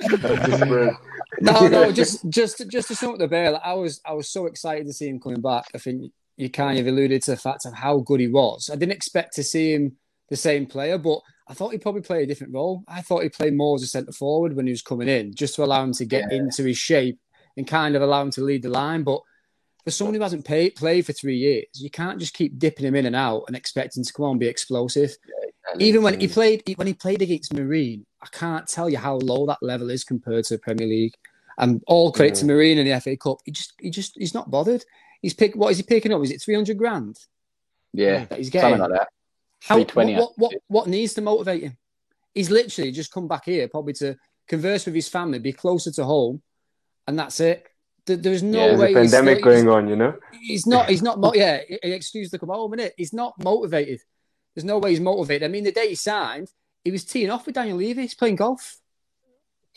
no, 1.40 1.68
no, 1.68 1.92
just 1.92 2.28
just 2.28 2.68
just 2.68 2.88
to 2.88 2.96
sum 2.96 3.12
up 3.12 3.18
the 3.18 3.28
Bale, 3.28 3.60
I 3.62 3.74
was 3.74 4.00
I 4.04 4.12
was 4.12 4.28
so 4.28 4.46
excited 4.46 4.86
to 4.86 4.92
see 4.92 5.08
him 5.08 5.20
coming 5.20 5.40
back. 5.40 5.66
I 5.74 5.78
think 5.78 6.12
you 6.36 6.50
kind 6.50 6.78
of 6.78 6.86
alluded 6.86 7.22
to 7.22 7.32
the 7.32 7.36
fact 7.36 7.66
of 7.66 7.74
how 7.74 7.98
good 7.98 8.20
he 8.20 8.28
was. 8.28 8.70
I 8.72 8.76
didn't 8.76 8.92
expect 8.92 9.34
to 9.34 9.44
see 9.44 9.72
him 9.72 9.96
the 10.28 10.36
same 10.36 10.66
player, 10.66 10.98
but 10.98 11.20
I 11.48 11.54
thought 11.54 11.72
he'd 11.72 11.82
probably 11.82 12.02
play 12.02 12.22
a 12.22 12.26
different 12.26 12.54
role. 12.54 12.82
I 12.88 13.02
thought 13.02 13.22
he'd 13.22 13.34
play 13.34 13.50
more 13.50 13.74
as 13.76 13.82
a 13.82 13.86
centre 13.86 14.12
forward 14.12 14.56
when 14.56 14.66
he 14.66 14.72
was 14.72 14.82
coming 14.82 15.08
in, 15.08 15.34
just 15.34 15.56
to 15.56 15.64
allow 15.64 15.82
him 15.82 15.92
to 15.94 16.04
get 16.04 16.30
yeah. 16.30 16.38
into 16.38 16.64
his 16.64 16.78
shape 16.78 17.18
and 17.56 17.66
kind 17.66 17.94
of 17.96 18.02
allow 18.02 18.22
him 18.22 18.30
to 18.32 18.42
lead 18.42 18.62
the 18.62 18.70
line. 18.70 19.02
But 19.02 19.20
for 19.84 19.90
someone 19.90 20.14
who 20.14 20.20
hasn't 20.20 20.44
pay, 20.44 20.70
played 20.70 21.06
for 21.06 21.12
three 21.12 21.36
years, 21.36 21.66
you 21.74 21.90
can't 21.90 22.18
just 22.18 22.34
keep 22.34 22.58
dipping 22.58 22.86
him 22.86 22.94
in 22.94 23.06
and 23.06 23.16
out 23.16 23.44
and 23.46 23.56
expecting 23.56 24.04
to 24.04 24.12
come 24.12 24.26
on 24.26 24.30
and 24.32 24.40
be 24.40 24.46
explosive. 24.46 25.16
Yeah, 25.28 25.84
Even 25.84 26.02
when 26.02 26.20
he 26.20 26.28
played 26.28 26.62
when 26.76 26.86
he 26.86 26.94
played 26.94 27.22
against 27.22 27.52
Marine, 27.52 28.06
I 28.22 28.26
can't 28.30 28.66
tell 28.66 28.88
you 28.88 28.98
how 28.98 29.16
low 29.16 29.46
that 29.46 29.62
level 29.62 29.90
is 29.90 30.04
compared 30.04 30.44
to 30.44 30.54
the 30.54 30.58
Premier 30.58 30.86
League. 30.86 31.14
And 31.58 31.82
all 31.86 32.12
credit 32.12 32.36
yeah. 32.36 32.40
to 32.40 32.46
Marine 32.46 32.78
in 32.78 32.88
the 32.88 33.00
FA 33.00 33.16
Cup. 33.16 33.38
He 33.44 33.52
just 33.52 33.74
he 33.78 33.90
just 33.90 34.16
he's 34.16 34.34
not 34.34 34.50
bothered. 34.50 34.84
He's 35.20 35.34
pick 35.34 35.54
what 35.54 35.70
is 35.70 35.76
he 35.76 35.82
picking 35.82 36.12
up? 36.12 36.22
Is 36.22 36.30
it 36.30 36.40
three 36.40 36.54
hundred 36.54 36.78
grand? 36.78 37.18
Yeah, 37.92 38.26
he's 38.34 38.50
getting 38.50 38.78
something 38.78 38.90
like 38.90 39.00
that. 39.00 39.08
How, 39.62 39.78
what, 39.78 39.94
what, 39.94 40.32
what, 40.36 40.54
what 40.66 40.86
needs 40.88 41.14
to 41.14 41.20
motivate 41.20 41.62
him? 41.62 41.76
He's 42.34 42.50
literally 42.50 42.90
just 42.90 43.12
come 43.12 43.28
back 43.28 43.44
here 43.44 43.68
probably 43.68 43.92
to 43.94 44.16
converse 44.48 44.86
with 44.86 44.94
his 44.94 45.08
family, 45.08 45.38
be 45.38 45.52
closer 45.52 45.92
to 45.92 46.04
home, 46.04 46.42
and 47.06 47.16
that's 47.16 47.38
it. 47.38 47.68
There's 48.06 48.42
no 48.42 48.66
yeah, 48.66 48.76
way. 48.76 48.94
There's 48.94 49.12
pandemic 49.12 49.44
going 49.44 49.68
on, 49.68 49.88
you 49.88 49.94
know. 49.94 50.14
He's 50.40 50.66
not. 50.66 50.88
He's 50.88 51.02
not. 51.02 51.18
yeah, 51.34 51.60
excuse 51.82 52.30
the 52.30 52.38
come 52.38 52.48
home, 52.48 52.72
innit? 52.72 52.92
He's 52.96 53.12
not 53.12 53.34
motivated. 53.42 54.00
There's 54.54 54.64
no 54.64 54.78
way 54.78 54.90
he's 54.90 55.00
motivated. 55.00 55.44
I 55.44 55.48
mean, 55.48 55.64
the 55.64 55.72
day 55.72 55.90
he 55.90 55.94
signed, 55.94 56.48
he 56.84 56.90
was 56.90 57.04
teeing 57.04 57.30
off 57.30 57.46
with 57.46 57.54
Daniel 57.54 57.76
Levy. 57.76 58.02
He's 58.02 58.14
playing 58.14 58.36
golf. 58.36 58.78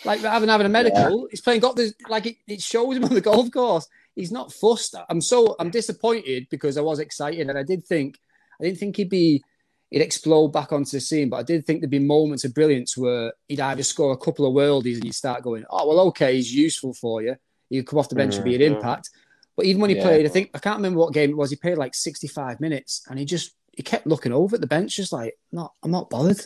Like 0.04 0.22
having 0.22 0.50
having 0.50 0.66
a 0.66 0.70
medical, 0.70 1.22
yeah. 1.22 1.28
he's 1.30 1.42
playing 1.42 1.62
golf. 1.62 1.76
There's, 1.76 1.94
like 2.10 2.26
it, 2.26 2.38
it 2.48 2.62
shows 2.62 2.98
him 2.98 3.06
on 3.06 3.14
the 3.14 3.22
golf 3.22 3.52
course. 3.52 3.88
He's 4.16 4.32
not 4.32 4.52
fussed. 4.52 4.96
I'm 5.08 5.22
so 5.22 5.56
I'm 5.60 5.70
disappointed 5.70 6.48
because 6.50 6.78
I 6.78 6.82
was 6.82 7.00
excited 7.00 7.48
and 7.48 7.58
I 7.58 7.64
did 7.64 7.86
think 7.86 8.18
I 8.60 8.66
didn't 8.66 8.80
think 8.80 8.98
he'd 8.98 9.10
be 9.10 9.44
he'd 9.92 10.02
explode 10.02 10.50
back 10.50 10.74
onto 10.74 10.92
the 10.92 11.00
scene, 11.00 11.30
but 11.30 11.38
I 11.38 11.44
did 11.44 11.66
think 11.66 11.80
there'd 11.80 11.92
be 11.92 12.00
moments 12.00 12.44
of 12.44 12.56
brilliance 12.56 12.98
where 12.98 13.34
he'd 13.48 13.60
either 13.60 13.84
score 13.84 14.14
a 14.14 14.18
couple 14.18 14.48
of 14.48 14.54
worldies 14.54 14.96
and 14.96 15.06
you 15.06 15.14
start 15.14 15.44
going, 15.44 15.64
oh 15.70 15.88
well, 15.88 16.00
okay, 16.08 16.36
he's 16.36 16.54
useful 16.54 16.94
for 16.94 17.22
you 17.22 17.36
he 17.70 17.78
could 17.78 17.88
come 17.88 18.00
off 18.00 18.10
the 18.10 18.16
bench 18.16 18.36
and 18.36 18.44
be 18.44 18.56
an 18.56 18.62
mm, 18.62 18.76
impact. 18.76 19.10
But 19.56 19.66
even 19.66 19.82
when 19.82 19.90
he 19.90 19.96
yeah. 19.96 20.04
played, 20.04 20.26
I 20.26 20.30
think 20.30 20.52
I 20.54 20.60
can't 20.60 20.78
remember 20.78 21.00
what 21.00 21.14
game 21.14 21.30
it 21.30 21.38
was. 21.38 21.50
He 21.50 21.56
played 21.56 21.78
like 21.78 21.96
65 21.96 22.60
minutes, 22.60 23.06
and 23.10 23.18
he 23.18 23.26
just 23.26 23.54
he 23.72 23.84
kept 23.84 24.08
looking 24.08 24.34
over 24.34 24.56
at 24.56 24.62
the 24.62 24.68
bench, 24.68 24.96
just 24.96 25.14
like, 25.14 25.38
"No, 25.52 25.72
I'm 25.84 25.92
not 25.92 26.10
bothered. 26.10 26.40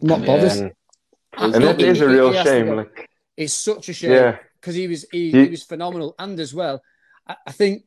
I'm 0.00 0.08
not 0.08 0.24
bothered." 0.24 0.56
Yeah. 0.56 0.68
And, 1.36 1.54
and 1.54 1.64
that 1.64 1.80
is 1.80 2.00
a 2.00 2.08
real 2.08 2.32
shame. 2.32 2.76
Like, 2.76 3.08
it's 3.36 3.54
such 3.54 3.88
a 3.88 3.92
shame 3.92 4.36
because 4.60 4.76
yeah. 4.76 4.82
he 4.82 4.88
was 4.88 5.06
he, 5.10 5.30
he, 5.30 5.44
he, 5.44 5.50
was 5.50 5.62
phenomenal, 5.62 6.14
and 6.18 6.38
as 6.38 6.54
well, 6.54 6.82
I, 7.26 7.36
I, 7.46 7.52
think 7.52 7.84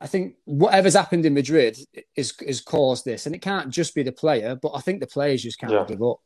I 0.00 0.06
think 0.06 0.36
whatever's 0.44 0.94
happened 0.94 1.26
in 1.26 1.34
Madrid 1.34 1.78
is 2.16 2.34
has 2.46 2.60
caused 2.60 3.04
this, 3.04 3.26
and 3.26 3.34
it 3.34 3.42
can't 3.42 3.70
just 3.70 3.94
be 3.94 4.02
the 4.02 4.12
player, 4.12 4.54
but 4.54 4.72
I 4.74 4.80
think 4.80 5.00
the 5.00 5.06
players 5.06 5.42
just 5.42 5.58
can't 5.58 5.88
give 5.88 6.02
up. 6.02 6.20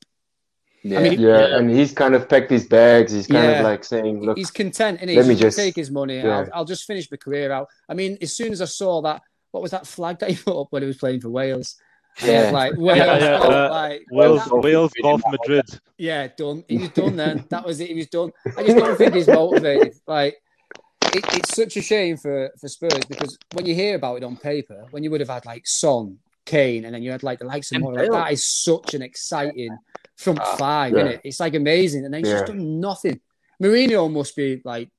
Yeah. 0.91 0.99
I 0.99 1.03
mean, 1.03 1.20
yeah, 1.20 1.49
yeah, 1.49 1.57
and 1.57 1.70
he's 1.70 1.93
kind 1.93 2.14
of 2.14 2.28
packed 2.28 2.51
his 2.51 2.66
bags. 2.66 3.12
He's 3.12 3.26
kind 3.26 3.45
yeah. 3.45 3.59
of 3.59 3.64
like 3.64 3.82
saying, 3.82 4.20
"Look, 4.20 4.39
he's 4.39 4.51
content, 4.51 4.99
and 5.01 5.11
he's 5.11 5.16
let 5.16 5.26
me 5.26 5.34
just 5.34 5.57
take 5.57 5.74
his 5.74 5.91
money. 5.91 6.18
Yeah. 6.18 6.39
I'll, 6.39 6.49
I'll, 6.55 6.64
just 6.64 6.84
finish 6.84 7.11
my 7.11 7.16
career 7.16 7.51
out." 7.51 7.68
I 7.89 7.95
mean, 7.95 8.18
as 8.22 8.37
soon 8.37 8.53
as 8.53 8.62
I 8.62 8.66
saw 8.66 9.03
that, 9.03 9.22
what 9.51 9.62
was 9.62 9.72
that 9.72 9.87
flag 9.87 10.20
that 10.20 10.30
he 10.30 10.37
put 10.37 10.61
up 10.61 10.68
when 10.70 10.82
he 10.82 10.87
was 10.87 10.97
playing 10.97 11.20
for 11.20 11.30
Wales? 11.30 11.76
Yeah, 12.22 12.51
like 12.53 12.76
Wales, 12.76 12.99
yeah, 12.99 13.18
yeah. 13.18 13.37
Uh, 13.39 13.68
like, 13.70 14.05
Wales, 14.11 14.45
that, 14.45 14.55
Wales, 14.55 14.93
golf 15.03 15.22
Madrid. 15.28 15.66
Yeah, 15.99 16.28
done. 16.37 16.64
He 16.68 16.78
was 16.78 16.91
done 16.91 17.16
then. 17.16 17.45
that 17.51 17.64
was 17.64 17.80
it. 17.80 17.89
He 17.89 17.95
was 17.95 18.09
done. 18.09 18.30
I 18.57 18.62
just 18.62 18.76
don't 18.76 18.97
think 18.97 19.14
he's 19.14 19.28
motivated. 19.28 19.95
Like, 20.07 20.37
it, 21.14 21.24
it's 21.34 21.55
such 21.55 21.76
a 21.76 21.82
shame 21.82 22.16
for 22.16 22.51
for 22.61 22.68
Spurs 22.68 23.05
because 23.09 23.37
when 23.55 23.66
you 23.66 23.74
hear 23.74 23.97
about 23.97 24.18
it 24.18 24.24
on 24.24 24.37
paper, 24.37 24.87
when 24.91 25.03
you 25.03 25.11
would 25.11 25.20
have 25.20 25.30
had 25.30 25.47
like 25.47 25.66
Son, 25.66 26.18
Kane, 26.45 26.84
and 26.84 26.95
then 26.95 27.03
you 27.03 27.11
had 27.11 27.22
like 27.22 27.39
the 27.39 27.45
likes 27.45 27.72
of 27.72 27.80
more, 27.80 27.95
like, 27.95 28.11
that 28.11 28.32
is 28.32 28.47
such 28.47 28.95
an 28.95 29.03
exciting 29.03 29.76
front 30.16 30.40
uh, 30.40 30.56
five, 30.56 30.94
yeah. 30.94 31.04
it? 31.04 31.20
It's 31.24 31.40
like 31.40 31.54
amazing. 31.54 32.04
And 32.04 32.12
then 32.12 32.22
he's 32.22 32.32
yeah. 32.32 32.38
just 32.40 32.46
done 32.46 32.80
nothing. 32.80 33.20
Mourinho 33.62 34.12
must 34.12 34.36
be 34.36 34.60
like 34.64 34.90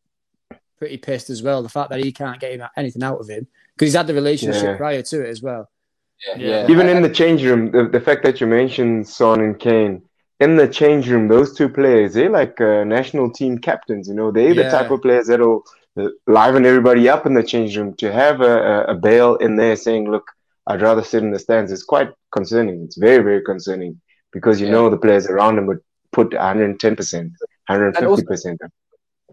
pretty 0.77 0.97
pissed 0.97 1.29
as 1.29 1.43
well. 1.43 1.61
The 1.63 1.69
fact 1.69 1.89
that 1.89 2.03
he 2.03 2.11
can't 2.11 2.39
get 2.39 2.59
anything 2.75 3.03
out 3.03 3.19
of 3.19 3.29
him 3.29 3.47
because 3.75 3.87
he's 3.87 3.95
had 3.95 4.07
the 4.07 4.13
relationship 4.13 4.63
yeah. 4.63 4.77
prior 4.77 5.01
to 5.01 5.25
it 5.25 5.29
as 5.29 5.41
well. 5.41 5.69
Yeah. 6.35 6.67
Even 6.69 6.87
in 6.87 7.01
the 7.03 7.09
change 7.09 7.43
room, 7.43 7.71
the, 7.71 7.87
the 7.87 8.01
fact 8.01 8.23
that 8.23 8.41
you 8.41 8.47
mentioned 8.47 9.07
Son 9.07 9.39
and 9.41 9.59
Kane, 9.59 10.01
in 10.39 10.55
the 10.55 10.67
change 10.67 11.09
room, 11.09 11.27
those 11.27 11.55
two 11.55 11.69
players, 11.69 12.13
they're 12.13 12.29
like 12.29 12.59
uh, 12.61 12.83
national 12.83 13.31
team 13.31 13.57
captains. 13.57 14.07
You 14.07 14.15
know, 14.15 14.31
they're 14.31 14.53
the 14.53 14.69
type 14.69 14.91
of 14.91 15.01
players 15.01 15.27
that'll 15.27 15.63
liven 16.27 16.65
everybody 16.65 17.09
up 17.09 17.25
in 17.25 17.33
the 17.33 17.43
change 17.43 17.77
room. 17.77 17.95
To 17.95 18.11
have 18.11 18.41
a, 18.41 18.45
a, 18.45 18.83
a 18.85 18.95
Bale 18.95 19.35
in 19.37 19.55
there 19.55 19.75
saying, 19.75 20.09
"Look, 20.09 20.31
I'd 20.67 20.81
rather 20.81 21.03
sit 21.03 21.23
in 21.23 21.31
the 21.31 21.39
stands," 21.39 21.71
is 21.71 21.83
quite 21.83 22.11
concerning. 22.31 22.83
It's 22.83 22.97
very, 22.97 23.23
very 23.23 23.43
concerning 23.43 23.99
because 24.37 24.61
you 24.61 24.67
yeah. 24.67 24.73
know 24.73 24.89
the 24.89 24.97
players 24.97 25.25
around 25.27 25.57
him 25.57 25.65
would 25.65 25.79
put 26.11 26.29
110%, 26.29 27.31
150%. 27.69 28.57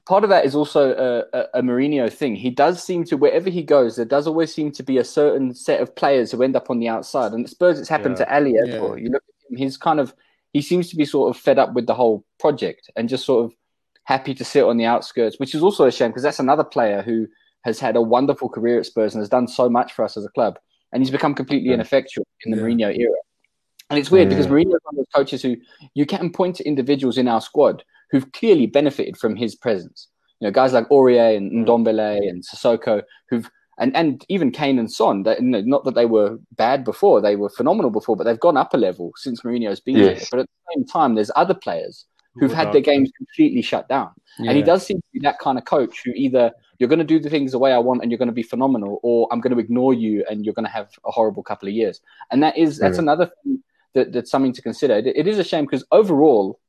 part 0.07 0.25
of 0.25 0.31
that 0.31 0.45
is 0.45 0.55
also 0.55 0.93
a, 0.93 1.39
a, 1.39 1.61
a 1.61 1.63
Mourinho 1.63 2.11
thing. 2.11 2.35
He 2.35 2.51
does 2.51 2.83
seem 2.83 3.05
to, 3.05 3.17
wherever 3.17 3.51
he 3.51 3.63
goes, 3.63 3.97
there 3.97 4.05
does 4.05 4.27
always 4.27 4.53
seem 4.53 4.73
to 4.73 4.83
be 4.83 4.99
a 4.99 5.05
certain 5.05 5.55
set 5.55 5.81
of 5.81 5.95
players 5.95 6.33
who 6.33 6.43
end 6.43 6.57
up 6.57 6.71
on 6.71 6.79
the 6.79 6.89
outside. 6.89 7.33
And 7.33 7.45
at 7.45 7.51
Spurs, 7.51 7.79
it's 7.79 7.89
happened 7.89 8.17
yeah. 8.19 8.25
to 8.25 8.33
Alli 8.33 8.55
yeah. 8.55 8.81
well. 8.81 8.99
You 8.99 9.11
look 9.11 9.23
at 9.29 9.51
him, 9.51 9.59
he's 9.59 9.77
kind 9.77 10.01
of, 10.01 10.15
he 10.53 10.63
seems 10.63 10.89
to 10.91 10.97
be 10.97 11.05
sort 11.05 11.35
of 11.35 11.41
fed 11.41 11.59
up 11.59 11.75
with 11.75 11.87
the 11.87 11.95
whole 11.95 12.25
project 12.39 12.91
and 12.97 13.09
just 13.09 13.27
sort 13.27 13.45
of 13.45 13.53
happy 14.05 14.35
to 14.35 14.45
sit 14.45 14.65
on 14.65 14.77
the 14.79 14.87
outskirts, 14.87 15.39
which 15.39 15.55
is 15.55 15.63
also 15.63 15.85
a 15.85 15.93
shame 15.93 16.11
because 16.11 16.23
that's 16.23 16.41
another 16.41 16.65
player 16.65 17.03
who 17.03 17.27
has 17.65 17.81
had 17.81 17.97
a 17.97 18.03
wonderful 18.03 18.49
career 18.49 18.79
at 18.79 18.87
Spurs 18.87 19.15
and 19.15 19.21
has 19.21 19.29
done 19.29 19.49
so 19.49 19.69
much 19.69 19.93
for 19.93 20.05
us 20.05 20.17
as 20.17 20.25
a 20.25 20.31
club, 20.31 20.59
and 20.93 21.03
he's 21.03 21.11
become 21.11 21.35
completely 21.35 21.69
yeah. 21.69 21.75
ineffectual 21.75 22.27
in 22.45 22.53
the 22.53 22.59
yeah. 22.59 22.63
Mourinho 22.63 22.99
era. 22.99 23.17
And 23.95 24.01
it's 24.01 24.11
weird 24.11 24.29
yeah. 24.29 24.37
because 24.37 24.51
Mourinho 24.51 24.75
is 24.75 24.81
one 24.83 24.95
of 24.95 24.97
those 24.97 25.15
coaches 25.15 25.41
who 25.41 25.57
you 25.95 26.05
can 26.05 26.33
point 26.33 26.57
to 26.57 26.65
individuals 26.65 27.17
in 27.17 27.29
our 27.29 27.41
squad 27.41 27.85
who've 28.11 28.31
clearly 28.33 28.67
benefited 28.67 29.17
from 29.17 29.37
his 29.37 29.55
presence. 29.55 30.09
You 30.41 30.49
know, 30.49 30.53
guys 30.53 30.73
like 30.73 30.89
Aurier 30.89 31.37
and 31.37 31.53
mm. 31.53 31.65
Ndombele 31.65 32.29
and 32.29 32.43
Sissoko 32.43 33.03
who've 33.31 33.49
and 33.79 33.95
and 33.97 34.25
even 34.29 34.51
Kane 34.51 34.81
and 34.81 34.91
Son. 34.91 35.23
That, 35.23 35.41
you 35.41 35.47
know, 35.47 35.61
not 35.61 35.85
that 35.85 35.95
they 35.95 36.07
were 36.07 36.39
bad 36.57 36.85
before, 36.85 37.21
they 37.21 37.37
were 37.37 37.51
phenomenal 37.51 37.93
before, 37.93 38.17
but 38.17 38.25
they've 38.25 38.41
gone 38.41 38.57
up 38.57 38.75
a 38.75 38.77
level 38.77 39.13
since 39.15 39.43
Mourinho's 39.43 39.79
been 39.79 39.97
yes. 39.97 40.19
there. 40.19 40.27
But 40.33 40.41
at 40.41 40.47
the 40.47 40.75
same 40.75 40.87
time, 40.87 41.15
there's 41.15 41.31
other 41.37 41.55
players 41.55 42.07
who've 42.35 42.53
had 42.53 42.73
their 42.73 42.81
games 42.81 43.13
completely 43.17 43.63
shut 43.63 43.89
down, 43.89 44.11
yeah. 44.41 44.51
and 44.51 44.57
he 44.57 44.65
does 44.65 44.85
seem 44.85 44.97
to 44.97 45.09
be 45.13 45.21
that 45.21 45.39
kind 45.39 45.57
of 45.57 45.67
coach 45.67 46.03
who 46.05 46.11
either 46.17 46.51
you're 46.79 46.89
going 46.89 46.99
to 46.99 47.05
do 47.05 47.21
the 47.21 47.31
things 47.31 47.53
the 47.53 47.61
way 47.61 47.73
I 47.73 47.79
want 47.79 48.03
and 48.03 48.11
you're 48.11 48.19
going 48.19 48.27
to 48.27 48.33
be 48.33 48.43
phenomenal, 48.43 48.99
or 49.05 49.29
I'm 49.31 49.41
going 49.41 49.55
to 49.55 49.61
ignore 49.61 49.95
you 49.95 50.25
and 50.29 50.45
you're 50.45 50.55
going 50.55 50.67
to 50.67 50.73
have 50.73 50.89
a 51.07 51.13
horrible 51.13 51.45
couple 51.45 51.69
of 51.69 51.75
years. 51.75 52.01
And 52.33 52.43
that 52.43 52.59
is 52.59 52.77
that's 52.77 52.99
another 52.99 53.31
thing 53.45 53.63
that, 53.95 54.13
that's 54.13 54.31
something 54.31 54.53
to 54.53 54.63
consider. 54.63 54.95
it, 54.95 55.07
it 55.07 55.27
is 55.27 55.39
a 55.39 55.45
shame 55.45 55.65
because 55.65 55.85
overall, 55.91 56.61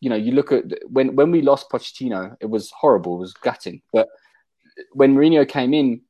you 0.00 0.10
know, 0.10 0.16
you 0.16 0.32
look 0.32 0.52
at 0.52 0.64
when 0.88 1.16
when 1.16 1.30
we 1.30 1.42
lost 1.42 1.70
Pochettino, 1.70 2.36
it 2.40 2.46
was 2.46 2.70
horrible, 2.70 3.16
it 3.16 3.20
was 3.20 3.32
gutting. 3.32 3.80
But 3.92 4.08
when 4.92 5.14
Mourinho 5.14 5.48
came 5.48 5.72
in, 5.72 6.02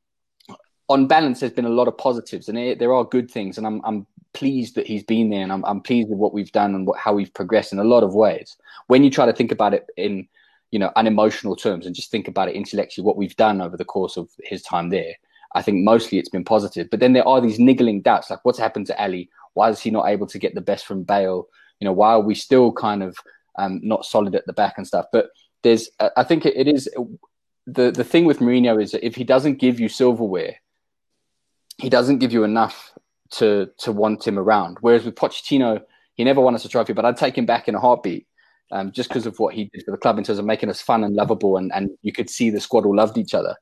on 0.89 1.07
balance, 1.07 1.41
there's 1.41 1.53
been 1.53 1.65
a 1.65 1.71
lot 1.71 1.89
of 1.89 1.97
positives, 1.97 2.49
and 2.49 2.59
it, 2.59 2.79
there 2.79 2.93
are 2.93 3.05
good 3.05 3.31
things. 3.31 3.59
And 3.59 3.67
I'm 3.67 3.81
I'm 3.85 4.07
pleased 4.33 4.75
that 4.75 4.87
he's 4.87 5.03
been 5.03 5.31
there, 5.31 5.43
and 5.43 5.53
I'm 5.53 5.65
I'm 5.65 5.81
pleased 5.81 6.09
with 6.09 6.19
what 6.19 6.35
we've 6.35 6.53
done 6.53 6.75
and 6.75 6.87
what, 6.87 6.99
how 6.99 7.15
we've 7.15 7.33
progressed 7.33 7.73
in 7.73 7.79
a 7.79 7.85
lot 7.85 8.03
of 8.03 8.15
ways. 8.15 8.57
When 8.87 9.03
you 9.03 9.11
try 9.11 9.27
to 9.27 9.33
think 9.33 9.53
about 9.53 9.75
it 9.75 9.87
in 9.97 10.29
you 10.71 10.79
know 10.79 10.91
unemotional 10.97 11.57
terms 11.57 11.87
and 11.87 11.95
just 11.95 12.11
think 12.11 12.29
about 12.29 12.49
it 12.49 12.57
intellectually, 12.57 13.07
what 13.07 13.17
we've 13.17 13.37
done 13.37 13.61
over 13.61 13.77
the 13.77 13.85
course 13.85 14.17
of 14.17 14.29
his 14.43 14.63
time 14.63 14.91
there, 14.91 15.15
I 15.55 15.63
think 15.63 15.85
mostly 15.85 16.19
it's 16.19 16.29
been 16.29 16.45
positive. 16.45 16.91
But 16.91 17.01
then 17.01 17.13
there 17.13 17.27
are 17.27 17.41
these 17.41 17.59
niggling 17.59 18.03
doubts, 18.03 18.29
like 18.31 18.45
what's 18.45 18.59
happened 18.59 18.87
to 18.89 19.01
Alli? 19.01 19.31
Why 19.55 19.71
is 19.71 19.81
he 19.81 19.91
not 19.91 20.09
able 20.09 20.27
to 20.29 20.39
get 20.39 20.55
the 20.55 20.61
best 20.61 20.87
from 20.87 21.03
Bale? 21.03 21.49
You 21.81 21.87
know, 21.87 21.93
why 21.93 22.13
are 22.13 22.21
we 22.21 22.35
still 22.35 22.73
kind 22.73 23.03
of 23.03 23.17
um, 23.59 23.81
not 23.83 24.05
solid 24.05 24.35
at 24.35 24.47
the 24.47 24.53
back 24.53 24.75
and 24.77 24.87
stuff? 24.87 25.07
But 25.13 25.31
there's, 25.63 25.89
I 26.17 26.25
think 26.25 26.45
it 26.47 26.69
is 26.69 26.89
the 27.67 27.91
the 27.91 28.05
thing 28.05 28.27
with 28.27 28.41
Mourinho 28.41 28.83
is 28.83 28.93
that 28.93 29.07
if 29.07 29.15
he 29.15 29.25
doesn't 29.25 29.55
give 29.55 29.81
you 29.81 29.89
silverware 29.89 30.57
he 31.79 31.89
doesn't 31.89 32.19
give 32.19 32.33
you 32.33 32.45
enough 32.45 32.93
to 33.33 33.71
to 33.79 33.93
want 33.93 34.27
him 34.27 34.39
around. 34.39 34.79
Whereas 34.81 35.05
with 35.05 35.15
Pochettino, 35.15 35.83
he 36.15 36.25
never 36.25 36.41
won 36.41 36.55
us 36.55 36.65
a 36.65 36.69
trophy, 36.69 36.93
but 36.93 37.05
I'd 37.05 37.17
take 37.17 37.37
him 37.37 37.47
back 37.47 37.69
in 37.69 37.75
a 37.75 37.81
heartbeat. 37.81 38.27
Um, 38.73 38.93
just 38.93 39.11
because 39.11 39.27
of 39.27 39.39
what 39.39 39.55
he 39.55 39.67
did 39.67 39.85
for 39.85 39.91
the 39.91 39.99
club 39.99 40.19
in 40.19 40.25
terms 40.25 40.39
of 40.39 40.47
making 40.47 40.71
us 40.71 40.81
fun 40.81 41.05
and 41.05 41.15
lovable, 41.15 41.59
and, 41.59 41.71
and 41.73 41.91
you 42.03 42.13
could 42.13 42.31
see 42.31 42.51
the 42.51 42.61
squad 42.61 42.87
all 42.87 42.97
loved 42.97 43.19
each 43.19 43.35
other. 43.35 43.55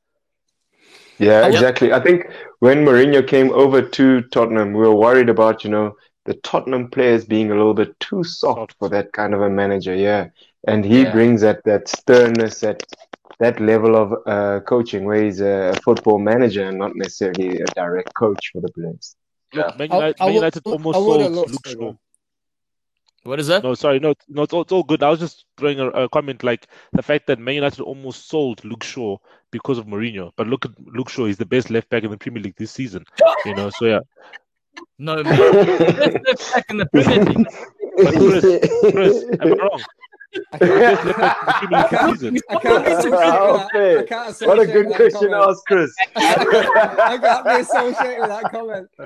Yeah, 1.18 1.46
exactly. 1.46 1.92
I 1.92 2.00
think 2.00 2.30
when 2.60 2.84
Mourinho 2.84 3.26
came 3.26 3.50
over 3.52 3.82
to 3.82 4.22
Tottenham, 4.22 4.72
we 4.72 4.80
were 4.80 4.94
worried 4.94 5.28
about, 5.28 5.64
you 5.64 5.70
know, 5.70 5.96
the 6.24 6.34
Tottenham 6.34 6.90
players 6.90 7.24
being 7.24 7.50
a 7.50 7.54
little 7.54 7.74
bit 7.74 7.98
too 8.00 8.24
soft 8.24 8.74
for 8.78 8.88
that 8.88 9.12
kind 9.12 9.34
of 9.34 9.42
a 9.42 9.50
manager. 9.50 9.94
Yeah. 9.94 10.28
And 10.66 10.84
he 10.84 11.02
yeah. 11.02 11.12
brings 11.12 11.40
that, 11.40 11.64
that 11.64 11.88
sternness, 11.88 12.60
that 12.60 12.82
that 13.42 13.58
level 13.58 13.96
of 13.96 14.14
uh, 14.26 14.60
coaching 14.60 15.04
where 15.04 15.24
he's 15.24 15.40
a 15.40 15.74
football 15.84 16.18
manager 16.18 16.64
and 16.68 16.78
not 16.78 16.94
necessarily 16.94 17.60
a 17.60 17.64
direct 17.74 18.14
coach 18.14 18.50
for 18.52 18.60
the 18.60 18.70
players. 18.70 19.16
Yeah, 19.52 19.72
Man 19.76 19.88
United, 19.90 20.16
I, 20.20 20.24
I, 20.24 20.26
Man 20.26 20.34
United 20.34 20.62
almost 20.64 20.96
sold 20.96 21.32
Luke 21.32 21.66
Shaw. 21.66 21.94
What 23.24 23.38
is 23.38 23.46
that? 23.46 23.62
No, 23.62 23.74
sorry, 23.74 24.00
no, 24.00 24.14
no, 24.28 24.42
it's 24.42 24.52
all, 24.52 24.62
it's 24.62 24.72
all 24.72 24.82
good. 24.82 25.02
I 25.02 25.10
was 25.10 25.20
just 25.20 25.44
throwing 25.56 25.78
a, 25.78 25.88
a, 25.90 26.08
comment 26.08 26.42
like 26.42 26.66
the 26.92 27.02
fact 27.02 27.28
that 27.28 27.38
Man 27.38 27.54
United 27.54 27.80
almost 27.80 28.28
sold 28.28 28.64
Luke 28.64 28.82
Shaw 28.82 29.16
because 29.52 29.78
of 29.78 29.86
Mourinho. 29.86 30.32
But 30.36 30.48
look 30.48 30.64
at 30.64 30.72
Luke 30.86 31.08
Shaw; 31.08 31.26
he's 31.26 31.36
the 31.36 31.46
best 31.46 31.70
left 31.70 31.88
back 31.88 32.02
in 32.02 32.10
the 32.10 32.18
Premier 32.18 32.42
League 32.42 32.56
this 32.56 32.72
season. 32.72 33.04
You 33.44 33.54
know, 33.54 33.70
so 33.70 33.84
yeah. 33.84 34.00
No, 34.98 35.22
man. 35.22 35.36
best 35.36 36.26
left 36.26 36.52
back 36.52 36.66
in 36.70 36.76
the 36.78 36.86
Premier 36.86 37.24
League. 37.24 37.46
But 37.96 38.14
Chris, 38.14 38.92
Chris, 38.92 39.24
am 39.40 39.52
I 39.52 39.56
wrong? 39.56 39.82
I 40.52 40.58
can't, 44.08 44.40
What 44.42 44.58
a 44.60 44.66
good 44.66 44.94
question 44.94 45.30
to 45.30 45.36
ask, 45.36 45.64
Chris. 45.66 45.94
I 46.16 47.18
can't 47.20 47.44
be 47.44 47.50
associated 47.60 48.20
with 48.20 48.30
that 48.30 48.50
comment. 48.50 48.88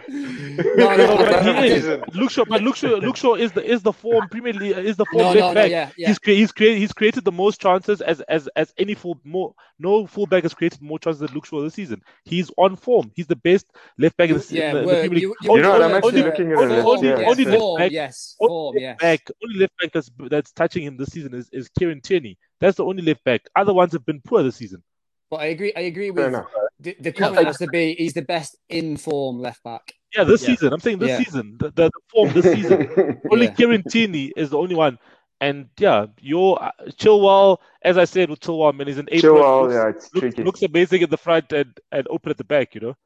No, 0.76 0.96
no, 0.96 1.16
no, 1.16 2.04
Luke 2.12 2.30
Shaw, 2.30 2.44
but 2.44 2.62
Luke 2.62 2.76
Shaw, 2.76 2.96
Luke 2.96 3.16
Shaw 3.16 3.34
is 3.34 3.52
the 3.52 3.64
is 3.64 3.82
the 3.82 3.92
form 3.92 4.28
Premier 4.28 4.52
League 4.52 4.76
uh, 4.76 4.80
is 4.80 4.96
the 4.96 5.06
form 5.06 5.34
no, 5.34 5.48
no, 5.48 5.54
back. 5.54 5.70
Yeah, 5.70 5.90
yeah. 5.96 6.08
He's 6.08 6.18
he's 6.22 6.52
created 6.52 6.78
he's 6.78 6.92
created 6.92 7.24
the 7.24 7.32
most 7.32 7.60
chances 7.60 8.00
as 8.00 8.20
as 8.22 8.48
as 8.56 8.72
any 8.78 8.94
full 8.94 9.18
more 9.24 9.54
no 9.78 10.06
fullback 10.06 10.42
has 10.42 10.54
created 10.54 10.82
more 10.82 10.98
chances 10.98 11.20
than 11.20 11.32
Luke 11.32 11.46
Shaw 11.46 11.62
this 11.62 11.74
season. 11.74 12.02
He's 12.24 12.50
on 12.56 12.76
form. 12.76 13.10
He's 13.14 13.26
the 13.26 13.36
best 13.36 13.66
left 13.98 14.16
back 14.16 14.30
in 14.30 14.38
the, 14.38 14.46
yeah, 14.50 14.70
in 14.70 14.74
the, 14.74 14.80
in 14.80 14.86
the 14.86 14.92
Premier 14.92 15.10
League. 15.10 15.22
You, 15.22 15.34
you, 15.42 15.56
you 15.56 15.62
know 15.62 15.70
what? 15.70 15.82
I'm 15.82 15.94
actually 15.94 16.08
only, 16.08 16.22
looking 16.22 16.52
at 16.52 16.58
only, 16.58 16.76
only, 16.76 17.08
yes, 17.08 17.24
only 17.26 17.44
left 17.44 17.78
back. 17.78 17.92
Yes, 17.92 18.36
form, 18.38 18.76
yes. 18.78 18.98
Back, 19.00 19.30
only 19.44 19.58
left 19.60 19.72
back 19.80 19.92
that's 19.92 20.10
that's 20.30 20.52
touching 20.52 20.84
him 20.84 20.96
this 20.96 21.15
season 21.16 21.34
is, 21.34 21.48
is 21.52 21.68
Kieran 21.78 22.00
Tierney. 22.00 22.38
That's 22.60 22.76
the 22.76 22.84
only 22.84 23.02
left 23.02 23.24
back. 23.24 23.42
Other 23.54 23.72
ones 23.72 23.92
have 23.92 24.04
been 24.04 24.20
poor 24.20 24.42
this 24.42 24.56
season. 24.56 24.82
But 25.30 25.40
I 25.40 25.46
agree. 25.46 25.72
I 25.74 25.80
agree 25.80 26.10
with 26.10 26.34
the, 26.78 26.96
the 27.00 27.12
comment 27.12 27.46
has 27.46 27.58
to 27.58 27.66
be 27.66 27.94
he's 27.94 28.12
the 28.12 28.22
best 28.22 28.56
in 28.68 28.96
form 28.96 29.40
left 29.40 29.62
back. 29.64 29.92
Yeah, 30.14 30.24
this 30.24 30.42
yeah. 30.42 30.48
season. 30.48 30.72
I'm 30.72 30.80
saying 30.80 30.98
this 30.98 31.08
yeah. 31.08 31.18
season. 31.18 31.56
The, 31.58 31.70
the, 31.70 31.90
form 32.12 32.32
this 32.32 32.44
season. 32.44 33.20
only 33.32 33.46
yeah. 33.46 33.52
Kieran 33.52 33.82
Tierney 33.82 34.32
is 34.36 34.50
the 34.50 34.58
only 34.58 34.74
one. 34.74 34.98
And 35.40 35.68
yeah, 35.78 36.06
your 36.20 36.62
uh, 36.62 36.70
Chilwell, 36.90 37.58
as 37.82 37.98
I 37.98 38.04
said 38.04 38.30
with 38.30 38.40
Chilwell, 38.40 38.74
man, 38.74 38.86
he's 38.86 38.98
an 38.98 39.08
eight. 39.10 39.22
Chilwell, 39.22 39.64
looks, 39.64 39.74
yeah, 39.74 39.88
it's 39.88 40.14
looks, 40.14 40.20
tricky. 40.20 40.44
Looks 40.44 40.62
amazing 40.62 41.02
at 41.02 41.10
the 41.10 41.18
front 41.18 41.52
and, 41.52 41.78
and 41.92 42.06
open 42.08 42.30
at 42.30 42.38
the 42.38 42.44
back, 42.44 42.74
you 42.74 42.80
know. 42.80 42.96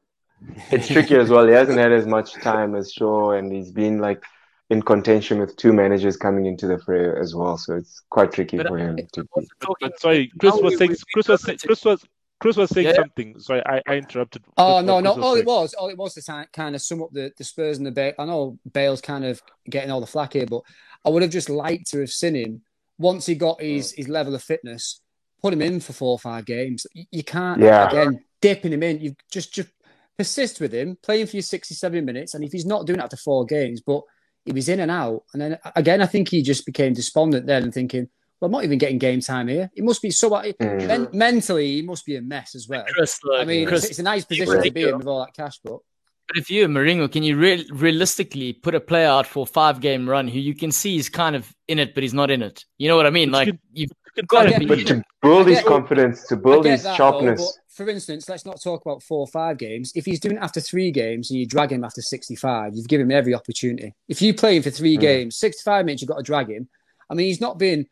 It's 0.71 0.87
tricky 0.87 1.15
as 1.15 1.29
well. 1.29 1.45
He 1.45 1.53
hasn't 1.53 1.77
had 1.77 1.91
as 1.91 2.05
much 2.05 2.33
time 2.35 2.75
as 2.75 2.91
Shaw, 2.91 3.31
and 3.31 3.51
he's 3.51 3.71
been 3.71 3.99
like 3.99 4.23
in 4.71 4.81
contention 4.81 5.39
with 5.39 5.55
two 5.57 5.73
managers 5.73 6.15
coming 6.15 6.45
into 6.45 6.65
the 6.65 6.79
fray 6.79 7.11
as 7.19 7.35
well. 7.35 7.57
So 7.57 7.75
it's 7.75 8.01
quite 8.09 8.31
tricky 8.31 8.57
but 8.57 8.67
for 8.67 8.77
him. 8.77 8.97
To 9.13 9.27
but, 9.35 9.99
sorry, 9.99 10.31
Chris 10.39 10.55
was 10.55 10.77
saying. 10.77 10.95
Chris 11.13 11.27
was 11.27 11.43
saying. 11.43 11.59
Chris 11.63 11.85
was. 11.85 12.03
Chris 12.39 12.57
was 12.57 12.71
saying 12.71 12.87
yeah. 12.87 12.93
something. 12.93 13.39
Sorry, 13.39 13.61
I, 13.67 13.81
I 13.87 13.97
interrupted. 13.97 14.43
Oh 14.57 14.81
no, 14.81 14.99
no. 14.99 15.11
All 15.11 15.23
oh, 15.23 15.31
oh, 15.33 15.35
it 15.35 15.45
was, 15.45 15.75
all 15.75 15.89
it 15.89 15.97
was 15.97 16.15
to 16.15 16.47
kind 16.51 16.73
of 16.73 16.81
sum 16.81 17.03
up 17.03 17.09
the, 17.11 17.31
the 17.37 17.43
Spurs 17.43 17.77
and 17.77 17.85
the 17.85 17.91
Bale. 17.91 18.13
I 18.17 18.25
know 18.25 18.57
Bale's 18.73 19.01
kind 19.01 19.25
of 19.25 19.39
getting 19.69 19.91
all 19.91 20.01
the 20.01 20.07
flack 20.07 20.33
here, 20.33 20.47
but 20.47 20.61
I 21.05 21.09
would 21.09 21.21
have 21.21 21.31
just 21.31 21.49
liked 21.51 21.91
to 21.91 21.99
have 21.99 22.09
seen 22.09 22.35
him 22.35 22.61
once 22.97 23.27
he 23.27 23.35
got 23.35 23.61
his, 23.61 23.91
his 23.91 24.07
level 24.07 24.33
of 24.33 24.41
fitness, 24.41 25.01
put 25.41 25.53
him 25.53 25.61
in 25.61 25.81
for 25.81 25.93
four 25.93 26.13
or 26.13 26.19
five 26.19 26.45
games. 26.45 26.87
You, 26.95 27.05
you 27.11 27.23
can't 27.23 27.61
yeah. 27.61 27.87
again 27.87 28.23
dipping 28.41 28.73
him 28.73 28.81
in. 28.81 29.01
You 29.01 29.15
just 29.31 29.53
just 29.53 29.69
persist 30.17 30.59
with 30.59 30.73
him, 30.73 30.97
playing 31.03 31.27
for 31.27 31.35
you 31.35 31.43
67 31.43 32.03
minutes, 32.03 32.33
and 32.33 32.43
if 32.43 32.51
he's 32.51 32.65
not 32.65 32.87
doing 32.87 32.99
it 32.99 33.03
after 33.03 33.17
four 33.17 33.45
games, 33.45 33.81
but 33.81 34.01
he 34.45 34.51
was 34.51 34.69
in 34.69 34.79
and 34.79 34.91
out. 34.91 35.23
And 35.33 35.41
then 35.41 35.59
again, 35.75 36.01
I 36.01 36.05
think 36.05 36.29
he 36.29 36.41
just 36.41 36.65
became 36.65 36.93
despondent 36.93 37.45
then 37.45 37.63
and 37.63 37.73
thinking, 37.73 38.09
well, 38.39 38.47
I'm 38.47 38.51
not 38.51 38.63
even 38.63 38.79
getting 38.79 38.97
game 38.97 39.21
time 39.21 39.47
here. 39.47 39.69
It 39.75 39.83
must 39.83 40.01
be 40.01 40.09
so 40.09 40.29
mm. 40.31 40.87
men- 40.87 41.09
mentally, 41.13 41.75
he 41.75 41.81
must 41.83 42.05
be 42.05 42.15
a 42.15 42.21
mess 42.21 42.55
as 42.55 42.67
well. 42.67 42.85
Chris, 42.89 43.19
I 43.35 43.45
mean, 43.45 43.67
Chris, 43.67 43.83
it's, 43.83 43.91
it's, 43.91 43.99
a 43.99 44.03
nice 44.03 44.25
position 44.25 44.63
to 44.63 44.71
be 44.71 44.83
in 44.83 44.97
with 44.97 45.07
all 45.07 45.19
that 45.19 45.33
cash, 45.33 45.59
but. 45.63 45.79
But 46.27 46.37
if 46.37 46.49
you're 46.49 46.69
Mourinho, 46.69 47.11
can 47.11 47.23
you 47.23 47.35
re- 47.37 47.67
realistically 47.71 48.53
put 48.53 48.73
a 48.73 48.79
player 48.79 49.07
out 49.07 49.27
for 49.27 49.43
a 49.43 49.45
five 49.45 49.81
game 49.81 50.09
run 50.09 50.29
who 50.29 50.39
you 50.39 50.55
can 50.55 50.71
see 50.71 50.95
is 50.95 51.09
kind 51.09 51.35
of 51.35 51.53
in 51.67 51.77
it, 51.77 51.93
but 51.93 52.03
he's 52.03 52.13
not 52.13 52.31
in 52.31 52.41
it? 52.41 52.63
You 52.77 52.87
know 52.87 52.95
what 52.95 53.05
I 53.05 53.09
mean? 53.09 53.31
Like, 53.31 53.53
you've 53.73 53.91
to 54.15 54.59
be. 54.59 54.65
But 54.65 54.87
to 54.87 55.03
build 55.21 55.47
his 55.47 55.61
confidence, 55.61 56.23
to 56.27 56.35
build 56.35 56.65
his 56.65 56.83
that, 56.83 56.95
sharpness. 56.95 57.39
Though, 57.39 57.85
for 57.85 57.89
instance, 57.89 58.27
let's 58.27 58.45
not 58.45 58.61
talk 58.61 58.81
about 58.85 59.01
four 59.01 59.19
or 59.19 59.27
five 59.27 59.57
games. 59.57 59.91
If 59.95 60.05
he's 60.05 60.19
doing 60.19 60.35
it 60.35 60.43
after 60.43 60.59
three 60.59 60.91
games 60.91 61.31
and 61.31 61.39
you 61.39 61.45
drag 61.45 61.71
him 61.71 61.83
after 61.83 62.01
65, 62.01 62.75
you've 62.75 62.87
given 62.87 63.07
him 63.07 63.17
every 63.17 63.33
opportunity. 63.33 63.95
If 64.07 64.21
you 64.21 64.33
play 64.33 64.57
him 64.57 64.63
for 64.63 64.69
three 64.69 64.97
mm. 64.97 65.01
games, 65.01 65.37
65 65.37 65.85
minutes, 65.85 66.01
you've 66.01 66.09
got 66.09 66.17
to 66.17 66.23
drag 66.23 66.49
him. 66.49 66.67
I 67.09 67.13
mean, 67.13 67.27
he's 67.27 67.41
not 67.41 67.57
been 67.57 67.87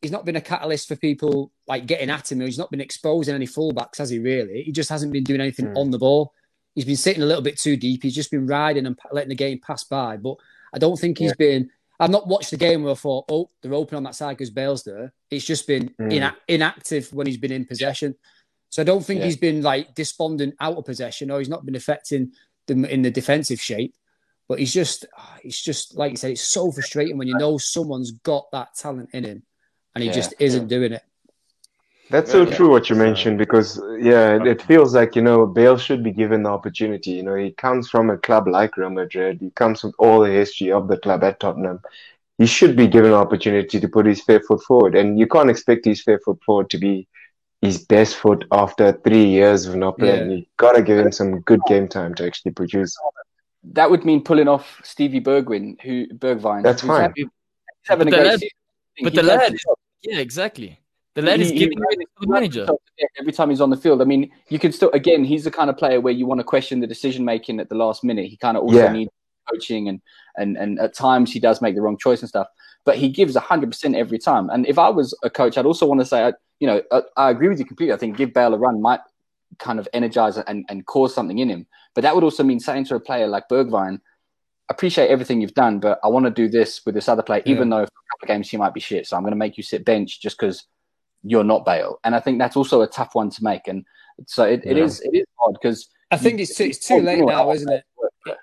he's 0.00 0.10
not 0.10 0.24
been 0.24 0.36
a 0.36 0.40
catalyst 0.40 0.88
for 0.88 0.96
people 0.96 1.52
like 1.66 1.86
getting 1.86 2.10
at 2.10 2.32
him. 2.32 2.40
He's 2.40 2.58
not 2.58 2.70
been 2.70 2.80
exposing 2.80 3.34
any 3.34 3.46
fullbacks, 3.46 3.98
has 3.98 4.10
he 4.10 4.18
really? 4.18 4.62
He 4.62 4.72
just 4.72 4.90
hasn't 4.90 5.12
been 5.12 5.24
doing 5.24 5.40
anything 5.40 5.66
mm. 5.66 5.76
on 5.76 5.90
the 5.90 5.98
ball. 5.98 6.32
He's 6.74 6.84
been 6.84 6.96
sitting 6.96 7.22
a 7.22 7.26
little 7.26 7.42
bit 7.42 7.58
too 7.58 7.76
deep. 7.76 8.02
He's 8.02 8.14
just 8.14 8.30
been 8.30 8.46
riding 8.46 8.86
and 8.86 8.98
letting 9.12 9.28
the 9.28 9.34
game 9.34 9.60
pass 9.60 9.84
by. 9.84 10.16
But 10.16 10.36
I 10.72 10.78
don't 10.78 10.98
think 10.98 11.18
he's 11.18 11.34
yeah. 11.38 11.46
been. 11.58 11.70
I've 12.00 12.10
not 12.10 12.26
watched 12.26 12.50
the 12.50 12.56
game 12.56 12.82
where 12.82 12.92
I 12.92 12.96
thought, 12.96 13.26
oh, 13.28 13.50
they're 13.60 13.74
open 13.74 13.96
on 13.96 14.04
that 14.04 14.14
side 14.14 14.38
because 14.38 14.50
Bale's 14.50 14.82
there. 14.84 15.12
It's 15.30 15.44
just 15.44 15.66
been 15.66 15.90
mm. 16.00 16.10
ina- 16.10 16.36
inactive 16.48 17.12
when 17.12 17.26
he's 17.26 17.36
been 17.36 17.52
in 17.52 17.66
possession. 17.66 18.14
So 18.70 18.80
I 18.80 18.86
don't 18.86 19.04
think 19.04 19.20
yeah. 19.20 19.26
he's 19.26 19.36
been 19.36 19.62
like 19.62 19.94
despondent 19.94 20.54
out 20.60 20.78
of 20.78 20.86
possession, 20.86 21.30
or 21.30 21.38
he's 21.38 21.48
not 21.50 21.66
been 21.66 21.76
affecting 21.76 22.32
them 22.66 22.86
in 22.86 23.02
the 23.02 23.10
defensive 23.10 23.60
shape. 23.60 23.94
But 24.48 24.58
he's 24.58 24.72
just, 24.72 25.04
it's 25.44 25.62
just 25.62 25.96
like 25.96 26.12
you 26.12 26.16
said, 26.16 26.32
it's 26.32 26.48
so 26.48 26.72
frustrating 26.72 27.18
when 27.18 27.28
you 27.28 27.36
know 27.36 27.58
someone's 27.58 28.12
got 28.12 28.50
that 28.52 28.74
talent 28.74 29.10
in 29.12 29.24
him, 29.24 29.42
and 29.94 30.02
he 30.02 30.08
yeah. 30.08 30.16
just 30.16 30.34
isn't 30.38 30.68
doing 30.68 30.92
it. 30.92 31.02
That's 32.10 32.32
so 32.32 32.42
yeah. 32.42 32.56
true 32.56 32.70
what 32.70 32.90
you 32.90 32.96
mentioned 32.96 33.38
because 33.38 33.80
yeah, 33.98 34.42
it 34.44 34.62
feels 34.62 34.94
like 34.94 35.14
you 35.14 35.22
know 35.22 35.46
Bale 35.46 35.78
should 35.78 36.02
be 36.02 36.10
given 36.10 36.42
the 36.42 36.50
opportunity. 36.50 37.12
You 37.12 37.22
know, 37.22 37.36
he 37.36 37.52
comes 37.52 37.88
from 37.88 38.10
a 38.10 38.18
club 38.18 38.48
like 38.48 38.76
Real 38.76 38.90
Madrid. 38.90 39.38
He 39.40 39.50
comes 39.50 39.84
with 39.84 39.94
all 39.98 40.20
the 40.20 40.30
history 40.30 40.72
of 40.72 40.88
the 40.88 40.98
club 40.98 41.22
at 41.22 41.38
Tottenham. 41.38 41.80
he 42.38 42.46
should 42.46 42.74
be 42.74 42.88
given 42.88 43.10
an 43.10 43.18
opportunity 43.18 43.78
to 43.78 43.88
put 43.88 44.06
his 44.06 44.22
fair 44.22 44.40
foot 44.40 44.62
forward. 44.62 44.96
And 44.96 45.18
you 45.18 45.26
can't 45.26 45.50
expect 45.50 45.84
his 45.84 46.02
fair 46.02 46.18
foot 46.18 46.42
forward 46.42 46.70
to 46.70 46.78
be 46.78 47.06
his 47.60 47.84
best 47.84 48.16
foot 48.16 48.44
after 48.50 48.92
three 49.04 49.26
years 49.26 49.66
of 49.66 49.76
not 49.76 49.98
playing. 49.98 50.30
Yeah. 50.30 50.36
You 50.38 50.44
gotta 50.56 50.82
give 50.82 50.98
him 50.98 51.12
some 51.12 51.40
good 51.40 51.60
game 51.68 51.86
time 51.86 52.14
to 52.14 52.24
actually 52.24 52.52
produce. 52.52 52.96
That 53.62 53.90
would 53.90 54.04
mean 54.06 54.24
pulling 54.24 54.48
off 54.48 54.80
Stevie 54.82 55.20
Bergwijn, 55.20 55.80
who 55.82 56.06
Bergwijn. 56.08 56.62
That's 56.62 56.82
fine. 56.82 57.02
Having, 57.02 57.30
having 57.84 58.10
but, 58.10 58.16
the 58.16 58.24
lad, 58.24 58.40
but 59.02 59.14
the 59.14 59.22
lad, 59.22 59.56
yeah, 60.02 60.18
exactly. 60.18 60.80
The 61.20 61.26
lad 61.26 61.40
is 61.40 61.52
giving 61.52 61.78
he, 61.90 61.96
the 62.20 62.26
manager 62.26 62.66
every 63.18 63.32
time 63.32 63.50
he's 63.50 63.60
on 63.60 63.70
the 63.70 63.76
field. 63.76 64.00
I 64.00 64.04
mean, 64.04 64.30
you 64.48 64.58
can 64.58 64.72
still 64.72 64.90
again, 64.92 65.24
he's 65.24 65.44
the 65.44 65.50
kind 65.50 65.70
of 65.70 65.76
player 65.76 66.00
where 66.00 66.12
you 66.12 66.26
want 66.26 66.40
to 66.40 66.44
question 66.44 66.80
the 66.80 66.86
decision 66.86 67.24
making 67.24 67.60
at 67.60 67.68
the 67.68 67.74
last 67.74 68.04
minute. 68.04 68.26
He 68.26 68.36
kind 68.36 68.56
of 68.56 68.64
also 68.64 68.76
yeah. 68.76 68.92
needs 68.92 69.10
coaching 69.50 69.88
and 69.88 70.00
and 70.36 70.56
and 70.56 70.78
at 70.78 70.94
times 70.94 71.32
he 71.32 71.40
does 71.40 71.60
make 71.60 71.74
the 71.74 71.82
wrong 71.82 71.98
choice 71.98 72.20
and 72.20 72.28
stuff. 72.28 72.48
But 72.84 72.96
he 72.96 73.08
gives 73.08 73.36
hundred 73.36 73.70
percent 73.70 73.94
every 73.96 74.18
time. 74.18 74.48
And 74.50 74.66
if 74.66 74.78
I 74.78 74.88
was 74.88 75.16
a 75.22 75.30
coach, 75.30 75.58
I'd 75.58 75.66
also 75.66 75.86
want 75.86 76.00
to 76.00 76.06
say, 76.06 76.32
you 76.60 76.66
know, 76.66 76.82
I, 76.90 77.02
I, 77.16 77.30
agree 77.30 77.48
with 77.48 77.58
you 77.58 77.64
completely. 77.64 77.92
I 77.92 77.98
think 77.98 78.16
give 78.16 78.32
Bale 78.32 78.54
a 78.54 78.58
run 78.58 78.80
might 78.80 79.00
kind 79.58 79.78
of 79.78 79.88
energize 79.92 80.38
and, 80.38 80.64
and 80.68 80.86
cause 80.86 81.14
something 81.14 81.38
in 81.38 81.48
him. 81.48 81.66
But 81.94 82.02
that 82.02 82.14
would 82.14 82.24
also 82.24 82.42
mean 82.42 82.60
saying 82.60 82.84
to 82.86 82.94
a 82.94 83.00
player 83.00 83.26
like 83.26 83.48
Bergwijn, 83.48 84.00
appreciate 84.70 85.08
everything 85.08 85.40
you've 85.40 85.54
done, 85.54 85.80
but 85.80 85.98
I 86.02 86.08
want 86.08 86.24
to 86.26 86.30
do 86.30 86.48
this 86.48 86.80
with 86.86 86.94
this 86.94 87.08
other 87.08 87.22
player, 87.22 87.42
yeah. 87.44 87.52
even 87.52 87.68
though 87.68 87.84
for 87.84 87.84
a 87.84 88.08
couple 88.12 88.24
of 88.24 88.28
games 88.28 88.48
he 88.48 88.56
might 88.56 88.72
be 88.72 88.80
shit. 88.80 89.06
So 89.06 89.16
I'm 89.16 89.22
going 89.22 89.32
to 89.32 89.36
make 89.36 89.56
you 89.56 89.62
sit 89.62 89.84
bench 89.84 90.20
just 90.20 90.38
because 90.38 90.64
you're 91.22 91.44
not 91.44 91.64
Bale. 91.64 91.98
And 92.04 92.14
I 92.14 92.20
think 92.20 92.38
that's 92.38 92.56
also 92.56 92.82
a 92.82 92.86
tough 92.86 93.14
one 93.14 93.30
to 93.30 93.44
make. 93.44 93.68
And 93.68 93.84
so 94.26 94.44
it, 94.44 94.62
yeah. 94.64 94.72
it 94.72 94.78
is 94.78 95.00
it 95.00 95.14
is 95.14 95.26
hard 95.38 95.54
because 95.54 95.88
I 96.10 96.16
think 96.16 96.40
it's 96.40 96.54
too, 96.54 96.64
it's 96.64 96.86
too 96.86 97.00
late 97.00 97.24
now, 97.24 97.52
isn't 97.52 97.70
it? 97.70 97.84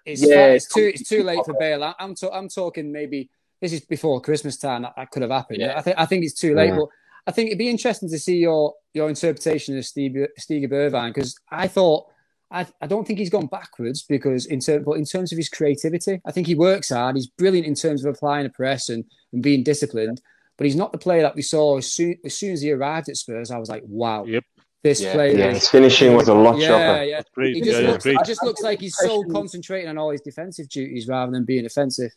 It's, 0.05 0.21
yeah, 0.21 0.47
it's 0.47 0.67
too 0.67 0.91
it's 0.93 1.07
too 1.07 1.23
late 1.23 1.45
for 1.45 1.53
Bale. 1.59 1.93
I'm 1.99 2.15
to, 2.15 2.31
I'm 2.31 2.49
talking 2.49 2.91
maybe 2.91 3.29
this 3.61 3.73
is 3.73 3.81
before 3.81 4.21
Christmas 4.21 4.57
time. 4.57 4.83
That, 4.83 4.93
that 4.95 5.11
could 5.11 5.21
have 5.21 5.31
happened. 5.31 5.59
Yeah. 5.59 5.77
I 5.77 5.81
think 5.81 5.97
I 5.99 6.05
think 6.05 6.23
it's 6.23 6.39
too 6.39 6.55
late. 6.55 6.69
Yeah. 6.69 6.77
But 6.77 6.87
I 7.27 7.31
think 7.31 7.47
it'd 7.47 7.59
be 7.59 7.69
interesting 7.69 8.09
to 8.09 8.19
see 8.19 8.37
your 8.37 8.73
your 8.93 9.09
interpretation 9.09 9.77
of 9.77 9.85
Steve 9.85 10.15
Steve 10.37 10.69
Bergwijn 10.69 11.13
because 11.13 11.37
I 11.51 11.67
thought 11.67 12.07
I, 12.49 12.65
I 12.81 12.87
don't 12.87 13.05
think 13.05 13.19
he's 13.19 13.29
gone 13.29 13.47
backwards 13.47 14.03
because 14.03 14.45
in 14.45 14.59
terms 14.59 14.85
but 14.85 14.93
in 14.93 15.05
terms 15.05 15.31
of 15.31 15.37
his 15.37 15.49
creativity, 15.49 16.21
I 16.25 16.31
think 16.31 16.47
he 16.47 16.55
works 16.55 16.89
hard. 16.89 17.15
He's 17.15 17.27
brilliant 17.27 17.67
in 17.67 17.75
terms 17.75 18.05
of 18.05 18.13
applying 18.13 18.45
the 18.45 18.49
press 18.49 18.89
and, 18.89 19.03
and 19.33 19.43
being 19.43 19.63
disciplined. 19.63 20.21
But 20.57 20.65
he's 20.65 20.75
not 20.75 20.91
the 20.91 20.97
player 20.97 21.21
that 21.21 21.35
we 21.35 21.43
saw 21.43 21.77
as 21.77 21.91
soon 21.91 22.17
as 22.25 22.35
soon 22.35 22.51
as 22.53 22.61
he 22.61 22.71
arrived 22.71 23.09
at 23.09 23.17
Spurs. 23.17 23.51
I 23.51 23.57
was 23.57 23.69
like, 23.69 23.83
wow. 23.85 24.25
Yep 24.25 24.43
this 24.83 25.01
yeah. 25.01 25.13
player. 25.13 25.37
Yeah, 25.37 25.53
his 25.53 25.69
finishing 25.69 26.13
was 26.13 26.27
a 26.27 26.33
lot 26.33 26.57
yeah, 26.57 26.67
sharper. 26.67 27.03
Yeah, 27.03 27.21
yeah. 27.37 27.45
He 27.45 27.61
just, 27.61 27.81
yeah, 27.81 27.87
looks, 27.87 28.05
yeah, 28.05 28.23
just 28.25 28.43
looks 28.43 28.61
like 28.61 28.79
he's 28.79 28.95
so 28.95 29.23
concentrating 29.31 29.89
on 29.89 29.97
all 29.97 30.11
his 30.11 30.21
defensive 30.21 30.69
duties 30.69 31.07
rather 31.07 31.31
than 31.31 31.45
being 31.45 31.65
offensive. 31.65 32.11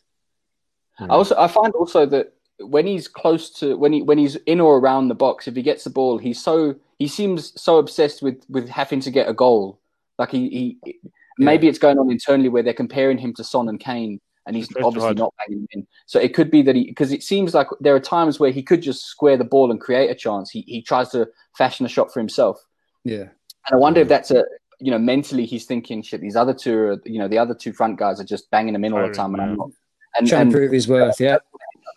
I 0.99 1.07
also 1.07 1.35
I 1.37 1.47
find 1.47 1.73
also 1.73 2.05
that 2.07 2.33
when 2.59 2.85
he's 2.85 3.07
close 3.07 3.49
to 3.59 3.75
when 3.75 3.91
he 3.91 4.01
when 4.03 4.17
he's 4.17 4.35
in 4.35 4.59
or 4.59 4.77
around 4.77 5.07
the 5.07 5.15
box, 5.15 5.47
if 5.47 5.55
he 5.55 5.61
gets 5.61 5.83
the 5.83 5.89
ball, 5.89 6.17
he's 6.17 6.41
so 6.41 6.75
he 6.99 7.07
seems 7.07 7.59
so 7.59 7.77
obsessed 7.77 8.21
with 8.21 8.43
with 8.49 8.69
having 8.69 8.99
to 9.01 9.11
get 9.11 9.27
a 9.27 9.33
goal. 9.33 9.79
Like 10.19 10.31
he, 10.31 10.77
he 10.83 10.99
maybe 11.39 11.67
it's 11.67 11.79
going 11.79 11.97
on 11.97 12.11
internally 12.11 12.49
where 12.49 12.61
they're 12.61 12.73
comparing 12.73 13.17
him 13.17 13.33
to 13.35 13.43
Son 13.43 13.67
and 13.67 13.79
Kane, 13.79 14.21
and 14.45 14.55
he's 14.55 14.67
That's 14.69 14.85
obviously 14.85 15.13
not 15.13 15.33
banging 15.37 15.61
him 15.61 15.67
in. 15.71 15.87
So 16.05 16.19
it 16.19 16.33
could 16.33 16.49
be 16.49 16.61
that 16.63 16.75
he 16.75 16.85
because 16.85 17.11
it 17.11 17.23
seems 17.23 17.53
like 17.53 17.67
there 17.79 17.95
are 17.95 17.99
times 17.99 18.39
where 18.39 18.51
he 18.51 18.63
could 18.63 18.81
just 18.81 19.05
square 19.05 19.37
the 19.37 19.43
ball 19.43 19.71
and 19.71 19.79
create 19.79 20.09
a 20.09 20.15
chance. 20.15 20.49
He 20.49 20.61
he 20.67 20.81
tries 20.81 21.09
to 21.09 21.29
fashion 21.57 21.85
a 21.85 21.89
shot 21.89 22.11
for 22.13 22.19
himself. 22.19 22.63
Yeah, 23.03 23.27
and 23.67 23.73
I 23.73 23.75
wonder 23.75 24.01
if 24.01 24.07
that's 24.07 24.31
a 24.31 24.43
you 24.79 24.91
know 24.91 24.99
mentally 24.99 25.45
he's 25.45 25.65
thinking 25.65 26.01
shit. 26.01 26.21
These 26.21 26.35
other 26.35 26.53
two 26.53 26.77
are 26.77 27.01
you 27.05 27.19
know 27.19 27.27
the 27.27 27.37
other 27.37 27.53
two 27.53 27.73
front 27.73 27.99
guys 27.99 28.19
are 28.19 28.25
just 28.25 28.49
banging 28.51 28.75
him 28.75 28.83
in 28.83 28.93
all 28.93 29.07
the 29.07 29.13
time, 29.13 29.33
and 29.33 29.43
I'm 29.43 29.55
mm. 29.55 29.57
not. 29.57 29.69
And, 30.17 30.27
trying 30.27 30.41
and, 30.41 30.51
to 30.51 30.57
prove 30.57 30.71
his 30.73 30.89
worth, 30.89 31.21
yeah. 31.21 31.37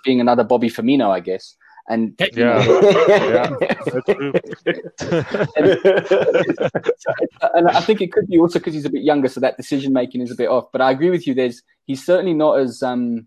Being 0.05 0.21
another 0.21 0.45
Bobby 0.45 0.71
Firmino, 0.71 1.11
I 1.11 1.19
guess. 1.19 1.57
And 1.89 2.15
yeah, 2.35 2.65
yeah, 3.19 3.57
and, 5.57 5.77
and, 7.55 7.69
I 7.69 7.81
think 7.81 8.01
it 8.01 8.11
could 8.11 8.27
be 8.27 8.39
also 8.39 8.59
because 8.59 8.73
he's 8.73 8.87
a 8.87 8.91
bit 8.91 9.03
younger, 9.03 9.29
so 9.29 9.41
that 9.41 9.59
decision 9.59 9.93
making 9.93 10.23
is 10.23 10.31
a 10.31 10.35
bit 10.35 10.49
off. 10.49 10.73
But 10.73 10.81
I 10.81 10.91
agree 10.91 11.11
with 11.11 11.27
you. 11.27 11.35
There's 11.35 11.63
he's 11.85 12.05
certainly 12.05 12.33
not 12.33 12.59
as 12.59 12.83
um, 12.83 13.27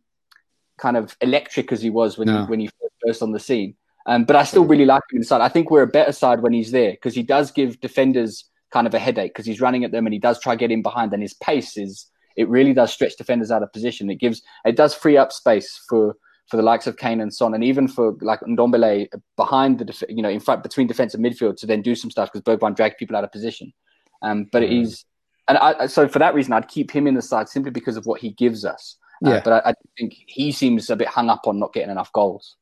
kind 0.78 0.98
of 0.98 1.16
electric 1.22 1.72
as 1.72 1.84
he 1.84 1.92
was 1.92 2.18
when 2.18 2.28
no. 2.28 2.42
he 2.42 2.50
when 2.50 2.60
he 2.60 2.70
first 3.06 3.22
on 3.22 3.32
the 3.32 3.40
scene. 3.40 3.76
Um, 4.08 4.24
but 4.24 4.36
I 4.36 4.44
still 4.44 4.66
really 4.66 4.86
like 4.86 5.04
him 5.12 5.18
inside. 5.18 5.42
I 5.42 5.50
think 5.50 5.70
we're 5.70 5.84
a 5.84 5.88
better 5.88 6.14
side 6.14 6.42
when 6.42 6.54
he's 6.54 6.72
there 6.72 6.92
because 6.92 7.14
he 7.14 7.24
does 7.24 7.52
give 7.52 7.80
defenders 7.82 8.50
kind 8.72 8.88
of 8.88 8.94
a 8.94 9.00
headache 9.00 9.34
because 9.34 9.46
he's 9.46 9.62
running 9.62 9.84
at 9.84 9.92
them 9.92 10.08
and 10.08 10.14
he 10.14 10.20
does 10.20 10.40
try 10.40 10.56
get 10.56 10.72
in 10.72 10.82
behind 10.82 11.14
and 11.14 11.22
his 11.22 11.34
pace 11.36 11.78
is 11.78 12.10
it 12.36 12.48
really 12.50 12.74
does 12.74 12.94
stretch 12.94 13.18
defenders 13.18 13.52
out 13.52 13.64
of 13.64 13.72
position. 13.74 14.10
It 14.10 14.16
gives 14.16 14.42
it 14.64 14.76
does 14.76 14.94
free 14.94 15.18
up 15.18 15.32
space 15.32 15.80
for 15.90 16.16
for 16.50 16.58
the 16.58 16.64
likes 16.64 16.88
of 16.88 16.98
Kane 16.98 17.22
and 17.22 17.34
Son, 17.34 17.54
and 17.54 17.64
even 17.64 17.88
for 17.88 18.16
like 18.22 18.40
Ndombele 18.42 19.08
behind 19.36 19.80
the 19.80 19.86
def- 19.86 20.04
you 20.10 20.22
know 20.22 20.30
in 20.30 20.40
front 20.40 20.64
between 20.64 20.88
defense 20.88 21.14
and 21.14 21.24
midfield 21.24 21.58
to 21.58 21.66
then 21.66 21.82
do 21.82 21.96
some 21.96 22.12
stuff 22.12 22.32
because 22.32 22.44
Bergwijn 22.44 22.76
drags 22.76 22.96
people 22.98 23.16
out 23.16 23.24
of 23.24 23.32
position. 23.32 23.74
Um, 24.22 24.48
but 24.52 24.64
mm. 24.64 24.70
he's 24.70 25.06
and 25.48 25.58
I, 25.58 25.88
so 25.88 26.08
for 26.08 26.20
that 26.20 26.34
reason, 26.34 26.54
I'd 26.54 26.68
keep 26.68 26.92
him 26.92 27.08
in 27.08 27.14
the 27.14 27.22
side 27.22 27.48
simply 27.48 27.72
because 27.72 27.96
of 27.96 28.06
what 28.06 28.20
he 28.20 28.32
gives 28.32 28.66
us. 28.66 28.98
Uh, 29.26 29.32
yeah. 29.32 29.42
but 29.44 29.66
I, 29.66 29.70
I, 29.70 29.74
think 29.98 30.16
he 30.28 30.52
seems 30.52 30.90
a 30.90 30.96
bit 30.96 31.08
hung 31.08 31.30
up 31.30 31.48
on 31.48 31.58
not 31.58 31.74
getting 31.74 31.90
enough 31.90 32.12
goals. 32.12 32.56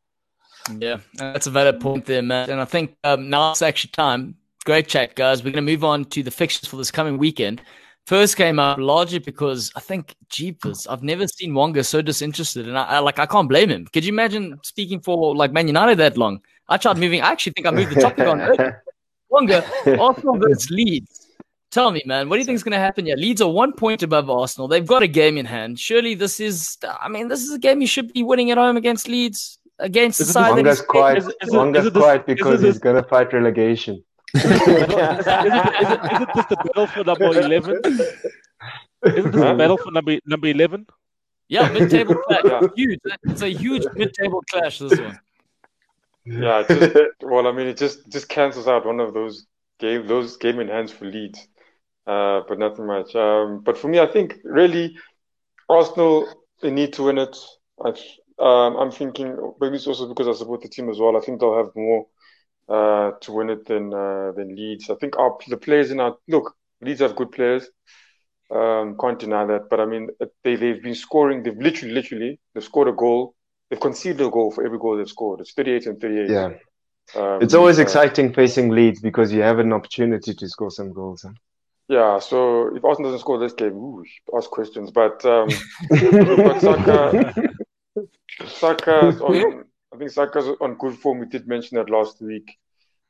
Yeah, 0.79 0.99
that's 1.15 1.47
a 1.47 1.51
valid 1.51 1.81
point 1.81 2.05
there, 2.05 2.21
Matt. 2.21 2.49
And 2.49 2.61
I 2.61 2.65
think 2.65 2.95
um, 3.03 3.29
now 3.29 3.51
it's 3.51 3.61
actually 3.61 3.91
time. 3.91 4.35
Great 4.65 4.87
chat, 4.87 5.15
guys. 5.15 5.43
We're 5.43 5.51
going 5.51 5.65
to 5.65 5.71
move 5.71 5.83
on 5.83 6.05
to 6.05 6.23
the 6.23 6.31
fixtures 6.31 6.69
for 6.69 6.77
this 6.77 6.91
coming 6.91 7.17
weekend. 7.17 7.61
First 8.05 8.37
came 8.37 8.59
up 8.59 8.77
largely 8.77 9.17
because 9.17 9.71
I 9.75 9.79
think 9.79 10.15
Jeepers, 10.29 10.85
I've 10.85 11.01
never 11.01 11.27
seen 11.27 11.55
Wonga 11.55 11.83
so 11.83 12.03
disinterested, 12.03 12.67
and 12.67 12.77
I, 12.77 12.83
I, 12.83 12.99
like 12.99 13.17
I 13.17 13.25
can't 13.25 13.49
blame 13.49 13.69
him. 13.69 13.87
Could 13.91 14.05
you 14.05 14.13
imagine 14.13 14.59
speaking 14.61 14.99
for 14.99 15.35
like 15.35 15.51
Man 15.51 15.65
United 15.65 15.97
that 15.97 16.15
long? 16.15 16.41
I 16.69 16.77
tried 16.77 16.97
moving. 16.97 17.21
I 17.21 17.31
actually 17.31 17.53
think 17.53 17.65
I 17.65 17.71
moved 17.71 17.95
the 17.95 18.01
topic 18.01 18.27
on 18.27 18.39
Wonga. 19.29 19.65
Arsenal 19.99 20.37
versus 20.37 20.69
Leeds. 20.69 21.27
Tell 21.71 21.89
me, 21.91 22.03
man, 22.05 22.29
what 22.29 22.35
do 22.35 22.39
you 22.39 22.45
think 22.45 22.55
is 22.55 22.63
going 22.63 22.73
to 22.73 22.79
happen 22.79 23.07
here? 23.07 23.15
Leeds 23.15 23.41
are 23.41 23.49
one 23.49 23.73
point 23.73 24.03
above 24.03 24.29
Arsenal. 24.29 24.67
They've 24.67 24.85
got 24.85 25.01
a 25.01 25.07
game 25.07 25.37
in 25.37 25.45
hand. 25.45 25.79
Surely 25.79 26.13
this 26.13 26.39
is. 26.39 26.77
I 27.01 27.09
mean, 27.09 27.27
this 27.27 27.41
is 27.41 27.53
a 27.53 27.59
game 27.59 27.81
you 27.81 27.87
should 27.87 28.13
be 28.13 28.21
winning 28.21 28.51
at 28.51 28.59
home 28.59 28.77
against 28.77 29.07
Leeds. 29.07 29.57
Against 29.79 30.19
the 30.19 30.25
side 30.25 30.53
Wanga's 30.53 30.81
quiet. 30.81 31.17
Is, 31.17 31.27
is, 31.41 31.49
Wanga's 31.49 31.91
quiet 31.91 32.25
because 32.27 32.61
he's 32.61 32.77
going 32.77 32.95
to 32.95 33.03
fight 33.03 33.33
relegation 33.33 34.01
is, 34.35 34.45
it, 34.45 34.51
is, 34.51 35.91
it, 35.91 36.11
is 36.11 36.21
it 36.21 36.29
just 36.35 36.49
the 36.49 36.55
battle 36.55 36.87
for 36.87 37.03
number 37.03 37.25
11? 37.39 37.81
Isn't 39.05 39.31
this 39.31 39.41
a 39.41 39.55
battle 39.55 39.77
for 39.77 39.91
number 39.91 40.19
number 40.25 40.47
11? 40.47 40.85
Yeah, 41.47 41.69
mid-table 41.71 42.15
clash. 42.27 42.41
Yeah. 42.45 42.61
Huge. 42.75 42.99
It's 43.23 43.41
a 43.41 43.49
huge 43.49 43.85
mid-table 43.95 44.43
clash. 44.49 44.79
This 44.79 44.99
one. 44.99 45.19
Yeah, 46.25 46.63
just, 46.67 46.95
well, 47.21 47.45
I 47.47 47.51
mean, 47.51 47.67
it 47.67 47.77
just 47.77 48.09
just 48.09 48.29
cancels 48.29 48.67
out 48.67 48.85
one 48.85 48.99
of 48.99 49.13
those 49.13 49.45
game 49.79 50.07
those 50.07 50.37
game 50.37 50.59
in 50.59 50.69
hands 50.69 50.91
for 50.91 51.05
Leeds, 51.05 51.47
uh, 52.07 52.41
but 52.47 52.57
nothing 52.57 52.87
much. 52.87 53.15
Um, 53.15 53.61
but 53.63 53.77
for 53.77 53.87
me, 53.87 53.99
I 53.99 54.07
think 54.07 54.39
really 54.43 54.97
Arsenal 55.69 56.27
they 56.61 56.71
need 56.71 56.93
to 56.93 57.03
win 57.03 57.19
it. 57.19 57.37
I, 57.83 57.89
um, 58.39 58.75
I'm 58.77 58.91
thinking 58.91 59.37
maybe 59.61 59.75
it's 59.75 59.87
also 59.87 60.07
because 60.07 60.27
I 60.27 60.33
support 60.33 60.61
the 60.61 60.69
team 60.69 60.89
as 60.89 60.97
well. 60.97 61.15
I 61.15 61.19
think 61.19 61.39
they'll 61.39 61.57
have 61.57 61.75
more 61.75 62.07
uh, 62.69 63.11
to 63.21 63.31
win 63.31 63.49
it 63.49 63.65
than 63.65 63.93
uh, 63.93 64.31
than 64.35 64.55
Leeds. 64.55 64.89
I 64.89 64.95
think 64.95 65.17
our 65.17 65.37
the 65.47 65.57
players 65.57 65.91
in 65.91 65.99
our 65.99 66.15
look 66.27 66.55
Leeds 66.81 67.01
have 67.01 67.15
good 67.15 67.31
players. 67.31 67.67
Um, 68.51 68.97
can't 68.99 69.19
deny 69.19 69.45
that. 69.45 69.69
But 69.69 69.79
I 69.79 69.85
mean, 69.85 70.09
they 70.43 70.55
they've 70.55 70.81
been 70.81 70.95
scoring. 70.95 71.43
They've 71.43 71.57
literally 71.57 71.93
literally 71.93 72.39
they've 72.53 72.63
scored 72.63 72.87
a 72.87 72.93
goal. 72.93 73.35
They've 73.69 73.79
conceded 73.79 74.21
a 74.21 74.29
goal 74.29 74.51
for 74.51 74.63
every 74.65 74.77
goal 74.77 74.97
they've 74.97 75.09
scored. 75.09 75.41
It's 75.41 75.53
38 75.53 75.87
and 75.87 75.99
38. 76.01 76.29
Yeah. 76.29 76.51
Um, 77.15 77.41
it's 77.41 77.53
always 77.53 77.79
uh, 77.79 77.83
exciting 77.83 78.33
facing 78.33 78.69
Leeds 78.69 78.99
because 78.99 79.31
you 79.31 79.41
have 79.41 79.59
an 79.59 79.73
opportunity 79.73 80.33
to 80.33 80.49
score 80.49 80.71
some 80.71 80.93
goals. 80.93 81.23
Huh? 81.23 81.33
Yeah, 81.87 82.17
so 82.17 82.75
if 82.75 82.83
Arsenal 82.83 83.11
doesn't 83.11 83.19
score 83.19 83.37
this 83.37 83.53
game, 83.53 83.73
ooh, 83.73 84.03
ask 84.35 84.49
questions. 84.49 84.89
But 84.89 85.23
um, 85.23 85.49
but 85.89 86.59
Saka, 86.59 87.33
Saka's 88.47 89.21
on 89.21 89.65
I 89.95 89.97
think 89.97 90.11
Saka's 90.11 90.49
on 90.59 90.75
good 90.75 90.97
form. 90.97 91.19
We 91.19 91.25
did 91.25 91.47
mention 91.47 91.77
that 91.77 91.89
last 91.89 92.21
week. 92.21 92.57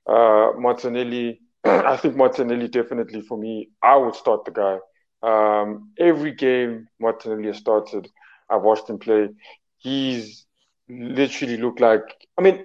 Uh, 0.07 0.51
Martinelli, 0.55 1.41
I 1.63 1.97
think 1.97 2.15
Martinelli 2.15 2.67
definitely 2.67 3.21
for 3.21 3.39
me, 3.39 3.69
I 3.81 3.95
would 3.95 4.13
start 4.13 4.45
the 4.45 4.51
guy. 4.51 4.77
Um, 5.23 5.91
every 5.97 6.31
game 6.33 6.87
Martinelli 6.99 7.47
has 7.47 7.57
started, 7.57 8.07
I've 8.51 8.61
watched 8.61 8.87
him 8.87 8.99
play. 8.99 9.29
He's 9.77 10.45
literally 10.87 11.57
looked 11.57 11.79
like. 11.79 12.03
I 12.37 12.43
mean, 12.43 12.63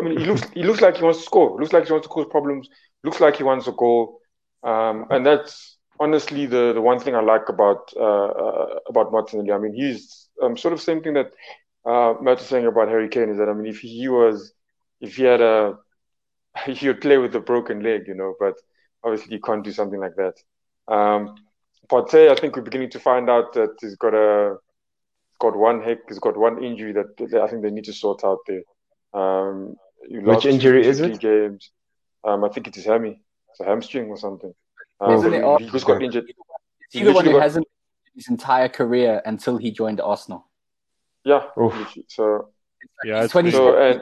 I 0.00 0.04
mean, 0.04 0.16
he 0.16 0.26
looks 0.26 0.48
he 0.50 0.62
looks 0.62 0.80
like 0.80 0.98
he 0.98 1.02
wants 1.02 1.18
to 1.18 1.24
score. 1.24 1.58
Looks 1.58 1.72
like 1.72 1.86
he 1.86 1.92
wants 1.92 2.06
to 2.06 2.12
cause 2.12 2.26
problems. 2.30 2.68
Looks 3.02 3.18
like 3.18 3.36
he 3.36 3.42
wants 3.42 3.66
a 3.66 3.72
goal. 3.72 4.20
Um, 4.62 5.06
and 5.10 5.26
that's 5.26 5.76
honestly 5.98 6.46
the 6.46 6.72
the 6.72 6.80
one 6.80 7.00
thing 7.00 7.16
I 7.16 7.20
like 7.20 7.48
about 7.48 7.90
uh, 7.96 8.26
uh, 8.26 8.78
about 8.88 9.10
Martinelli. 9.10 9.50
I 9.50 9.58
mean, 9.58 9.74
he's 9.74 10.28
um, 10.40 10.56
sort 10.56 10.72
of 10.72 10.80
same 10.80 11.02
thing 11.02 11.14
that 11.14 11.32
uh, 11.84 12.14
Matt 12.20 12.38
was 12.38 12.46
saying 12.46 12.66
about 12.66 12.88
Harry 12.88 13.08
Kane 13.08 13.30
is 13.30 13.38
that 13.38 13.48
I 13.48 13.52
mean, 13.52 13.66
if 13.66 13.80
he 13.80 14.08
was, 14.08 14.52
if 15.00 15.16
he 15.16 15.24
had 15.24 15.40
a, 15.40 15.78
he 16.66 16.88
would 16.88 17.00
play 17.00 17.18
with 17.18 17.34
a 17.34 17.40
broken 17.40 17.82
leg, 17.82 18.06
you 18.06 18.14
know. 18.14 18.34
But 18.38 18.54
obviously, 19.02 19.34
you 19.34 19.40
can't 19.40 19.64
do 19.64 19.72
something 19.72 20.00
like 20.00 20.16
that. 20.16 20.34
Um, 20.92 21.36
Partey, 21.90 22.30
I 22.30 22.34
think 22.34 22.56
we're 22.56 22.62
beginning 22.62 22.90
to 22.90 23.00
find 23.00 23.28
out 23.28 23.52
that 23.54 23.76
he's 23.80 23.96
got 23.96 24.14
a 24.14 24.56
got 25.40 25.56
one 25.56 25.82
heck, 25.82 25.98
he's 26.08 26.18
got 26.18 26.36
one 26.36 26.62
injury 26.62 26.92
that, 26.92 27.16
that 27.16 27.40
I 27.40 27.48
think 27.48 27.62
they 27.62 27.70
need 27.70 27.84
to 27.84 27.92
sort 27.92 28.22
out 28.24 28.38
there. 28.46 28.62
Um, 29.14 29.76
Which 30.08 30.46
injury 30.46 30.86
is 30.86 31.00
it? 31.00 31.18
Games. 31.18 31.70
Um, 32.22 32.44
I 32.44 32.48
think 32.50 32.68
it 32.68 32.76
is 32.76 32.84
hammy. 32.84 33.22
It's 33.50 33.60
a 33.60 33.64
hamstring 33.64 34.08
or 34.08 34.18
something. 34.18 34.52
Um, 35.00 35.14
Isn't 35.14 35.32
it 35.32 35.60
he, 35.60 35.66
he 35.66 35.80
got 35.80 36.02
injured. 36.02 36.32
He's 36.92 37.06
the 37.06 37.12
one 37.12 37.24
who 37.24 37.32
got... 37.32 37.42
hasn't 37.42 37.66
his 38.14 38.28
entire 38.28 38.68
career 38.68 39.22
until 39.24 39.56
he 39.56 39.70
joined 39.70 40.00
Arsenal. 40.00 40.49
Yeah. 41.24 41.42
So 42.08 42.50
yeah, 43.04 43.24
it's 43.24 43.32
20 43.32 43.50
so, 43.50 43.76
and, 43.76 44.00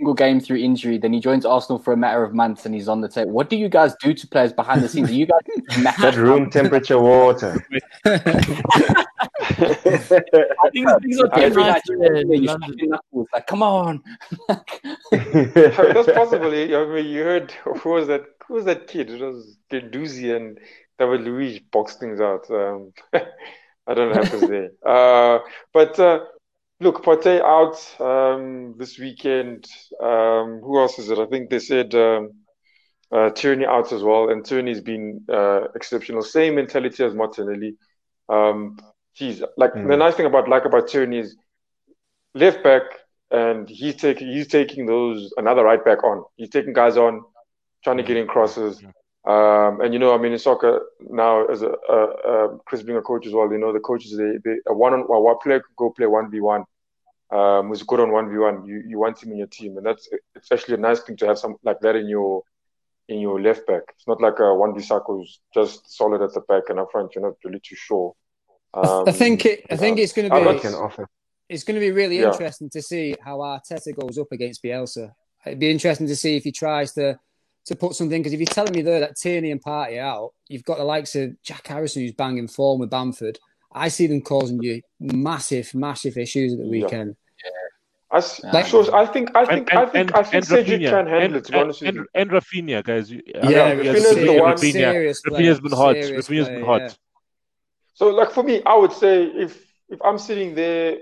single 0.00 0.14
game 0.14 0.40
through 0.40 0.56
injury. 0.56 0.98
Then 0.98 1.12
he 1.12 1.20
joins 1.20 1.44
Arsenal 1.44 1.78
for 1.78 1.92
a 1.92 1.96
matter 1.96 2.24
of 2.24 2.34
months, 2.34 2.64
and 2.64 2.74
he's 2.74 2.88
on 2.88 3.02
the 3.02 3.08
table. 3.08 3.32
What 3.32 3.50
do 3.50 3.56
you 3.56 3.68
guys 3.68 3.94
do 4.00 4.14
to 4.14 4.26
players 4.26 4.52
behind 4.52 4.82
the 4.82 4.88
scenes? 4.88 5.10
Are 5.10 5.14
you 5.14 5.26
guys 5.26 5.40
that 6.00 6.16
room 6.16 6.50
temperature 6.50 6.98
water? 6.98 7.64
I 8.04 8.14
think 10.72 10.88
things 11.02 11.20
are 11.20 11.38
every 11.38 11.62
night 11.62 11.82
you 11.86 13.26
like, 13.32 13.46
come 13.46 13.62
on. 13.62 14.02
That's 15.10 16.12
possibly. 16.12 16.74
I 16.74 16.86
mean, 16.86 17.06
you 17.06 17.22
heard 17.22 17.52
who 17.52 17.90
was 17.90 18.06
that? 18.08 18.22
Who 18.48 18.54
was 18.54 18.64
that 18.64 18.86
kid? 18.86 19.10
It 19.10 19.20
was 19.20 19.58
Guendouzi 19.70 20.34
and 20.34 20.58
David 20.98 21.20
Luiz 21.22 21.60
box 21.60 21.96
things 21.96 22.20
out. 22.20 22.50
Um, 22.50 22.92
I 23.12 23.94
don't 23.94 24.10
know 24.10 24.20
what 24.20 24.24
happens 24.24 24.48
there. 24.48 24.70
Uh, 24.84 25.40
but 25.72 25.98
uh, 26.00 26.20
Look, 26.82 27.04
Partey 27.04 27.40
out 27.42 28.00
um, 28.00 28.74
this 28.78 28.98
weekend. 28.98 29.66
Um, 30.02 30.60
who 30.62 30.78
else 30.80 30.98
is 30.98 31.10
it? 31.10 31.18
I 31.18 31.26
think 31.26 31.50
they 31.50 31.58
said 31.58 31.94
um, 31.94 32.30
uh, 33.12 33.30
Tierney 33.30 33.66
out 33.66 33.92
as 33.92 34.02
well, 34.02 34.30
and 34.30 34.42
Tierney's 34.42 34.80
been 34.80 35.22
uh, 35.28 35.68
exceptional. 35.74 36.22
Same 36.22 36.54
mentality 36.54 37.04
as 37.04 37.14
Martinelli. 37.14 37.76
Um, 38.30 38.78
he's 39.12 39.42
like 39.58 39.74
mm. 39.74 39.88
the 39.88 39.96
nice 39.96 40.14
thing 40.14 40.24
about 40.24 40.48
like 40.48 40.64
about 40.64 40.88
Tierney 40.88 41.18
is 41.18 41.36
left 42.34 42.64
back, 42.64 42.82
and 43.30 43.68
he's 43.68 43.96
taking 43.96 44.28
he's 44.28 44.48
taking 44.48 44.86
those 44.86 45.34
another 45.36 45.64
right 45.64 45.84
back 45.84 46.02
on. 46.02 46.24
He's 46.36 46.50
taking 46.50 46.72
guys 46.72 46.96
on, 46.96 47.22
trying 47.84 47.98
to 47.98 48.02
get 48.02 48.16
in 48.16 48.26
crosses. 48.26 48.82
Um, 49.24 49.82
and 49.82 49.92
you 49.92 49.98
know, 49.98 50.14
I 50.14 50.18
mean, 50.18 50.32
in 50.32 50.38
soccer 50.38 50.80
now, 51.00 51.46
as 51.46 51.60
a, 51.62 51.72
a, 51.88 51.96
a 51.96 52.58
Chris 52.60 52.82
being 52.82 52.96
a 52.96 53.02
coach 53.02 53.26
as 53.26 53.34
well, 53.34 53.52
you 53.52 53.58
know, 53.58 53.72
the 53.72 53.80
coaches 53.80 54.16
they, 54.16 54.38
they 54.44 54.56
a 54.66 54.74
one 54.74 54.94
on 54.94 55.00
one 55.00 55.36
player 55.42 55.60
could 55.60 55.76
go 55.76 55.90
play 55.90 56.06
one 56.06 56.30
v 56.30 56.40
one, 56.40 56.64
um, 57.30 57.68
who's 57.68 57.82
good 57.82 58.00
on 58.00 58.12
one 58.12 58.30
v 58.30 58.38
one. 58.38 58.64
You 58.64 58.82
you 58.86 58.98
want 58.98 59.22
him 59.22 59.32
in 59.32 59.38
your 59.38 59.46
team, 59.46 59.76
and 59.76 59.84
that's 59.84 60.08
it's 60.34 60.50
actually 60.50 60.74
a 60.74 60.78
nice 60.78 61.00
thing 61.00 61.16
to 61.18 61.26
have 61.26 61.38
some 61.38 61.56
like 61.62 61.80
that 61.80 61.96
in 61.96 62.08
your 62.08 62.44
in 63.10 63.20
your 63.20 63.40
left 63.42 63.66
back. 63.66 63.82
It's 63.94 64.08
not 64.08 64.22
like 64.22 64.38
a 64.38 64.54
one 64.54 64.74
v 64.74 64.82
who's 65.06 65.40
just 65.52 65.94
solid 65.94 66.22
at 66.22 66.32
the 66.32 66.40
back 66.40 66.70
and 66.70 66.80
up 66.80 66.88
front. 66.90 67.14
You're 67.14 67.24
not 67.24 67.34
really 67.44 67.60
too 67.60 67.76
sure. 67.76 68.14
Um, 68.72 69.04
I 69.06 69.12
think 69.12 69.44
it. 69.44 69.66
I 69.70 69.76
think 69.76 69.98
it's 69.98 70.14
going 70.14 70.30
to 70.30 70.34
be. 70.34 70.76
It's 71.50 71.64
going 71.64 71.74
to 71.74 71.80
be 71.80 71.90
really 71.90 72.20
yeah. 72.20 72.30
interesting 72.30 72.70
to 72.70 72.80
see 72.80 73.16
how 73.20 73.38
Arteta 73.38 73.92
goes 73.94 74.16
up 74.18 74.28
against 74.30 74.62
Bielsa. 74.62 75.10
It'd 75.44 75.58
be 75.58 75.70
interesting 75.70 76.06
to 76.06 76.14
see 76.14 76.36
if 76.36 76.44
he 76.44 76.52
tries 76.52 76.92
to 76.92 77.18
to 77.70 77.76
put 77.76 77.94
something 77.94 78.20
because 78.20 78.32
if 78.32 78.40
you're 78.40 78.46
telling 78.46 78.72
me 78.74 78.82
there 78.82 78.98
that 78.98 79.16
Tierney 79.16 79.52
and 79.52 79.62
Partey 79.62 79.98
out, 79.98 80.32
you've 80.48 80.64
got 80.64 80.78
the 80.78 80.84
likes 80.84 81.14
of 81.14 81.40
Jack 81.42 81.68
Harrison 81.68 82.02
who's 82.02 82.12
banging 82.12 82.48
form 82.48 82.80
with 82.80 82.90
Bamford. 82.90 83.38
I 83.72 83.86
see 83.88 84.08
them 84.08 84.22
causing 84.22 84.60
you 84.60 84.82
massive, 84.98 85.72
massive 85.72 86.18
issues 86.18 86.52
at 86.52 86.58
the 86.58 86.68
weekend. 86.68 87.14
Yeah. 87.44 87.50
I, 88.18 88.50
like, 88.52 88.66
so 88.66 88.92
I 88.92 89.06
think 89.06 89.30
I 89.36 89.46
think 89.46 89.70
and, 89.70 89.78
I 89.78 89.86
think 89.86 89.94
and, 89.94 90.16
I 90.16 90.22
think 90.24 90.44
Cedric 90.44 90.80
can 90.80 91.06
handle 91.06 91.38
it. 91.38 91.44
To 91.44 91.52
be 91.52 91.58
honest 91.58 91.82
and, 91.82 91.96
with 91.96 92.06
you. 92.12 92.20
and 92.20 92.30
Raphinha, 92.30 92.82
guys. 92.82 93.12
Yeah, 93.12 93.20
yeah 93.48 93.74
Raphinha's 93.76 94.14
the 94.16 94.40
one. 94.40 94.54
Raphinha. 94.56 95.14
Raphinha's 95.28 95.60
been 95.60 95.70
hot. 95.70 95.94
Raphinha's 95.94 96.26
player, 96.26 96.44
been 96.46 96.64
hot. 96.64 96.80
Yeah. 96.80 96.90
So, 97.94 98.08
like 98.08 98.32
for 98.32 98.42
me, 98.42 98.64
I 98.66 98.76
would 98.76 98.92
say 98.92 99.22
if 99.26 99.64
if 99.88 100.02
I'm 100.04 100.18
sitting 100.18 100.56
there, 100.56 100.96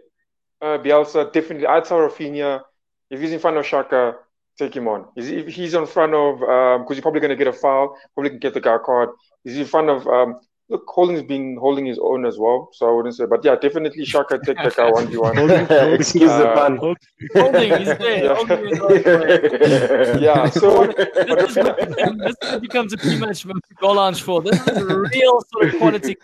uh, 0.60 0.76
Bielsa 0.76 1.32
definitely 1.32 1.66
I'd 1.66 1.86
tell 1.86 1.96
Raphinha 1.96 2.60
if 3.08 3.20
he's 3.20 3.32
in 3.32 3.38
front 3.38 3.56
of 3.56 3.64
Xhaka, 3.64 4.16
take 4.58 4.74
him 4.74 4.88
on. 4.88 5.06
He's, 5.14 5.28
if 5.30 5.48
he's 5.48 5.74
in 5.74 5.86
front 5.86 6.14
of, 6.14 6.40
because 6.40 6.80
um, 6.80 6.94
you're 6.94 7.02
probably 7.02 7.20
going 7.20 7.30
to 7.30 7.36
get 7.36 7.46
a 7.46 7.52
foul, 7.52 7.96
probably 8.14 8.30
can 8.30 8.38
get 8.40 8.54
the 8.54 8.60
guy 8.60 8.76
card. 8.84 9.10
He's 9.44 9.56
in 9.56 9.66
front 9.66 9.88
of, 9.88 10.06
um, 10.06 10.40
look, 10.68 10.84
Holding's 10.86 11.22
been 11.22 11.56
holding 11.58 11.86
his 11.86 11.98
own 12.00 12.26
as 12.26 12.38
well, 12.38 12.70
so 12.72 12.88
I 12.88 12.92
wouldn't 12.94 13.16
say, 13.16 13.26
but 13.26 13.44
yeah, 13.44 13.56
definitely 13.56 14.04
Xhaka 14.04 14.42
take 14.42 14.56
the 14.64 14.72
guy 14.76 14.90
one 14.90 15.06
v 15.08 15.16
one. 15.16 15.38
Excuse 15.94 16.30
uh, 16.30 16.38
the 16.38 16.52
pun. 16.54 16.76
Holding, 16.76 17.78
he's 17.78 17.98
there. 17.98 18.24
Yeah, 18.24 18.34
holding 18.34 20.22
yeah 20.22 20.50
so 20.50 20.86
this, 20.92 21.54
this 21.54 22.60
becomes 22.60 22.92
a 22.92 22.96
too 22.96 23.18
much 23.18 23.46
goal 23.80 24.12
for. 24.14 24.42
This 24.42 24.66
is 24.68 24.82
real 24.82 25.42
sort 25.52 25.68
of 25.68 25.78
quality 25.78 26.16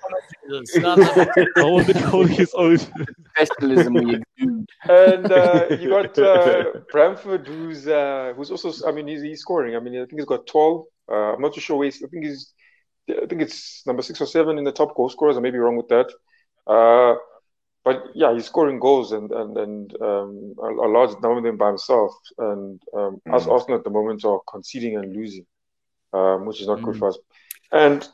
commentators. 0.48 1.52
Holding, 1.56 1.96
holding 2.02 2.36
his 2.36 2.52
own. 2.54 2.78
Professionalism 3.34 3.94
we 3.94 4.20
and 4.88 5.32
uh, 5.32 5.66
you 5.80 5.88
got 5.88 6.18
uh, 6.18 6.64
Bamford, 6.92 7.46
who's 7.46 7.86
uh, 7.88 8.32
who's 8.36 8.50
also. 8.50 8.86
I 8.86 8.92
mean, 8.92 9.08
he's, 9.08 9.22
he's 9.22 9.40
scoring. 9.40 9.76
I 9.76 9.80
mean, 9.80 9.94
I 9.94 10.04
think 10.04 10.20
he's 10.20 10.24
got 10.24 10.46
twelve. 10.46 10.84
Uh, 11.10 11.34
I'm 11.34 11.40
not 11.40 11.54
too 11.54 11.60
sure. 11.60 11.76
Where 11.76 11.88
I 11.88 11.90
think 11.90 12.24
he's. 12.24 12.52
I 13.08 13.26
think 13.26 13.42
it's 13.42 13.86
number 13.86 14.02
six 14.02 14.20
or 14.20 14.26
seven 14.26 14.58
in 14.58 14.64
the 14.64 14.72
top 14.72 14.94
goal 14.96 15.08
scorers. 15.08 15.36
I 15.36 15.40
may 15.40 15.50
be 15.50 15.58
wrong 15.58 15.76
with 15.76 15.88
that. 15.88 16.10
Uh, 16.66 17.16
but 17.84 18.04
yeah, 18.14 18.32
he's 18.32 18.46
scoring 18.46 18.80
goals 18.80 19.12
and 19.12 19.30
and 19.30 19.56
and 19.58 20.02
um, 20.02 20.54
a, 20.62 20.68
a, 20.68 20.88
large 20.88 21.10
number 21.20 21.36
of 21.36 21.44
them 21.44 21.58
by 21.58 21.68
himself. 21.68 22.12
And 22.38 22.80
um, 22.94 23.20
mm. 23.28 23.34
us 23.34 23.46
Arsenal 23.46 23.78
at 23.78 23.84
the 23.84 23.90
moment 23.90 24.24
are 24.24 24.40
conceding 24.50 24.96
and 24.96 25.14
losing, 25.14 25.46
um, 26.14 26.46
which 26.46 26.62
is 26.62 26.66
not 26.66 26.78
mm. 26.78 26.84
good 26.84 26.98
for 26.98 27.08
us. 27.08 27.18
And 27.70 28.08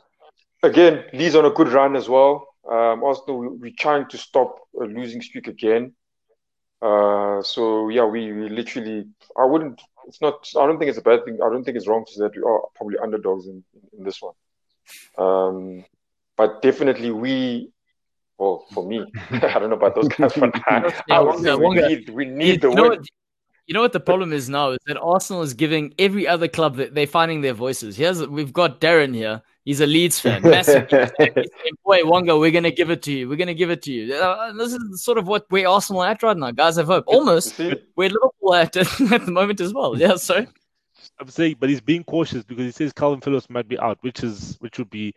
again, 0.61 1.05
Leeds 1.13 1.35
on 1.35 1.45
a 1.45 1.51
good 1.51 1.69
run 1.69 1.95
as 1.95 2.09
well. 2.09 2.47
Um, 2.69 3.03
Arsenal, 3.03 3.57
we, 3.57 3.69
are 3.69 3.73
trying 3.79 4.07
to 4.09 4.17
stop 4.17 4.59
a 4.79 4.83
losing 4.83 5.21
streak 5.21 5.47
again. 5.47 5.93
Uh, 6.81 7.41
so 7.43 7.89
yeah, 7.89 8.05
we, 8.05 8.31
we 8.33 8.49
literally, 8.49 9.05
I 9.37 9.45
wouldn't, 9.45 9.81
it's 10.07 10.19
not, 10.19 10.47
I 10.59 10.65
don't 10.65 10.79
think 10.79 10.89
it's 10.89 10.97
a 10.97 11.03
bad 11.03 11.23
thing. 11.25 11.37
I 11.43 11.49
don't 11.49 11.63
think 11.63 11.77
it's 11.77 11.87
wrong 11.87 12.05
to 12.05 12.11
say 12.11 12.21
that 12.21 12.35
we 12.35 12.41
are 12.41 12.61
probably 12.75 12.97
underdogs 12.97 13.45
in, 13.45 13.63
in 13.97 14.03
this 14.03 14.21
one. 14.21 14.33
Um, 15.17 15.85
but 16.37 16.61
definitely 16.61 17.11
we, 17.11 17.71
well, 18.37 18.65
for 18.73 18.85
me, 18.85 19.05
I 19.31 19.59
don't 19.59 19.69
know 19.69 19.75
about 19.75 19.95
those 19.95 20.07
guys, 20.07 20.33
but 20.33 20.55
I, 20.67 20.91
I 21.11 21.55
we, 21.55 21.75
need, 21.75 22.09
we 22.09 22.25
need 22.25 22.61
the 22.61 22.69
win. 22.69 22.79
What, 22.79 23.05
you 23.67 23.73
know 23.73 23.81
what 23.81 23.93
the 23.93 23.99
problem 23.99 24.33
is 24.33 24.49
now 24.49 24.71
is 24.71 24.79
that 24.87 24.97
Arsenal 24.97 25.43
is 25.43 25.53
giving 25.53 25.93
every 25.97 26.27
other 26.27 26.47
club 26.47 26.75
that 26.77 26.93
they're 26.93 27.07
finding 27.07 27.41
their 27.41 27.53
voices. 27.53 27.95
Here's 27.95 28.27
we've 28.27 28.51
got 28.51 28.81
Darren 28.81 29.15
here. 29.15 29.41
He's 29.63 29.79
a 29.79 29.85
Leeds 29.85 30.19
fan, 30.19 30.41
massive. 30.55 30.89
Boy, 30.89 32.03
Wonga, 32.03 32.37
we're 32.37 32.51
gonna 32.51 32.71
give 32.71 32.89
it 32.89 33.03
to 33.03 33.13
you. 33.13 33.29
We're 33.29 33.37
gonna 33.37 33.53
give 33.53 33.69
it 33.69 33.83
to 33.83 33.93
you. 33.93 34.13
Uh, 34.13 34.51
this 34.53 34.73
is 34.73 35.03
sort 35.03 35.19
of 35.19 35.27
what 35.27 35.45
we're 35.51 35.67
Arsenal 35.67 36.03
at 36.03 36.23
right 36.23 36.35
now, 36.35 36.51
guys. 36.51 36.77
Have 36.77 36.87
hope. 36.87 37.03
Almost 37.07 37.59
we're 37.59 38.09
Liverpool 38.09 38.55
at 38.55 38.75
at 38.75 39.25
the 39.25 39.31
moment 39.31 39.61
as 39.61 39.73
well. 39.73 39.97
Yeah, 39.97 40.15
so 40.15 40.45
I'm 41.19 41.29
saying, 41.29 41.57
but 41.59 41.69
he's 41.69 41.81
being 41.81 42.03
cautious 42.03 42.43
because 42.43 42.65
he 42.65 42.71
says 42.71 42.93
Kalvin 42.93 43.23
Phillips 43.23 43.49
might 43.49 43.67
be 43.67 43.79
out, 43.79 43.97
which 44.01 44.23
is 44.23 44.57
which 44.59 44.77
would 44.77 44.89
be 44.89 45.13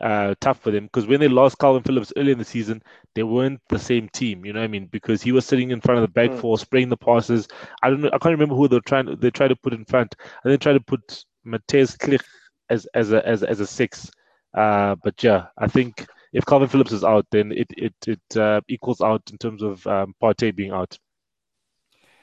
uh, 0.00 0.34
tough 0.40 0.60
for 0.60 0.70
them 0.70 0.84
because 0.84 1.06
when 1.06 1.20
they 1.20 1.28
lost 1.28 1.58
Kalvin 1.58 1.86
Phillips 1.86 2.12
early 2.16 2.32
in 2.32 2.38
the 2.38 2.44
season, 2.44 2.82
they 3.14 3.22
weren't 3.22 3.60
the 3.68 3.78
same 3.78 4.08
team. 4.08 4.44
You 4.44 4.52
know 4.52 4.60
what 4.60 4.64
I 4.64 4.68
mean? 4.68 4.86
Because 4.86 5.22
he 5.22 5.32
was 5.32 5.46
sitting 5.46 5.70
in 5.70 5.80
front 5.80 5.98
of 5.98 6.02
the 6.02 6.12
back 6.12 6.30
mm. 6.30 6.40
four, 6.40 6.58
spraying 6.58 6.88
the 6.88 6.96
passes. 6.96 7.46
I 7.82 7.90
don't 7.90 8.00
know. 8.00 8.08
I 8.08 8.18
can't 8.18 8.32
remember 8.32 8.54
who 8.54 8.68
they 8.68 8.76
were 8.76 8.82
trying. 8.82 9.14
They 9.16 9.30
tried 9.30 9.48
to 9.48 9.56
put 9.56 9.74
in 9.74 9.84
front, 9.84 10.14
and 10.42 10.52
they 10.52 10.56
tried 10.56 10.74
to 10.74 10.80
put 10.80 11.24
Mateusz 11.46 11.96
Klich 11.96 12.24
as 12.70 12.86
as 12.94 13.12
a 13.12 13.26
as, 13.26 13.42
as 13.42 13.60
a 13.60 13.66
six. 13.66 14.10
Uh, 14.54 14.96
but 15.02 15.22
yeah, 15.22 15.46
I 15.58 15.66
think 15.66 16.06
if 16.32 16.44
Kalvin 16.44 16.70
Phillips 16.70 16.92
is 16.92 17.04
out, 17.04 17.26
then 17.30 17.52
it 17.52 17.68
it 17.76 17.94
it 18.06 18.36
uh, 18.36 18.60
equals 18.68 19.00
out 19.00 19.22
in 19.30 19.38
terms 19.38 19.62
of 19.62 19.86
um, 19.86 20.14
Partey 20.22 20.54
being 20.54 20.72
out. 20.72 20.96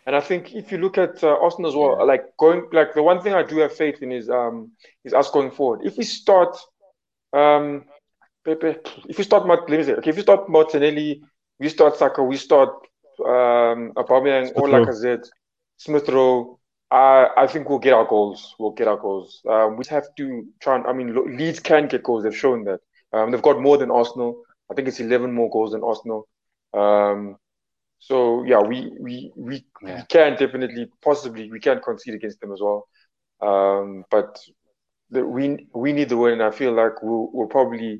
And 0.05 0.15
I 0.15 0.21
think 0.21 0.53
if 0.53 0.71
you 0.71 0.77
look 0.77 0.97
at 0.97 1.23
uh, 1.23 1.27
Austin 1.27 1.65
as 1.65 1.75
well, 1.75 2.05
like 2.05 2.23
going 2.37 2.67
like 2.71 2.93
the 2.93 3.03
one 3.03 3.21
thing 3.21 3.33
I 3.33 3.43
do 3.43 3.57
have 3.59 3.73
faith 3.75 4.01
in 4.01 4.11
is 4.11 4.29
um 4.29 4.71
is 5.03 5.13
us 5.13 5.29
going 5.31 5.51
forward. 5.51 5.81
If 5.83 5.97
we 5.97 6.03
start 6.03 6.57
um 7.33 7.85
if 8.45 9.17
we 9.17 9.23
start 9.23 9.45
let 9.47 9.69
me 9.69 9.83
say 9.83 9.93
okay 9.93 10.09
if 10.09 10.15
you 10.15 10.23
start 10.23 10.49
Martinelli, 10.49 11.21
we 11.59 11.69
start 11.69 11.97
Saka, 11.97 12.23
we 12.23 12.37
start 12.37 12.69
um 13.25 13.91
Aubameyang 13.95 14.51
or 14.55 14.67
Lacazette, 14.67 15.27
Smith 15.77 16.09
Rowe, 16.09 16.59
I 16.91 17.27
I 17.37 17.47
think 17.47 17.69
we'll 17.69 17.79
get 17.79 17.93
our 17.93 18.05
goals. 18.05 18.55
We'll 18.59 18.71
get 18.71 18.87
our 18.87 18.97
goals. 18.97 19.41
Um, 19.47 19.77
we 19.77 19.85
have 19.89 20.07
to 20.17 20.47
try 20.59 20.75
and. 20.75 20.87
I 20.87 20.93
mean, 20.93 21.37
Leeds 21.37 21.59
can 21.59 21.87
get 21.87 22.03
goals. 22.03 22.23
They've 22.23 22.35
shown 22.35 22.63
that. 22.65 22.79
Um, 23.13 23.31
they've 23.31 23.41
got 23.41 23.61
more 23.61 23.77
than 23.77 23.91
Arsenal. 23.91 24.43
I 24.71 24.75
think 24.75 24.87
it's 24.87 24.99
11 24.99 25.31
more 25.33 25.49
goals 25.49 25.71
than 25.71 25.83
Arsenal. 25.83 26.27
Um, 26.73 27.37
so 27.99 28.43
yeah, 28.45 28.59
we 28.59 28.91
we 28.99 29.31
we, 29.35 29.65
yeah. 29.83 29.97
we 29.97 30.01
can 30.07 30.31
definitely, 30.37 30.89
possibly, 31.03 31.51
we 31.51 31.59
can 31.59 31.81
concede 31.81 32.15
against 32.15 32.39
them 32.39 32.53
as 32.53 32.61
well. 32.61 32.87
Um, 33.41 34.05
but 34.09 34.39
the, 35.09 35.25
we 35.25 35.67
we 35.73 35.91
need 35.91 36.09
the 36.09 36.17
win. 36.17 36.33
And 36.33 36.43
I 36.43 36.51
feel 36.51 36.73
like 36.73 37.03
we'll, 37.03 37.29
we'll 37.33 37.47
probably, 37.47 37.99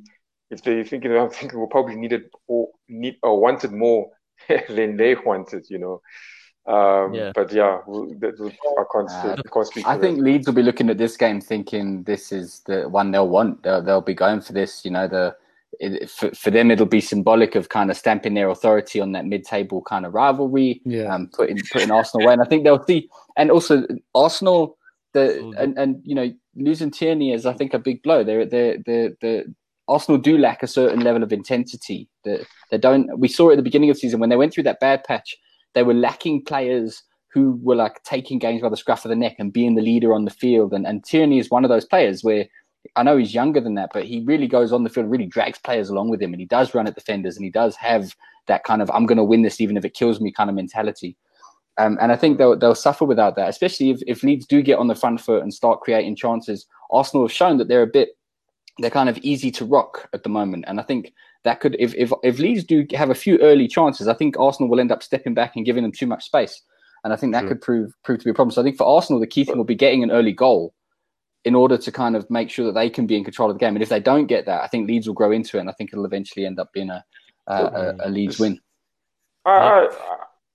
if 0.50 0.64
they're 0.64 0.86
thinking, 0.86 1.12
I'm 1.18 1.30
thinking 1.30 1.60
we'll 1.60 1.68
probably 1.68 1.96
need 1.96 2.14
it 2.14 2.32
or 2.48 2.70
need 2.88 3.18
or 3.22 3.40
wanted 3.40 3.74
more 3.74 4.10
than 4.70 4.96
they 4.96 5.16
wanted. 5.16 5.66
You 5.70 5.80
know. 5.80 6.02
Um, 6.66 7.14
yeah. 7.14 7.32
But 7.34 7.52
yeah, 7.52 7.80
I 7.88 8.84
can't, 8.94 9.10
uh, 9.10 9.36
I 9.38 9.50
can't 9.52 9.68
speak. 9.68 9.88
I 9.88 9.98
think 9.98 10.20
Leeds 10.20 10.46
will 10.48 10.54
be 10.54 10.62
looking 10.62 10.90
at 10.90 11.00
this 11.00 11.18
game 11.18 11.42
thinking 11.42 12.04
this 12.04 12.32
is 12.32 12.62
the 12.68 12.88
one 12.88 13.12
they'll 13.12 13.28
want. 13.28 13.64
They'll, 13.64 13.82
they'll 13.82 14.02
be 14.02 14.14
going 14.14 14.42
for 14.42 14.54
this. 14.54 14.86
You 14.86 14.92
know, 14.92 15.08
the 15.08 15.36
it, 15.80 16.10
for, 16.10 16.32
for 16.32 16.52
them 16.52 16.72
it'll 16.72 16.86
be 16.86 17.02
symbolic 17.02 17.56
of 17.56 17.70
kind 17.70 17.92
of 17.92 17.98
stamping 17.98 18.34
their 18.34 18.50
authority 18.50 19.00
on 19.00 19.12
that 19.14 19.26
mid-table 19.26 19.82
kind 19.84 20.06
of 20.06 20.14
rivalry, 20.14 20.82
yeah, 20.86 21.14
um, 21.14 21.30
putting 21.34 21.58
putting 21.72 21.92
Arsenal 21.92 22.26
away. 22.26 22.34
And 22.34 22.42
I 22.42 22.46
think 22.46 22.64
they'll 22.64 22.84
see, 22.86 23.10
and 23.38 23.52
also 23.52 23.86
Arsenal, 24.16 24.78
the 25.14 25.54
and 25.58 25.78
and 25.78 26.02
you 26.04 26.16
know 26.16 26.32
losing 26.56 26.92
Tierney 26.92 27.34
is 27.34 27.46
I 27.46 27.54
think 27.54 27.74
a 27.74 27.80
big 27.80 28.02
blow. 28.04 28.24
They're 28.24 28.46
they 28.46 28.78
the 28.86 29.16
the 29.22 29.54
Arsenal 29.88 30.20
do 30.20 30.38
lack 30.38 30.64
a 30.64 30.68
certain 30.68 31.02
level 31.02 31.24
of 31.24 31.32
intensity. 31.32 32.10
That 32.24 32.46
they 32.72 32.78
don't. 32.78 33.20
We 33.20 33.28
saw 33.28 33.50
it 33.50 33.54
at 33.54 33.58
the 33.58 33.64
beginning 33.64 33.90
of 33.90 33.96
the 33.96 34.02
season 34.02 34.20
when 34.20 34.30
they 34.30 34.38
went 34.38 34.54
through 34.54 34.64
that 34.64 34.80
bad 34.80 35.04
patch. 35.04 35.36
They 35.76 35.84
were 35.84 35.94
lacking 35.94 36.46
players 36.46 37.04
who 37.32 37.60
were 37.62 37.76
like 37.76 38.02
taking 38.04 38.40
games 38.40 38.62
by 38.62 38.70
the 38.70 38.78
scruff 38.78 39.06
of 39.06 39.10
the 39.10 39.16
neck 39.16 39.36
and 39.38 39.54
being 39.54 39.76
the 39.76 39.82
leader 39.84 40.14
on 40.14 40.26
the 40.26 40.32
field. 40.32 40.74
And, 40.74 40.88
and 40.88 41.04
Tierney 41.04 41.38
is 41.38 41.52
one 41.52 41.64
of 41.64 41.70
those 41.70 41.86
players 41.86 42.24
where 42.24 42.48
I 42.96 43.04
know 43.04 43.18
he's 43.18 43.34
younger 43.34 43.60
than 43.60 43.76
that, 43.76 43.92
but 43.94 44.06
he 44.06 44.22
really 44.22 44.48
goes 44.48 44.72
on 44.72 44.84
the 44.84 44.90
field, 44.90 45.12
really 45.12 45.26
drags 45.26 45.60
players 45.60 45.90
along 45.90 46.10
with 46.10 46.22
him, 46.22 46.34
and 46.34 46.40
he 46.40 46.46
does 46.46 46.74
run 46.74 46.88
at 46.88 46.96
defenders, 46.96 47.36
and 47.36 47.44
he 47.44 47.52
does 47.52 47.76
have 47.76 48.16
that 48.48 48.64
kind 48.64 48.82
of 48.82 48.90
"I'm 48.92 49.06
going 49.06 49.18
to 49.18 49.24
win 49.24 49.42
this 49.42 49.62
even 49.62 49.78
if 49.78 49.86
it 49.86 49.94
kills 49.94 50.22
me" 50.22 50.32
kind 50.32 50.50
of 50.50 50.56
mentality. 50.56 51.18
Um, 51.78 51.98
and 52.02 52.12
I 52.12 52.16
think 52.16 52.38
they'll 52.38 52.58
they'll 52.58 52.76
suffer 52.76 53.06
without 53.06 53.36
that, 53.36 53.50
especially 53.50 53.90
if, 53.90 54.02
if 54.08 54.24
Leeds 54.24 54.46
do 54.46 54.62
get 54.62 54.80
on 54.80 54.88
the 54.88 54.96
front 54.96 55.22
foot 55.22 55.44
and 55.44 55.54
start 55.54 55.82
creating 55.82 56.16
chances. 56.16 56.66
Arsenal 56.92 57.26
have 57.26 57.32
shown 57.32 57.58
that 57.58 57.68
they're 57.68 57.84
a 57.84 57.88
bit 57.88 58.10
they're 58.80 58.90
kind 58.90 59.10
of 59.10 59.18
easy 59.20 59.52
to 59.52 59.66
rock 59.66 60.10
at 60.14 60.24
the 60.24 60.30
moment, 60.30 60.66
and 60.68 60.80
I 60.80 60.84
think 60.84 61.14
that 61.44 61.60
could 61.60 61.76
if 61.80 61.94
if 61.96 62.12
if 62.24 62.40
Leeds 62.40 62.64
do 62.64 62.86
have 62.94 63.10
a 63.10 63.16
few 63.16 63.38
early 63.40 63.68
chances, 63.68 64.08
I 64.08 64.14
think 64.14 64.38
Arsenal 64.38 64.70
will 64.70 64.80
end 64.80 64.92
up 64.92 65.04
stepping 65.04 65.34
back 65.34 65.56
and 65.56 65.66
giving 65.66 65.84
them 65.84 65.92
too 65.92 66.08
much 66.08 66.26
space, 66.26 66.62
and 67.04 67.14
I 67.14 67.16
think 67.16 67.34
that 67.34 67.48
could 67.48 67.62
prove 67.62 67.94
prove 68.04 68.20
to 68.20 68.26
be 68.26 68.32
a 68.32 68.34
problem. 68.34 68.52
So 68.52 68.62
I 68.62 68.64
think 68.64 68.78
for 68.78 68.88
Arsenal, 68.88 69.20
the 69.20 69.28
key 69.28 69.44
thing 69.44 69.58
will 69.58 69.64
be 69.64 69.76
getting 69.76 70.04
an 70.04 70.12
early 70.12 70.34
goal 70.34 70.74
in 71.46 71.56
order 71.56 71.78
to 71.78 71.92
kind 71.92 72.16
of 72.16 72.30
make 72.30 72.50
sure 72.50 72.66
that 72.66 72.74
they 72.74 72.90
can 72.90 73.08
be 73.08 73.16
in 73.16 73.24
control 73.24 73.50
of 73.50 73.56
the 73.56 73.60
game. 73.60 73.76
And 73.76 73.84
if 73.84 73.90
they 73.90 74.00
don't 74.00 74.28
get 74.28 74.46
that, 74.46 74.62
I 74.62 74.68
think 74.68 74.88
Leeds 74.88 75.08
will 75.08 75.14
grow 75.14 75.32
into 75.32 75.58
it, 75.58 75.62
and 75.62 75.70
I 75.70 75.74
think 75.74 75.92
it'll 75.92 76.06
eventually 76.06 76.46
end 76.46 76.60
up 76.60 76.72
being 76.74 76.90
a 76.90 77.04
a, 77.48 77.54
a, 77.54 77.96
a 78.06 78.10
Leeds 78.10 78.40
win. 78.40 78.60
I, 79.46 79.52
I, 79.52 79.88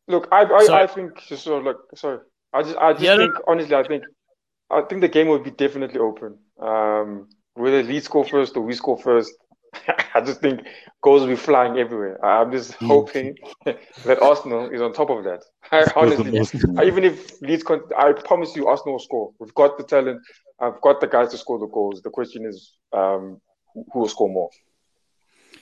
look, 0.07 0.29
I 0.31 0.43
I, 0.43 0.83
I 0.83 0.87
think 0.87 1.21
just 1.27 1.45
sort 1.45 1.59
of 1.59 1.65
look. 1.65 1.89
Sorry, 1.97 2.19
I 2.53 2.63
just 2.63 2.77
I 2.77 2.93
just 2.93 3.05
yeah, 3.05 3.17
think 3.17 3.35
honestly, 3.47 3.75
I 3.75 3.83
think 3.83 4.05
I 4.71 4.83
think 4.83 5.01
the 5.01 5.09
game 5.09 5.29
will 5.29 5.41
be 5.41 5.51
definitely 5.51 6.01
open. 6.01 6.39
Um, 6.61 7.29
whether 7.55 7.83
Leeds 7.83 8.07
score 8.07 8.25
first 8.25 8.57
or 8.57 8.63
we 8.63 8.75
score 8.75 8.99
first, 8.99 9.33
I 10.15 10.21
just 10.21 10.41
think 10.41 10.61
goals 11.03 11.23
will 11.23 11.29
be 11.29 11.37
flying 11.37 11.79
everywhere. 11.79 12.25
I'm 12.25 12.51
just 12.53 12.75
hoping 12.75 13.37
that 13.65 14.21
Arsenal 14.23 14.71
is 14.71 14.81
on 14.81 14.93
top 14.93 15.11
of 15.11 15.25
that. 15.25 15.43
I, 15.73 15.87
honestly, 15.97 16.39
even 16.85 17.05
if 17.05 17.41
Leeds, 17.43 17.63
con- 17.63 17.83
I 17.97 18.13
promise 18.13 18.55
you, 18.57 18.67
Arsenal 18.67 18.95
will 18.95 19.01
score. 19.01 19.33
We've 19.39 19.55
got 19.55 19.77
the 19.79 19.85
talent. 19.85 20.21
I've 20.61 20.81
got 20.81 21.01
the 21.01 21.07
guys 21.07 21.31
to 21.31 21.39
score 21.39 21.59
the 21.59 21.67
goals. 21.67 22.03
The 22.03 22.11
question 22.11 22.47
is, 22.47 22.75
um, 22.93 23.41
who 23.75 24.01
will 24.01 24.09
score 24.09 24.29
more? 24.29 24.51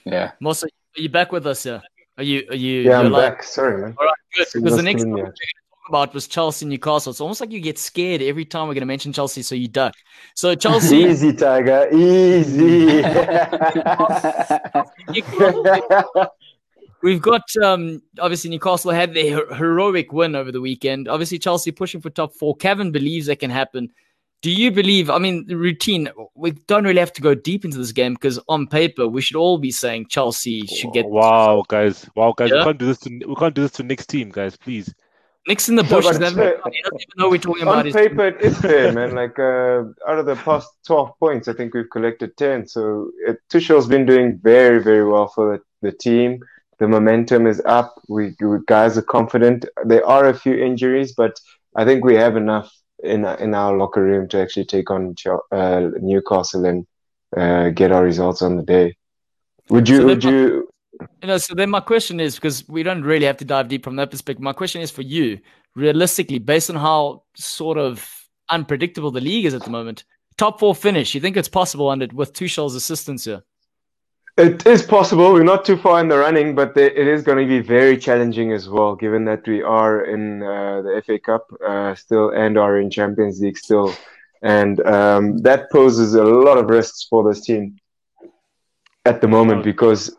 Yeah, 0.04 0.32
Mosa, 0.42 0.64
are 0.64 1.00
you 1.00 1.08
back 1.08 1.32
with 1.32 1.46
us? 1.46 1.64
Yeah, 1.64 1.80
are 2.18 2.24
you? 2.24 2.46
Are 2.50 2.56
you? 2.56 2.82
Yeah, 2.82 3.00
I'm 3.00 3.12
like... 3.12 3.36
back. 3.36 3.42
Sorry, 3.42 3.80
man. 3.80 3.94
All 3.98 4.06
right, 4.06 4.14
good. 4.34 4.46
Because 4.52 4.76
the 4.76 4.82
next 4.82 5.04
about 5.88 6.14
was 6.14 6.26
Chelsea 6.26 6.66
Newcastle. 6.66 7.10
It's 7.10 7.20
almost 7.20 7.40
like 7.40 7.50
you 7.50 7.60
get 7.60 7.78
scared 7.78 8.22
every 8.22 8.44
time 8.44 8.68
we're 8.68 8.74
going 8.74 8.82
to 8.82 8.86
mention 8.86 9.12
Chelsea, 9.12 9.42
so 9.42 9.54
you 9.54 9.68
duck. 9.68 9.94
So 10.34 10.54
Chelsea, 10.54 10.96
easy, 11.04 11.32
Tiger, 11.32 11.88
easy. 11.92 13.02
We've 17.02 17.20
got 17.20 17.42
um, 17.62 18.00
obviously 18.20 18.50
Newcastle 18.50 18.92
had 18.92 19.12
their 19.12 19.54
heroic 19.54 20.12
win 20.12 20.36
over 20.36 20.52
the 20.52 20.60
weekend. 20.60 21.08
Obviously 21.08 21.38
Chelsea 21.38 21.72
pushing 21.72 22.00
for 22.00 22.10
top 22.10 22.32
four. 22.34 22.54
Kevin 22.54 22.92
believes 22.92 23.26
that 23.26 23.40
can 23.40 23.50
happen. 23.50 23.90
Do 24.40 24.50
you 24.50 24.70
believe? 24.70 25.10
I 25.10 25.18
mean, 25.18 25.46
the 25.46 25.56
routine. 25.56 26.08
We 26.34 26.52
don't 26.52 26.84
really 26.84 27.00
have 27.00 27.12
to 27.14 27.22
go 27.22 27.34
deep 27.34 27.64
into 27.64 27.78
this 27.78 27.92
game 27.92 28.14
because 28.14 28.40
on 28.48 28.66
paper 28.66 29.06
we 29.06 29.20
should 29.20 29.36
all 29.36 29.58
be 29.58 29.70
saying 29.70 30.06
Chelsea 30.08 30.66
should 30.66 30.92
get. 30.92 31.06
Wow, 31.06 31.62
guys! 31.68 32.08
Wow, 32.16 32.34
guys! 32.36 32.50
Yeah? 32.50 32.58
We 32.58 32.64
can't 32.64 32.78
do 32.78 32.86
this 32.86 32.98
to 33.00 33.24
we 33.24 33.34
can't 33.36 33.54
do 33.54 33.62
this 33.62 33.70
to 33.72 33.84
next 33.84 34.06
team, 34.06 34.30
guys. 34.30 34.56
Please. 34.56 34.92
Nick's 35.46 35.68
in 35.68 35.74
the 35.74 35.82
bush. 35.82 36.04
No, 36.04 36.12
doesn't 36.12 36.38
even 36.38 36.54
know 37.16 37.28
we're 37.28 37.38
talking 37.38 37.62
about. 37.62 37.86
On 37.86 37.92
paper, 37.92 38.26
it 38.28 38.40
is 38.40 38.56
fair, 38.58 38.92
man. 38.92 39.14
Like 39.14 39.38
uh, 39.38 39.84
out 40.08 40.18
of 40.18 40.26
the 40.26 40.36
past 40.36 40.68
twelve 40.86 41.18
points, 41.18 41.48
I 41.48 41.52
think 41.52 41.74
we've 41.74 41.90
collected 41.90 42.36
ten. 42.36 42.66
So 42.66 43.10
it, 43.26 43.38
Tuchel's 43.50 43.88
been 43.88 44.06
doing 44.06 44.38
very, 44.42 44.82
very 44.82 45.04
well 45.04 45.28
for 45.28 45.58
the, 45.58 45.90
the 45.90 45.96
team. 45.96 46.40
The 46.78 46.86
momentum 46.86 47.46
is 47.46 47.60
up. 47.64 48.00
We, 48.08 48.34
we, 48.40 48.58
guys 48.66 48.96
are 48.96 49.02
confident. 49.02 49.66
There 49.84 50.06
are 50.06 50.28
a 50.28 50.34
few 50.34 50.54
injuries, 50.54 51.12
but 51.12 51.40
I 51.74 51.84
think 51.84 52.04
we 52.04 52.14
have 52.14 52.36
enough 52.36 52.72
in 53.02 53.24
in 53.24 53.54
our 53.54 53.76
locker 53.76 54.02
room 54.02 54.28
to 54.28 54.40
actually 54.40 54.66
take 54.66 54.90
on 54.90 55.14
uh, 55.50 55.88
Newcastle 56.00 56.64
and 56.66 56.86
uh, 57.36 57.70
get 57.70 57.90
our 57.90 58.04
results 58.04 58.42
on 58.42 58.56
the 58.56 58.62
day. 58.62 58.96
Would 59.70 59.88
you? 59.88 59.98
So 59.98 60.06
would 60.06 60.24
you? 60.24 60.68
You 61.00 61.28
know, 61.28 61.38
so 61.38 61.54
then 61.54 61.70
my 61.70 61.80
question 61.80 62.20
is 62.20 62.34
because 62.34 62.68
we 62.68 62.82
don't 62.82 63.02
really 63.02 63.26
have 63.26 63.38
to 63.38 63.44
dive 63.44 63.68
deep 63.68 63.84
from 63.84 63.96
that 63.96 64.10
perspective. 64.10 64.42
My 64.42 64.52
question 64.52 64.82
is 64.82 64.90
for 64.90 65.02
you, 65.02 65.38
realistically, 65.74 66.38
based 66.38 66.70
on 66.70 66.76
how 66.76 67.22
sort 67.34 67.78
of 67.78 68.08
unpredictable 68.50 69.10
the 69.10 69.20
league 69.20 69.46
is 69.46 69.54
at 69.54 69.62
the 69.62 69.70
moment, 69.70 70.04
top 70.36 70.60
four 70.60 70.74
finish. 70.74 71.14
You 71.14 71.20
think 71.20 71.36
it's 71.36 71.48
possible 71.48 71.88
under 71.88 72.06
with 72.12 72.32
Tuchel's 72.32 72.74
assistance 72.74 73.24
here? 73.24 73.42
It 74.38 74.66
is 74.66 74.82
possible. 74.82 75.32
We're 75.32 75.44
not 75.44 75.64
too 75.64 75.76
far 75.76 76.00
in 76.00 76.08
the 76.08 76.16
running, 76.16 76.54
but 76.54 76.74
it 76.76 76.96
is 76.96 77.22
going 77.22 77.36
to 77.36 77.46
be 77.46 77.60
very 77.60 77.98
challenging 77.98 78.52
as 78.52 78.66
well, 78.66 78.96
given 78.96 79.26
that 79.26 79.46
we 79.46 79.62
are 79.62 80.06
in 80.06 80.42
uh, 80.42 80.80
the 80.82 81.02
FA 81.04 81.18
Cup 81.18 81.52
uh, 81.66 81.94
still 81.94 82.30
and 82.30 82.56
are 82.56 82.78
in 82.78 82.90
Champions 82.90 83.42
League 83.42 83.58
still, 83.58 83.94
and 84.42 84.80
um, 84.86 85.38
that 85.38 85.70
poses 85.70 86.14
a 86.14 86.24
lot 86.24 86.56
of 86.56 86.70
risks 86.70 87.06
for 87.10 87.22
this 87.28 87.42
team 87.42 87.76
at 89.04 89.20
the 89.20 89.28
moment 89.28 89.64
because 89.64 90.16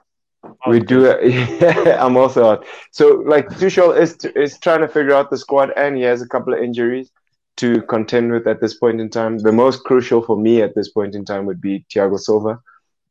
we 0.67 0.79
do. 0.79 1.09
I'm 1.99 2.17
also 2.17 2.51
out. 2.51 2.65
So 2.91 3.23
like 3.25 3.47
Tuchel 3.49 3.97
is 3.97 4.15
is 4.35 4.57
trying 4.59 4.81
to 4.81 4.87
figure 4.87 5.13
out 5.13 5.29
the 5.29 5.37
squad, 5.37 5.71
and 5.75 5.95
he 5.95 6.03
has 6.03 6.21
a 6.21 6.27
couple 6.27 6.53
of 6.53 6.59
injuries 6.59 7.11
to 7.57 7.81
contend 7.83 8.31
with 8.31 8.47
at 8.47 8.61
this 8.61 8.75
point 8.75 8.99
in 8.99 9.09
time. 9.09 9.37
The 9.37 9.51
most 9.51 9.83
crucial 9.83 10.21
for 10.21 10.37
me 10.37 10.61
at 10.61 10.75
this 10.75 10.89
point 10.89 11.15
in 11.15 11.25
time 11.25 11.45
would 11.45 11.61
be 11.61 11.85
Thiago 11.89 12.19
Silva. 12.19 12.59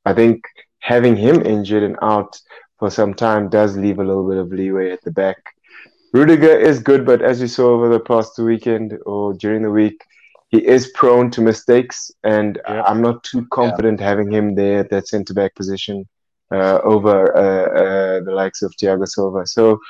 I 0.05 0.15
think 0.15 0.43
having 0.81 1.17
him 1.17 1.47
injured 1.47 1.83
and 1.83 1.97
out 2.03 2.37
for 2.79 2.91
some 2.91 3.15
time 3.15 3.49
does 3.49 3.77
leave 3.77 3.99
a 3.99 4.05
little 4.05 4.29
bit 4.29 4.39
of 4.39 4.53
leeway 4.53 4.91
at 4.91 5.03
the 5.03 5.13
back. 5.13 5.37
Rudiger 6.13 6.59
is 6.59 6.81
good, 6.81 7.07
but 7.07 7.23
as 7.23 7.41
you 7.41 7.47
saw 7.47 7.71
over 7.71 7.89
the 7.89 8.01
past 8.01 8.39
weekend 8.39 8.99
or 9.07 9.33
during 9.33 9.63
the 9.63 9.71
week, 9.71 10.05
he 10.49 10.59
is 10.59 10.91
prone 10.95 11.31
to 11.31 11.41
mistakes, 11.41 12.11
and 12.25 12.61
yeah. 12.69 12.83
I'm 12.83 13.01
not 13.01 13.25
too 13.25 13.47
confident 13.47 14.01
yeah. 14.01 14.09
having 14.09 14.31
him 14.31 14.55
there 14.55 14.81
at 14.81 14.91
that 14.91 15.09
centre 15.09 15.33
back 15.33 15.55
position 15.55 16.07
over 16.83 17.37
uh, 17.37 18.19
uh, 18.19 18.20
the 18.24 18.33
likes 18.33 18.62
of 18.62 18.73
Thiago 18.77 19.07
Silva. 19.07 19.47
So, 19.47 19.81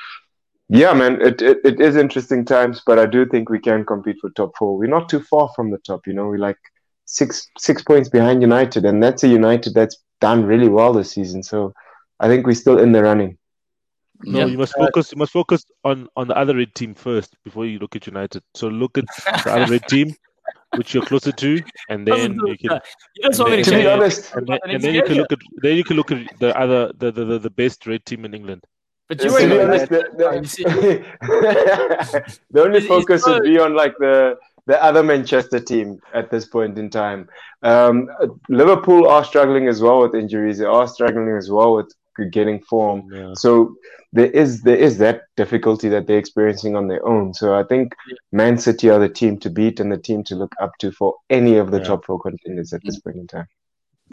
yeah, 0.69 0.93
man, 0.93 1.21
it, 1.21 1.41
it, 1.41 1.59
it 1.63 1.79
is 1.79 1.95
interesting 1.95 2.45
times, 2.45 2.81
but 2.85 2.99
I 2.99 3.05
do 3.05 3.25
think 3.25 3.49
we 3.49 3.59
can 3.59 3.85
compete 3.85 4.17
for 4.21 4.29
top 4.31 4.53
four. 4.57 4.77
We're 4.77 4.87
not 4.87 5.09
too 5.09 5.21
far 5.21 5.49
from 5.55 5.71
the 5.71 5.77
top, 5.79 6.07
you 6.07 6.13
know. 6.13 6.27
We're 6.27 6.37
like 6.37 6.57
six 7.05 7.47
six 7.57 7.83
points 7.83 8.09
behind 8.09 8.41
United, 8.41 8.85
and 8.85 9.03
that's 9.03 9.23
a 9.23 9.27
United 9.27 9.73
that's 9.73 9.97
done 10.21 10.45
really 10.45 10.69
well 10.69 10.93
this 10.93 11.11
season. 11.11 11.43
So, 11.43 11.73
I 12.19 12.27
think 12.27 12.47
we're 12.47 12.53
still 12.53 12.79
in 12.79 12.91
the 12.91 13.03
running. 13.03 13.37
No, 14.25 14.39
yeah. 14.39 14.45
you 14.45 14.57
must 14.57 14.73
focus. 14.75 15.11
You 15.11 15.17
must 15.17 15.33
focus 15.33 15.65
on 15.83 16.07
on 16.15 16.27
the 16.27 16.37
other 16.37 16.55
red 16.55 16.73
team 16.75 16.93
first 16.93 17.35
before 17.43 17.65
you 17.65 17.79
look 17.79 17.95
at 17.95 18.07
United. 18.07 18.41
So 18.53 18.67
look 18.67 18.97
at 18.97 19.05
the 19.43 19.51
other 19.51 19.71
red 19.73 19.87
team, 19.87 20.15
which 20.77 20.93
you're 20.93 21.05
closer 21.05 21.31
to, 21.31 21.61
and 21.89 22.07
then 22.07 22.39
you 22.45 22.57
can. 22.57 22.79
You 23.15 23.29
just 23.29 23.39
want 23.39 23.63
to 23.63 23.71
be 23.71 23.87
honest, 23.87 24.33
and 24.35 24.47
then, 24.47 24.59
and 24.63 24.81
then 24.83 24.93
you 24.95 25.03
can 25.03 25.17
look 25.17 25.31
at 25.31 25.39
then 25.61 25.77
you 25.77 25.83
can 25.83 25.97
look 25.97 26.11
at 26.11 26.39
the 26.39 26.57
other 26.57 26.91
the 26.97 27.11
the, 27.11 27.39
the 27.39 27.49
best 27.49 27.85
red 27.87 28.05
team 28.05 28.25
in 28.25 28.33
England. 28.33 28.63
But 29.09 29.23
you 29.23 29.29
to 29.29 29.47
be 29.47 29.59
honest, 29.59 29.89
the, 29.89 30.03
the, 30.17 31.03
the 32.51 32.63
only 32.63 32.81
focus 32.81 33.25
would 33.25 33.43
be 33.43 33.59
on 33.59 33.75
like 33.75 33.97
the 33.99 34.37
the 34.65 34.81
other 34.81 35.03
Manchester 35.03 35.59
team 35.59 35.99
at 36.13 36.31
this 36.31 36.45
point 36.45 36.77
in 36.77 36.89
time. 36.89 37.27
Um, 37.63 38.09
Liverpool 38.49 39.07
are 39.07 39.25
struggling 39.25 39.67
as 39.67 39.81
well 39.81 40.01
with 40.01 40.15
injuries. 40.15 40.57
They 40.59 40.65
are 40.65 40.87
struggling 40.87 41.35
as 41.35 41.51
well 41.51 41.75
with 41.75 41.93
getting 42.31 42.61
form. 42.61 43.09
Yeah. 43.11 43.33
So 43.35 43.75
there 44.11 44.31
is 44.31 44.61
there 44.61 44.77
is 44.77 44.97
that 44.99 45.23
difficulty 45.35 45.89
that 45.89 46.07
they're 46.07 46.17
experiencing 46.17 46.75
on 46.75 46.87
their 46.87 47.05
own. 47.05 47.33
So 47.33 47.55
I 47.55 47.63
think 47.63 47.93
Man 48.31 48.57
City 48.57 48.89
are 48.89 48.99
the 48.99 49.09
team 49.09 49.39
to 49.39 49.49
beat 49.49 49.79
and 49.79 49.91
the 49.91 49.97
team 49.97 50.23
to 50.25 50.35
look 50.35 50.53
up 50.61 50.71
to 50.79 50.91
for 50.91 51.15
any 51.29 51.57
of 51.57 51.71
the 51.71 51.79
yeah. 51.79 51.85
top 51.85 52.05
four 52.05 52.19
contenders 52.19 52.73
at 52.73 52.81
this 52.83 52.99
point 52.99 53.17
in 53.17 53.27
time. 53.27 53.47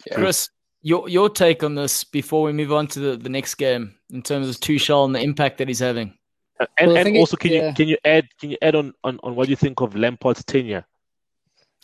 Yeah. 0.07 0.15
Chris, 0.15 0.49
your 0.83 1.09
your 1.09 1.29
take 1.29 1.63
on 1.63 1.75
this 1.75 2.05
before 2.05 2.43
we 2.43 2.53
move 2.53 2.73
on 2.73 2.87
to 2.89 3.01
the, 3.01 3.17
the 3.17 3.29
next 3.29 3.57
game 3.57 3.95
in 4.11 4.23
terms 4.23 4.49
of 4.49 4.57
Tuchel 4.57 5.05
and 5.05 5.15
the 5.15 5.21
impact 5.21 5.59
that 5.59 5.69
he's 5.69 5.81
having. 5.81 6.17
Uh, 6.59 6.67
and, 6.79 6.89
well, 6.89 7.07
and 7.07 7.17
also, 7.17 7.37
can 7.37 7.53
you 7.53 7.73
can 7.75 7.89
you 7.89 7.99
add 8.05 8.27
can 8.39 8.51
you 8.51 8.57
add 8.63 8.75
on, 8.75 8.93
on, 9.05 9.19
on 9.23 9.35
what 9.35 9.49
you 9.49 9.57
think 9.57 9.81
of 9.81 9.95
Lampard's 9.95 10.45
tenure? 10.45 10.85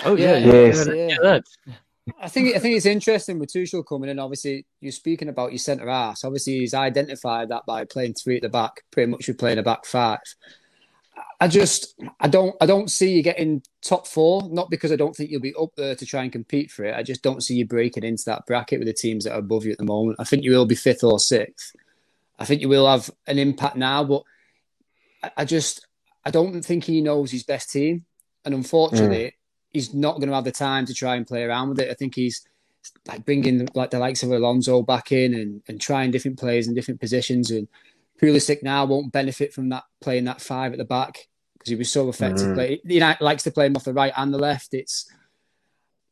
Oh 0.05 0.17
yeah, 0.17 0.37
yes. 0.37 0.87
yeah. 0.87 1.41
I 2.21 2.29
think 2.29 2.55
I 2.55 2.61
think 2.61 2.77
it's 2.77 2.87
interesting 2.87 3.39
with 3.39 3.53
Tuchel 3.53 3.85
coming 3.85 4.11
in. 4.11 4.19
Obviously, 4.19 4.65
you're 4.81 4.93
speaking 4.93 5.29
about 5.29 5.51
your 5.51 5.59
centre 5.59 5.89
half. 5.89 6.21
Obviously, 6.25 6.61
he's 6.61 6.75
identified 6.75 7.49
that 7.49 7.67
by 7.67 7.85
playing 7.85 8.15
three 8.15 8.37
at 8.37 8.43
the 8.43 8.49
back, 8.49 8.85
pretty 8.93 9.11
much 9.11 9.27
we're 9.27 9.35
playing 9.35 9.59
a 9.59 9.63
back 9.63 9.85
five. 9.85 10.21
I 11.41 11.49
just 11.49 11.95
I 12.21 12.29
don't 12.29 12.55
I 12.61 12.67
don't 12.67 12.91
see 12.91 13.13
you 13.13 13.23
getting 13.23 13.63
top 13.83 14.07
four. 14.07 14.49
Not 14.49 14.71
because 14.71 14.93
I 14.93 14.97
don't 14.97 15.15
think 15.17 15.31
you'll 15.31 15.41
be 15.41 15.55
up 15.61 15.71
there 15.77 15.97
to 15.97 16.07
try 16.07 16.23
and 16.23 16.33
compete 16.33 16.71
for 16.71 16.85
it. 16.85 16.95
I 16.95 17.03
just 17.03 17.23
don't 17.23 17.43
see 17.43 17.57
you 17.57 17.67
breaking 17.67 18.05
into 18.05 18.25
that 18.27 18.47
bracket 18.47 18.79
with 18.79 18.89
the 18.89 18.95
teams 18.95 19.25
that 19.25 19.33
are 19.33 19.41
above 19.41 19.65
you 19.65 19.73
at 19.73 19.79
the 19.79 19.85
moment. 19.85 20.19
I 20.21 20.25
think 20.25 20.45
you 20.45 20.53
will 20.53 20.67
be 20.67 20.77
fifth 20.77 21.03
or 21.03 21.19
sixth. 21.19 21.75
I 22.39 22.45
think 22.45 22.61
you 22.61 22.69
will 22.69 22.89
have 22.89 23.11
an 23.27 23.39
impact 23.39 23.77
now, 23.77 24.05
but 24.05 24.23
I, 25.23 25.31
I 25.39 25.45
just 25.45 25.87
I 26.25 26.31
don't 26.31 26.63
think 26.63 26.85
he 26.85 27.01
knows 27.01 27.31
his 27.31 27.43
best 27.43 27.71
team, 27.71 28.05
and 28.45 28.55
unfortunately, 28.55 29.25
mm. 29.25 29.33
He's 29.77 29.93
not 29.93 30.17
going 30.17 30.29
to 30.29 30.35
have 30.35 30.45
the 30.45 30.53
time 30.53 30.87
to 30.87 30.95
try 30.95 31.17
and 31.17 31.27
play 31.27 31.45
around 31.45 31.69
with 31.69 31.81
it. 31.81 31.91
I 31.91 31.95
think 31.95 32.15
he's 32.15 32.47
like 33.07 33.25
bringing 33.25 33.69
like 33.75 33.91
the 33.91 33.99
likes 33.99 34.23
of 34.23 34.31
Alonso 34.33 34.83
back 34.83 35.13
in 35.13 35.35
and, 35.35 35.63
and 35.69 35.81
trying 35.81 36.11
different 36.11 36.39
players 36.39 36.67
in 36.67 36.75
different 36.75 37.01
positions 37.01 37.51
and 37.51 37.69
Pulisic 38.21 38.63
now 38.63 38.87
won't 38.87 39.13
benefit 39.13 39.53
from 39.53 39.69
that 39.69 39.85
playing 40.01 40.25
that 40.25 40.41
five 40.41 40.73
at 40.73 40.79
the 40.79 40.85
back 40.85 41.29
because 41.53 41.69
he 41.69 41.77
was 41.77 41.93
so 41.93 42.09
effective. 42.09 42.57
Mm. 42.57 42.81
He 42.89 43.01
likes 43.01 43.43
to 43.43 43.51
play 43.51 43.67
him 43.67 43.77
off 43.77 43.85
the 43.85 43.93
right 43.93 44.13
and 44.17 44.33
the 44.33 44.39
left. 44.39 44.73
It's 44.73 45.11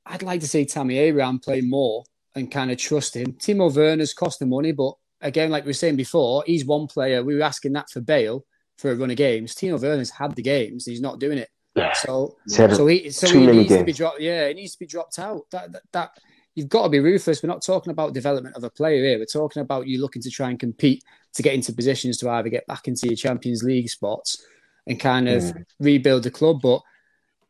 I'd 0.04 0.22
like 0.22 0.40
to 0.40 0.48
see 0.48 0.66
Tammy 0.66 0.98
Abraham 0.98 1.38
play 1.38 1.62
more 1.62 2.04
and 2.34 2.50
kind 2.50 2.70
of 2.70 2.76
trust 2.76 3.16
him. 3.16 3.32
Timo 3.32 3.74
Werner's 3.74 4.12
cost 4.12 4.38
the 4.40 4.46
money, 4.46 4.72
but 4.72 4.92
again, 5.22 5.50
like 5.50 5.64
we 5.64 5.70
were 5.70 5.74
saying 5.74 5.96
before, 5.96 6.44
he's 6.46 6.66
one 6.66 6.86
player. 6.86 7.24
We 7.24 7.36
were 7.36 7.42
asking 7.42 7.72
that 7.72 7.88
for 7.88 8.00
Bale 8.00 8.44
for 8.76 8.90
a 8.90 8.94
run 8.94 9.10
of 9.10 9.16
games. 9.16 9.54
Timo 9.54 9.80
Werner's 9.80 10.10
had 10.10 10.34
the 10.34 10.42
games. 10.42 10.84
He's 10.84 11.00
not 11.00 11.18
doing 11.18 11.38
it. 11.38 11.48
Yeah. 11.74 11.92
So, 11.92 12.36
so 12.46 12.86
he, 12.86 13.10
so 13.10 13.26
he 13.26 13.46
needs 13.46 13.68
games. 13.68 13.80
to 13.80 13.84
be 13.84 13.92
dropped. 13.92 14.20
Yeah, 14.20 14.48
he 14.48 14.55
needs 14.55 14.72
to 14.72 14.78
be 14.78 14.86
dropped 14.86 15.18
out. 15.18 15.51
That, 15.51 15.72
that, 15.72 15.82
that 15.92 16.10
you've 16.55 16.68
got 16.68 16.84
to 16.84 16.88
be 16.88 17.01
ruthless. 17.01 17.42
We're 17.42 17.48
not 17.48 17.62
talking 17.62 17.90
about 17.90 18.14
development 18.14 18.56
of 18.56 18.64
a 18.64 18.70
player 18.70 19.02
here. 19.05 19.18
We're 19.18 19.26
talking 19.26 19.62
about 19.62 19.86
you 19.86 20.01
looking 20.01 20.22
to 20.22 20.30
try 20.30 20.51
and 20.51 20.59
compete 20.59 21.02
to 21.34 21.42
get 21.42 21.55
into 21.55 21.72
positions 21.72 22.18
to 22.18 22.30
either 22.30 22.48
get 22.48 22.66
back 22.66 22.86
into 22.86 23.06
your 23.09 23.16
Champions 23.16 23.62
League 23.62 23.90
spots 23.90 24.44
and 24.86 25.01
kind 25.01 25.28
of 25.28 25.42
mm. 25.42 25.64
rebuild 25.80 26.22
the 26.22 26.30
club. 26.30 26.60
But 26.62 26.80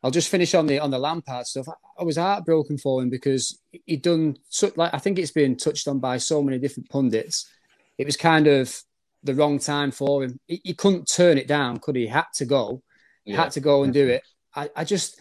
I'll 0.02 0.10
just 0.10 0.30
finish 0.30 0.54
on 0.54 0.66
the 0.66 0.78
on 0.78 0.90
the 0.90 0.98
Lampard 0.98 1.46
stuff. 1.46 1.66
I, 1.98 2.04
was 2.04 2.16
heartbroken 2.16 2.78
for 2.78 3.02
him 3.02 3.10
because 3.10 3.58
he'd 3.86 4.02
done 4.02 4.36
so, 4.48 4.70
like 4.76 4.92
I 4.94 4.98
think 4.98 5.18
it's 5.18 5.30
been 5.30 5.56
touched 5.56 5.88
on 5.88 5.98
by 5.98 6.18
so 6.18 6.42
many 6.42 6.58
different 6.58 6.90
pundits. 6.90 7.50
It 7.98 8.06
was 8.06 8.16
kind 8.16 8.46
of 8.46 8.82
the 9.22 9.34
wrong 9.34 9.58
time 9.58 9.90
for 9.90 10.24
him. 10.24 10.38
He, 10.46 10.60
he 10.62 10.74
couldn't 10.74 11.10
turn 11.10 11.38
it 11.38 11.48
down, 11.48 11.78
could 11.78 11.96
he? 11.96 12.02
he 12.02 12.08
had 12.08 12.26
to 12.34 12.44
go. 12.44 12.82
Yeah. 13.24 13.36
had 13.36 13.52
to 13.52 13.60
go 13.60 13.82
and 13.84 13.92
do 13.92 14.08
it. 14.08 14.22
I, 14.54 14.70
I 14.76 14.84
just 14.84 15.20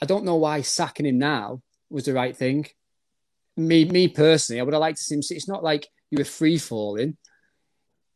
I 0.00 0.06
don't 0.06 0.24
know 0.24 0.36
why 0.36 0.60
sacking 0.62 1.06
him 1.06 1.18
now 1.18 1.62
was 1.90 2.04
the 2.04 2.12
right 2.12 2.36
thing. 2.36 2.66
Me 3.56 3.84
me 3.84 4.08
personally, 4.08 4.60
I 4.60 4.64
would 4.64 4.74
have 4.74 4.80
liked 4.80 4.98
to 4.98 5.04
see 5.04 5.14
him. 5.14 5.22
See, 5.22 5.34
it's 5.34 5.48
not 5.48 5.64
like 5.64 5.88
you 6.10 6.18
were 6.18 6.24
free 6.24 6.58
falling. 6.58 7.16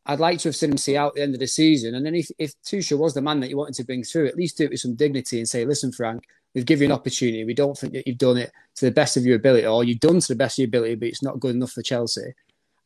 I'd 0.05 0.21
like 0.21 0.41
to 0.41 0.49
have 0.49 0.57
seen 0.57 0.73
him 0.73 0.79
see 0.79 0.97
out 0.97 1.15
the 1.15 1.23
end 1.23 1.35
of 1.35 1.41
the 1.41 1.47
season. 1.47 1.95
And 1.95 2.05
then 2.05 2.17
if, 2.17 2.29
if 2.39 2.55
Tuchel 2.65 2.99
was 2.99 3.15
the 3.15 3.23
man 3.23 3.39
that 3.41 3.51
you 3.51 3.57
wanted 3.57 3.75
to 3.77 3.85
bring 3.85 4.03
through, 4.03 4.27
at 4.27 4.37
least 4.37 4.59
do 4.59 4.65
it 4.65 4.71
with 4.71 4.81
some 4.81 4.97
dignity 4.97 5.39
and 5.39 5.49
say, 5.49 5.65
listen, 5.65 5.93
Frank, 5.93 6.25
we've 6.55 6.67
given 6.67 6.89
you 6.89 6.95
an 6.95 6.99
opportunity. 6.99 7.45
We 7.45 7.55
don't 7.55 7.79
think 7.79 7.93
that 7.93 8.07
you've 8.07 8.19
done 8.19 8.37
it 8.37 8.51
to 8.77 8.85
the 8.85 8.91
best 8.91 9.17
of 9.17 9.25
your 9.25 9.37
ability, 9.37 9.67
or 9.67 9.85
you've 9.85 10.01
done 10.01 10.19
to 10.19 10.29
the 10.29 10.37
best 10.37 10.59
of 10.59 10.63
your 10.63 10.69
ability, 10.69 10.97
but 10.97 11.09
it's 11.09 11.23
not 11.23 11.41
good 11.41 11.55
enough 11.55 11.73
for 11.73 11.83
Chelsea. 11.83 12.35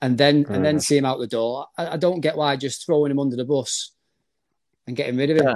And 0.02 0.18
then 0.18 0.44
mm. 0.44 0.50
and 0.50 0.62
then 0.62 0.78
see 0.78 0.98
him 0.98 1.06
out 1.06 1.18
the 1.18 1.26
door. 1.26 1.66
I, 1.78 1.94
I, 1.94 1.96
don't 1.96 2.20
get 2.20 2.36
why 2.36 2.54
just 2.56 2.84
throwing 2.84 3.10
him 3.10 3.18
under 3.18 3.34
the 3.34 3.46
bus 3.46 3.92
and 4.86 4.94
getting 4.94 5.16
rid 5.16 5.30
of 5.30 5.38
him. 5.38 5.46
Yeah. 5.46 5.54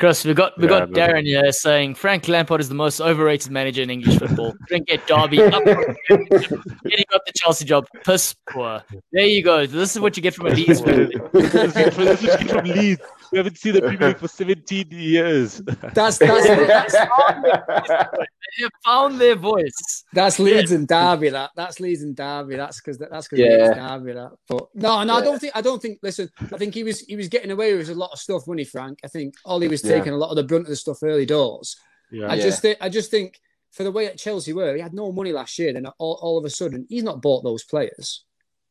Chris, 0.00 0.24
we 0.24 0.32
got 0.32 0.56
we 0.56 0.64
yeah, 0.64 0.70
got 0.70 0.90
Darren 0.92 1.26
here 1.26 1.52
saying 1.52 1.94
Frank 1.94 2.26
Lampard 2.26 2.58
is 2.58 2.70
the 2.70 2.74
most 2.74 3.02
overrated 3.02 3.52
manager 3.52 3.82
in 3.82 3.90
English 3.90 4.18
football. 4.18 4.54
Didn't 4.68 4.86
get 4.86 5.06
Derby 5.06 5.42
up, 5.42 5.62
getting 5.62 7.04
up 7.14 7.22
the 7.26 7.32
Chelsea 7.34 7.66
job. 7.66 7.86
Piss 8.02 8.34
poor. 8.48 8.82
There 9.12 9.26
you 9.26 9.44
go. 9.44 9.66
This 9.66 9.94
is 9.94 10.00
what 10.00 10.16
you 10.16 10.22
get 10.22 10.34
from 10.34 10.46
a 10.46 10.50
Leeds. 10.50 10.80
this 10.80 11.54
is 11.54 11.98
what 11.98 12.22
you 12.22 12.28
get 12.28 12.48
from 12.48 12.64
Leeds. 12.64 13.02
We 13.32 13.38
haven't 13.38 13.58
seen 13.58 13.74
the 13.74 13.80
Premier 13.80 14.08
League 14.08 14.18
for 14.18 14.28
17 14.28 14.88
years. 14.90 15.58
That's 15.94 16.18
that's, 16.18 16.18
that's 16.46 16.92
they 16.92 18.62
have 18.62 18.72
found 18.84 19.20
their 19.20 19.36
voice. 19.36 20.04
That's 20.12 20.38
Leeds 20.38 20.70
yeah. 20.70 20.78
and 20.78 20.88
Derby. 20.88 21.30
That 21.30 21.50
that's 21.54 21.78
Leeds 21.80 22.02
and 22.02 22.16
Derby. 22.16 22.56
That's 22.56 22.80
because 22.80 22.98
that's 22.98 23.28
because 23.28 23.38
yeah. 23.38 23.66
Leeds 23.66 23.76
Derby. 23.76 24.12
That. 24.14 24.32
But 24.48 24.68
no, 24.74 25.02
no, 25.04 25.14
yeah. 25.14 25.20
I 25.20 25.24
don't 25.24 25.38
think 25.38 25.56
I 25.56 25.60
don't 25.60 25.80
think. 25.80 25.98
Listen, 26.02 26.28
I 26.40 26.58
think 26.58 26.74
he 26.74 26.82
was 26.82 27.00
he 27.00 27.16
was 27.16 27.28
getting 27.28 27.50
away 27.50 27.76
with 27.76 27.88
a 27.90 27.94
lot 27.94 28.10
of 28.12 28.18
stuff, 28.18 28.46
money, 28.46 28.64
Frank. 28.64 28.98
I 29.04 29.08
think 29.08 29.34
Ollie 29.44 29.68
was 29.68 29.82
taking 29.82 30.12
a 30.12 30.16
lot 30.16 30.30
of 30.30 30.36
the 30.36 30.44
brunt 30.44 30.64
of 30.64 30.70
the 30.70 30.76
stuff 30.76 31.02
early 31.02 31.26
doors. 31.26 31.76
Yeah. 32.10 32.30
I 32.30 32.38
just 32.38 32.62
think 32.62 32.78
I 32.80 32.88
just 32.88 33.10
think 33.10 33.38
for 33.70 33.84
the 33.84 33.92
way 33.92 34.06
at 34.06 34.18
Chelsea 34.18 34.52
were, 34.52 34.74
he 34.74 34.80
had 34.80 34.94
no 34.94 35.12
money 35.12 35.32
last 35.32 35.58
year. 35.58 35.72
Then 35.72 35.86
all, 35.98 36.18
all 36.20 36.38
of 36.38 36.44
a 36.44 36.50
sudden, 36.50 36.86
he's 36.88 37.04
not 37.04 37.22
bought 37.22 37.44
those 37.44 37.64
players. 37.64 38.24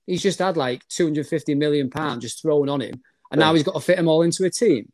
He's 0.06 0.24
just 0.24 0.40
had 0.40 0.58
like 0.58 0.88
250 0.90 1.56
million 1.56 1.90
pounds 1.90 2.24
just 2.24 2.42
thrown 2.42 2.68
on 2.68 2.82
him 2.82 3.02
and 3.32 3.40
now 3.40 3.54
he's 3.54 3.64
got 3.64 3.74
to 3.74 3.80
fit 3.80 3.98
them 3.98 4.08
all 4.08 4.22
into 4.22 4.46
a 4.46 4.50
team. 4.50 4.92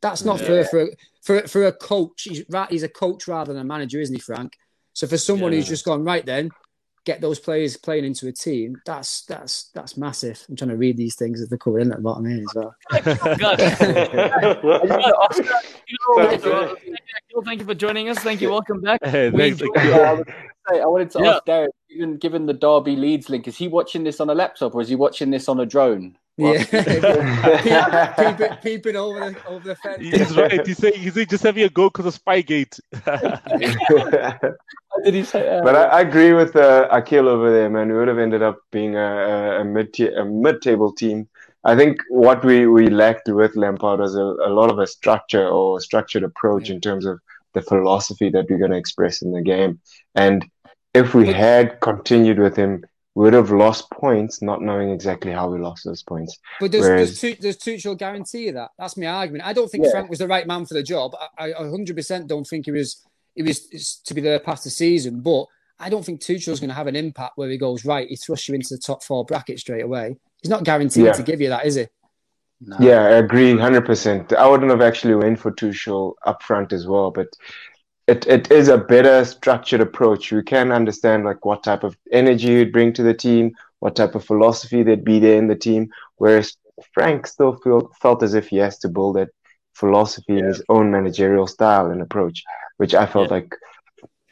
That's 0.00 0.24
not 0.24 0.40
yeah. 0.40 0.46
fair 0.46 0.64
for 0.64 0.82
a, 0.82 0.86
for 1.22 1.48
for 1.48 1.66
a 1.66 1.72
coach. 1.72 2.22
He's 2.24 2.44
he's 2.70 2.82
a 2.82 2.88
coach 2.88 3.28
rather 3.28 3.52
than 3.52 3.62
a 3.62 3.64
manager, 3.64 4.00
isn't 4.00 4.14
he, 4.14 4.20
Frank? 4.20 4.54
So 4.92 5.06
for 5.06 5.18
someone 5.18 5.52
yeah. 5.52 5.58
who's 5.58 5.68
just 5.68 5.84
gone 5.84 6.04
right, 6.04 6.24
then 6.24 6.50
get 7.04 7.20
those 7.20 7.38
players 7.38 7.76
playing 7.76 8.04
into 8.04 8.28
a 8.28 8.32
team. 8.32 8.76
That's 8.86 9.22
that's 9.22 9.70
that's 9.74 9.96
massive. 9.96 10.44
I'm 10.48 10.56
trying 10.56 10.70
to 10.70 10.76
read 10.76 10.96
these 10.96 11.16
things 11.16 11.40
as 11.40 11.48
they're 11.48 11.58
coming 11.58 11.82
in 11.82 11.90
at 11.90 11.98
the 11.98 12.02
bottom 12.02 12.26
here 12.26 12.42
as 12.42 12.54
well. 12.54 12.74
Thank 17.44 17.60
you 17.60 17.66
for 17.66 17.74
joining 17.74 18.08
us. 18.08 18.18
Thank 18.18 18.40
you. 18.40 18.50
Welcome 18.50 18.80
back. 18.80 19.00
Hey, 19.12 19.30
thanks, 19.30 19.60
I 20.68 20.86
wanted 20.86 21.10
to 21.10 21.26
ask 21.26 21.44
Derek, 21.44 21.72
even 21.90 22.16
given 22.18 22.46
the 22.46 22.52
Derby 22.52 22.94
Leeds 22.94 23.28
link, 23.28 23.48
is 23.48 23.56
he 23.56 23.66
watching 23.66 24.04
this 24.04 24.20
on 24.20 24.30
a 24.30 24.34
laptop 24.34 24.74
or 24.76 24.80
is 24.80 24.88
he 24.88 24.94
watching 24.94 25.30
this 25.30 25.48
on 25.48 25.58
a 25.58 25.66
drone? 25.66 26.16
Yeah, 26.42 28.12
peeping, 28.16 28.56
peeping, 28.62 28.96
over 28.96 29.30
the 29.30 29.46
over 29.46 29.68
the 29.68 29.76
fence. 29.76 30.02
He's 30.02 30.36
right. 30.36 30.66
He's 30.66 30.78
saying 30.78 30.94
he's 30.94 31.14
just 31.26 31.42
having 31.42 31.64
a 31.64 31.68
go 31.68 31.88
because 31.88 32.06
of 32.06 32.22
Spygate. 32.22 32.80
did 35.04 35.14
he 35.14 35.24
say? 35.24 35.48
Uh, 35.48 35.62
but 35.62 35.74
I, 35.74 35.84
I, 35.84 36.00
agree 36.00 36.32
with 36.32 36.56
uh, 36.56 36.88
Akil 36.90 37.28
over 37.28 37.50
there, 37.50 37.70
man. 37.70 37.88
We 37.88 37.98
would 37.98 38.08
have 38.08 38.18
ended 38.18 38.42
up 38.42 38.58
being 38.70 38.96
a, 38.96 39.60
a 39.60 39.64
mid 39.64 39.98
a 40.00 40.24
mid 40.24 40.62
table 40.62 40.92
team. 40.92 41.28
I 41.64 41.76
think 41.76 42.00
what 42.08 42.44
we, 42.44 42.66
we 42.66 42.88
lacked 42.88 43.28
with 43.28 43.54
Lampard 43.54 44.00
was 44.00 44.16
a, 44.16 44.20
a 44.20 44.50
lot 44.50 44.70
of 44.70 44.78
a 44.80 44.86
structure 44.86 45.46
or 45.46 45.80
structured 45.80 46.24
approach 46.24 46.68
yeah. 46.68 46.74
in 46.74 46.80
terms 46.80 47.06
of 47.06 47.20
the 47.52 47.62
philosophy 47.62 48.30
that 48.30 48.46
we're 48.48 48.58
going 48.58 48.72
to 48.72 48.76
express 48.76 49.22
in 49.22 49.32
the 49.32 49.42
game. 49.42 49.80
And 50.14 50.44
if 50.94 51.14
we 51.14 51.32
had 51.32 51.80
continued 51.80 52.38
with 52.38 52.56
him 52.56 52.84
would 53.14 53.34
have 53.34 53.50
lost 53.50 53.90
points 53.90 54.40
not 54.40 54.62
knowing 54.62 54.90
exactly 54.90 55.32
how 55.32 55.48
we 55.48 55.58
lost 55.58 55.84
those 55.84 56.02
points. 56.02 56.38
But 56.60 56.70
does, 56.70 56.82
Whereas, 56.82 57.20
does, 57.20 57.36
does 57.36 57.56
Tuchel 57.58 57.98
guarantee 57.98 58.50
that? 58.50 58.70
That's 58.78 58.96
my 58.96 59.06
argument. 59.06 59.44
I 59.44 59.52
don't 59.52 59.70
think 59.70 59.84
yeah. 59.84 59.90
Frank 59.90 60.08
was 60.08 60.18
the 60.18 60.28
right 60.28 60.46
man 60.46 60.64
for 60.64 60.74
the 60.74 60.82
job. 60.82 61.14
I, 61.38 61.52
I 61.52 61.62
100% 61.62 62.26
don't 62.26 62.46
think 62.46 62.64
he 62.64 62.72
was 62.72 63.04
he 63.34 63.42
was 63.42 64.00
to 64.06 64.14
be 64.14 64.20
there 64.20 64.38
past 64.38 64.64
the 64.64 64.70
season. 64.70 65.20
But 65.20 65.46
I 65.78 65.88
don't 65.88 66.04
think 66.04 66.20
Tuchel's 66.20 66.60
going 66.60 66.68
to 66.68 66.74
have 66.74 66.86
an 66.86 66.96
impact 66.96 67.36
where 67.36 67.50
he 67.50 67.58
goes, 67.58 67.84
right, 67.84 68.08
he 68.08 68.16
thrusts 68.16 68.48
you 68.48 68.54
into 68.54 68.74
the 68.74 68.80
top 68.80 69.02
four 69.02 69.24
bracket 69.24 69.58
straight 69.58 69.84
away. 69.84 70.16
He's 70.42 70.50
not 70.50 70.64
guaranteed 70.64 71.06
yeah. 71.06 71.12
to 71.12 71.22
give 71.22 71.40
you 71.40 71.48
that, 71.48 71.66
is 71.66 71.76
he? 71.76 71.86
No. 72.64 72.76
Yeah, 72.78 73.02
I 73.02 73.10
agree 73.12 73.52
100%. 73.52 74.32
I 74.34 74.46
wouldn't 74.46 74.70
have 74.70 74.80
actually 74.80 75.16
went 75.16 75.38
for 75.38 75.50
Tuchel 75.50 76.14
up 76.24 76.42
front 76.42 76.72
as 76.72 76.86
well, 76.86 77.10
but 77.10 77.28
it, 78.06 78.26
it 78.26 78.50
is 78.50 78.68
a 78.68 78.78
better 78.78 79.24
structured 79.24 79.80
approach. 79.80 80.32
We 80.32 80.42
can 80.42 80.72
understand 80.72 81.24
like 81.24 81.44
what 81.44 81.62
type 81.62 81.84
of 81.84 81.96
energy 82.10 82.48
you'd 82.48 82.72
bring 82.72 82.92
to 82.94 83.02
the 83.02 83.14
team, 83.14 83.52
what 83.80 83.96
type 83.96 84.14
of 84.14 84.24
philosophy 84.24 84.82
there'd 84.82 85.04
be 85.04 85.20
there 85.20 85.38
in 85.38 85.48
the 85.48 85.56
team. 85.56 85.90
Whereas 86.16 86.56
Frank 86.92 87.26
still 87.26 87.56
feel, 87.56 87.92
felt 88.00 88.22
as 88.22 88.34
if 88.34 88.48
he 88.48 88.56
has 88.56 88.78
to 88.80 88.88
build 88.88 89.16
that 89.16 89.28
philosophy 89.74 90.34
yeah. 90.34 90.38
in 90.40 90.44
his 90.46 90.62
own 90.68 90.90
managerial 90.90 91.46
style 91.46 91.90
and 91.90 92.02
approach, 92.02 92.42
which 92.76 92.94
I 92.94 93.06
felt 93.06 93.28
yeah. 93.28 93.36
like 93.36 93.54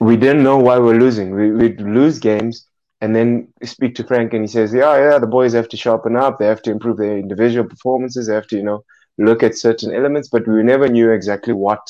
we 0.00 0.16
didn't 0.16 0.42
know 0.42 0.58
why 0.58 0.78
we're 0.78 0.98
losing. 0.98 1.34
We, 1.34 1.52
we'd 1.52 1.80
lose 1.80 2.18
games 2.18 2.66
and 3.00 3.14
then 3.14 3.48
speak 3.62 3.94
to 3.96 4.04
Frank 4.04 4.34
and 4.34 4.42
he 4.42 4.48
says, 4.48 4.74
yeah, 4.74 4.96
yeah, 4.96 5.18
the 5.18 5.26
boys 5.26 5.52
have 5.52 5.68
to 5.68 5.76
sharpen 5.76 6.16
up. 6.16 6.38
They 6.38 6.46
have 6.46 6.62
to 6.62 6.70
improve 6.70 6.96
their 6.96 7.18
individual 7.18 7.68
performances. 7.68 8.26
They 8.26 8.34
have 8.34 8.48
to, 8.48 8.56
you 8.56 8.62
know, 8.62 8.84
look 9.16 9.42
at 9.42 9.56
certain 9.56 9.94
elements, 9.94 10.28
but 10.28 10.46
we 10.46 10.62
never 10.62 10.88
knew 10.88 11.10
exactly 11.12 11.52
what 11.52 11.80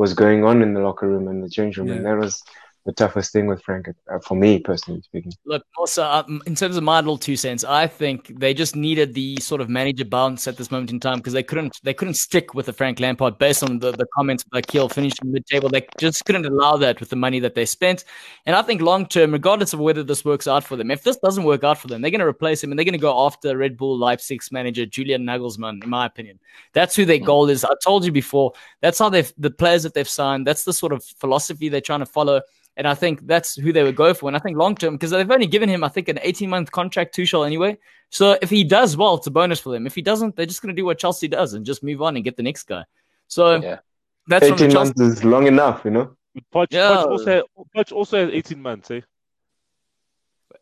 was 0.00 0.14
going 0.14 0.44
on 0.44 0.62
in 0.62 0.72
the 0.72 0.80
locker 0.80 1.06
room 1.06 1.28
and 1.28 1.44
the 1.44 1.50
change 1.50 1.76
room, 1.76 1.88
yeah. 1.88 1.96
and 1.96 2.06
there 2.06 2.16
was 2.16 2.42
the 2.86 2.92
toughest 2.92 3.32
thing 3.32 3.46
with 3.46 3.62
Frank 3.62 3.88
uh, 3.88 4.18
for 4.20 4.34
me 4.34 4.58
personally 4.58 5.02
speaking. 5.02 5.32
Look, 5.44 5.62
also 5.76 6.02
um, 6.04 6.42
in 6.46 6.54
terms 6.54 6.76
of 6.76 6.82
my 6.82 6.98
little 6.98 7.18
two 7.18 7.36
cents, 7.36 7.62
I 7.62 7.86
think 7.86 8.38
they 8.38 8.54
just 8.54 8.74
needed 8.74 9.12
the 9.12 9.36
sort 9.40 9.60
of 9.60 9.68
manager 9.68 10.04
bounce 10.04 10.48
at 10.48 10.56
this 10.56 10.70
moment 10.70 10.90
in 10.90 10.98
time 10.98 11.18
because 11.18 11.34
they 11.34 11.42
couldn't 11.42 11.78
they 11.82 11.92
couldn't 11.92 12.14
stick 12.14 12.54
with 12.54 12.66
the 12.66 12.72
Frank 12.72 12.98
Lampard 12.98 13.38
based 13.38 13.62
on 13.62 13.78
the, 13.78 13.92
the 13.92 14.06
comments 14.16 14.44
by 14.44 14.62
Keel 14.62 14.88
finishing 14.88 15.30
mid 15.30 15.44
table. 15.46 15.68
They 15.68 15.86
just 15.98 16.24
couldn't 16.24 16.46
allow 16.46 16.76
that 16.78 17.00
with 17.00 17.10
the 17.10 17.16
money 17.16 17.38
that 17.40 17.54
they 17.54 17.66
spent. 17.66 18.04
And 18.46 18.56
I 18.56 18.62
think 18.62 18.80
long 18.80 19.06
term, 19.06 19.32
regardless 19.32 19.74
of 19.74 19.80
whether 19.80 20.02
this 20.02 20.24
works 20.24 20.48
out 20.48 20.64
for 20.64 20.76
them, 20.76 20.90
if 20.90 21.02
this 21.02 21.18
doesn't 21.18 21.44
work 21.44 21.64
out 21.64 21.78
for 21.78 21.88
them, 21.88 22.00
they're 22.00 22.10
going 22.10 22.20
to 22.20 22.26
replace 22.26 22.64
him 22.64 22.72
and 22.72 22.78
they're 22.78 22.84
going 22.84 22.92
to 22.92 22.98
go 22.98 23.26
after 23.26 23.56
Red 23.56 23.76
Bull 23.76 23.98
Leipzig's 23.98 24.50
manager 24.50 24.86
Julian 24.86 25.24
Nagelsmann. 25.24 25.84
In 25.84 25.90
my 25.90 26.06
opinion, 26.06 26.38
that's 26.72 26.96
who 26.96 27.04
their 27.04 27.18
goal 27.18 27.50
is. 27.50 27.64
I 27.64 27.74
told 27.84 28.06
you 28.06 28.12
before. 28.12 28.52
That's 28.80 28.98
how 28.98 29.10
they've 29.10 29.32
the 29.36 29.50
players 29.50 29.82
that 29.82 29.92
they've 29.92 30.08
signed. 30.08 30.46
That's 30.46 30.64
the 30.64 30.72
sort 30.72 30.92
of 30.92 31.04
philosophy 31.04 31.68
they're 31.68 31.80
trying 31.80 32.00
to 32.00 32.06
follow. 32.06 32.40
And 32.76 32.86
I 32.86 32.94
think 32.94 33.26
that's 33.26 33.56
who 33.56 33.72
they 33.72 33.82
would 33.82 33.96
go 33.96 34.14
for. 34.14 34.28
And 34.28 34.36
I 34.36 34.40
think 34.40 34.56
long 34.56 34.74
term, 34.74 34.94
because 34.94 35.10
they've 35.10 35.30
only 35.30 35.46
given 35.46 35.68
him, 35.68 35.84
I 35.84 35.88
think, 35.88 36.08
an 36.08 36.18
18 36.22 36.48
month 36.48 36.70
contract, 36.72 37.14
Tuchel 37.14 37.46
anyway. 37.46 37.78
So 38.10 38.38
if 38.40 38.50
he 38.50 38.64
does 38.64 38.96
well, 38.96 39.16
it's 39.16 39.26
a 39.26 39.30
bonus 39.30 39.60
for 39.60 39.70
them. 39.70 39.86
If 39.86 39.94
he 39.94 40.02
doesn't, 40.02 40.36
they're 40.36 40.46
just 40.46 40.62
going 40.62 40.74
to 40.74 40.80
do 40.80 40.84
what 40.84 40.98
Chelsea 40.98 41.28
does 41.28 41.54
and 41.54 41.64
just 41.64 41.82
move 41.82 42.00
on 42.02 42.16
and 42.16 42.24
get 42.24 42.36
the 42.36 42.42
next 42.42 42.64
guy. 42.64 42.84
So 43.28 43.56
yeah. 43.56 43.78
that's 44.26 44.46
18 44.46 44.72
months 44.72 45.00
is 45.00 45.24
long 45.24 45.46
enough, 45.46 45.82
you 45.84 45.90
know. 45.90 46.16
Poch, 46.54 46.68
yeah. 46.70 46.88
Poch 46.88 47.06
also, 47.06 47.42
Poch 47.76 47.92
also 47.92 48.24
has 48.24 48.34
18 48.34 48.62
months, 48.62 48.90
eh? 48.90 49.00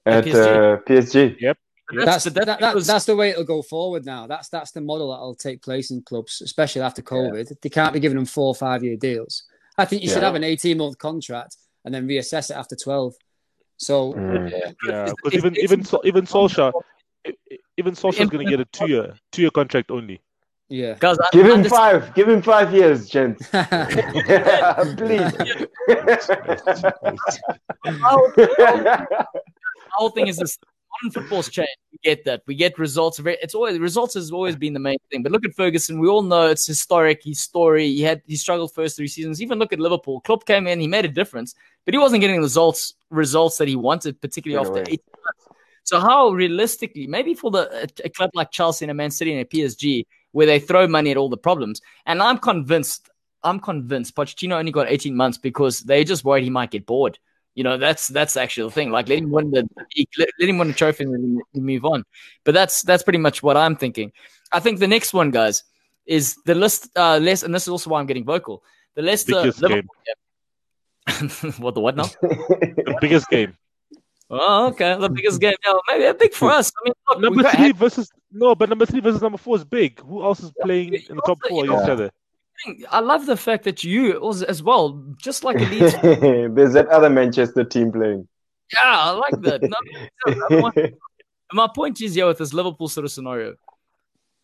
At, 0.05 0.24
PSG. 0.24 0.35
Uh, 0.35 0.80
PSG. 0.82 1.40
Yep. 1.40 1.59
That's 1.90 2.24
that's, 2.24 2.36
that, 2.36 2.60
that, 2.60 2.85
that's 2.85 3.05
the 3.06 3.16
way 3.16 3.30
it'll 3.30 3.44
go 3.44 3.62
forward 3.62 4.05
now. 4.05 4.26
That's 4.26 4.51
that's 4.51 4.72
the 4.72 4.82
model 4.82 5.10
that'll 5.10 5.35
take 5.35 5.62
place 5.62 5.90
in 5.90 6.02
clubs, 6.02 6.43
especially 6.43 6.82
after 6.82 7.01
COVID. 7.01 7.48
Yeah. 7.48 7.56
They 7.62 7.70
can't 7.70 7.94
be 7.94 8.01
giving 8.01 8.16
them 8.16 8.26
four 8.26 8.48
or 8.48 8.55
five 8.55 8.85
year 8.85 8.97
deals. 8.97 9.44
I 9.78 9.86
think 9.86 10.02
you 10.02 10.09
yeah. 10.09 10.14
should 10.14 10.22
have 10.22 10.35
an 10.35 10.44
18 10.44 10.76
month 10.76 10.98
contract 10.98 11.56
and 11.89 11.94
then 11.94 12.06
reassess 12.06 12.51
it 12.51 12.56
after 12.56 12.77
12. 12.77 13.15
So 13.78 14.12
mm. 14.12 14.51
yeah, 14.86 15.06
because 15.06 15.32
even 15.32 15.56
even 15.56 15.86
even 16.05 16.27
Solskjaer, 16.27 16.73
even 17.78 17.94
Solskjaer 17.94 18.24
is 18.24 18.31
going 18.31 18.44
to 18.44 18.51
get 18.51 18.60
a 18.60 18.66
two 18.66 18.89
year 18.89 19.15
two 19.32 19.43
year 19.43 19.51
contract 19.51 19.90
only. 19.90 20.20
Yeah, 20.69 20.97
guys, 20.98 21.16
give 21.32 21.47
him 21.47 21.65
five. 21.65 22.12
Give 22.15 22.28
him 22.28 22.43
five 22.43 22.74
years, 22.74 23.09
gents. 23.09 23.48
Please. 23.48 23.62
the 27.89 29.27
whole 29.93 30.10
thing 30.10 30.27
is 30.27 30.36
this 30.36 30.59
modern 31.03 31.23
football's 31.23 31.49
changed. 31.49 31.77
We 31.93 31.99
get 32.03 32.25
that. 32.25 32.43
We 32.47 32.55
get 32.55 32.79
results. 32.79 33.20
It's 33.25 33.55
always 33.55 33.79
results 33.79 34.15
has 34.15 34.31
always 34.31 34.57
been 34.57 34.73
the 34.73 34.81
main 34.81 34.99
thing. 35.11 35.23
But 35.23 35.33
look 35.33 35.45
at 35.45 35.55
Ferguson. 35.55 35.99
We 35.99 36.09
all 36.09 36.23
know 36.23 36.49
it's 36.49 36.66
historic. 36.66 37.23
His 37.25 37.41
story. 37.41 37.89
He 37.89 38.03
had 38.03 38.23
he 38.27 38.37
struggled 38.37 38.73
first 38.75 38.97
three 38.97 39.09
seasons. 39.09 39.43
Even 39.43 39.59
look 39.59 39.73
at 39.73 39.81
Liverpool. 39.81 40.20
Klopp 40.20 40.47
came 40.47 40.66
in. 40.66 40.81
He 40.81 40.89
made 40.89 41.05
a 41.05 41.09
difference, 41.09 41.55
but 41.85 41.95
he 41.95 41.99
wasn't 41.99 42.20
getting 42.20 42.41
results 42.41 42.95
results 43.11 43.59
that 43.59 43.69
he 43.69 43.77
wanted, 43.77 44.20
particularly 44.20 44.66
after 44.66 44.81
eight 44.91 45.03
months. 45.12 45.61
So 45.85 46.01
how 46.01 46.31
realistically, 46.31 47.07
maybe 47.07 47.35
for 47.35 47.51
the 47.51 47.85
a, 47.85 48.07
a 48.07 48.11
club 48.11 48.31
like 48.35 48.51
Chelsea 48.51 48.85
and 48.85 48.91
a 48.91 48.95
Man 48.95 49.11
City 49.11 49.33
and 49.33 49.41
a 49.41 49.45
PSG, 49.45 50.07
where 50.33 50.47
they 50.47 50.61
throw 50.61 50.87
money 50.87 51.11
at 51.11 51.16
all 51.16 51.29
the 51.29 51.37
problems, 51.37 51.81
and 52.07 52.23
I'm 52.23 52.39
convinced. 52.39 53.11
I'm 53.45 53.61
convinced 53.61 54.16
Pochettino 54.16 54.59
only 54.59 54.73
got 54.73 54.91
18 54.91 55.15
months 55.15 55.39
because 55.39 55.79
they 55.83 56.03
just 56.03 56.25
worried 56.25 56.43
he 56.43 56.51
might 56.51 56.73
get 56.73 56.87
bored. 56.87 57.20
You 57.59 57.64
know, 57.64 57.76
that's 57.76 58.06
that's 58.06 58.36
actually 58.36 58.68
the 58.68 58.74
thing. 58.74 58.93
Like 58.93 59.09
let 59.09 59.18
him 59.18 59.32
win 59.32 59.51
the 59.51 59.68
let, 60.16 60.28
let 60.39 60.48
him 60.48 60.59
win 60.59 60.68
the 60.68 60.74
trophy 60.74 61.02
and 61.02 61.43
move 61.55 61.85
on. 61.85 62.05
But 62.44 62.55
that's 62.55 62.82
that's 62.82 63.02
pretty 63.02 63.18
much 63.18 63.43
what 63.43 63.56
I'm 63.56 63.74
thinking. 63.74 64.12
I 64.52 64.60
think 64.60 64.78
the 64.78 64.86
next 64.86 65.12
one, 65.12 65.32
guys, 65.32 65.64
is 66.06 66.36
the 66.47 66.55
list 66.55 66.89
uh 66.94 67.18
less 67.18 67.43
and 67.43 67.52
this 67.52 67.64
is 67.64 67.68
also 67.68 67.90
why 67.90 67.98
I'm 67.98 68.06
getting 68.06 68.24
vocal. 68.24 68.62
The 68.94 69.02
Leicester 69.02 69.43
what 71.59 71.74
the 71.74 71.80
what 71.80 71.97
now? 71.97 72.05
the 72.05 72.97
biggest 73.01 73.28
game. 73.28 73.56
Oh, 74.30 74.68
okay. 74.68 74.97
The 74.97 75.09
biggest 75.09 75.40
game. 75.40 75.56
Yeah, 75.66 75.74
maybe 75.89 76.05
a 76.05 76.14
big 76.14 76.35
for 76.35 76.52
us. 76.52 76.70
I 76.80 76.85
mean, 76.85 76.94
look, 77.10 77.20
number 77.20 77.43
three 77.51 77.72
versus 77.72 78.09
no, 78.30 78.55
but 78.55 78.68
number 78.68 78.86
three 78.86 79.01
versus 79.01 79.20
number 79.20 79.39
four 79.39 79.56
is 79.56 79.64
big. 79.64 79.98
Who 80.02 80.22
else 80.22 80.39
is 80.44 80.52
playing 80.62 80.94
in 80.94 81.16
the 81.16 81.22
top 81.22 81.40
four 81.48 81.64
against 81.64 81.82
each 81.86 81.90
other? 81.90 82.12
I 82.90 83.01
love 83.01 83.26
the 83.26 83.36
fact 83.36 83.64
that 83.64 83.85
you 83.85 84.18
was 84.20 84.43
as 84.43 84.62
well, 84.62 85.02
just 85.16 85.44
like 85.44 85.59
Leeds. 85.59 85.94
There's 86.02 86.72
that 86.72 86.89
other 86.89 87.10
Manchester 87.10 87.64
team 87.64 87.93
playing. 87.93 88.26
Yeah, 88.72 88.80
I 88.82 89.10
like 89.12 89.40
that. 89.43 89.62
No, 89.62 90.51
no, 90.51 90.90
my 91.52 91.68
point 91.74 92.01
is, 92.01 92.16
yeah, 92.16 92.24
with 92.24 92.39
this 92.39 92.52
Liverpool 92.52 92.89
sort 92.89 93.05
of 93.05 93.12
scenario, 93.12 93.55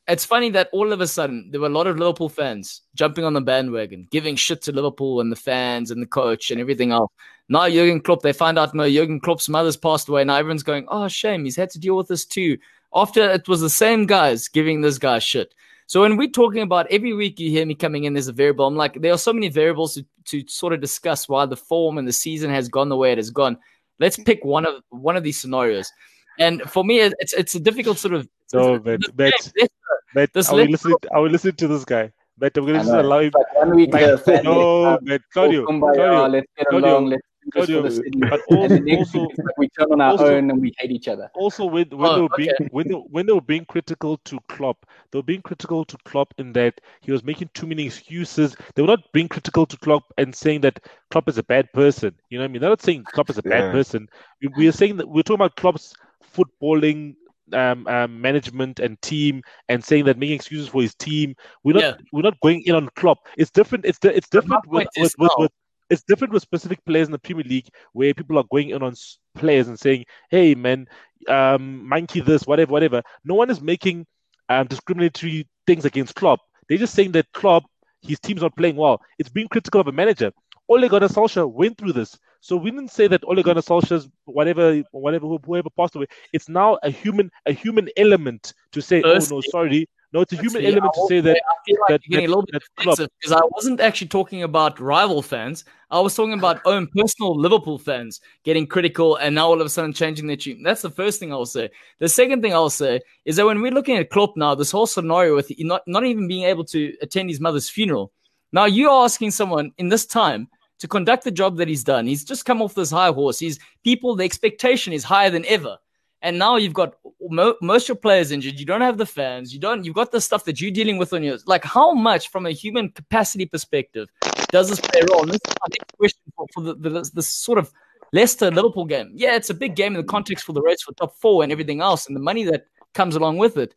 it's 0.07 0.25
funny 0.25 0.51
that 0.51 0.69
all 0.73 0.93
of 0.93 1.01
a 1.01 1.07
sudden 1.07 1.49
there 1.51 1.61
were 1.61 1.67
a 1.67 1.71
lot 1.71 1.87
of 1.87 1.99
Liverpool 1.99 2.29
fans 2.29 2.83
jumping 2.95 3.25
on 3.25 3.33
the 3.33 3.41
bandwagon, 3.41 4.07
giving 4.11 4.37
shit 4.37 4.63
to 4.63 4.73
Liverpool 4.73 5.21
and 5.21 5.33
the 5.33 5.37
fans 5.37 5.91
and 5.91 6.01
the 6.01 6.07
coach 6.07 6.51
and 6.51 6.61
everything 6.61 6.93
else. 6.93 7.11
Now 7.49 7.69
Jurgen 7.69 8.01
Klopp, 8.01 8.23
they 8.23 8.33
find 8.33 8.59
out 8.59 8.75
no 8.75 8.89
Jurgen 8.91 9.21
Klopp's 9.21 9.49
mother's 9.49 9.77
passed 9.77 10.09
away. 10.09 10.25
Now 10.25 10.37
everyone's 10.37 10.63
going, 10.63 10.87
oh 10.89 11.09
shame, 11.09 11.45
he's 11.45 11.57
had 11.57 11.71
to 11.71 11.79
deal 11.79 11.97
with 11.97 12.09
this 12.09 12.25
too. 12.25 12.59
After 12.95 13.31
it 13.31 13.49
was 13.49 13.61
the 13.61 13.71
same 13.71 14.07
guys 14.07 14.49
giving 14.49 14.81
this 14.81 14.99
guy 14.99 15.19
shit. 15.19 15.55
So 15.87 16.01
when 16.01 16.17
we're 16.17 16.31
talking 16.31 16.63
about 16.63 16.87
every 16.91 17.13
week, 17.13 17.39
you 17.39 17.51
hear 17.51 17.67
me 17.67 17.75
coming 17.75 18.05
in, 18.05 18.15
there's 18.15 18.29
a 18.29 18.33
variable. 18.33 18.67
I'm 18.67 18.77
like, 18.77 19.01
there 19.01 19.13
are 19.13 19.19
so 19.19 19.33
many 19.33 19.49
variables 19.49 19.95
to, 19.95 20.05
to 20.27 20.49
sort 20.49 20.73
of 20.73 20.81
discuss 20.81 21.29
why 21.29 21.47
the 21.47 21.57
form 21.57 21.99
and 21.99 22.09
the 22.09 22.13
season 22.13 22.51
has 22.51 22.69
gone 22.69 22.89
the 22.89 22.97
way 22.97 23.13
it 23.13 23.19
has 23.19 23.31
gone. 23.31 23.59
Let's 24.01 24.17
pick 24.17 24.45
one 24.45 24.67
of 24.67 24.83
one 24.91 25.17
of 25.17 25.23
these 25.23 25.41
scenarios. 25.41 25.91
And 26.39 26.63
for 26.63 26.85
me, 26.85 27.01
it's 27.01 27.33
it's 27.33 27.55
a 27.55 27.61
difficult 27.61 27.99
sort 27.99 28.15
of. 28.15 28.29
No, 28.53 28.79
but 28.79 29.01
but, 29.15 29.35
uh, 29.61 29.67
but 30.15 30.31
are 30.49 30.57
we 30.57 30.67
listening? 30.69 30.97
Are 31.13 31.23
we 31.23 31.29
listening 31.29 31.57
to 31.57 31.69
this 31.69 31.85
guy? 31.85 32.13
But 32.37 32.57
I'm 32.57 32.65
going 32.67 32.75
to 32.75 32.81
just 32.81 32.93
allow 32.93 33.21
him. 33.21 33.33
One 33.55 33.77
week, 33.77 33.93
no, 33.93 34.99
but 35.03 35.23
Claudio, 35.33 35.67
Claudio, 35.67 36.27
let's 36.27 36.47
get 36.59 36.73
along. 36.73 37.07
Let's 37.11 37.23
Claudio, 37.55 37.83
but 37.83 38.41
also, 38.51 38.79
also 38.99 39.29
we 39.57 39.69
turn 39.69 39.93
on 39.93 40.01
our 40.01 40.11
also, 40.11 40.37
own 40.37 40.51
and 40.51 40.61
we 40.61 40.73
hate 40.79 40.91
each 40.91 41.09
other. 41.09 41.31
Also, 41.35 41.65
when, 41.65 41.89
when 41.91 42.11
oh, 42.11 42.15
they 42.15 42.21
were 42.21 42.35
okay. 42.35 42.45
being 42.59 42.71
when 42.73 42.89
they, 42.89 42.95
when 42.95 43.27
they 43.27 43.33
were 43.33 43.41
being 43.41 43.65
critical 43.65 44.19
to 44.25 44.39
Klopp, 44.49 44.85
they 45.11 45.19
were 45.19 45.23
being 45.23 45.43
critical 45.43 45.85
to 45.85 45.97
Klopp 46.05 46.35
in 46.39 46.53
that 46.55 46.81
he 47.01 47.13
was 47.13 47.23
making 47.23 47.51
too 47.55 47.67
many 47.67 47.87
excuses. 47.87 48.57
They 48.75 48.83
were 48.83 48.89
not 48.89 49.13
being 49.13 49.29
critical 49.29 49.67
to 49.67 49.77
Klopp 49.79 50.03
and 50.19 50.35
saying 50.35 50.63
that 50.63 50.81
Klopp 51.11 51.29
is 51.29 51.39
a 51.39 51.45
bad 51.45 51.73
person. 51.73 52.15
You 52.29 52.39
know 52.39 52.45
what 52.45 52.51
I 52.51 52.53
mean? 52.53 52.61
They're 52.61 52.71
not 52.71 52.83
saying 52.83 53.05
Klopp 53.13 53.31
is 53.31 53.39
a 53.39 53.43
bad 53.43 53.65
yeah. 53.65 53.73
person. 53.73 54.09
We, 54.43 54.49
we 54.57 54.69
are 54.69 54.73
saying 54.73 54.97
that 54.97 55.09
we're 55.09 55.23
talking 55.23 55.37
about 55.37 55.57
Klopp's 55.57 55.95
footballing 56.35 57.15
um, 57.53 57.87
um, 57.87 58.21
management 58.21 58.81
and 58.81 59.01
team 59.03 59.43
and 59.69 59.85
saying 59.85 60.07
that 60.07 60.19
making 60.19 60.37
excuses 60.37 60.69
for 60.69 60.83
his 60.83 60.95
team. 60.95 61.35
We're 61.63 61.75
not 61.75 61.83
yeah. 61.83 61.95
we're 62.13 62.23
not 62.23 62.41
going 62.41 62.63
in 62.63 62.75
on 62.75 62.89
Klopp. 62.97 63.19
It's 63.37 63.51
different. 63.51 63.85
It's 63.85 63.99
it's 64.03 64.29
different 64.29 64.67
with 64.67 64.89
with, 64.97 65.15
with, 65.19 65.33
with, 65.39 65.53
it's 65.91 66.03
different 66.03 66.33
with 66.33 66.43
specific 66.43 66.85
players 66.85 67.09
in 67.09 67.13
the 67.13 67.19
Premier 67.19 67.45
League 67.45 67.69
where 67.93 68.15
people 68.15 68.39
are 68.39 68.45
going 68.51 68.71
in 68.71 68.83
on 68.83 68.95
players 69.35 69.69
and 69.69 69.79
saying, 69.79 70.05
"Hey, 70.31 70.55
man, 70.55 70.87
um, 71.29 71.87
monkey 71.89 72.21
this, 72.21 72.47
whatever, 72.47 72.73
whatever." 72.73 73.03
No 73.25 73.35
one 73.35 73.51
is 73.51 73.61
making 73.61 74.07
um, 74.49 74.67
discriminatory 74.67 75.49
things 75.67 75.85
against 75.85 76.15
Klopp. 76.15 76.41
They're 76.69 76.79
just 76.79 76.95
saying 76.95 77.13
that 77.13 77.31
Klopp, 77.33 77.65
his 78.03 78.21
team's 78.21 78.43
not 78.43 78.57
playing 78.57 78.77
well. 78.77 79.01
It's 79.19 79.29
being 79.29 79.49
critical 79.49 79.81
of 79.81 79.89
a 79.89 79.93
manager. 79.93 80.33
Ole 80.69 80.89
Gunnar 80.89 81.09
Solskjaer 81.09 81.51
went 81.51 81.77
through 81.77 81.93
this, 81.93 82.19
so 82.41 82.57
we 82.57 82.71
didn't 82.71 82.91
say 82.91 83.07
that 83.09 83.23
Ole 83.25 83.43
Gunnar 83.43 83.61
Solskjaer's 83.61 84.09
whatever, 84.25 84.83
whatever, 84.93 85.27
whoever 85.27 85.69
passed 85.71 85.95
away. 85.97 86.07
It's 86.33 86.49
now 86.49 86.79
a 86.83 86.91
human, 86.91 87.31
a 87.47 87.53
human 87.53 87.89
element 87.97 88.55
to 88.73 88.81
say, 88.81 89.03
"Oh 89.03 89.25
no, 89.31 89.41
sorry." 89.41 89.89
No, 90.15 90.21
it's 90.21 90.33
a 90.33 90.37
human 90.37 90.63
See, 90.63 90.67
element 90.67 90.95
to 90.95 91.07
say 91.09 91.21
that. 91.21 91.37
I 91.37 91.55
feel 91.67 91.77
like 91.81 91.89
that, 91.89 92.01
you're 92.07 92.21
getting 92.21 92.33
a 92.33 92.37
little 92.37 92.47
bit 92.49 92.63
defensive 92.79 93.11
because 93.21 93.33
I 93.33 93.41
wasn't 93.51 93.81
actually 93.81 94.07
talking 94.07 94.45
about 94.45 94.79
rival 94.79 95.23
fans. 95.23 95.65
I 95.91 95.99
was 95.99 96.15
talking 96.15 96.35
about 96.35 96.61
own 96.67 96.87
personal 96.87 97.37
Liverpool 97.37 97.81
fans 97.81 98.21
getting 98.45 98.65
critical 98.65 99.17
and 99.17 99.35
now 99.35 99.49
all 99.49 99.61
of 99.61 99.67
a 99.67 99.69
sudden 99.69 99.93
changing 99.93 100.29
their 100.29 100.37
tune. 100.37 100.63
That's 100.63 100.83
the 100.83 100.91
first 100.91 101.19
thing 101.19 101.33
I'll 101.33 101.47
say. 101.47 101.69
The 101.99 102.09
second 102.09 102.43
thing 102.43 102.55
I'll 102.55 102.71
say 102.71 103.01
is 103.25 103.35
that 103.35 103.45
when 103.45 103.61
we're 103.61 103.73
looking 103.73 103.97
at 103.97 104.11
Klopp 104.11 104.37
now, 104.37 104.55
this 104.55 104.71
whole 104.71 104.87
scenario 104.87 105.35
with 105.35 105.51
not, 105.59 105.83
not 105.89 106.05
even 106.05 106.29
being 106.29 106.45
able 106.45 106.65
to 106.67 106.95
attend 107.03 107.29
his 107.29 107.41
mother's 107.41 107.69
funeral. 107.69 108.13
Now 108.53 108.67
you're 108.67 108.93
asking 108.93 109.33
someone 109.33 109.73
in 109.79 109.89
this 109.89 110.07
time 110.07 110.47
to 110.79 110.87
conduct 110.87 111.25
the 111.25 111.33
job 111.33 111.57
that 111.57 111.67
he's 111.67 111.83
done. 111.83 112.07
He's 112.07 112.25
just 112.25 112.45
come 112.45 112.63
off 112.63 112.77
this 112.77 112.93
high 112.93 113.11
horse. 113.11 113.41
He's 113.41 113.59
people, 113.83 114.15
the 114.15 114.23
expectation 114.23 114.93
is 114.93 115.03
higher 115.03 115.31
than 115.31 115.45
ever 115.47 115.77
and 116.25 116.39
now 116.39 116.57
you've 116.57 116.73
got 116.73 116.95
mo- 117.21 117.55
most 117.61 117.85
of 117.85 117.89
your 117.91 117.97
players 117.97 118.33
injured. 118.33 118.59
You 118.59 118.65
don't 118.65 118.81
have 118.81 118.97
the 118.97 119.07
fans. 119.07 119.53
You 119.53 119.61
don't. 119.61 119.85
You've 119.85 119.95
got 119.95 120.11
the 120.11 120.21
stuff 120.21 120.45
that 120.47 120.61
you're 120.61 120.71
dealing 120.71 120.97
with 120.97 121.13
on 121.13 121.23
your 121.23 121.37
like. 121.47 121.65
How 121.65 121.93
much, 121.93 122.31
from 122.31 122.47
a 122.47 122.51
human 122.51 122.89
capacity 122.89 123.45
perspective, 123.45 124.09
does 124.51 124.71
this 124.71 124.81
play 124.81 125.03
a 125.03 125.07
role? 125.13 125.23
And 125.23 125.33
this 125.33 125.41
is 125.47 125.55
my 125.61 125.67
next 125.79 125.97
question 125.97 126.33
for, 126.35 126.47
for 126.55 126.63
the, 126.63 126.75
the, 126.75 127.11
the 127.15 127.23
sort 127.23 127.59
of 127.59 127.71
Leicester 128.13 128.51
Liverpool 128.51 128.87
game. 128.87 129.13
Yeah, 129.15 129.37
it's 129.37 129.51
a 129.51 129.55
big 129.55 129.77
game 129.77 129.95
in 129.95 130.01
the 130.01 130.11
context 130.17 130.47
for 130.47 130.55
the 130.55 130.63
race 130.63 130.83
for 130.83 130.93
top 130.95 131.15
four 131.21 131.43
and 131.43 131.53
everything 131.53 131.83
else, 131.83 132.07
and 132.07 132.17
the 132.17 132.21
money 132.21 132.45
that 132.45 132.67
comes 132.95 133.17
along 133.17 133.37
with 133.37 133.59
it. 133.59 133.75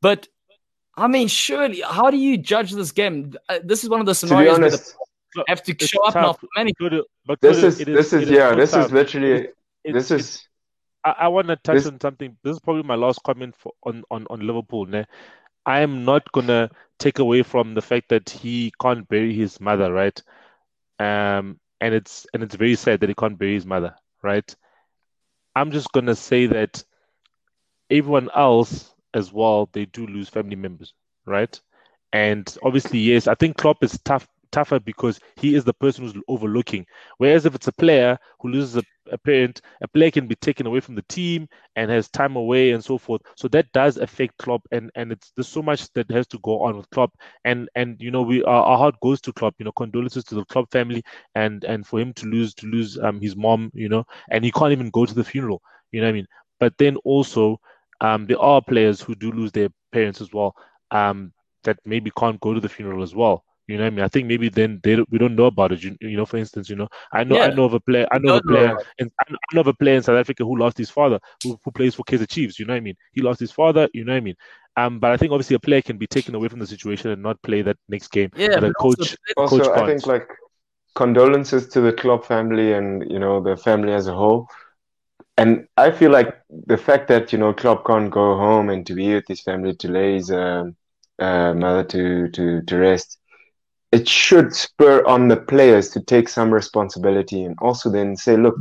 But 0.00 0.28
I 0.96 1.08
mean, 1.08 1.28
surely, 1.28 1.82
how 1.82 2.10
do 2.10 2.16
you 2.16 2.38
judge 2.38 2.72
this 2.72 2.90
game? 2.90 3.34
Uh, 3.50 3.58
this 3.62 3.84
is 3.84 3.90
one 3.90 4.00
of 4.00 4.06
the 4.06 4.14
scenarios 4.14 4.58
where 4.58 4.70
the 4.70 5.44
have 5.46 5.62
to 5.62 5.86
show 5.86 6.02
up 6.04 6.14
now 6.14 6.32
for 6.32 6.48
many. 6.56 6.72
But 7.26 7.40
this 7.42 7.62
is, 7.62 7.78
this 7.78 8.14
is 8.14 8.30
yeah, 8.30 8.54
this 8.54 8.74
is 8.74 8.90
literally 8.90 9.48
this 9.84 10.10
is 10.10 10.48
I, 11.04 11.14
I 11.20 11.28
want 11.28 11.48
to 11.48 11.56
touch 11.56 11.76
this... 11.76 11.86
on 11.86 12.00
something. 12.00 12.36
This 12.42 12.54
is 12.54 12.60
probably 12.60 12.82
my 12.82 12.94
last 12.94 13.22
comment 13.24 13.54
for 13.56 13.72
on 13.84 14.04
on 14.10 14.26
on 14.30 14.46
Liverpool. 14.46 14.86
Ne? 14.86 15.04
I 15.66 15.80
am 15.80 16.04
not 16.04 16.30
gonna 16.32 16.70
take 16.98 17.18
away 17.18 17.42
from 17.42 17.74
the 17.74 17.82
fact 17.82 18.08
that 18.08 18.28
he 18.28 18.72
can't 18.80 19.08
bury 19.08 19.34
his 19.34 19.60
mother, 19.60 19.92
right? 19.92 20.20
Um, 20.98 21.58
and 21.80 21.94
it's 21.94 22.26
and 22.34 22.42
it's 22.42 22.54
very 22.54 22.74
sad 22.74 23.00
that 23.00 23.08
he 23.08 23.14
can't 23.14 23.38
bury 23.38 23.54
his 23.54 23.66
mother, 23.66 23.94
right? 24.22 24.54
I'm 25.54 25.70
just 25.70 25.92
gonna 25.92 26.14
say 26.14 26.46
that 26.46 26.82
everyone 27.90 28.30
else 28.34 28.94
as 29.14 29.32
well, 29.32 29.68
they 29.72 29.84
do 29.86 30.06
lose 30.06 30.28
family 30.28 30.56
members, 30.56 30.94
right? 31.26 31.60
And 32.12 32.56
obviously, 32.62 32.98
yes, 32.98 33.26
I 33.26 33.34
think 33.34 33.56
Klopp 33.56 33.82
is 33.82 33.98
tough 34.04 34.26
tougher 34.52 34.80
because 34.80 35.20
he 35.36 35.54
is 35.54 35.64
the 35.64 35.74
person 35.74 36.04
who's 36.04 36.22
overlooking. 36.28 36.86
Whereas 37.18 37.46
if 37.46 37.54
it's 37.54 37.68
a 37.68 37.72
player 37.72 38.18
who 38.40 38.50
loses 38.50 38.76
a, 38.76 38.82
a, 39.12 39.18
parent, 39.18 39.60
a 39.82 39.88
player 39.88 40.10
can 40.10 40.28
be 40.28 40.36
taken 40.36 40.66
away 40.66 40.80
from 40.80 40.94
the 40.94 41.02
team 41.08 41.48
and 41.76 41.90
has 41.90 42.08
time 42.10 42.36
away 42.36 42.72
and 42.72 42.84
so 42.84 42.98
forth. 42.98 43.22
So 43.36 43.48
that 43.48 43.72
does 43.72 43.96
affect 43.98 44.38
Klopp, 44.38 44.62
and 44.72 44.90
and 44.94 45.12
it's 45.12 45.32
there's 45.36 45.48
so 45.48 45.62
much 45.62 45.92
that 45.94 46.10
has 46.10 46.26
to 46.28 46.38
go 46.42 46.62
on 46.62 46.76
with 46.76 46.90
Klopp, 46.90 47.12
and 47.44 47.68
and 47.74 47.96
you 48.00 48.10
know 48.10 48.22
we 48.22 48.42
our, 48.44 48.62
our 48.64 48.78
heart 48.78 48.96
goes 49.02 49.20
to 49.22 49.32
Klopp. 49.32 49.54
You 49.58 49.64
know, 49.64 49.72
condolences 49.72 50.24
to 50.24 50.34
the 50.34 50.44
Klopp 50.44 50.70
family, 50.70 51.02
and 51.34 51.64
and 51.64 51.86
for 51.86 52.00
him 52.00 52.12
to 52.14 52.26
lose 52.26 52.54
to 52.54 52.66
lose 52.66 52.98
um 52.98 53.20
his 53.20 53.36
mom, 53.36 53.70
you 53.74 53.88
know, 53.88 54.04
and 54.30 54.44
he 54.44 54.50
can't 54.52 54.72
even 54.72 54.90
go 54.90 55.06
to 55.06 55.14
the 55.14 55.24
funeral. 55.24 55.62
You 55.92 56.00
know 56.00 56.06
what 56.06 56.10
I 56.10 56.14
mean? 56.14 56.26
But 56.60 56.74
then 56.78 56.96
also, 57.04 57.58
um, 58.00 58.26
there 58.26 58.40
are 58.40 58.60
players 58.62 59.00
who 59.00 59.14
do 59.14 59.30
lose 59.32 59.52
their 59.52 59.68
parents 59.92 60.20
as 60.20 60.32
well. 60.32 60.54
Um, 60.90 61.32
that 61.64 61.78
maybe 61.84 62.10
can't 62.16 62.40
go 62.40 62.54
to 62.54 62.60
the 62.60 62.68
funeral 62.68 63.02
as 63.02 63.14
well 63.14 63.44
You 63.68 63.76
know 63.78 63.84
what 63.84 63.92
I 63.92 63.96
mean? 63.96 64.04
I 64.04 64.08
think 64.08 64.26
maybe 64.26 64.48
then 64.48 64.80
they 64.82 64.96
we 65.10 65.18
don't 65.18 65.36
know 65.36 65.46
about 65.46 65.72
it. 65.72 65.82
You, 65.82 65.96
you 66.00 66.16
know, 66.16 66.26
for 66.26 66.36
instance, 66.36 66.68
you 66.68 66.76
know, 66.76 66.88
I 67.12 67.24
know 67.24 67.36
yeah. 67.36 67.44
I 67.44 67.54
know 67.54 67.64
of 67.64 67.74
a 67.74 67.80
player, 67.80 68.06
I 68.10 68.18
know 68.18 68.36
of 68.36 68.42
a 68.44 68.48
player, 68.48 68.76
and 68.98 69.10
I 69.20 69.34
know 69.54 69.60
of 69.60 69.68
a 69.68 69.74
player 69.74 69.96
in 69.96 70.02
South 70.02 70.18
Africa 70.18 70.44
who 70.44 70.58
lost 70.58 70.76
his 70.76 70.90
father, 70.90 71.20
who, 71.42 71.58
who 71.64 71.70
plays 71.70 71.94
for 71.94 72.02
Kaizer 72.04 72.28
Chiefs. 72.28 72.58
You 72.58 72.66
know 72.66 72.72
what 72.72 72.78
I 72.78 72.80
mean? 72.80 72.96
He 73.12 73.22
lost 73.22 73.40
his 73.40 73.52
father. 73.52 73.88
You 73.94 74.04
know 74.04 74.12
what 74.12 74.18
I 74.18 74.20
mean? 74.20 74.36
Um, 74.76 74.98
but 74.98 75.12
I 75.12 75.16
think 75.16 75.32
obviously 75.32 75.56
a 75.56 75.60
player 75.60 75.82
can 75.82 75.98
be 75.98 76.06
taken 76.06 76.34
away 76.34 76.48
from 76.48 76.58
the 76.58 76.66
situation 76.66 77.10
and 77.10 77.22
not 77.22 77.40
play 77.42 77.62
that 77.62 77.76
next 77.88 78.10
game. 78.10 78.30
Yeah, 78.34 78.58
but 78.58 78.64
a 78.64 78.72
coach, 78.74 79.16
also, 79.36 79.58
coach 79.58 79.68
I 79.68 79.86
think 79.86 80.06
like 80.06 80.28
condolences 80.94 81.68
to 81.68 81.80
the 81.80 81.92
club 81.92 82.24
family 82.24 82.72
and 82.72 83.10
you 83.10 83.18
know 83.18 83.42
the 83.42 83.56
family 83.56 83.92
as 83.92 84.06
a 84.06 84.14
whole. 84.14 84.48
And 85.38 85.66
I 85.76 85.90
feel 85.90 86.10
like 86.10 86.40
the 86.50 86.76
fact 86.76 87.08
that 87.08 87.32
you 87.32 87.38
know 87.38 87.52
Klopp 87.52 87.86
can't 87.86 88.10
go 88.10 88.36
home 88.36 88.70
and 88.70 88.86
to 88.86 88.94
be 88.94 89.14
with 89.14 89.28
his 89.28 89.40
family 89.42 89.74
to 89.76 89.88
lay 89.88 90.14
his 90.14 90.30
uh, 90.30 90.64
uh, 91.18 91.54
mother 91.54 91.84
to 91.84 92.28
to 92.28 92.62
to 92.62 92.76
rest, 92.76 93.18
it 93.92 94.08
should 94.08 94.54
spur 94.54 95.04
on 95.04 95.28
the 95.28 95.36
players 95.36 95.90
to 95.90 96.00
take 96.00 96.28
some 96.28 96.52
responsibility 96.52 97.44
and 97.44 97.54
also 97.60 97.90
then 97.90 98.16
say, 98.16 98.36
look, 98.36 98.56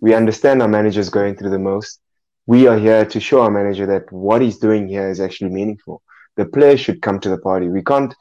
we 0.00 0.14
understand 0.14 0.62
our 0.62 0.68
manager 0.68 1.00
is 1.00 1.10
going 1.10 1.36
through 1.36 1.50
the 1.50 1.58
most. 1.58 2.00
We 2.46 2.68
are 2.68 2.78
here 2.78 3.04
to 3.04 3.20
show 3.20 3.42
our 3.42 3.50
manager 3.50 3.86
that 3.86 4.10
what 4.12 4.40
he's 4.40 4.58
doing 4.58 4.86
here 4.86 5.10
is 5.10 5.20
actually 5.20 5.50
meaningful. 5.50 6.02
The 6.36 6.46
players 6.46 6.80
should 6.80 7.02
come 7.02 7.18
to 7.20 7.28
the 7.28 7.38
party. 7.38 7.68
We 7.68 7.82
can't, 7.82 8.14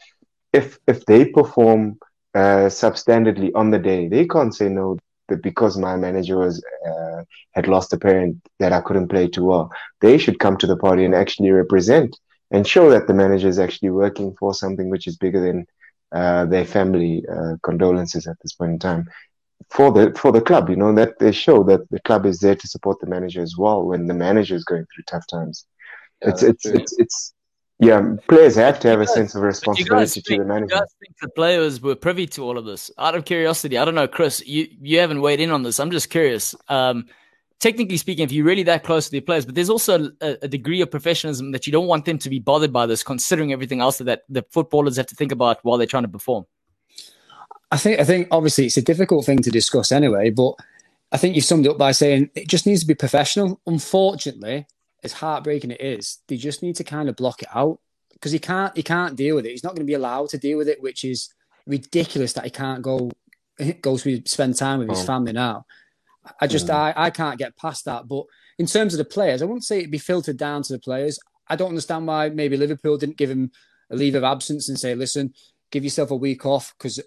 if 0.53 0.79
if 0.87 1.05
they 1.05 1.25
perform 1.25 1.99
uh, 2.33 2.69
substandardly 2.81 3.51
on 3.53 3.69
the 3.69 3.77
day, 3.77 4.07
they 4.07 4.25
can't 4.25 4.55
say 4.55 4.67
no 4.69 4.97
that 5.27 5.43
because 5.43 5.77
my 5.77 5.95
manager 5.95 6.37
was 6.37 6.63
uh, 6.87 7.23
had 7.51 7.67
lost 7.67 7.93
a 7.93 7.97
parent 7.97 8.37
that 8.59 8.73
I 8.73 8.81
couldn't 8.81 9.09
play 9.09 9.27
too 9.27 9.45
well. 9.45 9.71
They 10.01 10.17
should 10.17 10.39
come 10.39 10.57
to 10.57 10.67
the 10.67 10.77
party 10.77 11.05
and 11.05 11.13
actually 11.13 11.51
represent 11.51 12.17
and 12.51 12.67
show 12.67 12.89
that 12.89 13.07
the 13.07 13.13
manager 13.13 13.47
is 13.47 13.59
actually 13.59 13.89
working 13.89 14.35
for 14.39 14.53
something 14.53 14.89
which 14.89 15.07
is 15.07 15.17
bigger 15.17 15.41
than 15.41 15.67
their 16.11 16.65
family. 16.65 17.23
Uh, 17.29 17.55
condolences 17.63 18.27
at 18.27 18.37
this 18.41 18.53
point 18.53 18.71
in 18.71 18.79
time 18.79 19.05
for 19.69 19.91
the 19.91 20.13
for 20.17 20.31
the 20.31 20.41
club. 20.41 20.69
You 20.69 20.75
know 20.75 20.93
that 20.93 21.19
they 21.19 21.31
show 21.31 21.63
that 21.63 21.89
the 21.89 21.99
club 22.01 22.25
is 22.25 22.39
there 22.39 22.55
to 22.55 22.67
support 22.67 22.99
the 22.99 23.07
manager 23.07 23.41
as 23.41 23.55
well 23.57 23.85
when 23.85 24.07
the 24.07 24.13
manager 24.13 24.55
is 24.55 24.63
going 24.63 24.85
through 24.93 25.03
tough 25.07 25.25
times. 25.27 25.65
Yeah, 26.21 26.29
it's 26.29 26.43
it's, 26.43 26.65
it's 26.65 26.99
it's 26.99 27.33
yeah, 27.79 28.15
players 28.29 28.55
have 28.55 28.79
to 28.81 28.87
have 28.87 29.01
a 29.01 29.07
sense 29.07 29.35
of 29.35 29.41
responsibility 29.41 30.21
to 30.21 30.37
the 30.37 30.45
manager. 30.45 30.75
You 30.75 30.79
guys 30.79 30.95
think 30.99 31.15
the 31.21 31.29
players 31.29 31.81
were 31.81 31.95
privy 31.95 32.25
to 32.27 32.43
all 32.43 32.57
of 32.57 32.65
this? 32.65 32.89
Out 32.97 33.15
of 33.15 33.25
curiosity, 33.25 33.77
I 33.77 33.83
don't 33.83 33.95
know, 33.95 34.07
Chris. 34.07 34.45
You 34.45 34.67
you 34.81 34.99
haven't 34.99 35.21
weighed 35.21 35.41
in 35.41 35.51
on 35.51 35.63
this. 35.63 35.79
I'm 35.79 35.91
just 35.91 36.09
curious. 36.09 36.55
Um, 36.69 37.07
technically 37.59 37.97
speaking, 37.97 38.23
if 38.23 38.31
you're 38.31 38.45
really 38.45 38.63
that 38.63 38.83
close 38.83 39.05
to 39.05 39.11
the 39.11 39.21
players, 39.21 39.45
but 39.45 39.55
there's 39.55 39.69
also 39.69 40.11
a, 40.21 40.37
a, 40.43 40.47
degree 40.47 40.81
of 40.81 40.91
professionalism 40.91 41.51
that 41.51 41.65
you 41.65 41.71
don't 41.71 41.87
want 41.87 42.05
them 42.05 42.17
to 42.19 42.29
be 42.29 42.39
bothered 42.39 42.73
by 42.73 42.85
this, 42.85 43.03
considering 43.03 43.51
everything 43.51 43.81
else 43.81 43.97
that 43.99 44.23
the 44.29 44.43
footballers 44.51 44.97
have 44.97 45.07
to 45.07 45.15
think 45.15 45.31
about 45.31 45.59
while 45.63 45.77
they're 45.77 45.87
trying 45.87 46.03
to 46.03 46.09
perform. 46.09 46.45
I 47.71 47.77
think 47.77 47.99
I 47.99 48.03
think 48.03 48.27
obviously 48.31 48.67
it's 48.67 48.77
a 48.77 48.81
difficult 48.81 49.25
thing 49.25 49.39
to 49.39 49.49
discuss 49.49 49.91
anyway, 49.91 50.29
but 50.29 50.53
I 51.11 51.17
think 51.17 51.35
you 51.35 51.41
summed 51.41 51.65
it 51.65 51.69
up 51.69 51.77
by 51.77 51.91
saying 51.91 52.29
it 52.35 52.47
just 52.47 52.65
needs 52.65 52.81
to 52.81 52.87
be 52.87 52.95
professional. 52.95 53.59
Unfortunately, 53.65 54.67
as 55.03 55.13
heartbreaking 55.13 55.71
it 55.71 55.81
is, 55.81 56.19
they 56.27 56.37
just 56.37 56.61
need 56.61 56.75
to 56.77 56.83
kind 56.83 57.09
of 57.09 57.15
block 57.15 57.41
it 57.41 57.49
out 57.53 57.79
because 58.13 58.31
he 58.31 58.39
can't 58.39 58.75
he 58.75 58.83
can't 58.83 59.15
deal 59.15 59.35
with 59.35 59.45
it. 59.45 59.51
He's 59.51 59.63
not 59.63 59.71
going 59.71 59.85
to 59.85 59.91
be 59.91 59.93
allowed 59.93 60.29
to 60.29 60.37
deal 60.37 60.57
with 60.57 60.67
it, 60.67 60.81
which 60.81 61.03
is 61.03 61.33
ridiculous 61.65 62.33
that 62.33 62.43
he 62.43 62.49
can't 62.49 62.81
go 62.81 63.11
go 63.81 63.97
to 63.97 64.21
spend 64.25 64.55
time 64.55 64.79
with 64.79 64.89
his 64.89 65.01
oh. 65.01 65.05
family 65.05 65.33
now. 65.33 65.65
I 66.39 66.47
just 66.47 66.69
I, 66.69 66.93
I 66.95 67.09
can't 67.09 67.39
get 67.39 67.57
past 67.57 67.85
that. 67.85 68.07
But 68.07 68.25
in 68.57 68.65
terms 68.65 68.93
of 68.93 68.97
the 68.97 69.05
players, 69.05 69.41
I 69.41 69.45
wouldn't 69.45 69.63
say 69.63 69.79
it'd 69.79 69.91
be 69.91 69.97
filtered 69.97 70.37
down 70.37 70.63
to 70.63 70.73
the 70.73 70.79
players. 70.79 71.19
I 71.47 71.55
don't 71.55 71.69
understand 71.69 72.07
why 72.07 72.29
maybe 72.29 72.57
Liverpool 72.57 72.97
didn't 72.97 73.17
give 73.17 73.29
him 73.29 73.51
a 73.89 73.95
leave 73.95 74.15
of 74.15 74.23
absence 74.23 74.69
and 74.69 74.79
say, 74.79 74.95
listen, 74.95 75.33
give 75.71 75.83
yourself 75.83 76.11
a 76.11 76.15
week 76.15 76.45
off 76.45 76.73
because 76.77 76.99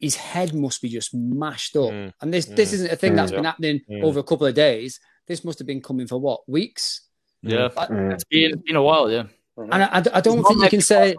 his 0.00 0.16
head 0.16 0.54
must 0.54 0.80
be 0.80 0.88
just 0.88 1.14
mashed 1.14 1.76
up. 1.76 1.90
Mm. 1.90 2.12
And 2.20 2.32
this 2.32 2.46
mm. 2.46 2.56
this 2.56 2.72
isn't 2.72 2.92
a 2.92 2.96
thing 2.96 3.12
mm. 3.12 3.16
that's 3.16 3.32
been 3.32 3.44
happening 3.44 3.80
mm. 3.90 4.02
over 4.02 4.20
a 4.20 4.24
couple 4.24 4.46
of 4.46 4.54
days. 4.54 5.00
This 5.26 5.44
must 5.44 5.58
have 5.58 5.66
been 5.66 5.82
coming 5.82 6.06
for 6.06 6.18
what 6.18 6.48
weeks. 6.48 7.02
Yeah, 7.42 7.68
it's 7.76 8.24
been, 8.24 8.62
been 8.64 8.76
a 8.76 8.82
while. 8.82 9.10
Yeah, 9.10 9.24
and 9.58 9.74
I, 9.74 9.98
I, 9.98 10.02
I 10.14 10.20
don't 10.22 10.42
think 10.44 10.62
you 10.62 10.68
can 10.70 10.80
say. 10.80 11.14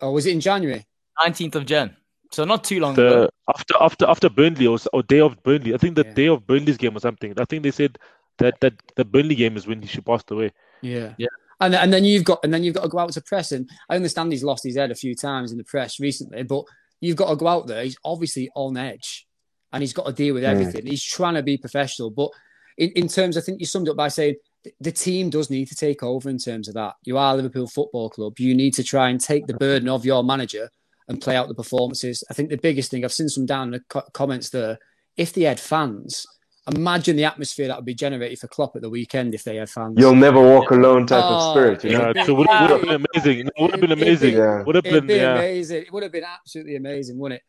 Oh, 0.00 0.12
was 0.12 0.26
it 0.26 0.32
in 0.32 0.40
January? 0.40 0.84
Nineteenth 1.22 1.56
of 1.56 1.64
Jan. 1.64 1.96
So 2.34 2.44
not 2.44 2.64
too 2.64 2.80
long 2.80 2.94
the, 2.94 3.06
ago. 3.06 3.28
After 3.48 3.74
after 3.80 4.06
after 4.06 4.28
Burnley 4.28 4.66
or, 4.66 4.78
or 4.92 5.02
day 5.04 5.20
of 5.20 5.40
Burnley, 5.44 5.72
I 5.72 5.78
think 5.78 5.94
the 5.94 6.04
yeah. 6.04 6.14
day 6.14 6.28
of 6.28 6.46
Burnley's 6.46 6.76
game 6.76 6.96
or 6.96 7.00
something. 7.00 7.32
I 7.38 7.44
think 7.44 7.62
they 7.62 7.70
said 7.70 7.96
that 8.38 8.60
that 8.60 8.74
the 8.96 9.04
Burnley 9.04 9.36
game 9.36 9.56
is 9.56 9.66
when 9.66 9.86
she 9.86 10.00
passed 10.00 10.30
away. 10.32 10.50
Yeah, 10.82 11.14
yeah. 11.16 11.28
And 11.60 11.74
and 11.76 11.92
then 11.92 12.04
you've 12.04 12.24
got 12.24 12.40
and 12.42 12.52
then 12.52 12.64
you've 12.64 12.74
got 12.74 12.82
to 12.82 12.88
go 12.88 12.98
out 12.98 13.12
to 13.12 13.22
press. 13.22 13.52
And 13.52 13.70
I 13.88 13.94
understand 13.94 14.32
he's 14.32 14.42
lost 14.42 14.64
his 14.64 14.76
head 14.76 14.90
a 14.90 14.96
few 14.96 15.14
times 15.14 15.52
in 15.52 15.58
the 15.58 15.64
press 15.64 16.00
recently, 16.00 16.42
but 16.42 16.64
you've 17.00 17.16
got 17.16 17.30
to 17.30 17.36
go 17.36 17.46
out 17.46 17.68
there. 17.68 17.84
He's 17.84 17.96
obviously 18.04 18.50
on 18.56 18.76
edge, 18.76 19.28
and 19.72 19.80
he's 19.80 19.92
got 19.92 20.06
to 20.06 20.12
deal 20.12 20.34
with 20.34 20.42
mm. 20.42 20.48
everything. 20.48 20.82
Mm. 20.82 20.90
He's 20.90 21.04
trying 21.04 21.34
to 21.34 21.42
be 21.42 21.56
professional, 21.56 22.10
but 22.10 22.30
in, 22.76 22.90
in 22.90 23.06
terms, 23.06 23.36
I 23.36 23.42
think 23.42 23.60
you 23.60 23.66
summed 23.66 23.88
up 23.88 23.96
by 23.96 24.08
saying 24.08 24.34
the 24.80 24.90
team 24.90 25.30
does 25.30 25.50
need 25.50 25.68
to 25.68 25.76
take 25.76 26.02
over 26.02 26.28
in 26.28 26.38
terms 26.38 26.66
of 26.66 26.74
that. 26.74 26.94
You 27.04 27.16
are 27.16 27.36
Liverpool 27.36 27.68
Football 27.68 28.10
Club. 28.10 28.40
You 28.40 28.56
need 28.56 28.74
to 28.74 28.82
try 28.82 29.10
and 29.10 29.20
take 29.20 29.46
the 29.46 29.54
burden 29.54 29.88
of 29.88 30.04
your 30.04 30.24
manager 30.24 30.70
and 31.08 31.20
play 31.20 31.36
out 31.36 31.48
the 31.48 31.54
performances. 31.54 32.24
I 32.30 32.34
think 32.34 32.50
the 32.50 32.56
biggest 32.56 32.90
thing 32.90 33.04
I've 33.04 33.12
seen 33.12 33.28
some 33.28 33.46
down 33.46 33.68
in 33.68 33.72
the 33.72 33.80
co- 33.88 34.08
comments 34.12 34.50
there. 34.50 34.78
If 35.16 35.32
they 35.32 35.42
had 35.42 35.60
fans, 35.60 36.26
imagine 36.74 37.16
the 37.16 37.24
atmosphere 37.24 37.68
that 37.68 37.76
would 37.76 37.84
be 37.84 37.94
generated 37.94 38.38
for 38.38 38.48
Klopp 38.48 38.74
at 38.74 38.82
the 38.82 38.90
weekend 38.90 39.34
if 39.34 39.44
they 39.44 39.56
had 39.56 39.70
fans. 39.70 39.96
You'll 39.98 40.14
never 40.14 40.40
walk 40.40 40.70
alone 40.70 41.06
type 41.06 41.22
oh, 41.24 41.34
of 41.34 41.52
spirit. 41.52 41.84
You 41.84 41.98
know? 41.98 42.12
Yeah, 42.16 42.24
so 42.24 42.34
would, 42.34 42.48
would 42.48 42.70
have 42.70 42.80
been 42.80 43.04
amazing. 43.14 43.46
It 43.46 43.52
would 43.58 43.70
have 43.70 43.80
been 43.80 43.92
amazing. 43.92 44.34
Yeah. 44.34 44.62
Would 44.62 44.74
have 44.74 44.84
been, 44.84 45.06
be 45.06 45.14
yeah. 45.14 45.34
amazing. 45.34 45.82
It 45.82 45.92
would 45.92 46.02
have 46.02 46.12
been 46.12 46.24
absolutely 46.24 46.76
amazing, 46.76 47.18
wouldn't 47.18 47.40
it? 47.40 47.44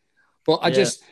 But 0.46 0.58
I 0.58 0.68
yeah. 0.68 0.74
just, 0.76 1.04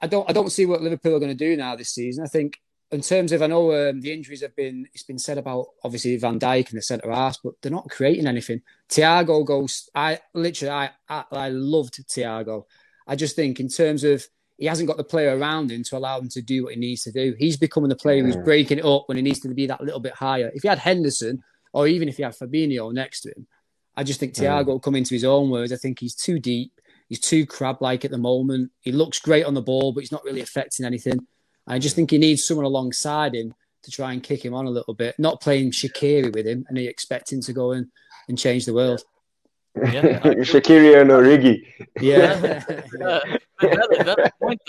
I 0.00 0.06
don't, 0.06 0.28
I 0.28 0.32
don't 0.32 0.50
see 0.50 0.66
what 0.66 0.82
Liverpool 0.82 1.14
are 1.16 1.20
going 1.20 1.36
to 1.36 1.36
do 1.36 1.56
now 1.56 1.76
this 1.76 1.90
season. 1.90 2.24
I 2.24 2.28
think 2.28 2.58
in 2.90 3.00
terms 3.02 3.32
of, 3.32 3.42
I 3.42 3.46
know 3.46 3.90
um, 3.90 4.00
the 4.00 4.12
injuries 4.12 4.42
have 4.42 4.56
been, 4.56 4.86
it's 4.94 5.02
been 5.02 5.18
said 5.18 5.38
about 5.38 5.66
obviously 5.84 6.16
Van 6.16 6.38
Dijk 6.38 6.70
and 6.70 6.78
the 6.78 6.82
centre 6.82 7.10
half, 7.10 7.36
but 7.44 7.54
they're 7.60 7.72
not 7.72 7.90
creating 7.90 8.26
anything. 8.26 8.62
Thiago 8.88 9.44
goes, 9.44 9.90
I 9.94 10.20
literally, 10.34 10.70
I, 10.70 10.90
I, 11.08 11.24
I 11.30 11.48
loved 11.50 12.02
Thiago. 12.08 12.64
I 13.06 13.16
just 13.16 13.36
think 13.36 13.60
in 13.60 13.68
terms 13.68 14.04
of, 14.04 14.24
he 14.56 14.66
hasn't 14.66 14.88
got 14.88 14.96
the 14.96 15.04
player 15.04 15.38
around 15.38 15.70
him 15.70 15.84
to 15.84 15.96
allow 15.96 16.18
him 16.18 16.28
to 16.30 16.42
do 16.42 16.64
what 16.64 16.74
he 16.74 16.80
needs 16.80 17.04
to 17.04 17.12
do. 17.12 17.32
He's 17.38 17.56
becoming 17.56 17.90
the 17.90 17.94
player 17.94 18.24
who's 18.24 18.36
breaking 18.36 18.78
it 18.78 18.84
up 18.84 19.04
when 19.06 19.16
he 19.16 19.22
needs 19.22 19.38
to 19.40 19.54
be 19.54 19.68
that 19.68 19.80
little 19.80 20.00
bit 20.00 20.14
higher. 20.14 20.50
If 20.52 20.62
he 20.62 20.68
had 20.68 20.80
Henderson, 20.80 21.44
or 21.72 21.86
even 21.86 22.08
if 22.08 22.16
he 22.16 22.24
had 22.24 22.34
Fabinho 22.36 22.92
next 22.92 23.20
to 23.20 23.28
him, 23.28 23.46
I 23.96 24.02
just 24.02 24.18
think 24.18 24.34
Thiago 24.34 24.66
will 24.66 24.80
come 24.80 24.96
into 24.96 25.14
his 25.14 25.24
own 25.24 25.50
words. 25.50 25.72
I 25.72 25.76
think 25.76 26.00
he's 26.00 26.16
too 26.16 26.40
deep. 26.40 26.72
He's 27.08 27.20
too 27.20 27.46
crab-like 27.46 28.04
at 28.04 28.10
the 28.10 28.18
moment. 28.18 28.72
He 28.80 28.90
looks 28.90 29.20
great 29.20 29.44
on 29.44 29.54
the 29.54 29.62
ball, 29.62 29.92
but 29.92 30.00
he's 30.00 30.10
not 30.10 30.24
really 30.24 30.40
affecting 30.40 30.84
anything. 30.84 31.24
I 31.68 31.78
just 31.78 31.96
think 31.96 32.10
he 32.10 32.18
needs 32.18 32.46
someone 32.46 32.66
alongside 32.66 33.34
him 33.34 33.54
to 33.82 33.90
try 33.90 34.12
and 34.12 34.22
kick 34.22 34.44
him 34.44 34.54
on 34.54 34.66
a 34.66 34.70
little 34.70 34.94
bit, 34.94 35.14
not 35.18 35.40
playing 35.40 35.70
Shaqiri 35.70 36.34
with 36.34 36.46
him 36.46 36.64
and 36.68 36.76
he 36.76 36.86
expecting 36.86 37.40
to 37.42 37.52
go 37.52 37.72
in 37.72 37.90
and 38.28 38.38
change 38.38 38.64
the 38.64 38.74
world. 38.74 39.02
Yeah, 39.76 40.20
Shaqiri 40.22 41.00
and 41.00 41.10
Origi. 41.10 41.64
Yeah. 42.00 42.34
that, 43.60 44.32
point, 44.40 44.60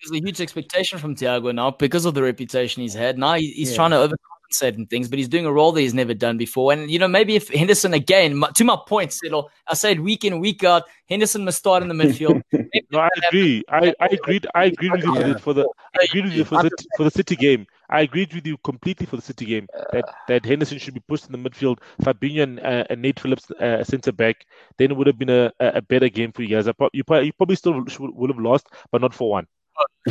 there's 0.00 0.20
a 0.20 0.24
huge 0.24 0.40
expectation 0.40 0.98
from 0.98 1.14
Thiago 1.14 1.54
now 1.54 1.70
because 1.70 2.04
of 2.04 2.14
the 2.14 2.22
reputation 2.22 2.82
he's 2.82 2.94
had. 2.94 3.18
Now 3.18 3.34
he's 3.34 3.70
yeah. 3.70 3.76
trying 3.76 3.90
to 3.90 3.96
overcompensate 3.96 4.37
and 4.62 4.88
things, 4.88 5.08
but 5.08 5.18
he's 5.18 5.28
doing 5.28 5.46
a 5.46 5.52
role 5.52 5.72
that 5.72 5.80
he's 5.80 5.94
never 5.94 6.14
done 6.14 6.38
before. 6.38 6.72
And 6.72 6.90
you 6.90 6.98
know, 6.98 7.08
maybe 7.08 7.36
if 7.36 7.48
Henderson 7.48 7.94
again, 7.94 8.42
to 8.54 8.64
my 8.64 8.78
point, 8.86 9.12
Settle, 9.12 9.50
I 9.66 9.74
said 9.74 10.00
week 10.00 10.24
in 10.24 10.40
week 10.40 10.64
out, 10.64 10.84
Henderson 11.08 11.44
must 11.44 11.58
start 11.58 11.82
in 11.82 11.88
the 11.88 11.94
midfield. 11.94 12.42
no, 12.90 13.00
I 13.00 13.08
agree. 13.26 13.62
I, 13.68 13.94
I 14.00 14.06
agreed. 14.06 14.46
I 14.54 14.64
agreed 14.64 14.92
with 14.92 15.04
you 15.04 15.14
yeah. 15.14 15.38
for 15.38 15.54
the. 15.54 15.68
I 15.98 16.04
agreed 16.04 16.24
with 16.24 16.34
you 16.34 16.44
for 16.44 16.62
the 16.62 16.70
for 16.96 17.04
the 17.04 17.10
City 17.10 17.36
game. 17.36 17.66
I 17.90 18.02
agreed 18.02 18.34
with 18.34 18.46
you 18.46 18.58
completely 18.58 19.06
for 19.06 19.16
the 19.16 19.22
City 19.22 19.46
game 19.46 19.66
that, 19.92 20.04
that 20.28 20.44
Henderson 20.44 20.78
should 20.78 20.92
be 20.92 21.00
pushed 21.00 21.26
in 21.26 21.32
the 21.32 21.38
midfield. 21.38 21.78
Fabinho 22.02 22.42
and, 22.42 22.60
uh, 22.60 22.84
and 22.90 23.00
Nate 23.00 23.18
Phillips 23.18 23.50
uh, 23.52 23.82
centre 23.82 24.12
back. 24.12 24.44
Then 24.76 24.90
it 24.90 24.96
would 24.96 25.06
have 25.06 25.18
been 25.18 25.30
a, 25.30 25.50
a 25.58 25.80
better 25.80 26.10
game 26.10 26.32
for 26.32 26.42
you 26.42 26.48
guys. 26.48 26.66
You 26.66 27.02
probably, 27.04 27.26
you 27.26 27.32
probably 27.32 27.56
still 27.56 27.82
would 27.98 28.30
have 28.30 28.38
lost, 28.38 28.66
but 28.92 29.00
not 29.00 29.14
for 29.14 29.30
one. 29.30 29.46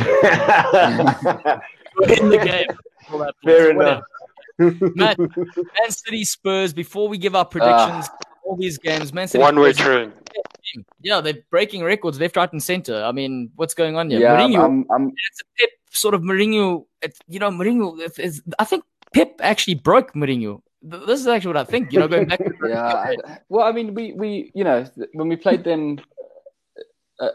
in 2.02 2.28
the 2.28 2.38
game. 2.44 2.66
Fair 3.44 3.70
enough. 3.70 4.02
Man, 4.58 5.16
Man 5.18 5.90
City 5.90 6.24
Spurs. 6.24 6.72
Before 6.72 7.08
we 7.08 7.18
give 7.18 7.34
our 7.34 7.44
predictions, 7.44 8.08
uh, 8.08 8.24
all 8.44 8.56
these 8.56 8.78
games, 8.78 9.12
Man 9.12 9.28
City. 9.28 9.42
One 9.42 9.60
way 9.60 9.72
train. 9.72 10.12
Yeah, 11.00 11.20
they're 11.20 11.38
breaking 11.50 11.82
records 11.82 12.20
left, 12.20 12.36
right, 12.36 12.52
and 12.52 12.62
center. 12.62 13.02
I 13.04 13.12
mean, 13.12 13.50
what's 13.56 13.74
going 13.74 13.96
on 13.96 14.10
here? 14.10 14.20
Yeah, 14.20 14.36
Mourinho, 14.36 14.64
I'm, 14.64 14.86
I'm, 14.90 15.08
it's 15.08 15.40
a 15.40 15.44
Pep 15.58 15.70
sort 15.90 16.14
of 16.14 16.22
Mourinho. 16.22 16.86
you 17.28 17.38
know, 17.38 17.50
Mourinho. 17.50 18.18
Is, 18.18 18.42
I 18.58 18.64
think 18.64 18.84
Pep 19.14 19.34
actually 19.40 19.74
broke 19.74 20.12
Mourinho. 20.14 20.60
This 20.82 21.20
is 21.20 21.26
actually 21.26 21.54
what 21.54 21.56
I 21.56 21.64
think. 21.64 21.92
You 21.92 22.00
know, 22.00 22.08
going 22.08 22.26
back. 22.26 22.40
yeah. 22.66 23.38
Well, 23.48 23.66
I 23.66 23.72
mean, 23.72 23.94
we 23.94 24.12
we 24.12 24.50
you 24.54 24.64
know 24.64 24.86
when 25.12 25.28
we 25.28 25.36
played 25.36 25.64
them 25.64 26.00
uh, 27.20 27.30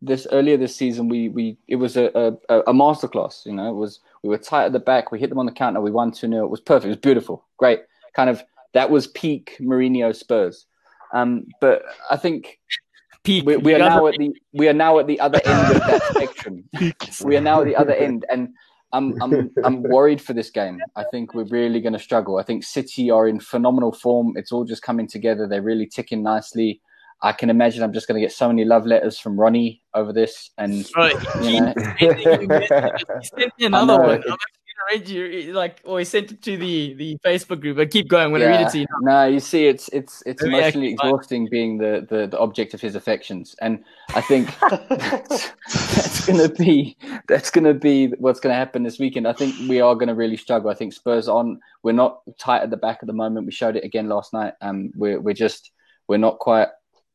this 0.00 0.26
earlier 0.32 0.56
this 0.56 0.76
season, 0.76 1.08
we 1.08 1.28
we 1.28 1.56
it 1.68 1.76
was 1.76 1.96
a 1.96 2.36
a, 2.48 2.60
a 2.60 2.72
masterclass. 2.72 3.46
You 3.46 3.54
know, 3.54 3.68
it 3.68 3.76
was 3.76 4.00
we 4.22 4.28
were 4.28 4.38
tight 4.38 4.66
at 4.66 4.72
the 4.72 4.78
back. 4.78 5.10
We 5.10 5.18
hit 5.18 5.28
them 5.28 5.38
on 5.38 5.46
the 5.46 5.52
counter. 5.52 5.80
We 5.80 5.90
won 5.90 6.12
two 6.12 6.28
0 6.28 6.44
It 6.44 6.50
was 6.50 6.60
perfect. 6.60 6.86
It 6.86 6.88
was 6.88 6.98
beautiful. 6.98 7.44
Great. 7.58 7.80
Kind 8.14 8.30
of 8.30 8.42
that 8.74 8.90
was 8.90 9.06
peak 9.08 9.56
Mourinho 9.60 10.14
Spurs. 10.14 10.66
Um, 11.12 11.46
but 11.60 11.82
I 12.10 12.16
think 12.16 12.58
peak. 13.24 13.44
We, 13.44 13.56
we 13.56 13.74
are 13.74 13.78
now 13.78 14.06
at 14.06 14.16
the 14.16 14.34
we 14.52 14.68
are 14.68 14.72
now 14.74 14.98
at 14.98 15.06
the 15.06 15.20
other 15.20 15.40
end 15.44 15.76
of 15.76 15.82
that 15.86 16.02
spectrum. 16.10 16.64
we 17.24 17.36
are 17.36 17.40
now 17.40 17.60
at 17.60 17.66
the 17.66 17.76
other 17.76 17.92
end, 18.06 18.24
and 18.30 18.48
I'm 18.92 19.20
I'm 19.22 19.50
I'm 19.64 19.82
worried 19.82 20.20
for 20.20 20.32
this 20.32 20.50
game. 20.50 20.80
I 20.96 21.04
think 21.10 21.34
we're 21.34 21.44
really 21.44 21.80
going 21.80 21.92
to 21.94 21.98
struggle. 21.98 22.38
I 22.38 22.42
think 22.42 22.64
City 22.64 23.10
are 23.10 23.28
in 23.28 23.40
phenomenal 23.40 23.92
form. 23.92 24.34
It's 24.36 24.52
all 24.52 24.64
just 24.64 24.82
coming 24.82 25.08
together. 25.08 25.46
They're 25.46 25.62
really 25.62 25.86
ticking 25.86 26.22
nicely. 26.22 26.80
I 27.22 27.32
can 27.32 27.50
imagine 27.50 27.82
I'm 27.82 27.92
just 27.92 28.08
going 28.08 28.20
to 28.20 28.26
get 28.26 28.32
so 28.32 28.48
many 28.48 28.64
love 28.64 28.84
letters 28.84 29.18
from 29.18 29.38
Ronnie 29.38 29.82
over 29.94 30.12
this, 30.12 30.50
and 30.58 30.88
right. 30.96 31.14
you 31.40 31.60
know, 31.60 31.74
he 31.98 32.06
sent 33.24 33.52
me 33.58 33.66
another 33.66 33.98
one 33.98 34.22
I'm 34.28 34.36
read 34.90 35.08
you 35.08 35.52
like 35.52 35.80
or 35.84 35.98
he 35.98 36.04
sent 36.04 36.32
it 36.32 36.42
to 36.42 36.56
the 36.56 36.94
the 36.94 37.16
Facebook 37.24 37.60
group. 37.60 37.76
But 37.76 37.90
keep 37.90 38.08
going. 38.08 38.26
I'm 38.26 38.32
gonna 38.32 38.46
read 38.46 38.62
it 38.62 38.70
to 38.70 38.78
you. 38.80 38.86
Now. 39.00 39.24
No, 39.24 39.28
you 39.28 39.40
see, 39.40 39.66
it's 39.66 39.88
it's 39.88 40.22
it's 40.26 40.42
Maybe 40.42 40.58
emotionally 40.58 40.92
exhausting 40.92 41.48
being 41.50 41.78
the, 41.78 42.06
the 42.08 42.26
the 42.26 42.38
object 42.38 42.74
of 42.74 42.80
his 42.80 42.94
affections, 42.94 43.54
and 43.60 43.84
I 44.14 44.20
think 44.20 44.50
that's, 44.88 45.52
that's 45.94 46.26
gonna 46.26 46.48
be 46.48 46.96
that's 47.28 47.50
gonna 47.50 47.74
be 47.74 48.08
what's 48.18 48.40
gonna 48.40 48.54
happen 48.54 48.82
this 48.82 48.98
weekend. 48.98 49.28
I 49.28 49.32
think 49.32 49.54
we 49.68 49.80
are 49.80 49.94
gonna 49.94 50.14
really 50.14 50.36
struggle. 50.36 50.70
I 50.70 50.74
think 50.74 50.92
Spurs 50.92 51.28
on. 51.28 51.60
We're 51.82 51.92
not 51.92 52.20
tight 52.38 52.62
at 52.62 52.70
the 52.70 52.76
back 52.76 52.98
at 53.02 53.06
the 53.06 53.12
moment. 53.12 53.46
We 53.46 53.52
showed 53.52 53.76
it 53.76 53.84
again 53.84 54.08
last 54.08 54.32
night. 54.32 54.54
Um, 54.60 54.92
we're 54.94 55.20
we're 55.20 55.34
just 55.34 55.72
we're 56.08 56.18
not 56.18 56.38
quite 56.38 56.68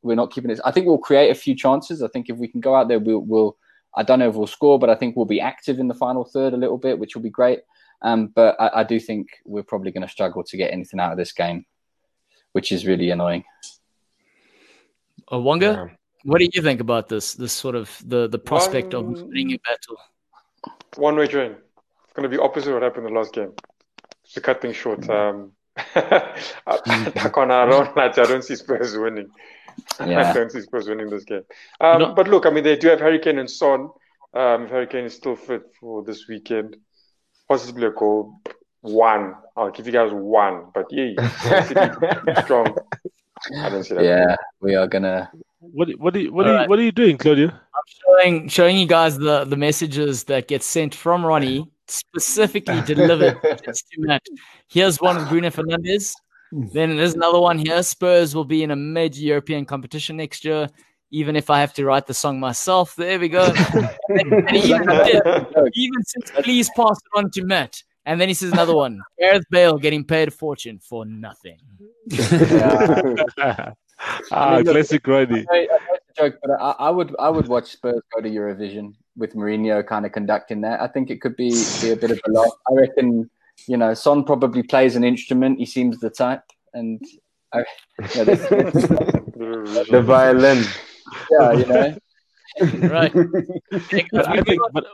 we're 0.08 0.16
not 0.16 0.32
keeping 0.32 0.50
it. 0.50 0.60
I 0.66 0.72
think 0.72 0.88
we'll 0.88 0.98
create 0.98 1.30
a 1.30 1.36
few 1.36 1.56
chances. 1.56 2.02
I 2.02 2.08
think 2.08 2.30
if 2.30 2.38
we 2.38 2.48
can 2.48 2.62
go 2.62 2.76
out 2.76 2.88
there, 2.88 3.00
we'll 3.00 3.20
we'll 3.20 3.58
I 3.96 4.04
don't 4.04 4.20
know 4.20 4.30
if 4.30 4.36
we'll 4.36 4.48
score, 4.48 4.80
but 4.80 4.90
I 4.90 4.96
think 4.96 5.16
we'll 5.16 5.26
be 5.26 5.42
active 5.42 5.80
in 5.80 5.88
the 5.88 5.94
final 5.94 6.24
third 6.24 6.54
a 6.54 6.58
little 6.58 6.78
bit, 6.78 7.00
which 7.00 7.16
will 7.16 7.24
be 7.24 7.30
great. 7.30 7.60
Um, 8.02 8.28
but 8.28 8.56
I, 8.60 8.82
I, 8.82 8.84
do 8.84 9.00
think 9.00 9.28
we're 9.44 9.64
probably 9.64 9.92
going 9.92 10.06
to 10.06 10.12
struggle 10.12 10.44
to 10.44 10.58
get 10.58 10.72
anything 10.72 11.00
out 11.00 11.12
of 11.12 11.18
this 11.18 11.32
game, 11.32 11.66
which 12.52 12.72
is 12.72 12.86
really 12.86 13.10
annoying. 13.10 13.44
Uh, 15.32 15.40
Wonga, 15.40 15.66
yeah. 15.66 15.96
what 16.24 16.38
do 16.38 16.48
you 16.54 16.62
think 16.62 16.80
about 16.80 17.10
this? 17.10 17.34
This 17.34 17.54
sort 17.54 17.74
of 17.74 18.00
the 18.06 18.28
the 18.28 18.38
prospect 18.38 18.94
one, 18.94 19.06
of 19.06 19.22
winning 19.24 19.54
a 19.54 19.58
battle. 19.58 19.98
One 20.98 21.16
way 21.16 21.26
train. 21.26 21.56
It's 22.04 22.14
going 22.14 22.30
to 22.30 22.30
be 22.30 22.42
opposite 22.42 22.72
what 22.72 22.84
happened 22.84 23.08
in 23.08 23.14
the 23.14 23.20
last 23.20 23.34
game. 23.34 23.54
To 24.34 24.42
cut 24.42 24.62
things 24.62 24.76
short, 24.76 25.10
um, 25.10 25.54
I, 25.96 26.36
I, 26.68 27.30
can't, 27.30 27.52
I 27.52 27.66
don't, 27.66 27.98
I 27.98 28.10
don't 28.10 28.44
see 28.44 28.56
Spurs 28.56 28.96
winning. 28.96 29.30
Yeah. 30.00 30.30
I 30.30 30.34
don't 30.34 30.52
see 30.52 30.62
Spurs 30.62 30.88
winning 30.88 31.10
this 31.10 31.24
game. 31.24 31.44
Um, 31.82 32.00
no. 32.00 32.14
But 32.14 32.28
look, 32.28 32.46
I 32.46 32.50
mean, 32.50 32.64
they 32.64 32.76
do 32.76 32.88
have 32.90 33.00
Hurricane 33.00 33.40
and 33.40 33.50
Son. 33.50 33.90
Um, 34.34 34.64
if 34.64 34.70
Harry 34.70 34.88
Kane 34.88 35.06
is 35.06 35.16
still 35.16 35.36
fit 35.36 35.64
for 35.80 36.04
this 36.04 36.28
weekend, 36.28 36.78
possibly 37.48 37.88
a 37.88 37.92
goal. 37.92 38.40
One. 38.82 39.36
I'll 39.56 39.72
give 39.72 39.88
you 39.88 39.94
guys 39.94 40.12
one. 40.12 40.66
But 40.74 40.86
yeah, 40.92 41.16
strong. 42.44 42.78
I 43.60 43.70
don't 43.70 43.84
see 43.84 43.96
that. 43.96 44.04
Yeah, 44.04 44.36
we 44.62 44.76
are 44.76 44.88
gonna. 44.88 45.32
What 45.60 45.90
what 45.98 46.16
are 46.16 46.20
you, 46.20 46.32
what 46.32 46.46
are, 46.46 46.52
you, 46.52 46.56
right. 46.56 46.70
what 46.70 46.80
are 46.80 46.84
you 46.84 46.92
doing, 46.92 47.18
Claudio? 47.18 47.48
I'm 47.48 48.22
showing 48.22 48.48
showing 48.48 48.78
you 48.78 48.86
guys 48.86 49.18
the 49.18 49.46
the 49.46 49.58
messages 49.58 50.26
that 50.26 50.48
get 50.48 50.62
sent 50.62 50.94
from 50.94 51.26
Ronnie 51.26 51.68
specifically 51.88 52.82
delivered 52.82 53.42
to 53.64 53.74
Matt. 53.98 54.26
Here's 54.68 55.02
one 55.02 55.18
with 55.18 55.30
Bruno 55.30 55.50
Fernandes. 55.50 56.14
Then 56.52 56.96
there's 56.96 57.16
another 57.16 57.40
one 57.40 57.58
here. 57.58 57.84
Spurs 57.84 58.36
will 58.36 58.46
be 58.46 58.64
in 58.64 58.72
a 58.72 58.76
major 58.76 59.22
European 59.22 59.66
competition 59.66 60.18
next 60.18 60.46
year, 60.46 60.70
even 61.12 61.36
if 61.36 61.50
I 61.50 61.60
have 61.60 61.74
to 61.76 61.86
write 61.86 62.08
the 62.08 62.14
song 62.14 62.40
myself. 62.40 62.96
There 62.96 63.20
we 63.20 63.30
go. 63.30 63.46
and, 63.46 64.34
and 64.34 64.50
he 64.50 64.70
even, 64.70 64.88
did, 64.88 65.22
even 65.74 66.04
says, 66.04 66.32
please 66.44 66.70
pass 66.76 66.98
it 66.98 67.18
on 67.18 67.32
to 67.32 67.44
Matt. 67.44 67.82
And 68.06 68.22
then 68.22 68.30
he 68.30 68.34
says 68.34 68.54
another 68.54 68.74
one 68.74 69.02
Gareth 69.20 69.44
Bale 69.52 69.78
getting 69.78 70.06
paid 70.06 70.30
a 70.30 70.32
fortune 70.32 70.80
for 70.80 71.06
nothing. 71.06 71.60
ah, 74.32 74.62
classic 74.64 75.06
Roddy. 75.06 75.46
Joke, 76.18 76.36
but 76.42 76.52
I, 76.52 76.72
I, 76.80 76.90
would 76.90 77.14
I 77.20 77.30
would 77.30 77.50
watch 77.50 77.74
Spurs 77.74 78.02
go 78.16 78.22
to 78.22 78.30
Eurovision 78.30 78.94
with 79.18 79.36
Mourinho 79.36 79.86
kind 79.86 80.06
of 80.06 80.14
conducting 80.14 80.62
that. 80.62 80.80
I 80.80 80.88
think 80.88 81.10
it 81.10 81.20
could 81.20 81.36
be, 81.36 81.50
be 81.82 81.92
a 81.92 81.98
bit 81.98 82.12
of 82.12 82.22
a 82.26 82.32
lot. 82.32 82.50
I 82.72 82.76
reckon 82.76 83.30
you 83.68 83.78
know, 83.78 83.94
Son 83.94 84.24
probably 84.24 84.64
plays 84.64 84.96
an 84.96 85.04
instrument. 85.04 85.60
He 85.60 85.66
seems 85.66 86.00
the 86.00 86.10
type, 86.10 86.44
and 86.74 87.02
I, 87.54 87.60
yeah, 88.00 88.24
the 88.26 90.04
violin. 90.06 90.64
Yeah, 91.32 91.52
you 91.54 91.66
know. 91.66 91.98
right. 92.90 93.14
I 93.74 94.42
think, 94.42 94.60
but, 94.74 94.86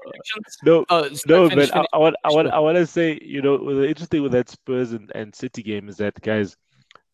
no, 0.63 0.85
oh, 0.89 1.09
no, 1.27 1.49
but 1.49 1.73
I, 1.73 1.85
I, 1.93 1.97
want, 1.97 2.15
I 2.25 2.29
want, 2.29 2.47
I 2.49 2.59
want 2.59 2.75
to 2.75 2.85
say, 2.85 3.17
you 3.21 3.41
know, 3.41 3.57
the 3.57 3.87
interesting 3.87 4.21
with 4.21 4.33
that 4.33 4.49
Spurs 4.49 4.91
and, 4.91 5.09
and 5.15 5.33
City 5.33 5.63
game 5.63 5.87
is 5.87 5.95
that, 5.97 6.19
guys, 6.21 6.57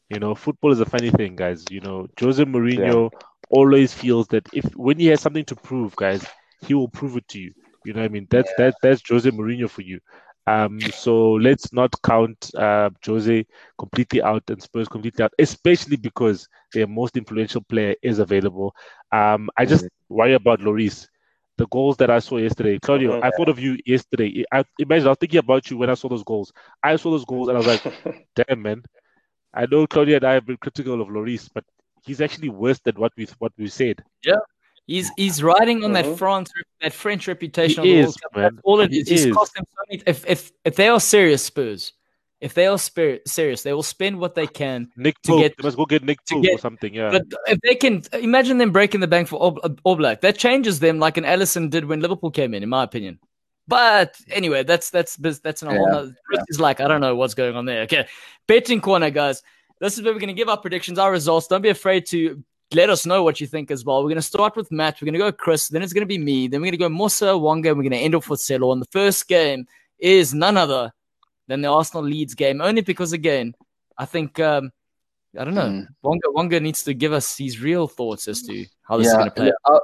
you 0.10 0.20
know, 0.20 0.34
football 0.34 0.72
is 0.72 0.80
a 0.80 0.86
funny 0.86 1.12
thing, 1.12 1.36
guys. 1.36 1.66
You 1.70 1.82
know, 1.82 2.08
Jose 2.20 2.44
Mourinho 2.44 3.12
yeah. 3.12 3.20
always 3.52 3.94
feels 3.94 4.28
that 4.30 4.48
if 4.54 4.66
when 4.76 4.98
he 4.98 5.08
has 5.08 5.22
something 5.22 5.46
to 5.46 5.56
prove, 5.56 5.96
guys, 5.96 6.26
he 6.66 6.74
will 6.74 6.90
prove 6.90 7.16
it 7.18 7.28
to 7.30 7.40
you. 7.40 7.54
You 7.86 7.94
know, 7.94 8.02
what 8.02 8.06
I 8.06 8.10
mean, 8.10 8.28
that's 8.30 8.50
yeah. 8.58 8.66
that 8.66 8.76
that's 8.82 9.08
Jose 9.08 9.30
Mourinho 9.30 9.70
for 9.70 9.82
you. 9.82 10.00
Um, 10.50 10.80
so 10.92 11.34
let's 11.34 11.74
not 11.74 11.94
count 12.04 12.52
uh, 12.56 12.90
Jose 13.06 13.46
completely 13.78 14.22
out 14.22 14.44
and 14.50 14.62
Spurs 14.62 14.88
completely 14.88 15.24
out, 15.24 15.34
especially 15.40 15.98
because 15.98 16.48
their 16.74 16.88
most 16.88 17.18
influential 17.18 17.62
player 17.70 17.96
is 18.04 18.20
available. 18.20 18.74
Um, 19.12 19.50
I 19.58 19.66
just 19.66 19.88
worry 20.10 20.34
about 20.34 20.60
Lloris. 20.62 21.08
The 21.58 21.68
goals 21.68 21.98
that 21.98 22.10
I 22.10 22.20
saw 22.20 22.38
yesterday, 22.38 22.80
Claudio, 22.80 23.16
I 23.22 23.32
thought 23.32 23.50
of 23.50 23.60
you 23.60 23.78
yesterday. 23.86 24.44
I 24.52 24.64
imagine 24.80 25.08
I 25.08 25.12
was 25.12 25.18
thinking 25.20 25.40
about 25.40 25.70
you 25.70 25.78
when 25.78 25.90
I 25.90 25.96
saw 25.96 26.10
those 26.10 26.24
goals. 26.24 26.52
I 26.84 26.96
saw 26.96 27.12
those 27.12 27.26
goals 27.26 27.50
and 27.50 27.58
I 27.58 27.60
was 27.60 27.68
like, 27.68 27.84
"Damn, 28.36 28.62
man!" 28.62 28.84
I 29.54 29.66
know 29.66 29.86
Claudio 29.88 30.18
and 30.18 30.26
I 30.26 30.34
have 30.34 30.46
been 30.46 30.58
critical 30.58 31.02
of 31.02 31.10
Lloris, 31.10 31.50
but 31.54 31.66
he's 32.06 32.22
actually 32.22 32.50
worse 32.50 32.80
than 32.80 32.96
what 32.96 33.14
we 33.18 33.28
what 33.40 33.54
we 33.58 33.68
said. 33.68 34.04
Yeah, 34.26 34.40
He's 34.90 35.12
he's 35.18 35.44
riding 35.44 35.84
on 35.84 35.96
uh-huh. 35.96 36.10
that 36.10 36.18
France 36.18 36.52
that 36.82 36.94
French 36.94 37.28
reputation. 37.28 37.84
He 37.84 38.00
is, 38.00 38.18
That's 38.34 38.56
all 38.64 38.80
it 38.80 38.92
is. 38.92 39.08
He 39.08 39.14
he's 39.14 39.26
is. 39.26 39.34
cost 39.34 39.54
them 39.54 39.64
so 39.70 39.82
many. 39.88 40.02
If 40.08 40.26
if 40.28 40.52
if 40.66 40.76
they 40.78 40.88
are 40.88 41.00
serious 41.00 41.44
Spurs, 41.44 41.94
if 42.42 42.56
they 42.56 42.66
are 42.66 42.78
spirit, 42.80 43.28
serious, 43.28 43.62
they 43.62 43.72
will 43.72 43.84
spend 43.84 44.18
what 44.18 44.34
they 44.34 44.48
can. 44.48 44.90
Nick 44.98 45.22
to 45.22 45.32
Pope. 45.34 45.42
get. 45.42 45.58
They 45.58 45.64
must 45.64 45.78
go 45.78 45.86
get 45.86 46.04
Nick 46.04 46.18
Pope 46.28 46.42
get, 46.42 46.56
or 46.56 46.58
something. 46.58 46.92
Yeah. 46.92 47.12
But 47.12 47.26
if 47.46 47.60
they 47.62 47.76
can, 47.76 48.02
imagine 48.14 48.58
them 48.58 48.72
breaking 48.72 49.02
the 49.02 49.08
bank 49.08 49.28
for 49.28 49.36
All, 49.84 49.96
Black. 49.96 50.22
That 50.22 50.40
changes 50.40 50.80
them 50.80 50.98
like 50.98 51.18
an 51.18 51.24
Alisson 51.24 51.70
did 51.70 51.86
when 51.86 52.00
Liverpool 52.00 52.32
came 52.32 52.56
in, 52.56 52.64
in 52.64 52.70
my 52.70 52.84
opinion. 52.84 53.20
But 53.68 54.16
anyway, 54.32 54.64
that's 54.64 54.90
that's 54.90 55.18
that's 55.18 55.62
an 55.62 55.70
yeah. 55.70 55.78
whole. 55.78 56.14
Yeah. 56.34 56.44
Is 56.48 56.60
like 56.60 56.80
I 56.80 56.88
don't 56.88 57.02
know 57.02 57.16
what's 57.16 57.36
going 57.36 57.56
on 57.56 57.66
there. 57.66 57.82
Okay, 57.84 58.08
betting 58.48 58.82
corner, 58.82 59.12
guys. 59.12 59.44
This 59.80 60.00
is 60.00 60.04
where 60.04 60.14
we're 60.14 60.20
going 60.20 60.30
to 60.30 60.34
give 60.34 60.50
our 60.50 60.58
predictions, 60.58 60.98
our 60.98 61.12
results. 61.12 61.46
Don't 61.46 61.62
be 61.62 61.70
afraid 61.70 62.08
to 62.08 62.44
let 62.74 62.90
us 62.90 63.06
know 63.06 63.24
what 63.24 63.42
you 63.42 63.48
think 63.48 63.72
as 63.72 63.84
well. 63.84 63.98
We're 64.04 64.10
going 64.10 64.16
to 64.18 64.22
start 64.22 64.56
with 64.56 64.72
Matt. 64.72 65.02
We're 65.02 65.08
going 65.08 65.14
to 65.14 65.20
go 65.20 65.32
Chris. 65.32 65.68
Then 65.70 65.82
it's 65.82 65.94
going 65.94 66.04
to 66.04 66.08
be 66.08 66.18
me. 66.18 66.48
Then 66.48 66.62
we're 66.62 66.68
going 66.68 66.72
to 66.74 66.78
go 66.78 66.90
Musa, 66.90 67.38
Wonga. 67.38 67.70
And 67.70 67.78
we're 67.78 67.84
going 67.84 67.92
to 67.92 67.98
end 67.98 68.16
off 68.16 68.30
with 68.30 68.40
Celo. 68.40 68.72
And 68.72 68.82
the 68.82 68.88
first 68.92 69.28
game 69.28 69.66
is 69.98 70.34
none 70.34 70.58
other 70.58 70.92
than 71.48 71.62
the 71.62 71.68
Arsenal 71.68 72.04
Leeds 72.04 72.36
game, 72.36 72.62
only 72.62 72.82
because, 72.82 73.12
again, 73.12 73.56
I 73.98 74.06
think, 74.06 74.40
um, 74.40 74.72
I 75.38 75.44
don't 75.44 75.56
know, 75.56 75.62
mm. 75.62 75.88
Wonga, 76.04 76.32
Wonga 76.32 76.60
needs 76.60 76.84
to 76.84 76.94
give 76.94 77.12
us 77.12 77.38
his 77.38 77.60
real 77.60 77.88
thoughts 77.88 78.28
as 78.28 78.42
to 78.44 78.66
how 78.84 78.98
this 78.98 79.08
yeah, 79.08 79.12
is 79.12 79.18
going 79.18 79.30
to 79.30 79.36
play. 79.36 79.46
Yeah, 79.46 79.80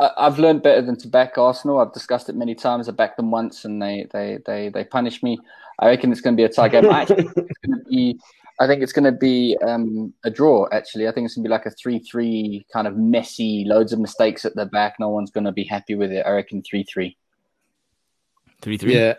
I, 0.00 0.24
have 0.24 0.40
learned 0.40 0.62
better 0.62 0.82
than 0.82 0.96
to 0.98 1.08
back 1.08 1.38
Arsenal. 1.38 1.78
I've 1.78 1.92
discussed 1.92 2.28
it 2.28 2.34
many 2.34 2.56
times. 2.56 2.88
I 2.88 2.92
backed 2.92 3.16
them 3.16 3.30
once 3.30 3.64
and 3.64 3.80
they, 3.80 4.08
they, 4.12 4.38
they, 4.44 4.68
they 4.70 4.84
punish 4.84 5.22
me. 5.22 5.38
I 5.78 5.86
reckon 5.86 6.10
it's 6.10 6.20
going 6.20 6.36
to 6.36 6.40
be 6.40 6.44
a 6.44 6.48
tie 6.48 6.68
game. 6.68 6.90
I 6.90 7.04
think 7.04 7.30
it's 7.36 7.58
going 7.66 7.78
to 7.78 7.84
be 7.88 8.18
I 8.62 8.68
think 8.68 8.80
it's 8.80 8.92
going 8.92 9.04
to 9.04 9.12
be 9.12 9.58
um, 9.66 10.14
a 10.24 10.30
draw. 10.30 10.68
Actually, 10.70 11.08
I 11.08 11.12
think 11.12 11.24
it's 11.24 11.34
going 11.34 11.42
to 11.42 11.48
be 11.48 11.52
like 11.52 11.66
a 11.66 11.70
three-three 11.70 12.64
kind 12.72 12.86
of 12.86 12.96
messy, 12.96 13.64
loads 13.66 13.92
of 13.92 13.98
mistakes 13.98 14.44
at 14.44 14.54
the 14.54 14.66
back. 14.66 15.00
No 15.00 15.08
one's 15.08 15.32
going 15.32 15.46
to 15.46 15.52
be 15.52 15.64
happy 15.64 15.96
with 15.96 16.12
it. 16.12 16.24
I 16.24 16.30
reckon 16.30 16.62
three-three. 16.62 17.16
Three-three. 18.60 18.94
Yeah. 18.94 19.14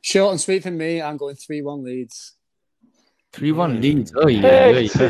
Short 0.00 0.30
and 0.30 0.40
sweet 0.40 0.62
for 0.62 0.70
me. 0.70 1.02
I'm 1.02 1.16
going 1.16 1.34
three-one 1.34 1.82
Leeds. 1.82 2.34
Three 3.32 3.50
one 3.52 3.82
Leeds. 3.82 4.12
Oh 4.16 4.28
yeah. 4.28 4.68
yeah. 4.68 5.00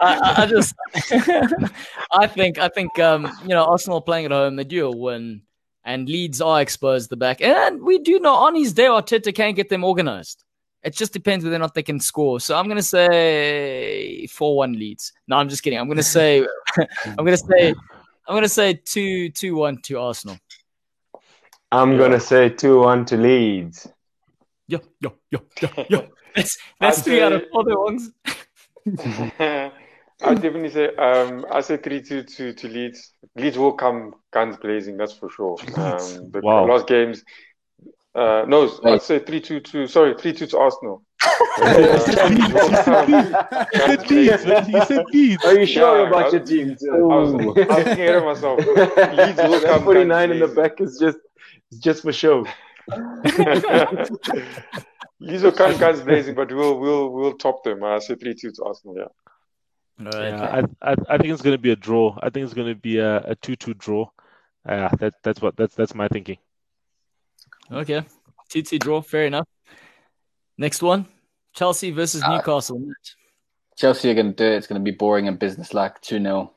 I, 0.00 0.34
I, 0.38 0.46
just, 0.46 0.74
I 2.12 2.26
think, 2.28 2.58
I 2.58 2.68
think, 2.68 2.98
um, 3.00 3.30
you 3.42 3.48
know, 3.48 3.64
Arsenal 3.64 4.00
playing 4.00 4.26
at 4.26 4.30
home, 4.30 4.56
they 4.56 4.64
do 4.64 4.86
a 4.86 4.96
win 4.96 5.42
and 5.84 6.08
Leeds 6.08 6.40
are 6.40 6.60
exposed 6.60 7.10
the 7.10 7.16
back. 7.16 7.40
And 7.40 7.82
we 7.82 7.98
do 7.98 8.20
know 8.20 8.34
on 8.34 8.54
his 8.54 8.72
day, 8.72 8.84
Arteta 8.84 9.34
can't 9.34 9.56
get 9.56 9.68
them 9.68 9.84
organized. 9.84 10.44
It 10.82 10.94
just 10.94 11.12
depends 11.12 11.44
whether 11.44 11.56
or 11.56 11.60
not 11.60 11.74
they 11.74 11.82
can 11.82 12.00
score. 12.00 12.40
So 12.40 12.56
I'm 12.56 12.64
going 12.64 12.76
to 12.76 12.82
say 12.82 14.26
4 14.26 14.56
1 14.56 14.72
Leeds. 14.72 15.12
No, 15.28 15.36
I'm 15.36 15.48
just 15.48 15.62
kidding. 15.62 15.78
I'm 15.78 15.86
going 15.86 15.96
to 15.96 16.02
say, 16.02 16.46
I'm 17.06 17.16
going 17.16 17.36
to 17.36 17.36
say, 17.36 17.68
I'm 17.68 18.32
going 18.32 18.42
to 18.42 18.48
say 18.48 18.74
2 18.74 19.30
2 19.30 19.54
1 19.54 19.82
to 19.82 20.00
Arsenal. 20.00 20.38
I'm 21.70 21.96
going 21.96 22.12
to 22.12 22.20
say 22.20 22.48
2 22.48 22.80
1 22.80 23.04
to 23.06 23.16
Leeds. 23.16 23.88
Yo, 24.66 24.80
yo, 25.00 25.14
yo, 25.30 25.40
yo, 25.60 25.68
yo. 25.88 26.08
That's, 26.34 26.58
that's 26.80 27.02
three 27.02 27.18
say... 27.18 27.22
out 27.22 27.32
of 27.32 27.42
four 27.52 27.64
ones. 27.84 28.10
I 30.24 30.34
definitely 30.34 30.70
say 30.70 30.94
um, 30.96 31.44
I 31.50 31.60
say 31.60 31.76
three 31.76 32.02
two 32.02 32.22
to 32.22 32.52
to 32.52 32.68
Leeds. 32.68 33.12
Leeds 33.36 33.58
will 33.58 33.72
come 33.72 34.14
guns 34.32 34.56
blazing, 34.56 34.96
that's 34.96 35.12
for 35.12 35.30
sure. 35.30 35.56
Um, 35.76 36.30
the 36.30 36.40
wow. 36.42 36.64
last 36.66 36.86
games, 36.86 37.24
uh, 38.14 38.44
no, 38.46 38.70
I'd 38.84 39.02
say 39.02 39.18
three 39.18 39.40
two 39.40 39.60
to 39.60 39.86
sorry 39.86 40.14
three 40.18 40.32
two 40.32 40.46
to 40.46 40.58
Arsenal. 40.58 41.02
He 41.22 41.62
said 44.82 45.04
Leeds. 45.12 45.44
Are 45.44 45.58
you 45.58 45.66
sure 45.66 46.02
yeah, 46.02 46.08
about 46.08 46.32
your 46.32 46.42
team? 46.42 46.76
I 46.90 46.96
was, 46.96 47.34
I 47.34 47.46
was 47.46 47.84
thinking 47.84 48.08
of 48.08 48.24
myself. 48.24 48.58
Leeds 48.58 49.38
will 49.42 49.60
come 49.60 49.84
49 49.84 50.30
in 50.30 50.38
the 50.38 50.48
back 50.48 50.80
is 50.80 50.98
just 50.98 51.18
just 51.78 52.02
for 52.02 52.12
show. 52.12 52.46
Leeds 55.20 55.42
will 55.42 55.52
come 55.52 55.76
guns 55.78 56.00
blazing, 56.00 56.34
but 56.34 56.52
we'll 56.52 56.78
we'll 56.78 57.10
we'll 57.10 57.34
top 57.38 57.62
them. 57.64 57.84
I 57.84 57.98
say 58.00 58.14
three 58.16 58.34
two 58.34 58.50
to 58.52 58.64
Arsenal. 58.64 58.96
Yeah. 58.98 59.06
Yeah, 59.98 60.64
I, 60.82 60.90
I, 60.90 60.96
I 61.08 61.18
think 61.18 61.32
it's 61.32 61.42
going 61.42 61.54
to 61.54 61.62
be 61.62 61.70
a 61.70 61.76
draw. 61.76 62.18
I 62.22 62.30
think 62.30 62.44
it's 62.44 62.54
going 62.54 62.68
to 62.68 62.74
be 62.74 62.98
a, 62.98 63.18
a 63.18 63.34
two-two 63.36 63.74
draw. 63.74 64.08
Uh, 64.66 64.88
that 64.96 65.14
that's 65.22 65.40
what 65.40 65.56
that's 65.56 65.74
that's 65.74 65.94
my 65.94 66.08
thinking. 66.08 66.38
Okay, 67.70 68.04
two-two 68.48 68.78
draw. 68.78 69.02
Fair 69.02 69.26
enough. 69.26 69.48
Next 70.56 70.82
one, 70.82 71.06
Chelsea 71.54 71.90
versus 71.90 72.22
uh, 72.22 72.36
Newcastle. 72.36 72.82
Chelsea 73.76 74.10
are 74.10 74.14
going 74.14 74.34
to 74.34 74.36
do 74.36 74.44
it. 74.44 74.56
It's 74.56 74.66
going 74.66 74.80
to 74.80 74.84
be 74.84 74.96
boring 74.96 75.28
and 75.28 75.38
business-like. 75.38 76.00
Two 76.00 76.20
0 76.20 76.52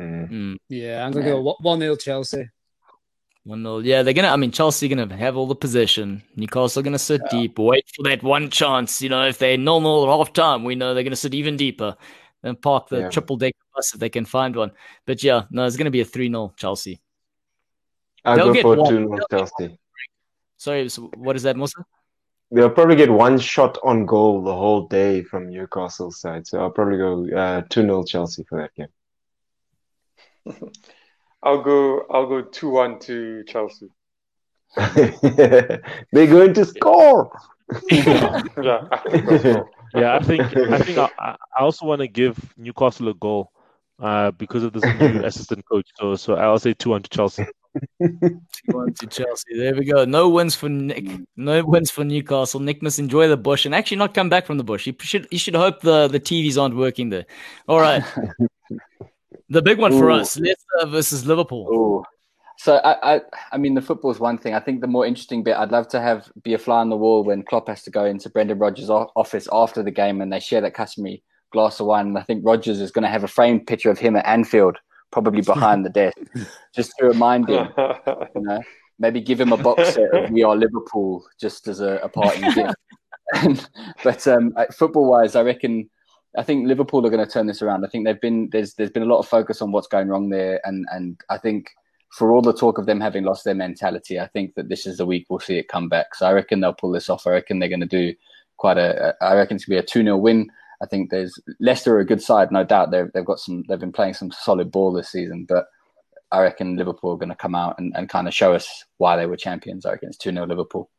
mm. 0.00 0.56
Yeah, 0.68 1.04
I'm 1.04 1.12
going 1.12 1.24
to 1.24 1.30
yeah. 1.30 1.36
go 1.36 1.56
one 1.60 1.80
0 1.80 1.96
Chelsea. 1.96 2.48
One 3.44 3.62
0 3.62 3.78
Yeah, 3.78 4.02
they're 4.02 4.14
gonna. 4.14 4.28
I 4.28 4.36
mean, 4.36 4.52
Chelsea 4.52 4.86
are 4.86 4.94
gonna 4.94 5.16
have 5.16 5.36
all 5.36 5.46
the 5.46 5.54
possession. 5.54 6.22
Newcastle 6.36 6.80
are 6.80 6.82
gonna 6.82 6.98
sit 6.98 7.20
yeah. 7.24 7.38
deep, 7.40 7.58
wait 7.58 7.86
for 7.94 8.02
that 8.04 8.22
one 8.22 8.50
chance. 8.50 9.02
You 9.02 9.08
know, 9.08 9.26
if 9.26 9.38
they 9.38 9.56
nil 9.56 9.80
nil 9.80 10.04
at 10.04 10.16
half 10.16 10.32
time, 10.32 10.64
we 10.64 10.74
know 10.74 10.94
they're 10.94 11.04
gonna 11.04 11.16
sit 11.16 11.34
even 11.34 11.56
deeper 11.56 11.96
and 12.42 12.60
park 12.60 12.88
the 12.88 13.00
yeah. 13.00 13.10
triple 13.10 13.36
deck 13.36 13.54
bus 13.74 13.94
if 13.94 14.00
they 14.00 14.08
can 14.08 14.24
find 14.24 14.56
one. 14.56 14.72
But 15.06 15.22
yeah, 15.22 15.44
no, 15.50 15.64
it's 15.64 15.76
gonna 15.76 15.90
be 15.90 16.00
a 16.00 16.04
three 16.04 16.28
0 16.28 16.52
Chelsea. 16.56 17.00
I'll 18.24 18.36
They'll 18.36 18.54
go 18.54 18.62
for 18.62 18.76
two 18.88 19.06
0 19.06 19.18
Chelsea. 19.30 19.78
Sorry, 20.56 20.88
so 20.88 21.10
what 21.16 21.36
is 21.36 21.42
that, 21.44 21.56
Musa? 21.56 21.84
They'll 22.50 22.70
probably 22.70 22.96
get 22.96 23.10
one 23.10 23.38
shot 23.38 23.78
on 23.84 24.06
goal 24.06 24.42
the 24.42 24.54
whole 24.54 24.88
day 24.88 25.22
from 25.22 25.48
Newcastle 25.48 26.10
side. 26.10 26.46
So 26.46 26.60
I'll 26.60 26.70
probably 26.70 26.98
go 26.98 27.36
uh, 27.36 27.62
two 27.68 27.82
uh, 27.82 27.84
0 27.84 28.04
Chelsea 28.04 28.44
for 28.48 28.60
that 28.60 28.74
game. 28.74 28.88
I'll 31.42 31.62
go. 31.62 32.06
I'll 32.10 32.26
go 32.26 32.42
two 32.42 32.70
one 32.70 32.98
to 33.00 33.44
Chelsea. 33.44 33.88
They're 34.76 35.80
going 36.12 36.54
to 36.54 36.64
score. 36.64 37.30
Yeah, 37.90 38.42
yeah. 39.94 40.16
I 40.16 40.22
think. 40.22 40.56
I 40.56 40.78
think. 40.78 40.98
I, 40.98 41.10
I 41.18 41.60
also 41.60 41.86
want 41.86 42.00
to 42.00 42.08
give 42.08 42.36
Newcastle 42.56 43.08
a 43.08 43.14
goal 43.14 43.52
uh, 44.00 44.30
because 44.32 44.62
of 44.62 44.72
this 44.72 44.84
new 44.84 45.20
assistant 45.24 45.64
coach. 45.66 45.88
So, 45.96 46.16
so 46.16 46.34
I'll 46.34 46.58
say 46.58 46.74
two 46.74 46.90
one 46.90 47.02
to 47.02 47.10
Chelsea. 47.10 47.46
two 48.02 48.40
one 48.66 48.94
to 48.94 49.06
Chelsea. 49.06 49.56
There 49.56 49.74
we 49.74 49.84
go. 49.84 50.04
No 50.04 50.28
wins 50.28 50.54
for 50.54 50.68
Nick. 50.68 51.06
No 51.36 51.64
wins 51.64 51.90
for 51.90 52.04
Newcastle. 52.04 52.60
Nick 52.60 52.82
must 52.82 52.98
enjoy 52.98 53.28
the 53.28 53.36
bush 53.36 53.66
and 53.66 53.74
actually 53.74 53.98
not 53.98 54.14
come 54.14 54.28
back 54.28 54.46
from 54.46 54.58
the 54.58 54.64
bush. 54.64 54.86
You 54.86 54.94
should. 55.00 55.28
You 55.30 55.38
should 55.38 55.54
hope 55.54 55.80
the 55.80 56.08
the 56.08 56.20
TVs 56.20 56.60
aren't 56.60 56.76
working 56.76 57.10
there. 57.10 57.26
All 57.68 57.80
right. 57.80 58.02
The 59.48 59.62
big 59.62 59.78
one 59.78 59.92
Ooh. 59.92 59.98
for 59.98 60.10
us, 60.10 60.38
Leicester 60.38 60.86
versus 60.86 61.26
Liverpool. 61.26 61.68
Ooh. 61.72 62.04
So 62.62 62.76
I, 62.76 63.14
I, 63.14 63.20
I 63.52 63.56
mean, 63.56 63.72
the 63.72 63.80
football 63.80 64.10
is 64.10 64.20
one 64.20 64.36
thing. 64.36 64.52
I 64.52 64.60
think 64.60 64.82
the 64.82 64.86
more 64.86 65.06
interesting 65.06 65.42
bit, 65.42 65.56
I'd 65.56 65.72
love 65.72 65.88
to 65.88 66.00
have 66.00 66.30
be 66.42 66.52
a 66.52 66.58
fly 66.58 66.80
on 66.80 66.90
the 66.90 66.96
wall 66.96 67.24
when 67.24 67.42
Klopp 67.42 67.68
has 67.68 67.82
to 67.84 67.90
go 67.90 68.04
into 68.04 68.28
Brendan 68.28 68.58
Rodgers' 68.58 68.90
office 68.90 69.48
after 69.50 69.82
the 69.82 69.90
game 69.90 70.20
and 70.20 70.30
they 70.30 70.40
share 70.40 70.60
that 70.60 70.74
customary 70.74 71.22
glass 71.52 71.80
of 71.80 71.86
wine. 71.86 72.08
And 72.08 72.18
I 72.18 72.22
think 72.22 72.44
Rodgers 72.44 72.78
is 72.82 72.90
going 72.90 73.04
to 73.04 73.08
have 73.08 73.24
a 73.24 73.28
framed 73.28 73.66
picture 73.66 73.88
of 73.88 73.98
him 73.98 74.14
at 74.14 74.26
Anfield, 74.26 74.76
probably 75.10 75.40
behind 75.40 75.86
the 75.86 75.88
desk, 75.88 76.18
just 76.76 76.92
to 76.98 77.06
remind 77.06 77.48
him. 77.48 77.66
You 77.76 78.42
know, 78.42 78.60
maybe 78.98 79.22
give 79.22 79.40
him 79.40 79.54
a 79.54 79.56
box 79.56 79.88
set 79.94 80.14
of 80.14 80.30
"We 80.30 80.42
Are 80.42 80.54
Liverpool" 80.54 81.24
just 81.40 81.66
as 81.66 81.80
a, 81.80 81.94
a 82.02 82.10
parting 82.10 82.42
gift. 82.52 83.70
but 84.04 84.28
um, 84.28 84.52
football-wise, 84.70 85.34
I 85.34 85.40
reckon 85.40 85.88
I 86.36 86.42
think 86.42 86.68
Liverpool 86.68 87.06
are 87.06 87.10
going 87.10 87.24
to 87.24 87.32
turn 87.32 87.46
this 87.46 87.62
around. 87.62 87.86
I 87.86 87.88
think 87.88 88.04
they've 88.04 88.20
been 88.20 88.50
there's 88.52 88.74
there's 88.74 88.90
been 88.90 89.02
a 89.02 89.06
lot 89.06 89.20
of 89.20 89.26
focus 89.26 89.62
on 89.62 89.72
what's 89.72 89.88
going 89.88 90.08
wrong 90.08 90.28
there, 90.28 90.60
and 90.64 90.84
and 90.92 91.18
I 91.30 91.38
think 91.38 91.70
for 92.10 92.32
all 92.32 92.42
the 92.42 92.52
talk 92.52 92.78
of 92.78 92.86
them 92.86 93.00
having 93.00 93.24
lost 93.24 93.44
their 93.44 93.54
mentality, 93.54 94.18
I 94.18 94.26
think 94.26 94.54
that 94.54 94.68
this 94.68 94.86
is 94.86 94.98
the 94.98 95.06
week 95.06 95.26
we'll 95.28 95.40
see 95.40 95.58
it 95.58 95.68
come 95.68 95.88
back. 95.88 96.14
So 96.14 96.26
I 96.26 96.32
reckon 96.32 96.60
they'll 96.60 96.72
pull 96.72 96.90
this 96.90 97.08
off. 97.08 97.26
I 97.26 97.30
reckon 97.30 97.58
they're 97.58 97.68
going 97.68 97.80
to 97.80 97.86
do 97.86 98.14
quite 98.56 98.78
a. 98.78 99.14
I 99.20 99.34
reckon 99.34 99.56
it's 99.56 99.64
going 99.64 99.78
to 99.78 99.82
be 99.82 99.84
a 99.84 99.88
two 99.88 100.02
0 100.02 100.16
win. 100.16 100.50
I 100.82 100.86
think 100.86 101.10
there's 101.10 101.38
Leicester 101.60 101.96
are 101.96 102.00
a 102.00 102.06
good 102.06 102.22
side, 102.22 102.50
no 102.50 102.64
doubt. 102.64 102.90
They've 102.90 103.10
they've 103.12 103.24
got 103.24 103.40
some. 103.40 103.64
They've 103.68 103.78
been 103.78 103.92
playing 103.92 104.14
some 104.14 104.32
solid 104.32 104.70
ball 104.70 104.92
this 104.92 105.10
season, 105.10 105.44
but 105.48 105.66
I 106.32 106.40
reckon 106.42 106.76
Liverpool 106.76 107.12
are 107.12 107.18
going 107.18 107.28
to 107.28 107.34
come 107.34 107.54
out 107.54 107.78
and, 107.78 107.92
and 107.96 108.08
kind 108.08 108.28
of 108.28 108.34
show 108.34 108.54
us 108.54 108.84
why 108.98 109.16
they 109.16 109.26
were 109.26 109.36
champions. 109.36 109.86
I 109.86 109.92
reckon 109.92 110.08
it's 110.08 110.18
two 110.18 110.32
0 110.32 110.46
Liverpool. 110.46 110.90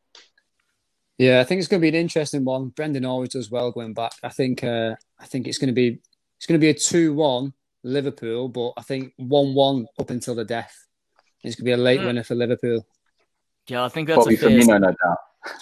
Yeah, 1.17 1.39
I 1.39 1.43
think 1.43 1.59
it's 1.59 1.67
going 1.67 1.79
to 1.79 1.85
be 1.85 1.95
an 1.95 2.01
interesting 2.01 2.45
one. 2.45 2.69
Brendan 2.69 3.05
always 3.05 3.29
does 3.29 3.51
well 3.51 3.71
going 3.71 3.93
back. 3.93 4.13
I 4.23 4.29
think 4.29 4.63
uh, 4.63 4.95
I 5.19 5.25
think 5.25 5.47
it's 5.47 5.57
going 5.57 5.67
to 5.67 5.73
be 5.73 5.99
it's 6.37 6.47
going 6.47 6.59
to 6.59 6.63
be 6.63 6.69
a 6.69 6.73
two-one 6.73 7.53
Liverpool, 7.83 8.49
but 8.49 8.73
I 8.77 8.81
think 8.81 9.13
one-one 9.17 9.85
up 9.99 10.09
until 10.09 10.33
the 10.33 10.45
death. 10.45 10.87
It's 11.43 11.55
going 11.55 11.65
to 11.65 11.67
be 11.69 11.71
a 11.71 11.77
late 11.77 12.01
mm. 12.01 12.05
winner 12.05 12.23
for 12.23 12.35
Liverpool. 12.35 12.85
Yeah, 13.67 13.83
I 13.85 13.89
think 13.89 14.07
that's 14.07 14.19
Bobby 14.19 14.35
a 14.35 14.37
fair. 14.37 14.49
Firmino, 14.49 14.79
no 14.81 14.91
doubt. 14.91 15.17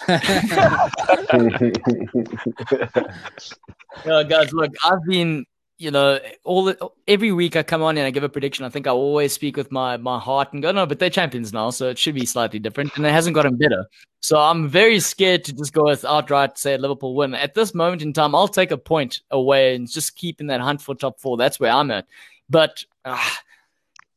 yeah, 4.04 4.22
guys, 4.22 4.52
look, 4.52 4.72
I've 4.84 5.02
been 5.06 5.46
you 5.80 5.90
know, 5.90 6.20
all 6.44 6.64
the, 6.64 6.90
every 7.08 7.32
week 7.32 7.56
I 7.56 7.62
come 7.62 7.82
on 7.82 7.96
and 7.96 8.06
I 8.06 8.10
give 8.10 8.22
a 8.22 8.28
prediction. 8.28 8.66
I 8.66 8.68
think 8.68 8.86
I 8.86 8.90
always 8.90 9.32
speak 9.32 9.56
with 9.56 9.72
my 9.72 9.96
my 9.96 10.18
heart 10.18 10.52
and 10.52 10.62
go, 10.62 10.70
no, 10.72 10.84
but 10.84 10.98
they're 10.98 11.08
champions 11.08 11.54
now, 11.54 11.70
so 11.70 11.88
it 11.88 11.96
should 11.96 12.14
be 12.14 12.26
slightly 12.26 12.58
different. 12.58 12.94
And 12.96 13.06
it 13.06 13.12
hasn't 13.12 13.34
gotten 13.34 13.56
better. 13.56 13.86
So 14.20 14.38
I'm 14.38 14.68
very 14.68 15.00
scared 15.00 15.42
to 15.44 15.54
just 15.54 15.72
go 15.72 15.84
with 15.84 16.04
outright 16.04 16.58
say 16.58 16.76
Liverpool 16.76 17.14
win. 17.14 17.34
At 17.34 17.54
this 17.54 17.74
moment 17.74 18.02
in 18.02 18.12
time, 18.12 18.34
I'll 18.34 18.46
take 18.46 18.72
a 18.72 18.76
point 18.76 19.22
away 19.30 19.74
and 19.74 19.90
just 19.90 20.16
keep 20.16 20.42
in 20.42 20.48
that 20.48 20.60
hunt 20.60 20.82
for 20.82 20.94
top 20.94 21.18
four. 21.18 21.38
That's 21.38 21.58
where 21.58 21.72
I'm 21.72 21.90
at. 21.90 22.06
But 22.50 22.84
uh, 23.06 23.30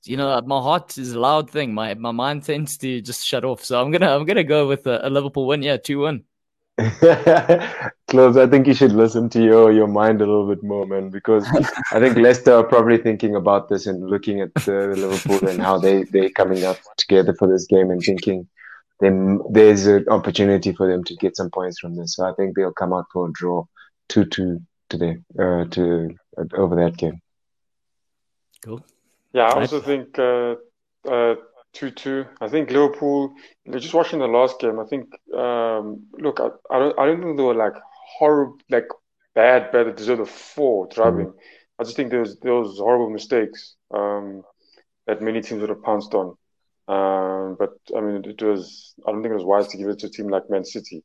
you 0.05 0.17
know, 0.17 0.41
my 0.41 0.59
heart 0.59 0.97
is 0.97 1.13
a 1.13 1.19
loud 1.19 1.49
thing. 1.49 1.73
My 1.73 1.93
my 1.93 2.11
mind 2.11 2.43
tends 2.43 2.77
to 2.79 3.01
just 3.01 3.25
shut 3.25 3.45
off. 3.45 3.63
So 3.63 3.81
I'm 3.81 3.91
gonna 3.91 4.15
I'm 4.15 4.25
gonna 4.25 4.43
go 4.43 4.67
with 4.67 4.85
a, 4.87 5.07
a 5.07 5.09
Liverpool 5.09 5.47
win. 5.47 5.63
Yeah, 5.63 5.77
two 5.77 5.99
one. 5.99 6.23
Close. 8.07 8.35
I 8.35 8.47
think 8.47 8.65
you 8.65 8.73
should 8.73 8.93
listen 8.93 9.29
to 9.29 9.43
your 9.43 9.71
your 9.71 9.87
mind 9.87 10.21
a 10.21 10.25
little 10.25 10.47
bit 10.47 10.63
more, 10.63 10.85
man, 10.85 11.09
because 11.09 11.45
I 11.91 11.99
think 11.99 12.17
Leicester 12.17 12.53
are 12.53 12.63
probably 12.63 12.97
thinking 12.97 13.35
about 13.35 13.69
this 13.69 13.85
and 13.85 14.09
looking 14.09 14.41
at 14.41 14.51
uh, 14.67 14.87
Liverpool 14.87 15.47
and 15.47 15.61
how 15.61 15.77
they 15.77 16.03
they 16.03 16.29
coming 16.29 16.63
up 16.63 16.77
together 16.97 17.33
for 17.35 17.47
this 17.47 17.67
game 17.67 17.91
and 17.91 18.01
thinking 18.01 18.47
them 18.99 19.41
there's 19.51 19.85
an 19.85 20.05
opportunity 20.09 20.73
for 20.73 20.87
them 20.87 21.03
to 21.03 21.15
get 21.15 21.37
some 21.37 21.51
points 21.51 21.79
from 21.79 21.95
this. 21.95 22.15
So 22.15 22.25
I 22.25 22.33
think 22.33 22.55
they'll 22.55 22.73
come 22.73 22.93
out 22.93 23.05
for 23.13 23.27
a 23.27 23.31
draw 23.31 23.65
two 24.09 24.25
two 24.25 24.61
today 24.89 25.17
uh, 25.39 25.65
to 25.65 26.15
uh, 26.37 26.43
over 26.57 26.75
that 26.77 26.97
game. 26.97 27.21
Cool. 28.63 28.83
Yeah, 29.33 29.47
I 29.47 29.61
also 29.61 29.81
think 29.81 30.17
uh, 30.19 30.55
uh, 31.09 31.35
two 31.73 31.91
two. 31.91 32.25
I 32.39 32.47
think 32.47 32.69
Liverpool. 32.69 33.33
Just 33.71 33.93
watching 33.93 34.19
the 34.19 34.27
last 34.27 34.59
game, 34.59 34.79
I 34.79 34.85
think. 34.85 35.05
Um, 35.35 36.05
look, 36.13 36.39
I, 36.39 36.49
I 36.73 36.79
don't. 36.79 36.99
I 36.99 37.05
don't 37.05 37.21
think 37.21 37.37
they 37.37 37.43
were 37.43 37.55
like 37.55 37.73
horrible, 38.17 38.57
like 38.69 38.87
bad, 39.33 39.71
bad 39.71 39.87
that 39.87 39.97
deserve 39.97 40.19
a 40.19 40.25
four 40.25 40.87
driving. 40.87 41.27
Mm. 41.27 41.33
I 41.79 41.83
just 41.83 41.95
think 41.95 42.11
there 42.11 42.19
was 42.19 42.39
there 42.39 42.53
was 42.53 42.77
horrible 42.77 43.09
mistakes 43.09 43.75
um, 43.91 44.43
that 45.07 45.21
many 45.21 45.41
teams 45.41 45.61
would 45.61 45.69
have 45.69 45.83
pounced 45.83 46.13
on. 46.13 46.37
Um, 46.87 47.55
but 47.57 47.71
I 47.95 48.01
mean, 48.01 48.23
it 48.25 48.41
was. 48.41 48.93
I 49.07 49.11
don't 49.11 49.23
think 49.23 49.31
it 49.31 49.35
was 49.35 49.45
wise 49.45 49.67
to 49.69 49.77
give 49.77 49.89
it 49.89 49.99
to 49.99 50.07
a 50.07 50.09
team 50.09 50.27
like 50.27 50.49
Man 50.49 50.65
City. 50.65 51.03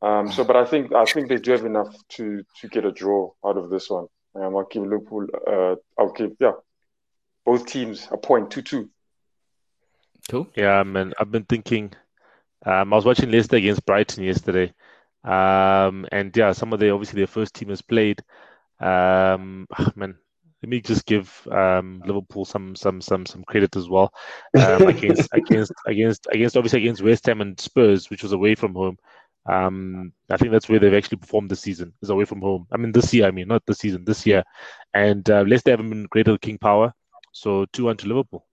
Um, 0.00 0.30
so, 0.30 0.44
but 0.44 0.56
I 0.56 0.64
think 0.64 0.94
I 0.94 1.04
think 1.04 1.28
they 1.28 1.36
do 1.36 1.50
have 1.52 1.66
enough 1.66 1.94
to 2.10 2.42
to 2.60 2.68
get 2.68 2.86
a 2.86 2.92
draw 2.92 3.32
out 3.44 3.58
of 3.58 3.68
this 3.68 3.90
one. 3.90 4.06
Um, 4.34 4.56
I'll 4.56 4.66
give 4.70 4.84
Liverpool. 4.84 5.26
Uh, 5.46 5.74
I'll 5.98 6.12
give 6.12 6.32
yeah, 6.40 6.52
both 7.48 7.64
teams 7.64 8.06
a 8.10 8.18
point 8.18 8.50
two 8.50 8.60
two. 8.60 8.90
Cool. 10.28 10.46
Yeah, 10.54 10.82
man. 10.82 11.14
I've 11.18 11.30
been 11.30 11.44
thinking. 11.44 11.94
Um, 12.66 12.92
I 12.92 12.96
was 12.96 13.06
watching 13.06 13.30
Leicester 13.30 13.56
against 13.56 13.86
Brighton 13.86 14.22
yesterday, 14.22 14.74
um, 15.24 16.04
and 16.12 16.36
yeah, 16.36 16.52
some 16.52 16.74
of 16.74 16.80
the 16.80 16.90
obviously 16.90 17.16
their 17.18 17.26
first 17.26 17.54
team 17.54 17.70
has 17.70 17.80
played. 17.80 18.20
Um, 18.80 19.66
oh, 19.78 19.88
man, 19.96 20.18
let 20.62 20.68
me 20.68 20.82
just 20.82 21.06
give 21.06 21.48
um, 21.50 22.02
Liverpool 22.04 22.44
some 22.44 22.76
some 22.76 23.00
some 23.00 23.24
some 23.24 23.44
credit 23.44 23.76
as 23.76 23.88
well 23.88 24.12
um, 24.54 24.82
against 24.94 25.30
against 25.32 25.72
against 25.86 26.26
against 26.30 26.54
obviously 26.54 26.82
against 26.82 27.02
West 27.02 27.24
Ham 27.24 27.40
and 27.40 27.58
Spurs, 27.58 28.10
which 28.10 28.22
was 28.22 28.32
away 28.32 28.56
from 28.56 28.74
home. 28.74 28.98
Um, 29.46 30.12
I 30.28 30.36
think 30.36 30.52
that's 30.52 30.68
where 30.68 30.78
they've 30.78 30.92
actually 30.92 31.16
performed 31.16 31.50
this 31.50 31.62
season 31.62 31.94
is 32.02 32.10
away 32.10 32.26
from 32.26 32.42
home. 32.42 32.66
I 32.70 32.76
mean 32.76 32.92
this 32.92 33.14
year, 33.14 33.26
I 33.26 33.30
mean 33.30 33.48
not 33.48 33.62
this 33.66 33.78
season, 33.78 34.04
this 34.04 34.26
year, 34.26 34.44
and 34.92 35.28
uh, 35.30 35.44
Leicester 35.46 35.70
haven't 35.70 35.88
been 35.88 36.04
great 36.10 36.28
at 36.28 36.42
King 36.42 36.58
Power, 36.58 36.92
so 37.32 37.66
two 37.72 37.84
one 37.84 37.96
to 37.98 38.06
Liverpool. 38.06 38.44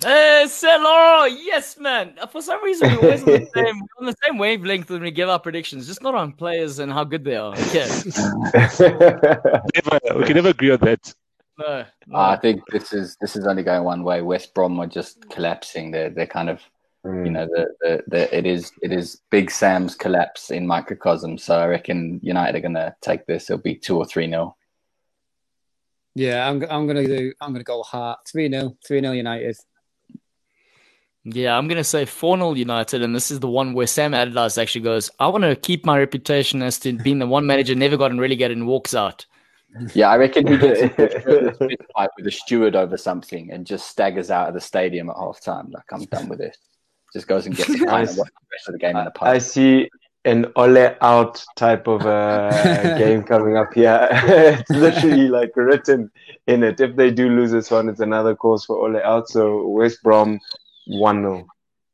Hey, 0.00 0.44
Celo! 0.46 1.28
Yes, 1.30 1.78
man. 1.78 2.18
For 2.30 2.42
some 2.42 2.62
reason, 2.64 2.90
we're 2.90 2.98
always 2.98 3.22
on 3.22 3.26
the, 3.26 3.48
same, 3.54 3.82
on 4.00 4.06
the 4.06 4.16
same 4.24 4.38
wavelength 4.38 4.90
when 4.90 5.02
we 5.02 5.10
give 5.10 5.28
our 5.28 5.38
predictions, 5.38 5.86
just 5.86 6.02
not 6.02 6.14
on 6.14 6.32
players 6.32 6.78
and 6.80 6.92
how 6.92 7.04
good 7.04 7.24
they 7.24 7.36
are. 7.36 7.52
Okay. 7.52 7.86
never, 8.80 10.18
we 10.18 10.24
can 10.24 10.34
never 10.34 10.48
agree 10.48 10.72
on 10.72 10.80
that. 10.80 11.14
No, 11.58 11.84
no. 12.06 12.18
I 12.18 12.36
think 12.36 12.62
this 12.72 12.92
is 12.92 13.16
this 13.20 13.36
is 13.36 13.46
only 13.46 13.62
going 13.62 13.84
one 13.84 14.02
way. 14.02 14.22
West 14.22 14.54
Brom 14.54 14.80
are 14.80 14.86
just 14.86 15.28
collapsing. 15.28 15.90
They're 15.92 16.10
they're 16.10 16.26
kind 16.26 16.50
of 16.50 16.60
Mm. 17.04 17.26
You 17.26 17.32
know, 17.32 17.46
the, 17.46 17.66
the, 17.80 18.02
the, 18.06 18.36
it 18.36 18.46
is 18.46 18.72
it 18.80 18.92
is 18.92 19.20
Big 19.30 19.50
Sam's 19.50 19.94
collapse 19.94 20.50
in 20.50 20.66
microcosm. 20.66 21.36
So 21.38 21.58
I 21.58 21.66
reckon 21.66 22.20
United 22.22 22.56
are 22.56 22.60
going 22.60 22.74
to 22.74 22.94
take 23.00 23.26
this. 23.26 23.50
It'll 23.50 23.62
be 23.62 23.74
two 23.74 23.96
or 23.96 24.04
three 24.04 24.26
nil. 24.26 24.56
Yeah, 26.14 26.48
I'm 26.48 26.62
I'm 26.70 26.86
gonna 26.86 27.06
do 27.06 27.32
I'm 27.40 27.52
gonna 27.52 27.64
go 27.64 27.82
hard. 27.82 28.18
Three 28.26 28.50
0 28.50 28.76
three 28.86 29.00
0 29.00 29.12
United. 29.12 29.56
Yeah, 31.24 31.56
I'm 31.56 31.68
gonna 31.68 31.84
say 31.84 32.04
four 32.04 32.36
0 32.36 32.54
United, 32.54 33.02
and 33.02 33.14
this 33.14 33.30
is 33.30 33.40
the 33.40 33.48
one 33.48 33.72
where 33.72 33.86
Sam 33.86 34.12
Allardyce 34.12 34.58
actually 34.58 34.82
goes. 34.82 35.10
I 35.18 35.28
want 35.28 35.44
to 35.44 35.56
keep 35.56 35.86
my 35.86 35.98
reputation 35.98 36.62
as 36.62 36.78
to 36.80 36.92
being 36.92 37.18
the 37.18 37.26
one 37.26 37.46
manager 37.46 37.74
never 37.74 37.96
got 37.96 38.10
and 38.10 38.20
relegated 38.20 38.56
and 38.56 38.66
walks 38.66 38.94
out. 38.94 39.24
Yeah, 39.94 40.10
I 40.10 40.16
reckon 40.16 40.46
he 40.46 40.58
gets 40.58 40.82
a 40.82 40.88
fight 41.96 42.10
with 42.16 42.26
a 42.26 42.30
steward 42.30 42.76
over 42.76 42.98
something 42.98 43.50
and 43.50 43.66
just 43.66 43.88
staggers 43.88 44.30
out 44.30 44.48
of 44.48 44.54
the 44.54 44.60
stadium 44.60 45.08
at 45.08 45.16
half 45.16 45.40
time. 45.40 45.70
Like 45.70 45.84
I'm 45.90 46.04
done 46.04 46.28
with 46.28 46.40
this. 46.40 46.56
Just 47.14 47.26
goes 47.26 47.46
and 47.46 47.56
gets 47.56 47.70
a 47.70 47.72
pint 47.86 48.10
and 48.10 48.18
watches 48.18 48.34
the 48.34 48.46
rest 48.52 48.68
of 48.68 48.72
the 48.72 48.78
game 48.78 48.96
in 48.96 49.04
the 49.04 49.10
pub. 49.10 49.28
I 49.28 49.38
see 49.38 49.88
an 50.24 50.46
Ole 50.56 50.94
out 51.00 51.44
type 51.56 51.86
of 51.88 52.06
uh, 52.06 52.98
game 52.98 53.22
coming 53.22 53.56
up 53.56 53.74
here. 53.74 54.08
it's 54.12 54.70
literally 54.70 55.28
like 55.28 55.50
written 55.56 56.10
in 56.46 56.62
it. 56.62 56.80
If 56.80 56.96
they 56.96 57.10
do 57.10 57.28
lose 57.28 57.50
this 57.50 57.70
one, 57.70 57.88
it's 57.88 58.00
another 58.00 58.34
course 58.34 58.64
for 58.64 58.76
Ole 58.76 59.02
out. 59.02 59.28
So 59.28 59.66
West 59.68 60.02
Brom 60.02 60.38
1 60.86 61.22
0. 61.22 61.46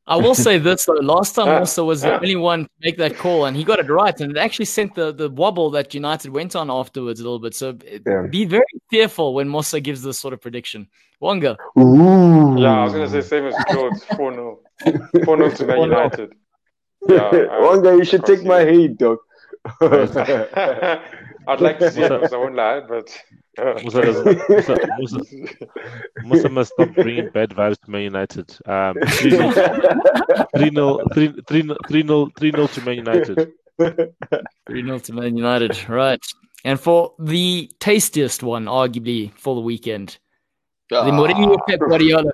I 0.07 0.17
will 0.17 0.35
say 0.35 0.57
this 0.57 0.87
though. 0.87 0.95
Last 0.95 1.35
time 1.35 1.49
also 1.49 1.85
was 1.85 2.01
the 2.01 2.15
only 2.15 2.35
one 2.35 2.65
to 2.65 2.71
make 2.81 2.97
that 2.97 3.19
call, 3.19 3.45
and 3.45 3.55
he 3.55 3.63
got 3.63 3.79
it 3.79 3.91
right, 3.91 4.19
and 4.19 4.35
it 4.35 4.39
actually 4.39 4.65
sent 4.65 4.95
the, 4.95 5.13
the 5.13 5.29
wobble 5.29 5.69
that 5.73 5.93
United 5.93 6.31
went 6.31 6.57
on 6.57 6.71
afterwards 6.71 7.21
a 7.21 7.25
little 7.25 7.39
bit. 7.39 7.55
So 7.55 7.77
yeah. 8.07 8.27
be 8.31 8.47
very 8.47 8.65
fearful 8.89 9.35
when 9.35 9.51
Musa 9.51 9.81
gives 9.81 10.03
this 10.03 10.19
sort 10.19 10.33
of 10.33 10.41
prediction. 10.41 10.89
Wonga. 11.21 11.59
Ooh. 11.79 12.57
Yeah, 12.59 12.81
I 12.81 12.85
was 12.85 12.95
gonna 12.95 13.09
say 13.09 13.21
same 13.21 13.47
as 13.49 13.55
George, 13.71 14.01
four 14.17 14.33
0 14.33 14.61
four 15.25 15.37
0 15.37 15.51
to 15.51 15.67
Man 15.67 15.83
United. 15.83 16.33
Yeah, 17.07 17.61
Wonga, 17.61 17.97
you 17.99 18.05
should 18.05 18.25
take 18.25 18.45
my 18.45 18.65
heat, 18.69 18.99
dog. 18.99 19.19
I'd 19.81 21.61
like 21.61 21.79
to 21.79 21.91
see 21.91 22.03
it 22.03 22.11
because 22.11 22.33
I 22.33 22.37
won't 22.37 22.55
lie, 22.55 22.81
but 22.81 23.17
Musa, 23.83 24.01
Musa, 24.49 24.79
Musa, 24.99 25.21
Musa 26.25 26.49
must 26.49 26.73
stop 26.73 26.95
bringing 26.95 27.29
bad 27.31 27.51
vibes 27.51 27.81
to 27.81 27.91
Man 27.91 28.03
United. 28.03 28.57
Um, 28.67 28.95
3 29.01 29.31
0 29.31 31.01
3 31.15 32.03
0 32.03 32.67
to 32.67 32.81
Man 32.83 32.97
United. 32.97 33.53
3 33.79 34.83
0 34.83 34.99
to 34.99 35.13
Man 35.13 35.37
United, 35.37 35.89
right. 35.89 36.21
And 36.65 36.79
for 36.79 37.15
the 37.19 37.71
tastiest 37.81 38.43
one, 38.43 38.67
arguably, 38.67 39.33
for 39.35 39.55
the 39.55 39.61
weekend, 39.61 40.19
the 40.91 40.97
Mourinho 40.97 41.59
Pep 41.67 41.81
Guardiola 41.81 42.33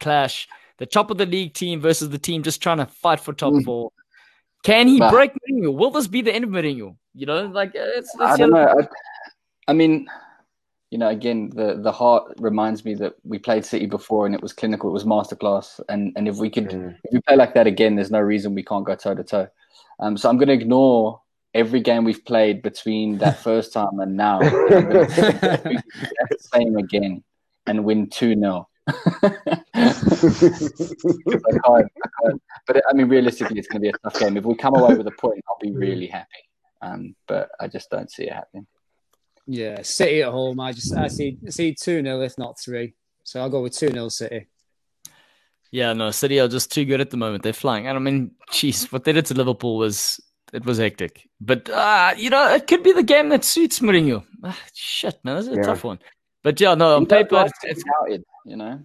clash, 0.00 0.48
the 0.78 0.86
top 0.86 1.10
of 1.10 1.18
the 1.18 1.26
league 1.26 1.54
team 1.54 1.80
versus 1.80 2.10
the 2.10 2.18
team 2.18 2.42
just 2.42 2.62
trying 2.62 2.78
to 2.78 2.86
fight 2.86 3.20
for 3.20 3.32
top 3.32 3.52
mm. 3.52 3.64
four. 3.64 3.90
Can 4.66 4.88
he 4.88 4.98
break 4.98 5.32
Mourinho? 5.32 5.72
Will 5.72 5.90
this 5.90 6.08
be 6.08 6.22
the 6.22 6.34
end 6.34 6.44
of 6.44 6.50
Mourinho? 6.50 6.96
You 7.14 7.26
know, 7.26 7.46
like 7.46 7.70
it's. 7.74 8.12
it's 8.12 8.20
I 8.20 8.36
don't 8.36 8.50
know. 8.50 8.66
I, 8.66 8.88
I 9.68 9.72
mean, 9.72 10.08
you 10.90 10.98
know, 10.98 11.08
again, 11.08 11.50
the 11.54 11.78
the 11.80 11.92
heart 11.92 12.32
reminds 12.38 12.84
me 12.84 12.94
that 12.94 13.14
we 13.22 13.38
played 13.38 13.64
City 13.64 13.86
before 13.86 14.26
and 14.26 14.34
it 14.34 14.42
was 14.42 14.52
clinical, 14.52 14.90
it 14.90 14.92
was 14.92 15.04
masterclass, 15.04 15.80
and 15.88 16.12
and 16.16 16.26
if 16.26 16.38
we 16.38 16.50
could, 16.50 16.70
mm. 16.70 16.96
if 17.04 17.12
we 17.12 17.20
play 17.20 17.36
like 17.36 17.54
that 17.54 17.68
again, 17.68 17.94
there's 17.94 18.10
no 18.10 18.18
reason 18.20 18.56
we 18.56 18.64
can't 18.64 18.84
go 18.84 18.96
toe 18.96 19.14
to 19.14 19.22
toe. 19.22 19.48
Um, 20.00 20.16
so 20.16 20.28
I'm 20.28 20.36
going 20.36 20.48
to 20.48 20.54
ignore 20.54 21.20
every 21.54 21.80
game 21.80 22.02
we've 22.02 22.24
played 22.24 22.60
between 22.60 23.18
that 23.18 23.38
first 23.42 23.72
time 23.72 24.00
and 24.00 24.16
now. 24.16 24.40
And 24.40 25.82
same 26.40 26.76
again 26.76 27.22
and 27.66 27.84
win 27.84 28.10
two 28.10 28.34
0 28.34 28.68
I 28.86 28.92
can't, 31.64 31.90
I 32.04 32.08
can't. 32.22 32.42
But 32.66 32.82
I 32.88 32.92
mean, 32.92 33.08
realistically, 33.08 33.58
it's 33.58 33.68
going 33.68 33.82
to 33.82 33.86
be 33.86 33.88
a 33.88 33.92
tough 33.98 34.20
game. 34.20 34.36
If 34.36 34.44
we 34.44 34.54
come 34.54 34.76
away 34.76 34.94
with 34.94 35.06
a 35.06 35.12
point, 35.12 35.42
I'll 35.48 35.58
be 35.60 35.72
really 35.76 36.06
happy. 36.06 36.28
Um, 36.82 37.16
but 37.26 37.50
I 37.58 37.68
just 37.68 37.90
don't 37.90 38.10
see 38.10 38.24
it 38.24 38.32
happening. 38.32 38.66
Yeah, 39.46 39.82
City 39.82 40.22
at 40.22 40.30
home. 40.30 40.60
I 40.60 40.72
just 40.72 40.94
I 40.96 41.08
see 41.08 41.38
see 41.48 41.74
two 41.74 42.02
0 42.02 42.20
if 42.20 42.36
not 42.36 42.58
three. 42.60 42.94
So 43.24 43.40
I'll 43.40 43.50
go 43.50 43.62
with 43.62 43.76
two 43.76 43.90
0 43.90 44.08
City. 44.08 44.46
Yeah, 45.70 45.92
no, 45.92 46.10
City 46.10 46.40
are 46.40 46.48
just 46.48 46.72
too 46.72 46.84
good 46.84 47.00
at 47.00 47.10
the 47.10 47.16
moment. 47.16 47.42
They're 47.42 47.52
flying, 47.52 47.86
and 47.86 47.96
I 47.96 48.00
mean, 48.00 48.32
jeez, 48.50 48.90
what 48.92 49.04
they 49.04 49.12
did 49.12 49.26
to 49.26 49.34
Liverpool 49.34 49.76
was 49.76 50.20
it 50.52 50.64
was 50.64 50.78
hectic. 50.78 51.28
But 51.40 51.68
uh, 51.70 52.14
you 52.16 52.30
know, 52.30 52.54
it 52.54 52.66
could 52.66 52.82
be 52.82 52.92
the 52.92 53.02
game 53.02 53.28
that 53.30 53.44
suits 53.44 53.80
Mourinho. 53.80 54.24
Ah, 54.44 54.58
shit, 54.74 55.18
man, 55.24 55.36
this 55.36 55.46
is 55.46 55.52
a 55.52 55.56
yeah. 55.56 55.62
tough 55.62 55.84
one. 55.84 55.98
But 56.42 56.60
yeah, 56.60 56.74
no, 56.74 56.96
on 56.96 57.06
paper, 57.06 57.44
it's, 57.46 57.58
it's 57.64 57.84
you 58.46 58.56
know. 58.56 58.80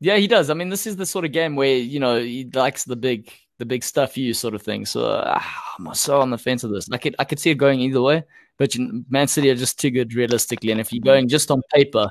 Yeah, 0.00 0.16
he 0.16 0.26
does. 0.26 0.50
I 0.50 0.54
mean, 0.54 0.68
this 0.68 0.86
is 0.86 0.96
the 0.96 1.06
sort 1.06 1.24
of 1.24 1.32
game 1.32 1.56
where 1.56 1.76
you 1.76 2.00
know 2.00 2.20
he 2.20 2.48
likes 2.52 2.84
the 2.84 2.96
big, 2.96 3.32
the 3.58 3.64
big 3.64 3.84
stuff 3.84 4.16
you 4.16 4.34
sort 4.34 4.54
of 4.54 4.62
thing. 4.62 4.84
So 4.84 5.06
uh, 5.06 5.40
I'm 5.78 5.94
so 5.94 6.20
on 6.20 6.30
the 6.30 6.38
fence 6.38 6.64
of 6.64 6.70
this. 6.70 6.90
I 6.90 6.98
could, 6.98 7.16
I 7.18 7.24
could 7.24 7.38
see 7.38 7.50
it 7.50 7.54
going 7.54 7.80
either 7.80 8.02
way. 8.02 8.24
But 8.58 8.76
Man 9.08 9.28
City 9.28 9.50
are 9.50 9.54
just 9.54 9.80
too 9.80 9.90
good 9.90 10.14
realistically, 10.14 10.72
and 10.72 10.80
if 10.80 10.92
you're 10.92 11.02
going 11.02 11.28
just 11.28 11.50
on 11.50 11.62
paper, 11.72 12.10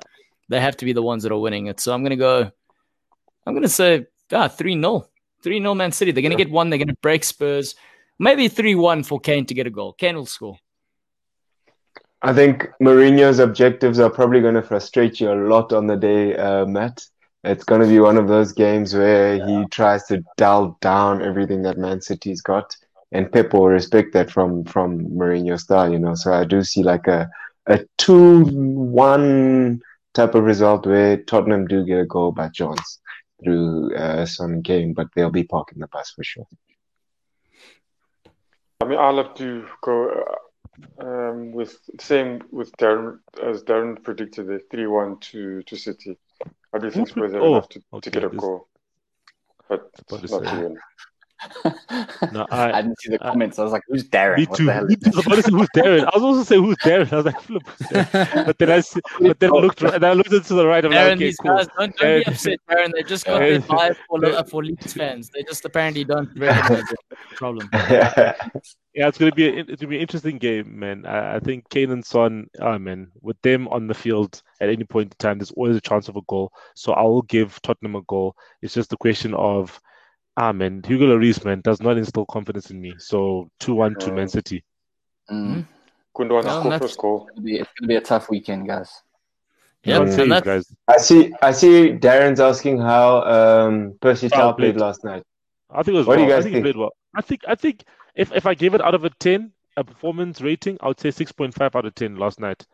they 0.50 0.60
have 0.60 0.76
to 0.78 0.86
be 0.86 0.94
the 0.94 1.02
ones 1.02 1.24
that 1.24 1.32
are 1.32 1.40
winning 1.40 1.68
it. 1.68 1.80
So 1.80 1.94
I'm 1.94 2.04
gonna 2.04 2.16
go. 2.16 2.52
I'm 3.46 3.54
gonna 3.54 3.70
say 3.70 4.06
ah 4.32 4.48
three 4.48 4.74
0 4.74 5.08
three 5.44 5.60
0 5.60 5.76
Man 5.76 5.92
City. 5.92 6.12
They're 6.12 6.24
gonna 6.24 6.36
get 6.36 6.50
one. 6.50 6.70
They're 6.70 6.80
gonna 6.80 6.94
break 7.02 7.24
Spurs. 7.24 7.76
Maybe 8.20 8.48
three 8.48 8.76
one 8.76 9.04
for 9.04 9.20
Kane 9.20 9.46
to 9.48 9.54
get 9.54 9.68
a 9.68 9.70
goal. 9.70 9.94
Kane 9.94 10.16
will 10.16 10.26
score. 10.26 10.58
I 12.22 12.34
think 12.34 12.68
Mourinho's 12.82 13.40
objectives 13.40 14.00
are 14.00 14.10
probably 14.10 14.42
going 14.42 14.56
to 14.56 14.62
frustrate 14.62 15.20
you 15.20 15.32
a 15.32 15.48
lot 15.48 15.74
on 15.74 15.88
the 15.88 15.98
day, 15.98 16.36
uh, 16.36 16.66
Matt. 16.66 17.04
It's 17.44 17.64
going 17.64 17.82
to 17.82 17.88
be 17.88 18.00
one 18.00 18.18
of 18.18 18.28
those 18.28 18.54
games 18.54 18.94
where 18.94 19.36
yeah. 19.36 19.48
he 19.48 19.66
tries 19.68 20.06
to 20.06 20.24
dial 20.38 20.78
down 20.82 21.24
everything 21.24 21.64
that 21.64 21.80
Man 21.80 22.00
City's 22.00 22.42
got 22.42 22.76
and 23.12 23.32
Pep 23.32 23.54
will 23.54 23.68
respect 23.68 24.14
that 24.14 24.32
from 24.32 24.64
from 24.64 25.00
Mourinho 25.10 25.60
style, 25.60 25.92
you 25.92 26.00
know. 26.00 26.16
So 26.16 26.34
I 26.34 26.46
do 26.46 26.64
see 26.64 26.84
like 26.84 27.08
a 27.08 27.30
a 27.68 27.80
two 27.98 28.46
one 28.46 29.82
type 30.14 30.36
of 30.36 30.44
result 30.44 30.86
where 30.86 31.18
Tottenham 31.18 31.68
do 31.68 31.86
get 31.86 32.00
a 32.00 32.06
goal 32.06 32.32
by 32.32 32.50
Jones 32.50 33.00
through 33.44 33.96
uh, 33.96 34.26
some 34.26 34.62
game, 34.62 34.94
but 34.94 35.08
they'll 35.16 35.32
be 35.32 35.44
parking 35.44 35.80
the 35.80 35.88
bus 35.88 36.12
for 36.12 36.24
sure. 36.24 36.48
I 38.82 38.86
mean, 38.86 38.98
I'll 38.98 39.18
have 39.18 39.36
to 39.36 39.68
go 39.82 40.10
uh, 40.10 40.36
um, 41.00 41.52
with 41.52 41.78
same 42.00 42.42
with 42.52 42.72
Darren 42.78 43.20
as 43.42 43.64
Darren 43.64 44.02
predicted 44.04 44.48
the 44.48 44.62
three 44.72 44.88
one 44.88 45.20
to 45.20 45.62
to 45.64 45.76
City. 45.76 46.18
I 46.74 46.80
do 46.80 46.90
think 46.90 47.10
Spurs 47.10 47.34
have 47.34 47.42
oh, 47.42 47.56
enough 47.56 47.70
to, 47.70 47.82
okay, 47.94 48.10
to 48.10 48.10
get 48.10 48.24
a 48.24 48.30
goal, 48.30 48.68
but 49.68 49.90
not 50.10 50.28
to 50.28 50.60
win 50.62 50.78
no, 52.32 52.46
I, 52.52 52.72
I, 52.72 52.82
didn't 52.82 53.00
see 53.02 53.10
the 53.10 53.18
comments. 53.18 53.58
I 53.58 53.64
was 53.64 53.72
like, 53.72 53.82
"Who's 53.88 54.08
Darren?" 54.08 54.38
Me 54.38 54.46
too. 54.46 54.66
Me 54.66 54.96
too. 54.96 55.12
I 55.26 55.36
was 55.36 55.46
who's 55.46 55.68
Darren? 55.76 56.04
I 56.04 56.12
was 56.14 56.24
also 56.24 56.44
saying, 56.44 56.64
"Who's 56.64 56.78
Darren?" 56.78 57.12
I 57.12 57.16
was 57.16 57.26
like, 57.26 57.42
"Flip." 57.42 57.64
But 58.46 58.60
then 58.60 58.70
I, 58.70 58.80
see, 58.82 59.00
but 59.20 59.40
then 59.40 59.50
I 59.50 59.58
looked, 59.58 59.82
and 59.82 60.06
I 60.06 60.14
looked 60.14 60.32
into 60.32 60.54
the 60.54 60.68
right. 60.68 60.86
I'm 60.86 60.92
Darren, 60.92 60.94
like, 60.94 61.12
okay, 61.14 61.26
these 61.26 61.38
cool. 61.38 61.56
guys 61.56 61.68
don't, 61.78 61.96
don't 61.98 62.24
be 62.24 62.32
upset, 62.32 62.60
Darren. 62.70 62.92
They 62.94 63.04
just 63.04 63.26
got 63.26 63.40
their 63.40 63.60
vibe 63.60 63.96
for 64.08 64.44
for 64.50 64.64
Leeds 64.64 64.94
fans. 64.94 65.32
They 65.34 65.42
just 65.44 65.66
apparently 65.66 66.04
don't 66.04 66.30
recognize 66.38 66.84
the 67.10 67.16
problem. 67.36 67.70
yeah, 67.74 68.34
it's 68.94 69.18
gonna 69.18 69.32
be 69.32 69.48
a, 69.48 69.54
it's 69.54 69.82
gonna 69.82 69.90
be 69.90 69.96
an 69.96 70.02
interesting 70.02 70.38
game, 70.38 70.80
man. 70.80 71.06
I, 71.06 71.36
I 71.36 71.40
think 71.40 71.70
Kane 71.70 71.92
and 71.92 72.06
Son, 72.06 72.48
oh 72.60 72.78
man, 72.78 73.12
with 73.22 73.42
them 73.42 73.68
on 73.70 73.88
the 73.88 73.94
field 73.94 74.42
at 74.60 74.70
any 74.70 74.84
point 74.84 75.14
in 75.14 75.18
time, 75.18 75.38
there's 75.38 75.52
always 75.52 75.78
a 75.78 75.82
chance 75.82 76.10
of 76.10 76.16
a 76.16 76.22
goal. 76.28 76.52
So 76.76 76.94
I 76.94 77.04
will 77.04 77.22
give 77.24 77.62
Tottenham 77.62 77.96
a 77.96 78.02
goal. 78.04 78.36
It's 78.62 78.74
just 78.74 78.94
a 78.94 78.98
question 78.98 79.34
of 79.34 79.80
ah 80.38 80.52
man, 80.52 80.82
Hugo 80.86 81.06
Lloris 81.06 81.44
man 81.46 81.62
does 81.62 81.82
not 81.82 81.98
instill 81.98 82.26
confidence 82.26 82.70
in 82.72 82.82
me. 82.82 82.94
So 82.98 83.50
two 83.60 83.76
one 83.76 83.96
to 83.96 84.12
Man 84.12 84.28
City. 84.28 84.64
Mm. 85.30 85.66
Gundogan 86.16 86.44
well, 86.44 86.78
score 86.78 86.88
score. 86.90 87.26
It's 87.30 87.36
gonna, 87.36 87.46
be, 87.46 87.56
it's 87.60 87.72
gonna 87.80 87.88
be 87.88 87.96
a 87.96 88.02
tough 88.02 88.30
weekend, 88.30 88.68
guys. 88.68 88.92
Yeah, 89.84 90.00
mm. 90.00 90.44
guys. 90.44 90.66
I 90.88 90.98
see. 90.98 91.34
I 91.42 91.52
see. 91.52 91.94
Darren's 91.94 92.40
asking 92.40 92.80
how 92.80 93.24
um, 93.24 93.98
Percy 94.00 94.30
Tau 94.30 94.52
played 94.52 94.78
last 94.78 95.04
night. 95.04 95.24
I 95.72 95.82
think 95.82 95.96
it 95.96 96.00
was. 96.00 96.08
What 96.08 96.18
well. 96.18 96.26
do 96.26 96.30
you 96.30 96.36
guys 96.36 96.42
I 96.42 96.44
think, 96.44 96.54
think? 96.56 96.66
He 96.66 96.72
played 96.74 96.80
well. 96.80 96.94
I 97.16 97.22
think. 97.22 97.42
I 97.48 97.56
think 97.56 97.84
if 98.16 98.32
if 98.34 98.46
I 98.46 98.54
gave 98.54 98.74
it 98.74 98.82
out 98.82 98.96
of 98.96 99.06
a 99.06 99.10
ten, 99.10 99.52
a 99.78 99.84
performance 99.84 100.42
rating, 100.42 100.78
I 100.82 100.88
would 100.88 101.00
say 101.00 101.12
six 101.12 101.32
point 101.32 101.54
five 101.54 101.76
out 101.76 101.86
of 101.86 101.96
ten 101.96 102.16
last 102.18 102.40
night. 102.40 102.66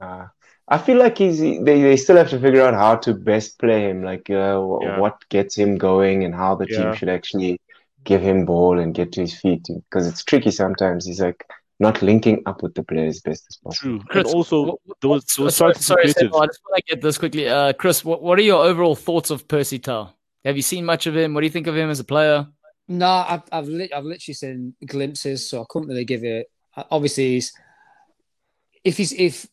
Uh, 0.00 0.26
I 0.68 0.78
feel 0.78 0.98
like 0.98 1.18
he's 1.18 1.40
they, 1.40 1.58
they 1.60 1.96
still 1.96 2.16
have 2.16 2.30
to 2.30 2.40
figure 2.40 2.62
out 2.62 2.74
how 2.74 2.96
to 2.96 3.14
best 3.14 3.58
play 3.58 3.88
him, 3.88 4.02
like 4.02 4.28
uh, 4.30 4.60
yeah. 4.82 4.98
what 4.98 5.16
gets 5.28 5.56
him 5.56 5.78
going 5.78 6.24
and 6.24 6.34
how 6.34 6.54
the 6.54 6.66
yeah. 6.68 6.82
team 6.82 6.94
should 6.94 7.08
actually 7.08 7.60
give 8.04 8.22
him 8.22 8.44
ball 8.44 8.78
and 8.78 8.94
get 8.94 9.12
to 9.12 9.20
his 9.22 9.38
feet 9.38 9.66
because 9.66 10.06
it's 10.06 10.22
tricky 10.24 10.50
sometimes. 10.50 11.06
He's 11.06 11.20
like 11.20 11.44
not 11.80 12.02
linking 12.02 12.42
up 12.46 12.62
with 12.62 12.74
the 12.74 12.82
players 12.82 13.20
best 13.20 13.46
as 13.48 13.56
possible. 13.56 13.98
True. 13.98 14.06
Chris, 14.08 14.26
and 14.26 14.34
also, 14.34 14.78
those, 15.00 15.24
those 15.36 15.56
sorry, 15.56 15.74
sorry 15.74 16.02
I 16.04 16.06
just 16.08 16.32
want 16.32 16.50
to 16.52 16.82
get 16.86 17.00
this 17.00 17.18
quickly. 17.18 17.48
Uh, 17.48 17.72
Chris, 17.72 18.04
what, 18.04 18.22
what 18.22 18.38
are 18.38 18.42
your 18.42 18.64
overall 18.64 18.96
thoughts 18.96 19.30
of 19.30 19.46
Percy 19.48 19.78
Tau? 19.78 20.12
Have 20.44 20.56
you 20.56 20.62
seen 20.62 20.84
much 20.84 21.06
of 21.06 21.16
him? 21.16 21.34
What 21.34 21.40
do 21.40 21.46
you 21.46 21.52
think 21.52 21.66
of 21.66 21.76
him 21.76 21.90
as 21.90 22.00
a 22.00 22.04
player? 22.04 22.46
No, 22.88 23.06
I've 23.06 23.42
I've, 23.52 23.68
li- 23.68 23.92
I've 23.94 24.04
literally 24.04 24.34
seen 24.34 24.74
glimpses, 24.86 25.48
so 25.48 25.62
I 25.62 25.64
couldn't 25.68 25.88
really 25.88 26.06
give 26.06 26.24
it. 26.24 26.50
Obviously, 26.90 27.34
he's 27.34 27.52
if 28.84 28.96
he's 28.96 29.12
if 29.12 29.46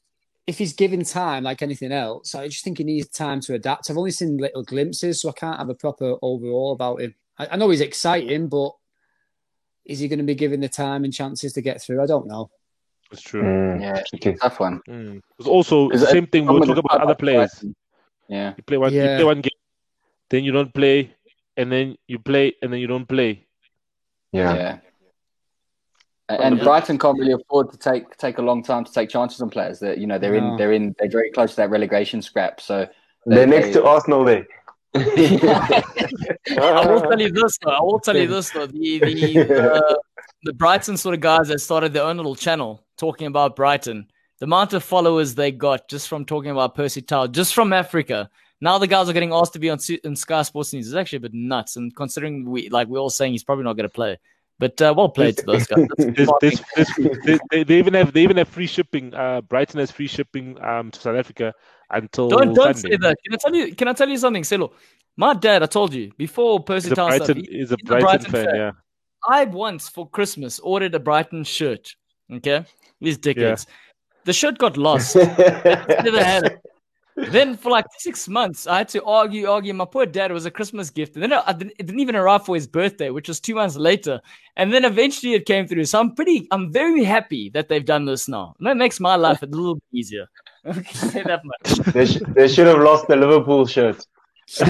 if 0.47 0.57
he's 0.57 0.73
given 0.73 1.03
time 1.03 1.43
like 1.43 1.61
anything 1.61 1.91
else, 1.91 2.35
I 2.35 2.47
just 2.47 2.63
think 2.63 2.77
he 2.77 2.83
needs 2.83 3.09
time 3.09 3.41
to 3.41 3.55
adapt. 3.55 3.89
I've 3.89 3.97
only 3.97 4.11
seen 4.11 4.37
little 4.37 4.63
glimpses, 4.63 5.21
so 5.21 5.29
I 5.29 5.33
can't 5.33 5.59
have 5.59 5.69
a 5.69 5.75
proper 5.75 6.15
overall 6.21 6.71
about 6.71 7.01
him. 7.01 7.15
I, 7.37 7.47
I 7.51 7.55
know 7.57 7.69
he's 7.69 7.81
exciting, 7.81 8.47
but 8.47 8.71
is 9.85 9.99
he 9.99 10.07
going 10.07 10.19
to 10.19 10.25
be 10.25 10.35
given 10.35 10.61
the 10.61 10.69
time 10.69 11.03
and 11.03 11.13
chances 11.13 11.53
to 11.53 11.61
get 11.61 11.81
through? 11.81 12.01
I 12.01 12.05
don't 12.05 12.27
know. 12.27 12.49
It's 13.11 13.21
true. 13.21 13.43
Mm, 13.43 13.81
yeah, 13.81 14.33
tough 14.35 14.59
one. 14.59 14.81
Mm. 14.87 15.21
It's 15.39 15.47
also 15.47 15.89
the 15.89 15.99
same 16.07 16.27
thing. 16.27 16.45
We'll 16.45 16.61
talk 16.61 16.77
about 16.77 17.01
other 17.01 17.15
players. 17.15 17.63
Yeah, 18.27 18.53
you 18.57 18.63
play 18.63 18.77
one. 18.77 18.93
Yeah. 18.93 19.11
You 19.11 19.15
play 19.17 19.25
one 19.25 19.41
game, 19.41 19.59
then 20.29 20.43
you 20.43 20.51
don't 20.51 20.73
play, 20.73 21.14
and 21.57 21.71
then 21.71 21.97
you 22.07 22.19
play, 22.19 22.55
and 22.61 22.71
then 22.71 22.79
you 22.79 22.87
don't 22.87 23.07
play. 23.07 23.45
Yeah. 24.31 24.55
yeah. 24.55 24.77
And 26.27 26.59
Brighton 26.59 26.97
can't 26.97 27.19
really 27.19 27.33
afford 27.33 27.71
to 27.71 27.77
take 27.77 28.17
take 28.17 28.39
a 28.39 28.41
long 28.41 28.63
time 28.63 28.83
to 28.83 28.91
take 28.91 29.09
chances 29.09 29.41
on 29.41 29.49
players. 29.49 29.79
That 29.79 29.99
you 29.99 30.07
know 30.07 30.17
they're 30.17 30.39
no. 30.39 30.53
in 30.53 30.57
they're 30.57 30.73
in 30.73 30.95
they're 30.97 31.09
very 31.09 31.29
close 31.31 31.51
to 31.51 31.57
that 31.57 31.69
relegation 31.69 32.21
scrap. 32.21 32.59
So 32.59 32.87
they, 33.27 33.43
are 33.43 33.47
next 33.47 33.67
they, 33.67 33.73
to 33.73 33.85
Arsenal. 33.85 34.23
They. 34.23 34.45
I 34.95 36.87
will 36.87 37.01
tell 37.01 37.21
you 37.21 37.31
this 37.31 37.57
though. 37.61 37.71
I 37.71 37.81
will 37.81 37.99
tell 37.99 38.17
you 38.17 38.27
this 38.27 38.49
though. 38.49 38.65
The 38.65 38.99
the 38.99 39.73
uh, 39.73 39.95
the 40.43 40.53
Brighton 40.53 40.97
sort 40.97 41.13
of 41.13 41.21
guys 41.21 41.49
that 41.49 41.59
started 41.59 41.93
their 41.93 42.03
own 42.03 42.17
little 42.17 42.35
channel 42.35 42.83
talking 42.97 43.27
about 43.27 43.55
Brighton. 43.55 44.07
The 44.39 44.45
amount 44.45 44.73
of 44.73 44.83
followers 44.83 45.35
they 45.35 45.51
got 45.51 45.87
just 45.89 46.07
from 46.07 46.25
talking 46.25 46.49
about 46.49 46.75
Percy 46.75 47.01
Tau, 47.01 47.27
just 47.27 47.53
from 47.53 47.71
Africa. 47.71 48.29
Now 48.61 48.77
the 48.77 48.87
guys 48.87 49.09
are 49.09 49.13
getting 49.13 49.33
asked 49.33 49.53
to 49.53 49.59
be 49.59 49.69
on, 49.69 49.79
on 50.05 50.15
Sky 50.15 50.41
Sports 50.43 50.73
News. 50.73 50.87
It's 50.87 50.95
actually 50.95 51.17
a 51.17 51.21
bit 51.21 51.33
nuts. 51.33 51.75
And 51.75 51.95
considering 51.95 52.49
we 52.49 52.69
like 52.69 52.87
we're 52.87 52.99
all 52.99 53.09
saying 53.09 53.33
he's 53.33 53.43
probably 53.43 53.63
not 53.65 53.73
going 53.73 53.89
to 53.89 53.93
play. 53.93 54.17
But 54.57 54.81
uh, 54.81 54.93
well 54.95 55.09
played 55.09 55.37
to 55.37 55.43
those 55.45 55.67
guys. 55.67 55.85
There's, 55.97 56.29
there's, 56.75 57.39
they, 57.51 57.63
they, 57.63 57.77
even 57.77 57.93
have 57.93 58.13
they 58.13 58.23
even 58.23 58.37
have 58.37 58.47
free 58.47 58.67
shipping. 58.67 59.13
Uh, 59.13 59.41
Brighton 59.41 59.79
has 59.81 59.91
free 59.91 60.07
shipping 60.07 60.57
um, 60.63 60.91
to 60.91 60.99
South 60.99 61.17
Africa 61.17 61.53
until 61.89 62.29
don't 62.29 62.53
don't 62.53 62.73
Sunday. 62.77 62.95
say 62.95 62.97
that. 62.97 63.17
Can 63.23 63.33
I 63.33 63.37
tell 63.37 63.53
you? 63.53 63.75
Can 63.75 63.87
I 63.89 63.93
tell 63.93 64.07
you 64.07 64.17
something, 64.17 64.45
Silo? 64.45 64.71
My 65.17 65.33
dad, 65.33 65.61
I 65.61 65.65
told 65.65 65.93
you 65.93 66.11
before 66.17 66.61
Percy 66.63 66.91
Tau 66.91 67.09
stuff. 67.11 67.37
Is 67.37 67.71
a 67.73 67.77
Brighton, 67.77 68.05
Brighton 68.05 68.31
fan, 68.31 68.45
fan, 68.45 68.55
yeah. 68.55 68.71
I 69.27 69.43
once 69.45 69.89
for 69.89 70.07
Christmas 70.09 70.59
ordered 70.59 70.95
a 70.95 70.99
Brighton 70.99 71.43
shirt. 71.43 71.93
Okay, 72.31 72.65
these 73.01 73.17
dickheads. 73.17 73.67
Yeah. 73.67 73.73
The 74.23 74.33
shirt 74.33 74.57
got 74.57 74.77
lost. 74.77 75.15
Never 75.17 76.23
had 76.23 76.45
it. 76.45 76.64
Then 77.15 77.55
for 77.55 77.71
like 77.71 77.85
six 77.97 78.27
months, 78.27 78.67
I 78.67 78.79
had 78.79 78.89
to 78.89 79.03
argue, 79.03 79.47
argue. 79.47 79.73
My 79.73 79.85
poor 79.85 80.05
dad 80.05 80.31
was 80.33 80.45
a 80.45 80.51
Christmas 80.51 80.89
gift, 80.89 81.15
and 81.15 81.23
then 81.23 81.31
I 81.31 81.53
didn't, 81.53 81.73
it 81.79 81.85
didn't 81.85 82.01
even 82.01 82.15
arrive 82.15 82.45
for 82.45 82.55
his 82.55 82.67
birthday, 82.67 83.09
which 83.09 83.29
was 83.29 83.39
two 83.39 83.55
months 83.55 83.77
later. 83.77 84.19
And 84.57 84.73
then 84.73 84.83
eventually 84.83 85.33
it 85.33 85.45
came 85.45 85.65
through. 85.65 85.85
So 85.85 85.99
I'm 85.99 86.13
pretty, 86.13 86.47
I'm 86.51 86.73
very 86.73 87.05
happy 87.05 87.49
that 87.51 87.69
they've 87.69 87.85
done 87.85 88.05
this 88.05 88.27
now. 88.27 88.53
And 88.59 88.67
that 88.67 88.75
makes 88.75 88.99
my 88.99 89.15
life 89.15 89.41
a 89.43 89.45
little 89.45 89.75
bit 89.75 89.83
easier. 89.93 90.27
say 90.91 91.23
that 91.23 91.41
much. 91.45 91.77
They, 91.93 92.05
sh- 92.05 92.21
they 92.27 92.47
should 92.49 92.67
have 92.67 92.79
lost 92.79 93.07
the 93.07 93.15
Liverpool 93.15 93.65
shirt. 93.65 94.05
oh, 94.59 94.67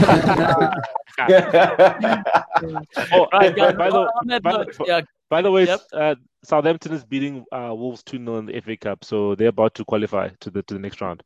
right, 3.33 3.55
guys, 3.55 3.75
by, 3.75 3.89
the, 3.89 4.39
by, 4.43 4.65
yeah. 4.85 5.01
by 5.29 5.41
the 5.41 5.51
way, 5.51 5.65
yep. 5.65 5.81
uh, 5.93 6.15
Southampton 6.43 6.93
is 6.93 7.03
beating 7.03 7.43
uh, 7.51 7.73
Wolves 7.73 8.03
2 8.03 8.17
0 8.17 8.37
in 8.37 8.45
the 8.45 8.61
FA 8.61 8.77
Cup, 8.77 9.03
so 9.03 9.35
they're 9.35 9.47
about 9.47 9.73
to 9.75 9.85
qualify 9.85 10.29
to 10.41 10.49
the 10.49 10.61
to 10.63 10.75
the 10.75 10.79
next 10.79 11.01
round. 11.01 11.23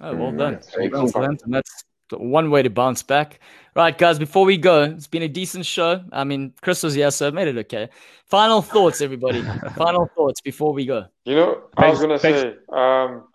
Oh, 0.00 0.14
well 0.14 0.32
done. 0.32 0.60
Well 0.76 1.08
done. 1.08 1.38
And 1.44 1.54
that's 1.54 1.84
one 2.10 2.50
way 2.50 2.62
to 2.62 2.70
bounce 2.70 3.02
back. 3.02 3.40
Right, 3.74 3.96
guys, 3.96 4.18
before 4.18 4.44
we 4.44 4.56
go, 4.56 4.84
it's 4.84 5.06
been 5.06 5.22
a 5.22 5.28
decent 5.28 5.66
show. 5.66 6.02
I 6.12 6.24
mean, 6.24 6.54
Chris 6.60 6.82
was 6.82 6.94
here, 6.94 7.10
so 7.10 7.28
I 7.28 7.30
made 7.30 7.48
it 7.48 7.58
okay. 7.58 7.90
Final 8.26 8.62
thoughts, 8.62 9.00
everybody. 9.00 9.42
Final 9.76 10.10
thoughts 10.16 10.40
before 10.40 10.72
we 10.72 10.86
go. 10.86 11.06
You 11.24 11.36
know, 11.36 11.62
I 11.76 11.90
was 11.90 11.98
going 12.00 12.10
to 12.10 12.18
say, 12.18 12.54
um, 12.72 13.28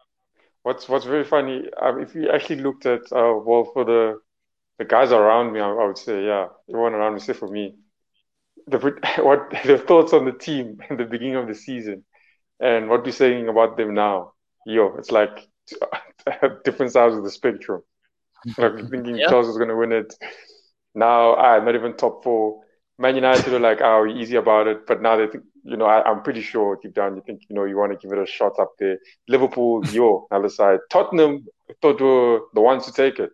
what's 0.63 0.89
what's 0.89 1.05
very 1.05 1.23
funny, 1.23 1.63
um, 1.81 2.01
if 2.01 2.15
you 2.15 2.29
actually 2.29 2.61
looked 2.61 2.85
at, 2.85 3.01
uh, 3.11 3.35
well, 3.45 3.69
for 3.73 3.85
the 3.85 4.19
the 4.79 4.85
guys 4.85 5.11
around 5.11 5.53
me, 5.53 5.59
I, 5.59 5.69
I 5.69 5.85
would 5.85 5.97
say, 5.97 6.25
yeah, 6.25 6.47
everyone 6.69 6.93
around 6.93 7.13
me, 7.13 7.19
say 7.19 7.33
for 7.33 7.47
me, 7.47 7.75
the 8.67 8.79
what 9.19 9.53
the 9.65 9.77
thoughts 9.77 10.13
on 10.13 10.25
the 10.25 10.31
team 10.31 10.79
in 10.89 10.97
the 10.97 11.05
beginning 11.05 11.35
of 11.35 11.47
the 11.47 11.55
season 11.55 12.03
and 12.59 12.89
what 12.89 13.05
we're 13.05 13.11
saying 13.11 13.47
about 13.49 13.77
them 13.77 13.93
now. 13.93 14.33
Yo, 14.65 14.95
it's 14.97 15.11
like 15.11 15.47
different 16.63 16.91
sides 16.91 17.15
of 17.15 17.23
the 17.23 17.31
spectrum. 17.31 17.81
Like 18.57 18.89
thinking 18.89 19.15
yeah. 19.15 19.29
Chelsea 19.29 19.51
is 19.51 19.57
going 19.57 19.69
to 19.69 19.75
win 19.77 19.93
it. 19.93 20.13
Now, 20.93 21.35
I'm 21.35 21.63
not 21.63 21.75
even 21.75 21.95
top 21.95 22.25
four. 22.25 22.59
Man 22.99 23.15
United 23.15 23.53
are 23.53 23.59
like, 23.59 23.79
oh, 23.81 24.05
easy 24.05 24.35
about 24.35 24.67
it. 24.67 24.85
But 24.85 25.01
now 25.01 25.15
they 25.15 25.27
think, 25.27 25.45
you 25.63 25.77
know, 25.77 25.85
I, 25.85 26.11
am 26.11 26.23
pretty 26.23 26.41
sure 26.41 26.77
deep 26.83 26.93
down 26.93 27.15
you 27.15 27.23
think, 27.25 27.43
you 27.49 27.55
know, 27.55 27.63
you 27.63 27.77
want 27.77 27.93
to 27.93 27.97
give 27.97 28.15
it 28.15 28.21
a 28.21 28.29
shot 28.29 28.59
up 28.59 28.73
there. 28.79 28.99
Liverpool, 29.29 29.85
yo, 29.87 30.27
other 30.29 30.49
side. 30.49 30.79
Tottenham, 30.91 31.45
thought 31.81 32.01
were 32.01 32.41
the 32.53 32.59
ones 32.59 32.85
to 32.85 32.91
take 32.91 33.17
it 33.19 33.31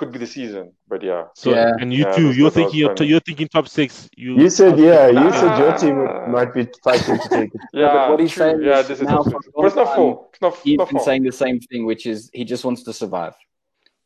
could 0.00 0.12
be 0.12 0.18
the 0.18 0.26
season. 0.26 0.72
But 0.88 1.02
yeah. 1.02 1.24
So 1.36 1.50
yeah. 1.50 1.74
and 1.78 1.92
you 1.92 2.04
yeah, 2.04 2.16
too, 2.16 2.32
you're 2.32 2.50
thinking 2.50 2.80
you're, 2.80 2.94
you're, 3.10 3.20
thinking 3.20 3.48
top 3.48 3.68
six. 3.68 4.08
You, 4.16 4.30
you 4.40 4.48
said 4.48 4.78
yeah, 4.78 5.08
you 5.08 5.30
said 5.40 5.58
your 5.58 5.76
team 5.76 5.96
might 6.32 6.52
be 6.54 6.66
fighting 6.82 7.18
to 7.18 7.28
take 7.28 7.54
it. 7.54 7.60
yeah, 7.74 7.94
yeah 7.94 8.10
what 8.10 8.18
he's 8.18 8.32
true. 8.32 8.44
saying 8.44 8.62
yeah, 8.62 8.80
this 8.80 8.98
is 9.00 9.06
now 9.06 9.22
but 9.22 9.66
it's 9.66 9.76
not 9.76 9.94
full. 9.94 10.30
It's 10.32 10.40
not, 10.40 10.56
he's 10.64 10.78
not 10.78 10.90
been 10.90 11.00
saying 11.00 11.22
the 11.24 11.32
same 11.44 11.60
thing, 11.60 11.84
which 11.84 12.06
is 12.06 12.30
he 12.32 12.44
just 12.44 12.64
wants 12.64 12.82
to 12.84 12.92
survive. 12.94 13.34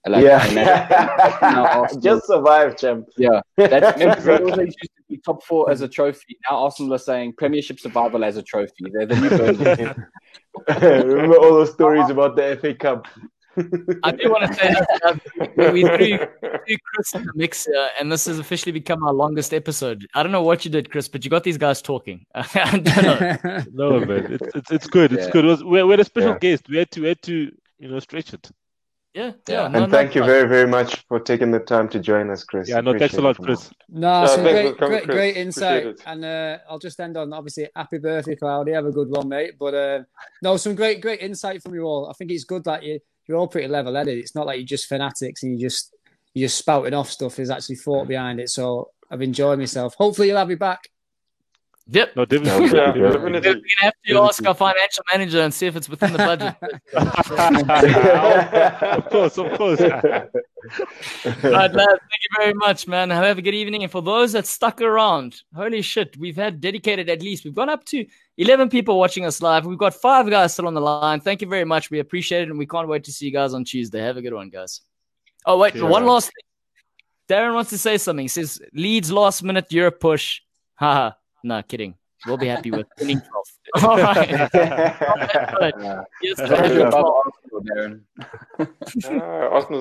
Like, 0.07 0.23
yeah, 0.23 1.87
just 2.03 2.27
survive, 2.27 2.77
champ. 2.77 3.07
Yeah, 3.17 3.41
that's 3.57 3.99
remember, 4.27 4.65
used 4.65 4.79
to 4.79 5.03
be 5.09 5.17
top 5.17 5.43
four 5.45 5.71
as 5.71 5.81
a 5.81 5.89
trophy. 5.89 6.37
Now 6.51 6.65
Arsenal 6.65 6.95
are 6.95 6.99
saying 6.99 7.35
Premiership 7.39 7.81
survival 7.81 8.23
as 8.23 8.37
a 8.37 8.43
trophy. 8.43 8.85
They're 8.93 9.07
the 9.07 9.17
new 9.17 9.31
version. 9.31 10.07
remember 11.09 11.39
all 11.39 11.55
those 11.55 11.73
stories 11.73 12.11
about 12.11 12.37
the 12.37 12.59
FA 12.61 12.75
Cup? 12.75 13.07
I 14.03 14.13
do 14.13 14.31
want 14.31 14.47
to 14.49 14.55
say 14.55 14.69
that 14.69 15.01
uh, 15.05 15.73
we 15.73 15.83
threw, 15.83 16.19
threw 16.19 16.77
Chris 16.95 17.15
in 17.15 17.25
the 17.25 17.33
mix 17.35 17.67
here, 17.67 17.89
and 17.99 18.11
this 18.11 18.27
has 18.27 18.39
officially 18.39 18.73
become 18.73 19.03
our 19.05 19.13
longest 19.13 19.55
episode. 19.55 20.07
I 20.15 20.23
don't 20.23 20.33
know 20.33 20.43
what 20.43 20.65
you 20.65 20.71
did, 20.71 20.91
Chris, 20.91 21.09
but 21.09 21.25
you 21.25 21.31
got 21.31 21.45
these 21.45 21.59
guys 21.59 21.81
talking. 21.83 22.27
no, 22.35 24.01
man, 24.01 24.33
it's, 24.33 24.57
it's, 24.57 24.71
it's 24.71 24.87
good. 24.87 25.13
It's 25.13 25.27
yeah. 25.27 25.31
good. 25.31 25.45
It 25.45 25.49
was, 25.49 25.65
we're, 25.65 25.87
we're 25.87 26.01
a 26.01 26.05
special 26.05 26.31
yeah. 26.31 26.39
guest. 26.39 26.69
We 26.69 26.79
had 26.79 26.91
to 26.93 27.01
we 27.01 27.09
had 27.09 27.23
to 27.23 27.53
you 27.79 27.89
know 27.89 27.99
stretch 27.99 28.35
it. 28.35 28.51
Yeah, 29.15 29.31
yeah. 29.49 29.71
and 29.73 29.93
thank 29.93 30.17
you 30.17 30.25
very, 30.25 30.49
very 30.49 30.67
much 30.67 31.05
for 31.07 31.21
taking 31.21 31.53
the 31.53 31.61
time 31.61 31.89
to 31.91 32.01
join 32.01 32.31
us, 32.31 32.43
Chris. 32.43 32.69
Yeah, 32.69 32.81
no, 32.81 32.91
Appreciate 32.91 32.99
thanks 32.99 33.15
a 33.15 33.21
lot, 33.21 33.39
Chris. 33.39 33.71
No, 33.89 34.27
some 34.27 34.43
great, 34.43 34.77
great, 34.77 35.07
great 35.07 35.37
insight. 35.37 36.01
And 36.05 36.25
uh, 36.25 36.59
I'll 36.69 36.81
just 36.81 36.99
end 36.99 37.17
on 37.17 37.33
obviously 37.33 37.69
happy 37.77 37.99
birthday, 37.99 38.35
Cloudy. 38.35 38.73
Have 38.73 38.87
a 38.87 38.91
good 38.91 39.09
one, 39.09 39.29
mate. 39.29 39.53
But 39.57 39.75
uh, 39.75 40.03
no, 40.43 40.57
some 40.57 40.75
great, 40.75 41.01
great 41.01 41.21
insight 41.21 41.63
from 41.63 41.75
you 41.75 41.83
all. 41.83 42.09
I 42.11 42.13
think 42.15 42.33
it's 42.33 42.43
good 42.43 42.65
that 42.65 42.83
you 42.83 42.99
you're 43.27 43.39
all 43.39 43.49
pretty 43.49 43.69
level 43.69 43.95
headed. 43.95 44.19
It's 44.19 44.35
not 44.35 44.47
like 44.47 44.59
you're 44.59 44.67
just 44.67 44.87
fanatics 44.87 45.43
and 45.43 45.53
you 45.53 45.67
just 45.67 45.95
you're 46.35 46.47
just 46.47 46.59
spouting 46.59 46.95
off 46.95 47.11
stuff. 47.11 47.37
There's 47.37 47.51
actually 47.51 47.77
thought 47.77 48.09
behind 48.09 48.41
it. 48.41 48.51
So 48.51 48.91
I've 49.11 49.23
enjoyed 49.23 49.59
myself. 49.59 49.95
Hopefully 49.95 50.29
you'll 50.29 50.39
have 50.39 50.49
me 50.49 50.57
back. 50.57 50.89
Yep. 51.87 52.17
No, 52.17 52.25
definitely. 52.25 52.79
yeah, 52.79 52.93
We're 52.95 53.19
going 53.19 53.43
to 53.43 53.63
have 53.81 53.93
to 54.07 54.19
ask 54.21 54.47
our 54.47 54.55
financial 54.55 55.05
manager 55.13 55.41
and 55.43 55.53
see 55.53 55.67
if 55.67 55.77
it's 55.77 55.87
within 55.89 56.13
the 56.13 56.19
budget. 56.19 56.55
of 58.95 59.11
course, 59.11 59.37
of 59.37 59.53
course. 59.59 59.81
All 59.83 61.51
right, 61.51 61.73
lads. 61.73 62.01
Thank 62.01 62.23
you 62.23 62.31
very 62.39 62.55
much, 62.55 62.89
man. 62.89 63.11
Have 63.11 63.37
a 63.37 63.43
good 63.43 63.55
evening. 63.55 63.83
And 63.83 63.93
for 63.93 64.01
those 64.01 64.33
that 64.33 64.47
stuck 64.47 64.81
around, 64.81 65.43
holy 65.55 65.83
shit, 65.83 66.17
we've 66.17 66.37
had 66.37 66.59
dedicated 66.63 67.11
at 67.11 67.21
least. 67.21 67.45
We've 67.45 67.55
gone 67.55 67.69
up 67.69 67.85
to 67.87 68.07
11 68.39 68.71
people 68.71 68.99
watching 68.99 69.27
us 69.27 69.43
live. 69.43 69.67
We've 69.67 69.77
got 69.77 69.93
five 69.93 70.31
guys 70.31 70.55
still 70.55 70.67
on 70.67 70.73
the 70.75 70.81
line. 70.81 71.21
Thank 71.21 71.43
you 71.43 71.49
very 71.49 71.67
much. 71.67 71.91
We 71.91 71.99
appreciate 71.99 72.45
it. 72.45 72.49
And 72.49 72.59
we 72.59 72.67
can't 72.67 72.89
wait 72.89 73.05
to 73.05 73.13
see 73.13 73.27
you 73.27 73.33
guys 73.33 73.53
on 73.53 73.65
Tuesday. 73.65 74.01
Have 74.01 74.17
a 74.17 74.23
good 74.23 74.33
one, 74.33 74.49
guys. 74.49 74.81
Oh, 75.45 75.59
wait. 75.59 75.75
Yeah. 75.75 75.83
One 75.83 76.07
last 76.07 76.27
thing. 76.27 76.45
Darren 77.29 77.53
wants 77.53 77.71
to 77.71 77.79
say 77.79 77.99
something. 77.99 78.25
He 78.25 78.29
says, 78.29 78.61
Leeds 78.73 79.13
last 79.13 79.43
minute 79.43 79.71
Europe 79.71 80.01
push. 80.01 80.41
Haha. 80.77 81.13
No, 81.45 81.63
kidding. 81.63 81.95
We'll 82.27 82.39
be 82.39 82.47
happy 82.47 82.71
with 82.71 82.87
winning 82.99 83.21
12. 83.75 83.85
All 83.85 83.99
right. 83.99 84.29
yes, 86.23 86.41
uh, 86.41 86.47
Arsenal 89.53 89.69